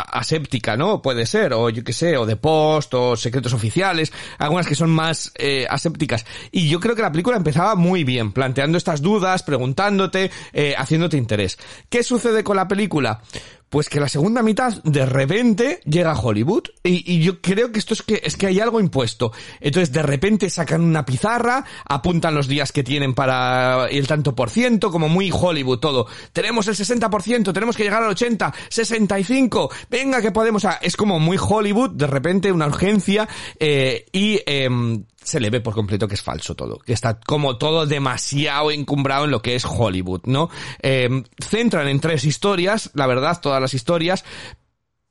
aséptica, 0.00 0.76
¿no? 0.76 1.02
Puede 1.02 1.26
ser, 1.26 1.52
o 1.52 1.70
yo 1.70 1.84
qué 1.84 1.92
sé, 1.92 2.16
o 2.16 2.26
de 2.26 2.36
post, 2.36 2.94
o 2.94 3.16
secretos 3.16 3.52
oficiales, 3.52 4.12
algunas 4.38 4.66
que 4.66 4.74
son 4.74 4.90
más 4.90 5.32
eh, 5.36 5.66
asépticas. 5.68 6.24
Y 6.50 6.68
yo 6.68 6.80
creo 6.80 6.94
que 6.94 7.02
la 7.02 7.12
película 7.12 7.36
empezaba 7.36 7.74
muy 7.74 8.04
bien, 8.04 8.32
planteando 8.32 8.78
estas 8.78 9.02
dudas, 9.02 9.42
preguntándote, 9.42 10.30
eh, 10.52 10.74
haciéndote 10.76 11.16
interés. 11.16 11.58
¿Qué 11.88 12.02
sucede 12.02 12.44
con 12.44 12.56
la 12.56 12.68
película? 12.68 13.20
Pues 13.68 13.88
que 13.88 14.00
la 14.00 14.08
segunda 14.08 14.42
mitad 14.42 14.82
de 14.82 15.04
repente 15.04 15.80
llega 15.84 16.12
a 16.12 16.18
Hollywood 16.18 16.64
y, 16.82 17.20
yo 17.20 17.40
creo 17.42 17.70
que 17.70 17.78
esto 17.78 17.94
es 17.94 18.02
que 18.02 18.20
es 18.24 18.36
que 18.36 18.46
hay 18.46 18.60
algo 18.60 18.80
impuesto. 18.80 19.32
Entonces 19.60 19.92
de 19.92 20.02
repente 20.02 20.48
sacan 20.48 20.80
una 20.82 21.04
pizarra, 21.04 21.64
apuntan 21.84 22.34
los 22.34 22.48
días 22.48 22.72
que 22.72 22.82
tienen 22.82 23.14
para 23.14 23.86
el 23.88 24.06
tanto 24.06 24.34
por 24.34 24.50
ciento, 24.50 24.90
como 24.90 25.08
muy 25.08 25.30
Hollywood 25.32 25.80
todo. 25.80 26.06
Tenemos 26.32 26.66
el 26.68 26.76
60%, 26.76 27.52
tenemos 27.52 27.76
que 27.76 27.82
llegar 27.82 28.02
al 28.02 28.10
80, 28.10 28.54
65, 28.68 29.70
venga 29.90 30.22
que 30.22 30.30
podemos. 30.30 30.66
Es 30.80 30.96
como 30.96 31.18
muy 31.18 31.38
Hollywood, 31.38 31.90
de 31.90 32.06
repente 32.06 32.52
una 32.52 32.66
urgencia 32.66 33.28
eh, 33.58 34.06
y 34.12 34.40
eh, 34.46 34.68
se 35.28 35.40
le 35.40 35.50
ve 35.50 35.60
por 35.60 35.74
completo 35.74 36.08
que 36.08 36.14
es 36.14 36.22
falso 36.22 36.54
todo, 36.54 36.78
que 36.78 36.92
está 36.92 37.20
como 37.20 37.58
todo 37.58 37.86
demasiado 37.86 38.70
encumbrado 38.70 39.26
en 39.26 39.30
lo 39.30 39.42
que 39.42 39.54
es 39.54 39.64
Hollywood, 39.64 40.22
¿no? 40.24 40.50
Eh, 40.82 41.22
centran 41.38 41.88
en 41.88 42.00
tres 42.00 42.24
historias, 42.24 42.90
la 42.94 43.06
verdad, 43.06 43.40
todas 43.40 43.60
las 43.60 43.74
historias, 43.74 44.24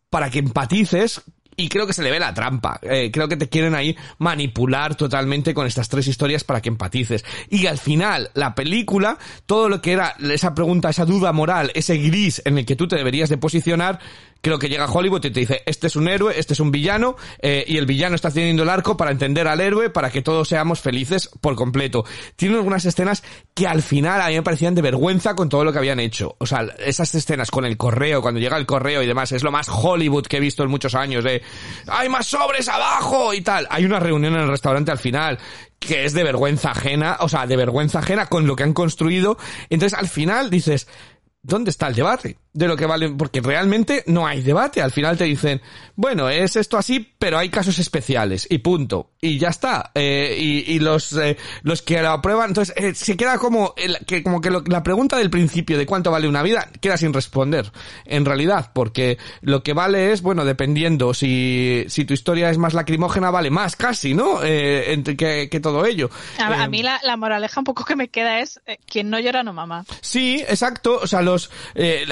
para 0.10 0.30
que 0.30 0.40
empatices 0.40 1.22
y 1.60 1.70
creo 1.70 1.88
que 1.88 1.94
se 1.94 2.04
le 2.04 2.12
ve 2.12 2.20
la 2.20 2.36
trampa. 2.36 2.80
Eh, 2.84 3.10
creo 3.12 3.28
que 3.28 3.36
te 3.36 3.50
quieren 3.50 3.74
ahí 3.74 3.98
manipular 4.20 4.94
totalmente 4.94 5.56
con 5.56 5.66
estas 5.66 5.90
tres 5.90 6.08
historias 6.08 6.44
para 6.44 6.62
que 6.62 6.70
empatices. 6.70 7.26
Y 7.50 7.66
al 7.66 7.80
final, 7.80 8.30
la 8.36 8.54
película, 8.54 9.18
todo 9.48 9.68
lo 9.68 9.82
que 9.82 9.94
era 9.94 10.16
esa 10.20 10.54
pregunta, 10.54 10.92
esa 10.92 11.06
duda 11.06 11.34
moral, 11.34 11.72
ese 11.74 11.98
gris 11.98 12.44
en 12.46 12.60
el 12.60 12.66
que 12.66 12.76
tú 12.76 12.88
te 12.88 12.96
deberías 12.96 13.30
de 13.30 13.40
posicionar, 13.40 14.00
Creo 14.42 14.60
que 14.60 14.70
llega 14.70 14.86
a 14.86 14.92
Hollywood 14.92 15.26
y 15.26 15.32
te 15.32 15.40
dice, 15.40 15.64
este 15.66 15.88
es 15.88 15.96
un 15.96 16.08
héroe, 16.08 16.38
este 16.38 16.54
es 16.54 16.60
un 16.60 16.72
villano, 16.72 17.16
eh, 17.42 17.64
y 17.68 17.78
el 17.78 17.86
villano 17.86 18.16
está 18.16 18.32
teniendo 18.32 18.64
el 18.64 18.70
arco 18.70 18.98
para 18.98 19.12
entender 19.12 19.48
al 19.48 19.62
héroe, 19.62 19.90
para 19.90 20.10
que 20.10 20.22
todos 20.22 20.48
seamos 20.48 20.80
felices 20.80 21.30
por 21.42 21.56
completo. 21.56 22.06
Tiene 22.36 22.56
algunas 22.56 22.86
escenas 22.86 23.24
que 23.54 23.68
al 23.68 23.82
final 23.82 24.22
a 24.22 24.28
mí 24.28 24.36
me 24.36 24.44
parecían 24.44 24.76
de 24.76 24.82
vergüenza 24.82 25.36
con 25.36 25.50
todo 25.50 25.64
lo 25.64 25.72
que 25.72 25.80
habían 25.80 26.00
hecho. 26.00 26.36
O 26.40 26.46
sea, 26.46 26.62
esas 26.80 27.14
escenas 27.16 27.52
con 27.52 27.66
el 27.66 27.78
correo, 27.78 28.22
cuando 28.22 28.40
llega 28.40 28.58
el 28.58 28.66
correo 28.66 29.02
y 29.02 29.08
demás, 29.08 29.32
es 29.32 29.44
lo 29.44 29.52
más 29.52 29.68
Hollywood 29.70 30.28
que 30.28 30.38
he 30.38 30.42
visto 30.42 30.64
en 30.64 30.70
muchos 30.70 30.96
años, 30.96 31.24
de, 31.24 31.42
hay 31.88 32.10
más 32.10 32.28
sobres 32.28 32.68
abajo 32.70 33.34
y 33.34 33.42
tal. 33.42 33.68
Hay 33.70 33.86
una 33.86 34.00
reunión 34.00 34.36
en 34.36 34.42
el 34.42 34.48
restaurante 34.48 34.92
al 34.92 35.00
final 35.00 35.40
que 35.80 36.06
es 36.06 36.14
de 36.14 36.24
vergüenza 36.24 36.72
ajena, 36.72 37.18
o 37.20 37.30
sea, 37.30 37.46
de 37.46 37.56
vergüenza 37.56 38.00
ajena 38.00 38.28
con 38.28 38.48
lo 38.48 38.56
que 38.56 38.64
han 38.64 38.74
construido. 38.74 39.38
Entonces, 39.70 39.98
al 39.98 40.08
final 40.08 40.50
dices, 40.50 40.88
¿dónde 41.48 41.72
está 41.72 41.88
el 41.88 41.96
debate? 41.96 42.38
de 42.58 42.68
lo 42.68 42.76
que 42.76 42.88
vale, 42.88 43.10
porque 43.10 43.40
realmente 43.40 44.04
no 44.08 44.26
hay 44.26 44.42
debate. 44.42 44.82
Al 44.82 44.92
final 44.92 45.16
te 45.16 45.26
dicen, 45.26 45.62
bueno, 45.96 46.28
es 46.28 46.56
esto 46.56 46.76
así, 46.76 47.14
pero 47.20 47.38
hay 47.38 47.50
casos 47.50 47.78
especiales 47.78 48.48
y 48.50 48.58
punto. 48.58 49.12
Y 49.22 49.38
ya 49.38 49.50
está. 49.50 49.92
Eh, 49.94 50.36
y, 50.40 50.74
y 50.74 50.80
los, 50.80 51.14
eh, 51.14 51.38
los 51.62 51.84
que 51.84 52.02
lo 52.02 52.10
aprueban, 52.10 52.50
entonces 52.50 52.74
eh, 52.76 52.96
se 52.96 53.16
queda 53.16 53.38
como, 53.38 53.76
el, 53.78 54.00
que, 54.08 54.24
como 54.24 54.42
que 54.42 54.50
la 54.50 54.82
pregunta 54.82 55.18
del 55.18 55.30
principio 55.30 55.78
de 55.78 55.86
cuánto 55.86 56.10
vale 56.10 56.28
una 56.28 56.42
vida 56.42 56.68
queda 56.82 56.98
sin 56.98 57.14
responder, 57.14 57.72
en 58.06 58.26
realidad, 58.26 58.72
porque 58.74 59.20
lo 59.42 59.62
que 59.62 59.74
vale 59.74 60.12
es, 60.12 60.24
bueno, 60.24 60.44
dependiendo 60.44 61.14
si, 61.14 61.86
si 61.90 62.06
tu 62.06 62.16
historia 62.16 62.50
es 62.50 62.58
más 62.58 62.74
lacrimógena, 62.74 63.30
vale 63.30 63.52
más 63.52 63.76
casi, 63.76 64.16
¿no? 64.16 64.44
entre 64.44 65.16
que, 65.16 65.48
que, 65.50 65.60
todo 65.60 65.86
ello. 65.86 66.10
A, 66.40 66.68
mí 66.68 66.82
la, 66.82 67.00
la, 67.04 67.18
moraleja 67.18 67.60
un 67.60 67.66
poco 67.66 67.86
que 67.86 67.96
me 67.96 68.08
queda 68.08 68.40
es, 68.40 68.60
quien 68.88 69.12
no 69.12 69.20
llora 69.20 69.44
no 69.44 69.54
mama. 69.54 69.86
Sí, 70.02 70.44
exacto. 70.48 71.00
O 71.04 71.08
sea, 71.08 71.22
los, 71.22 71.37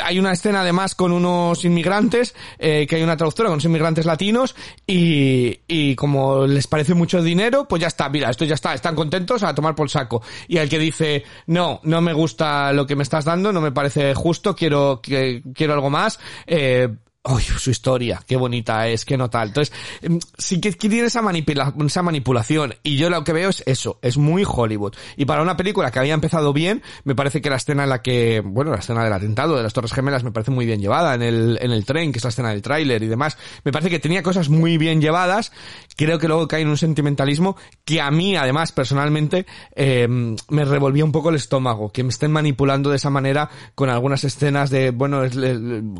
hay 0.03 0.19
una 0.19 0.32
escena 0.32 0.61
además 0.61 0.95
con 0.95 1.11
unos 1.11 1.63
inmigrantes, 1.65 2.36
eh, 2.59 2.86
que 2.88 2.97
hay 2.97 3.03
una 3.03 3.17
traductora 3.17 3.47
con 3.47 3.55
unos 3.55 3.65
inmigrantes 3.65 4.05
latinos 4.05 4.55
y, 4.88 5.59
y 5.67 5.95
como 5.95 6.45
les 6.45 6.67
parece 6.67 6.93
mucho 6.93 7.21
dinero, 7.21 7.67
pues 7.67 7.82
ya 7.82 7.88
está, 7.88 8.09
mira, 8.09 8.30
esto 8.30 8.45
ya 8.45 8.55
está, 8.55 8.73
están 8.73 8.95
contentos 8.95 9.43
a 9.43 9.53
tomar 9.55 9.76
por 9.76 9.89
saco. 9.89 10.21
Y 10.47 10.57
el 10.57 10.69
que 10.69 10.80
dice, 10.80 11.23
no, 11.47 11.80
no 11.84 12.01
me 12.01 12.13
gusta 12.13 12.73
lo 12.73 12.86
que 12.86 12.95
me 12.95 13.03
estás 13.03 13.26
dando, 13.26 13.51
no 13.51 13.61
me 13.61 13.71
parece 13.71 14.13
justo, 14.13 14.55
quiero, 14.55 15.01
que, 15.01 15.43
quiero 15.53 15.73
algo 15.73 15.89
más, 15.89 16.19
eh, 16.47 16.89
¡Uy, 17.28 17.41
su 17.41 17.71
historia! 17.71 18.21
¡Qué 18.28 18.36
bonita 18.36 18.88
es! 18.88 19.03
¡Qué 19.03 19.17
no 19.17 19.32
tal! 19.32 19.47
Entonces, 19.47 19.73
em, 20.03 20.19
sí 20.38 20.61
que 20.61 20.71
tiene 20.73 21.07
esa, 21.07 21.23
manipula 21.23 21.73
esa 21.84 22.03
manipulación. 22.03 22.76
Y 22.84 22.97
yo 22.97 23.09
lo 23.09 23.23
que 23.23 23.34
veo 23.34 23.49
es 23.49 23.63
eso. 23.65 23.97
Es 24.03 24.17
muy 24.17 24.43
Hollywood. 24.45 24.93
Y 25.17 25.26
para 25.26 25.41
una 25.41 25.57
película 25.57 25.89
que 25.89 25.97
había 25.97 26.13
empezado 26.13 26.53
bien, 26.53 26.84
me 27.03 27.15
parece 27.15 27.41
que 27.41 27.49
la 27.49 27.55
escena 27.55 27.84
en 27.84 27.89
la 27.89 28.03
que, 28.03 28.43
bueno, 28.45 28.71
la 28.71 28.78
escena 28.78 29.03
del 29.03 29.11
atentado 29.11 29.57
de 29.57 29.63
las 29.63 29.73
Torres 29.73 29.91
Gemelas 29.91 30.23
me 30.23 30.32
parece 30.32 30.51
muy 30.51 30.67
bien 30.67 30.80
llevada 30.80 31.15
en 31.15 31.23
el, 31.23 31.57
en 31.61 31.71
el 31.71 31.84
tren, 31.84 32.11
que 32.11 32.19
es 32.19 32.23
la 32.23 32.30
escena 32.30 32.49
del 32.49 32.61
tráiler 32.61 33.01
y 33.01 33.07
demás. 33.07 33.39
Me 33.63 33.71
parece 33.71 33.89
que 33.89 33.97
tenía 33.97 34.21
cosas 34.21 34.49
muy 34.49 34.78
bien 34.78 35.01
llevadas. 35.01 35.51
Creo 35.95 36.19
que 36.19 36.28
luego 36.28 36.47
cae 36.47 36.61
en 36.61 36.67
un 36.67 36.78
sentimentalismo 36.78 37.57
que 37.86 38.01
a 38.01 38.11
mí, 38.11 38.36
además, 38.36 38.71
personalmente, 38.71 39.47
eh, 39.76 40.07
me 40.07 40.65
revolvía 40.65 41.03
un 41.03 41.11
poco 41.11 41.30
el 41.30 41.38
estómago. 41.38 41.91
Que 41.91 42.03
me 42.03 42.09
estén 42.09 42.32
manipulando 42.32 42.91
de 42.91 42.97
esa 42.97 43.09
manera 43.09 43.49
con 43.73 43.89
algunas 43.89 44.23
escenas 44.23 44.69
de, 44.69 44.91
bueno, 44.91 45.23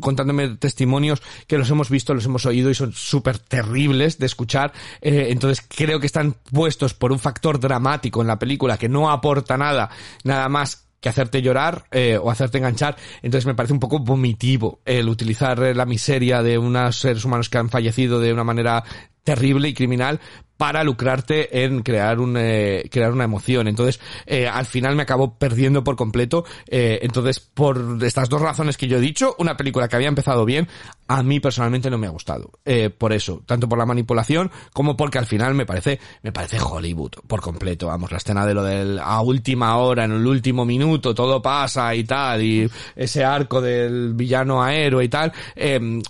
contándome 0.02 0.50
testimonios 0.58 1.15
que 1.48 1.58
los 1.58 1.70
hemos 1.70 1.90
visto, 1.90 2.14
los 2.14 2.26
hemos 2.26 2.46
oído 2.46 2.70
y 2.70 2.76
son 2.76 2.94
súper 2.94 3.40
terribles 3.40 4.18
de 4.18 4.26
escuchar. 4.26 4.74
Eh, 5.02 5.28
entonces 5.30 5.66
creo 5.68 6.00
que 6.00 6.08
están 6.08 6.36
puestos 6.52 6.94
por 6.94 7.12
un 7.12 7.20
factor 7.20 7.60
dramático 7.60 8.22
en 8.22 8.28
la 8.28 8.40
película 8.40 8.78
que 8.78 8.90
no 8.90 9.10
aporta 9.12 9.58
nada, 9.58 9.90
nada 10.24 10.50
más 10.50 10.88
que 11.00 11.10
hacerte 11.10 11.42
llorar 11.42 11.86
eh, 11.92 12.18
o 12.22 12.32
hacerte 12.32 12.58
enganchar. 12.58 12.98
Entonces 13.22 13.46
me 13.46 13.54
parece 13.54 13.74
un 13.74 13.80
poco 13.80 14.00
vomitivo 14.00 14.82
el 14.86 15.08
utilizar 15.08 15.60
la 15.60 15.86
miseria 15.86 16.42
de 16.42 16.58
unos 16.58 16.98
seres 17.00 17.24
humanos 17.24 17.50
que 17.50 17.60
han 17.60 17.70
fallecido 17.70 18.20
de 18.20 18.34
una 18.34 18.44
manera 18.44 18.84
terrible 19.24 19.68
y 19.68 19.74
criminal 19.74 20.22
para 20.58 20.84
lucrarte 20.84 21.64
en 21.64 21.82
crear 21.82 22.20
un 22.20 22.36
eh, 22.38 22.88
crear 22.92 23.12
una 23.12 23.24
emoción. 23.24 23.68
Entonces 23.68 24.00
eh, 24.26 24.48
al 24.48 24.66
final 24.66 24.96
me 24.96 25.04
acabó 25.04 25.36
perdiendo 25.38 25.84
por 25.84 25.96
completo. 25.96 26.46
Eh, 26.68 27.00
entonces 27.02 27.40
por 27.40 28.00
estas 28.02 28.30
dos 28.30 28.42
razones 28.42 28.78
que 28.78 28.88
yo 28.88 28.98
he 28.98 29.02
dicho 29.02 29.36
una 29.40 29.58
película 29.58 29.88
que 29.88 29.96
había 29.96 30.08
empezado 30.08 30.46
bien 30.46 30.68
a 31.08 31.22
mí 31.22 31.40
personalmente 31.40 31.90
no 31.90 31.98
me 31.98 32.08
ha 32.08 32.12
gustado. 32.12 32.52
Eh, 32.64 32.90
por 32.90 33.14
eso 33.14 33.44
tanto 33.46 33.70
por 33.70 33.78
la 33.78 33.86
manipulación 33.86 34.52
como 34.74 34.96
porque 34.98 35.18
al 35.18 35.26
final 35.26 35.54
me 35.54 35.66
parece 35.66 36.00
me 36.24 36.32
parece 36.32 36.60
Hollywood 36.60 37.12
por 37.28 37.42
completo. 37.42 37.88
Vamos 37.88 38.12
la 38.12 38.18
escena 38.18 38.46
de 38.46 38.54
lo 38.54 38.64
del 38.64 39.00
a 39.00 39.22
última 39.22 39.78
hora 39.78 40.06
en 40.06 40.14
el 40.14 40.26
último 40.26 40.66
minuto 40.66 41.14
todo 41.14 41.42
pasa 41.42 41.94
y 41.96 42.04
tal 42.04 42.42
y 42.42 42.70
ese 42.96 43.24
arco 43.24 43.62
del 43.62 44.14
villano 44.14 44.64
aéreo 44.64 45.02
y 45.02 45.10
tal 45.10 45.32
eh, 45.56 46.02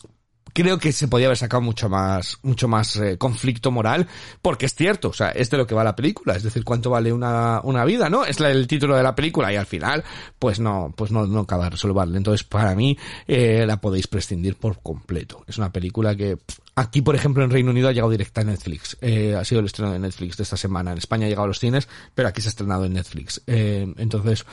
creo 0.56 0.80
que 0.80 0.94
se 0.94 1.10
podía 1.10 1.28
haber 1.28 1.38
sacado 1.38 1.62
mucho 1.62 1.90
más, 1.90 2.40
mucho 2.42 2.70
más 2.70 2.96
eh, 2.96 3.18
conflicto 3.18 3.72
moral, 3.72 4.08
porque 4.42 4.66
es 4.66 4.74
cierto, 4.74 5.10
o 5.10 5.14
sea, 5.14 5.32
es 5.32 5.50
de 5.50 5.58
lo 5.58 5.68
que 5.68 5.76
va 5.76 5.84
la 5.84 5.98
película, 5.98 6.34
es 6.34 6.44
decir, 6.44 6.64
cuánto 6.64 6.90
vale 6.90 7.12
una, 7.12 7.60
una 7.62 7.84
vida, 7.84 8.10
¿no? 8.10 8.24
Es 8.24 8.40
el 8.40 8.66
título 8.66 8.96
de 8.96 9.04
la 9.04 9.14
película 9.14 9.52
y 9.52 9.58
al 9.58 9.66
final, 9.66 10.06
pues 10.40 10.62
no, 10.62 10.94
pues 10.96 11.12
no, 11.12 11.28
no 11.28 11.42
acaba 11.42 11.66
de 11.66 11.72
resolverlo. 11.72 12.16
Entonces, 12.16 12.46
para 12.46 12.74
mí, 12.74 12.98
eh, 13.28 13.66
la 13.68 13.82
podéis 13.82 14.08
prescindir 14.08 14.56
por 14.56 14.82
completo. 14.82 15.44
Es 15.46 15.58
una 15.58 15.72
película 15.72 16.16
que, 16.16 16.38
Aquí, 16.78 17.02
por 17.02 17.16
ejemplo, 17.16 17.42
en 17.42 17.52
Reino 17.52 17.72
Unido 17.72 17.88
ha 17.88 17.94
llegado 17.94 18.12
directa 18.12 18.42
a 18.42 18.44
Netflix. 18.44 18.98
Eh, 19.00 19.34
ha 19.34 19.46
sido 19.46 19.60
el 19.60 19.68
estreno 19.68 19.94
de 19.94 20.00
Netflix 20.00 20.36
de 20.36 20.44
esta 20.44 20.58
semana. 20.58 20.92
En 20.92 20.98
España 20.98 21.26
ha 21.26 21.30
llegado 21.30 21.46
a 21.46 21.48
los 21.48 21.60
cines, 21.60 21.88
pero 22.14 22.28
aquí 22.28 22.42
se 22.42 22.50
ha 22.50 22.52
estrenado 22.52 22.84
en 22.84 22.94
Netflix. 22.94 23.42
Eh, 23.48 23.94
entonces, 23.98 24.46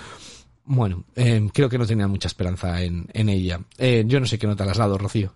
bueno, 0.64 1.04
eh, 1.16 1.48
creo 1.52 1.68
que 1.68 1.78
no 1.78 1.86
tenía 1.86 2.06
mucha 2.06 2.28
esperanza 2.28 2.80
en, 2.80 3.06
en 3.12 3.28
ella. 3.28 3.60
Eh, 3.76 4.04
yo 4.06 4.20
no 4.20 4.26
sé 4.26 4.38
qué 4.38 4.46
nota 4.46 4.64
le 4.64 4.70
has 4.70 4.78
dado, 4.78 4.98
Rocío. 4.98 5.34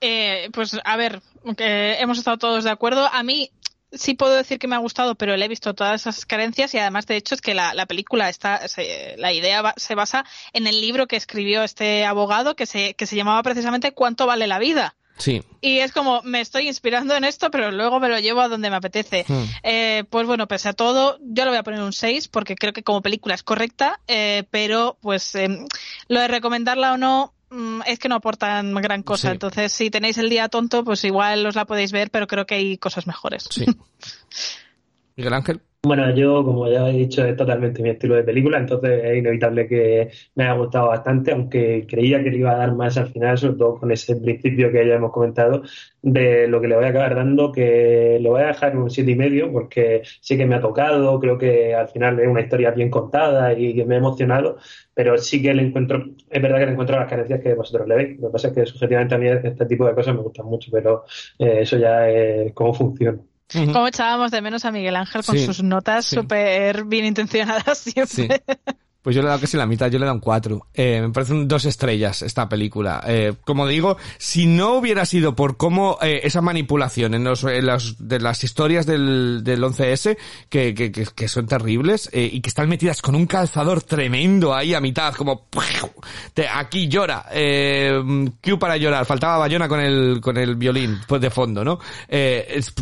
Eh, 0.00 0.48
pues 0.52 0.78
a 0.84 0.96
ver, 0.96 1.20
que 1.56 2.00
hemos 2.00 2.18
estado 2.18 2.38
todos 2.38 2.64
de 2.64 2.70
acuerdo. 2.70 3.08
A 3.12 3.22
mí 3.22 3.50
sí 3.92 4.14
puedo 4.14 4.34
decir 4.34 4.58
que 4.58 4.68
me 4.68 4.76
ha 4.76 4.78
gustado, 4.78 5.14
pero 5.14 5.36
le 5.36 5.44
he 5.44 5.48
visto 5.48 5.74
todas 5.74 6.00
esas 6.00 6.26
carencias 6.26 6.74
y 6.74 6.78
además 6.78 7.06
de 7.06 7.16
hecho 7.16 7.34
es 7.34 7.40
que 7.40 7.54
la, 7.54 7.74
la 7.74 7.86
película 7.86 8.28
está, 8.28 8.66
se, 8.68 9.16
la 9.18 9.32
idea 9.32 9.62
va, 9.62 9.74
se 9.76 9.94
basa 9.94 10.24
en 10.52 10.66
el 10.66 10.80
libro 10.80 11.06
que 11.06 11.16
escribió 11.16 11.62
este 11.62 12.04
abogado 12.04 12.54
que 12.54 12.66
se, 12.66 12.94
que 12.94 13.06
se 13.06 13.16
llamaba 13.16 13.42
precisamente 13.42 13.92
¿Cuánto 13.92 14.26
vale 14.26 14.46
la 14.46 14.58
vida? 14.58 14.94
Sí. 15.18 15.42
Y 15.60 15.80
es 15.80 15.92
como, 15.92 16.22
me 16.22 16.40
estoy 16.40 16.66
inspirando 16.66 17.14
en 17.14 17.24
esto, 17.24 17.50
pero 17.50 17.70
luego 17.70 18.00
me 18.00 18.08
lo 18.08 18.18
llevo 18.18 18.40
a 18.40 18.48
donde 18.48 18.70
me 18.70 18.76
apetece. 18.76 19.26
Hmm. 19.28 19.44
Eh, 19.62 20.04
pues 20.08 20.26
bueno, 20.26 20.48
pese 20.48 20.70
a 20.70 20.72
todo, 20.72 21.18
yo 21.20 21.44
le 21.44 21.50
voy 21.50 21.58
a 21.58 21.62
poner 21.62 21.82
un 21.82 21.92
6 21.92 22.28
porque 22.28 22.54
creo 22.54 22.72
que 22.72 22.82
como 22.82 23.02
película 23.02 23.34
es 23.34 23.42
correcta, 23.42 24.00
eh, 24.08 24.44
pero 24.50 24.96
pues 25.02 25.34
eh, 25.34 25.48
lo 26.08 26.20
de 26.20 26.28
recomendarla 26.28 26.94
o 26.94 26.96
no, 26.96 27.34
es 27.86 27.98
que 27.98 28.08
no 28.08 28.16
aportan 28.16 28.74
gran 28.74 29.02
cosa. 29.02 29.28
Sí. 29.28 29.32
Entonces, 29.32 29.72
si 29.72 29.90
tenéis 29.90 30.18
el 30.18 30.30
día 30.30 30.48
tonto, 30.48 30.84
pues 30.84 31.04
igual 31.04 31.46
os 31.46 31.56
la 31.56 31.64
podéis 31.64 31.92
ver, 31.92 32.10
pero 32.10 32.26
creo 32.26 32.46
que 32.46 32.54
hay 32.54 32.78
cosas 32.78 33.06
mejores. 33.06 33.48
Sí. 33.50 33.66
Miguel 35.16 35.34
Ángel. 35.34 35.60
Bueno, 35.82 36.14
yo, 36.14 36.44
como 36.44 36.68
ya 36.68 36.88
he 36.90 36.92
dicho, 36.92 37.24
es 37.24 37.34
totalmente 37.36 37.82
mi 37.82 37.88
estilo 37.88 38.14
de 38.14 38.22
película, 38.22 38.58
entonces 38.58 39.02
es 39.02 39.16
inevitable 39.16 39.66
que 39.66 40.10
me 40.34 40.44
haya 40.44 40.52
gustado 40.52 40.88
bastante, 40.88 41.32
aunque 41.32 41.86
creía 41.88 42.22
que 42.22 42.30
le 42.30 42.36
iba 42.36 42.50
a 42.52 42.56
dar 42.58 42.74
más 42.74 42.98
al 42.98 43.08
final, 43.08 43.38
sobre 43.38 43.56
todo 43.56 43.78
con 43.78 43.90
ese 43.90 44.16
principio 44.16 44.70
que 44.70 44.86
ya 44.86 44.94
hemos 44.96 45.10
comentado, 45.10 45.62
de 46.02 46.46
lo 46.48 46.60
que 46.60 46.68
le 46.68 46.76
voy 46.76 46.84
a 46.84 46.88
acabar 46.88 47.14
dando, 47.14 47.50
que 47.50 48.18
lo 48.20 48.30
voy 48.32 48.42
a 48.42 48.48
dejar 48.48 48.72
en 48.72 48.78
un 48.78 48.90
siete 48.90 49.12
y 49.12 49.16
medio, 49.16 49.50
porque 49.50 50.02
sí 50.20 50.36
que 50.36 50.44
me 50.44 50.54
ha 50.56 50.60
tocado, 50.60 51.18
creo 51.18 51.38
que 51.38 51.74
al 51.74 51.88
final 51.88 52.20
es 52.20 52.28
una 52.28 52.42
historia 52.42 52.72
bien 52.72 52.90
contada 52.90 53.54
y 53.54 53.74
que 53.74 53.86
me 53.86 53.94
ha 53.94 53.98
emocionado, 53.98 54.58
pero 54.92 55.16
sí 55.16 55.40
que 55.40 55.54
le 55.54 55.62
encuentro, 55.62 56.04
es 56.28 56.42
verdad 56.42 56.58
que 56.58 56.66
le 56.66 56.72
encuentro 56.72 56.98
las 56.98 57.08
carencias 57.08 57.40
que 57.40 57.54
vosotros 57.54 57.88
le 57.88 57.94
veis. 57.96 58.20
Lo 58.20 58.28
que 58.28 58.32
pasa 58.32 58.48
es 58.48 58.54
que 58.54 58.66
subjetivamente 58.66 59.14
a 59.14 59.18
mí 59.18 59.28
este 59.28 59.64
tipo 59.66 59.86
de 59.86 59.94
cosas 59.94 60.14
me 60.14 60.20
gustan 60.22 60.44
mucho, 60.46 60.70
pero 60.70 61.04
eh, 61.38 61.60
eso 61.62 61.78
ya 61.78 62.06
es 62.10 62.52
cómo 62.52 62.74
funciona. 62.74 63.18
Como 63.52 63.86
echábamos 63.88 64.30
de 64.30 64.40
menos 64.42 64.64
a 64.64 64.70
Miguel 64.70 64.96
Ángel 64.96 65.24
con 65.24 65.36
Sí, 65.36 65.44
sus 65.46 65.62
notas 65.62 66.06
sí. 66.06 66.16
súper 66.16 66.84
bien 66.84 67.04
intencionadas 67.04 67.78
siempre. 67.78 68.42
Pues 69.02 69.16
yo 69.16 69.22
le 69.22 69.26
he 69.26 69.30
dado 69.30 69.40
casi 69.40 69.56
la 69.56 69.64
mitad, 69.66 69.90
yo 69.90 69.98
le 69.98 70.04
he 70.04 70.06
dado 70.06 70.16
un 70.16 70.20
4. 70.20 70.66
Eh, 70.74 71.00
me 71.02 71.08
parecen 71.10 71.48
dos 71.48 71.64
estrellas 71.64 72.20
esta 72.22 72.48
película. 72.48 73.02
Eh, 73.06 73.32
como 73.44 73.66
digo, 73.66 73.96
si 74.18 74.46
no 74.46 74.74
hubiera 74.74 75.06
sido 75.06 75.34
por 75.34 75.56
cómo 75.56 75.96
eh, 76.02 76.20
esa 76.24 76.42
manipulación 76.42 77.14
en, 77.14 77.24
los, 77.24 77.44
en 77.44 77.64
las, 77.66 77.96
de 77.98 78.20
las 78.20 78.44
historias 78.44 78.84
del, 78.84 79.40
del 79.42 79.62
11S, 79.62 80.18
que, 80.50 80.74
que, 80.74 80.92
que, 80.92 81.06
que 81.14 81.28
son 81.28 81.46
terribles, 81.46 82.10
eh, 82.12 82.28
y 82.30 82.40
que 82.42 82.48
están 82.50 82.68
metidas 82.68 83.00
con 83.00 83.14
un 83.14 83.26
calzador 83.26 83.82
tremendo 83.82 84.54
ahí 84.54 84.74
a 84.74 84.80
mitad, 84.80 85.14
como 85.14 85.46
te- 86.34 86.48
aquí 86.48 86.88
llora, 86.88 87.24
eh, 87.32 88.02
Q 88.42 88.58
para 88.58 88.76
llorar, 88.76 89.06
faltaba 89.06 89.38
Bayona 89.38 89.66
con 89.68 89.80
el, 89.80 90.20
con 90.20 90.36
el 90.36 90.56
violín 90.56 90.98
pues 91.08 91.20
de 91.22 91.30
fondo, 91.30 91.64
¿no? 91.64 91.78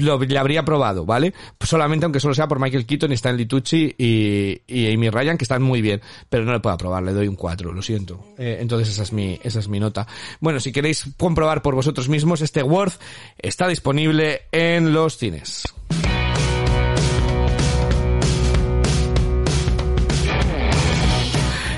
Lo, 0.01 0.19
le 0.21 0.39
habría 0.39 0.65
probado, 0.65 1.05
¿vale? 1.07 1.33
Solamente 1.61 2.07
aunque 2.07 2.21
solo 2.21 2.35
sea 2.35 2.49
por 2.49 2.61
Michael 2.61 2.87
Keaton 2.87 3.13
y 3.13 3.15
Stanley 3.15 3.47
Tucci 3.47 3.95
y 3.99 4.93
Amy 4.93 5.11
Ryan, 5.11 5.39
que 5.39 5.45
están 5.45 5.63
muy 5.63 5.81
bien, 5.83 6.01
pero 6.29 6.45
no 6.45 6.53
le 6.53 6.61
puedo 6.61 6.75
aprobar, 6.75 7.03
le 7.03 7.13
doy 7.13 7.29
un 7.29 7.37
4, 7.37 7.73
lo 7.73 7.83
siento. 7.83 8.25
Eh, 8.39 8.59
entonces 8.61 8.89
esa 8.89 9.03
es 9.03 9.13
mi, 9.13 9.39
esa 9.43 9.59
es 9.59 9.69
mi 9.69 9.81
nota. 9.81 10.07
Bueno, 10.41 10.61
si 10.61 10.73
queréis 10.73 11.07
comprobar 11.17 11.63
por 11.63 11.75
vosotros 11.75 12.09
mismos, 12.09 12.41
este 12.41 12.63
Worth 12.63 13.01
está 13.39 13.69
disponible 13.69 14.43
en 14.53 14.93
los 14.93 15.17
cines. 15.17 15.65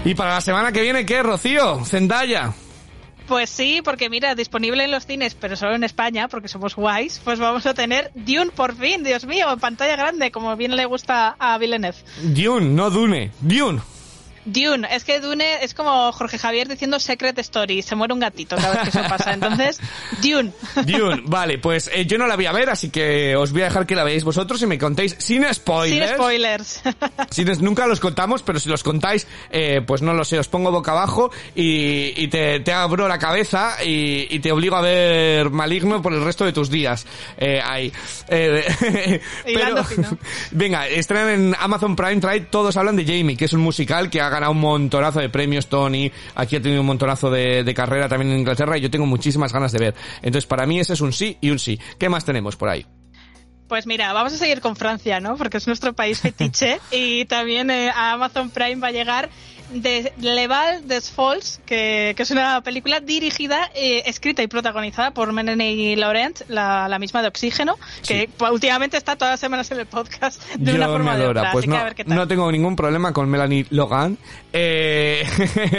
Y 0.05 0.14
para 0.14 0.35
la 0.35 0.41
semana 0.41 0.72
que 0.72 0.81
viene, 0.81 1.05
¿qué, 1.05 1.22
Rocío? 1.22 1.85
Zendaya. 1.85 2.55
Pues 3.31 3.49
sí, 3.51 3.81
porque 3.85 4.11
mira, 4.11 4.35
disponible 4.35 4.83
en 4.83 4.91
los 4.91 5.07
cines, 5.07 5.37
pero 5.37 5.55
solo 5.55 5.76
en 5.76 5.85
España, 5.85 6.26
porque 6.26 6.49
somos 6.49 6.74
guays, 6.74 7.20
pues 7.22 7.39
vamos 7.39 7.64
a 7.66 7.74
tener 7.74 8.11
Dune 8.14 8.51
por 8.51 8.74
fin, 8.74 9.05
Dios 9.05 9.24
mío, 9.24 9.53
en 9.53 9.61
pantalla 9.61 9.95
grande, 9.95 10.33
como 10.33 10.57
bien 10.57 10.74
le 10.74 10.85
gusta 10.87 11.37
a 11.39 11.57
Villeneuve. 11.59 11.99
Dune, 12.22 12.70
no 12.70 12.91
Dune, 12.91 13.31
Dune. 13.41 13.81
Dune, 14.45 14.88
es 14.91 15.05
que 15.05 15.20
Dune 15.20 15.62
es 15.62 15.74
como 15.74 16.12
Jorge 16.12 16.38
Javier 16.38 16.68
diciendo 16.68 16.99
Secret 16.99 17.38
Story, 17.38 17.82
se 17.82 17.95
muere 17.95 18.14
un 18.14 18.20
gatito 18.20 18.57
cada 18.57 18.70
vez 18.70 18.82
que 18.82 18.99
eso 18.99 19.09
pasa. 19.09 19.32
Entonces, 19.32 19.80
Dune. 20.22 20.53
Dune, 20.86 21.22
vale, 21.26 21.59
pues 21.59 21.91
eh, 21.93 22.07
yo 22.07 22.18
no 22.18 22.26
la 22.26 22.36
voy 22.36 22.47
a 22.47 22.53
ver, 22.53 22.70
así 22.70 22.91
que 22.91 23.36
os 23.36 23.53
voy 23.53 23.62
a 23.62 23.64
dejar 23.66 23.86
que 23.86 23.95
la 23.95 24.05
veáis 24.05 24.24
vosotros 24.24 24.61
y 24.62 24.66
me 24.66 24.78
contéis 24.78 25.16
sin 25.18 25.45
spoilers. 25.53 26.09
Sin 26.09 26.16
spoilers. 26.16 26.82
Sin, 27.30 27.46
nunca 27.61 27.87
los 27.87 28.00
contamos, 28.00 28.42
pero 28.42 28.58
si 28.58 28.68
los 28.68 28.83
contáis, 28.83 29.26
eh, 29.50 29.83
pues 29.87 30.03
no 30.03 30.14
lo 30.14 30.25
sé, 30.25 30.38
os 30.38 30.49
pongo 30.49 30.71
boca 30.71 30.92
abajo 30.92 31.30
y, 31.54 32.29
te, 32.29 32.61
te, 32.61 32.72
abro 32.72 33.08
la 33.08 33.18
cabeza 33.18 33.76
y, 33.84 34.38
te 34.41 34.53
obligo 34.53 34.76
a 34.76 34.80
ver 34.80 35.50
Maligno 35.50 36.00
por 36.00 36.12
el 36.12 36.25
resto 36.25 36.45
de 36.45 36.53
tus 36.53 36.71
días. 36.71 37.07
Eh, 37.37 37.61
ahí. 37.62 37.92
Eh, 38.29 39.21
pero, 39.45 39.84
venga, 40.53 40.88
estrenan 40.88 41.29
en 41.29 41.57
Amazon 41.58 41.95
Prime 41.95 42.21
Trade, 42.21 42.41
todos 42.50 42.76
hablan 42.76 42.96
de 42.96 43.04
Jamie, 43.04 43.37
que 43.37 43.45
es 43.45 43.53
un 43.53 43.61
musical 43.61 44.08
que 44.08 44.21
ha 44.21 44.29
ganado 44.30 44.52
un 44.52 44.61
montonazo 44.61 45.20
de 45.20 45.28
premios, 45.28 45.68
Tony. 45.68 46.11
Aquí 46.34 46.57
ha 46.57 46.62
tenido 46.62 46.80
un 46.80 46.86
montonazo 46.86 47.30
de, 47.30 47.64
de 47.64 47.74
carrera 47.74 48.08
también 48.08 48.32
en 48.32 48.38
Inglaterra 48.40 48.78
y 48.78 48.80
yo 48.80 48.90
tengo 48.90 49.07
muchísimas 49.07 49.52
ganas 49.52 49.72
de 49.72 49.78
ver. 49.78 49.94
Entonces, 50.22 50.46
para 50.46 50.66
mí 50.66 50.80
ese 50.80 50.94
es 50.94 51.00
un 51.00 51.12
sí 51.12 51.36
y 51.40 51.50
un 51.50 51.58
sí. 51.58 51.78
¿Qué 51.98 52.08
más 52.08 52.24
tenemos 52.24 52.57
por 52.57 52.68
ahí? 52.68 52.86
Pues 53.70 53.86
mira, 53.86 54.12
vamos 54.12 54.32
a 54.32 54.36
seguir 54.36 54.61
con 54.61 54.74
Francia, 54.74 55.20
¿no? 55.20 55.36
Porque 55.36 55.58
es 55.58 55.66
nuestro 55.68 55.92
país 55.92 56.20
fetiche 56.20 56.80
y 56.90 57.24
también 57.26 57.70
eh, 57.70 57.88
a 57.90 58.14
Amazon 58.14 58.50
Prime 58.50 58.80
va 58.80 58.88
a 58.88 58.90
llegar 58.90 59.30
de 59.72 60.13
Leval 60.21 60.87
des 60.87 61.11
Falls, 61.11 61.61
que, 61.67 62.14
que, 62.17 62.22
es 62.22 62.30
una 62.30 62.61
película 62.63 63.01
dirigida, 63.01 63.71
eh, 63.75 64.03
escrita 64.07 64.42
y 64.42 64.47
protagonizada 64.47 65.13
por 65.13 65.33
Melanie 65.33 65.97
Laurent, 65.97 66.41
la, 66.49 66.88
la 66.88 66.99
misma 66.99 67.22
de 67.22 67.29
Oxígeno, 67.29 67.76
que 68.07 68.29
últimamente 68.51 68.97
está 68.97 69.17
todas 69.17 69.33
las 69.33 69.41
semanas 69.41 69.71
en 69.71 69.80
el 69.80 69.87
podcast 69.87 70.42
de 70.57 70.75
una 70.75 70.88
forma 70.88 71.17
de 71.17 71.26
otra. 71.26 71.53
Pues 71.53 71.67
no, 71.67 71.79
no, 72.07 72.29
tengo 72.29 72.51
ningún 72.51 72.76
problema 72.76 73.13
con 73.13 73.29
Melanie 73.29 73.67
Logan 73.71 74.18
eh, 74.53 75.25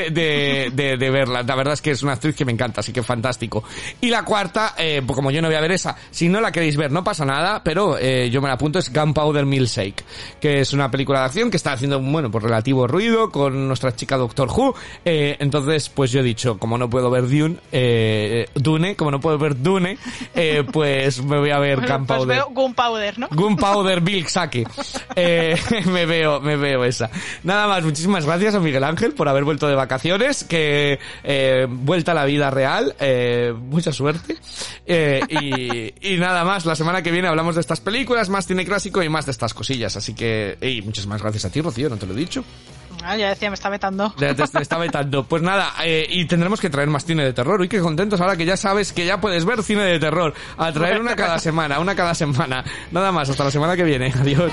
de, 0.12 0.72
de, 0.74 0.98
de, 0.98 1.10
verla. 1.10 1.44
La 1.44 1.56
verdad 1.56 1.74
es 1.74 1.82
que 1.82 1.92
es 1.92 2.04
una 2.04 2.14
actriz 2.14 2.36
que 2.36 2.46
me 2.46 2.52
encanta, 2.52 2.82
así 2.82 2.94
que 2.94 3.04
fantástico. 3.04 3.64
Y 4.00 4.10
la 4.10 4.24
cuarta, 4.24 4.76
eh, 4.78 5.02
pues 5.06 5.16
como 5.16 5.32
yo 5.32 5.42
no 5.42 5.48
voy 5.48 5.56
a 5.56 5.62
ver 5.62 5.72
esa, 5.72 5.96
si 6.10 6.30
no 6.30 6.42
la 6.42 6.52
queréis 6.52 6.78
ver 6.78 6.92
no 6.92 7.04
pasa 7.04 7.26
nada, 7.26 7.64
pero 7.64 7.98
eh, 7.98 8.30
yo 8.30 8.42
me 8.42 8.48
la 8.48 8.56
apunto, 8.56 8.80
es 8.80 8.92
Gunpowder 8.92 9.46
Milkshake, 9.46 10.04
que 10.40 10.62
es 10.62 10.74
una 10.74 10.90
película 10.90 11.20
de 11.20 11.26
acción 11.26 11.50
que 11.52 11.58
está 11.58 11.74
haciendo, 11.74 12.00
bueno, 12.00 12.32
pues 12.32 12.44
relativo 12.44 12.88
ruido 12.88 13.32
con 13.32 13.68
nuestra 13.82 13.96
chica 13.96 14.18
Doctor 14.18 14.50
Who. 14.50 14.76
Eh, 15.04 15.38
entonces, 15.40 15.90
pues 15.90 16.12
yo 16.12 16.20
he 16.20 16.24
dicho, 16.24 16.58
como 16.58 16.78
no 16.78 16.90
puedo 16.90 17.10
ver 17.10 17.28
Dune, 17.28 17.58
eh, 17.72 18.48
Dune, 18.54 18.96
como 18.96 19.12
no 19.12 19.20
puedo 19.20 19.38
ver 19.38 19.62
Dune, 19.62 19.98
eh, 20.36 20.64
pues 20.72 21.24
me 21.24 21.40
voy 21.40 21.50
a 21.50 21.60
ver 21.60 21.80
bueno, 21.80 21.98
Gunpowder. 21.98 22.28
Pues 22.28 22.38
veo 22.38 22.50
Gunpowder, 22.52 23.20
¿no? 23.20 23.28
Gunpowder 23.32 24.02
Milk 24.02 24.28
Sake. 24.28 24.68
Eh, 25.16 25.58
me 25.88 26.06
veo, 26.06 26.40
me 26.42 26.56
veo 26.56 26.84
esa. 26.86 27.10
Nada 27.44 27.68
más, 27.68 27.84
muchísimas 27.84 28.26
gracias 28.26 28.56
a 28.56 28.60
Miguel 28.60 28.84
Ángel 28.84 29.14
por 29.14 29.28
haber 29.28 29.44
vuelto 29.44 29.68
de 29.68 29.76
vacaciones, 29.76 30.44
que 30.44 31.00
eh, 31.24 31.68
vuelta 31.70 32.12
a 32.12 32.16
la 32.16 32.26
vida 32.26 32.52
real, 32.52 32.96
eh, 33.00 33.54
mucha 33.58 33.92
suerte. 33.92 34.38
Y, 34.86 35.94
y 36.02 36.18
nada 36.18 36.44
más, 36.44 36.66
la 36.66 36.76
semana 36.76 37.02
que 37.02 37.12
viene 37.12 37.28
hablamos 37.28 37.56
de 37.56 37.62
estas 37.62 37.80
películas, 37.80 38.30
más 38.30 38.46
cine 38.46 38.66
clásico 38.66 39.02
y 39.02 39.10
más 39.10 39.26
de 39.26 39.32
estas 39.32 39.54
cosillas. 39.54 39.96
Así 39.96 40.14
que, 40.14 40.58
y 40.62 40.82
muchas 40.82 41.08
más 41.08 41.22
gracias 41.22 41.46
a 41.46 41.50
ti, 41.50 41.62
Rocío, 41.62 41.90
no 41.90 41.98
te 41.98 42.06
lo 42.06 42.14
he 42.14 42.18
dicho. 42.18 42.44
Ah, 43.04 43.18
ya 43.18 43.30
decía, 43.30 43.50
me 43.50 43.56
está 43.56 43.70
vetando. 43.70 44.14
Ya 44.18 44.34
te, 44.34 44.44
está 44.44 44.78
vetando. 44.78 45.26
Pues 45.32 45.42
nada, 45.42 45.74
eh, 45.84 46.06
y 46.10 46.26
tendremos 46.26 46.60
que 46.60 46.70
traer 46.70 46.90
más 46.90 47.06
cine 47.06 47.24
de 47.24 47.34
terror. 47.34 47.62
Uy, 47.62 47.70
qué 47.70 47.80
contentos 47.80 48.20
ahora 48.20 48.36
que 48.36 48.46
ya 48.46 48.58
sabes 48.58 48.92
que 48.92 49.06
ya 49.06 49.22
puedes 49.22 49.46
ver 49.46 49.64
cine 49.64 49.84
de 49.84 50.00
terror. 50.00 50.34
A 50.58 50.72
traer 50.72 51.00
una 51.00 51.16
cada 51.16 51.40
semana, 51.40 51.80
una 51.80 51.96
cada 51.96 52.14
semana. 52.14 52.64
Nada 52.92 53.12
más, 53.12 53.30
hasta 53.30 53.46
la 53.46 53.52
semana 53.52 53.76
que 53.76 53.84
viene. 53.84 54.14
Adiós. 54.20 54.52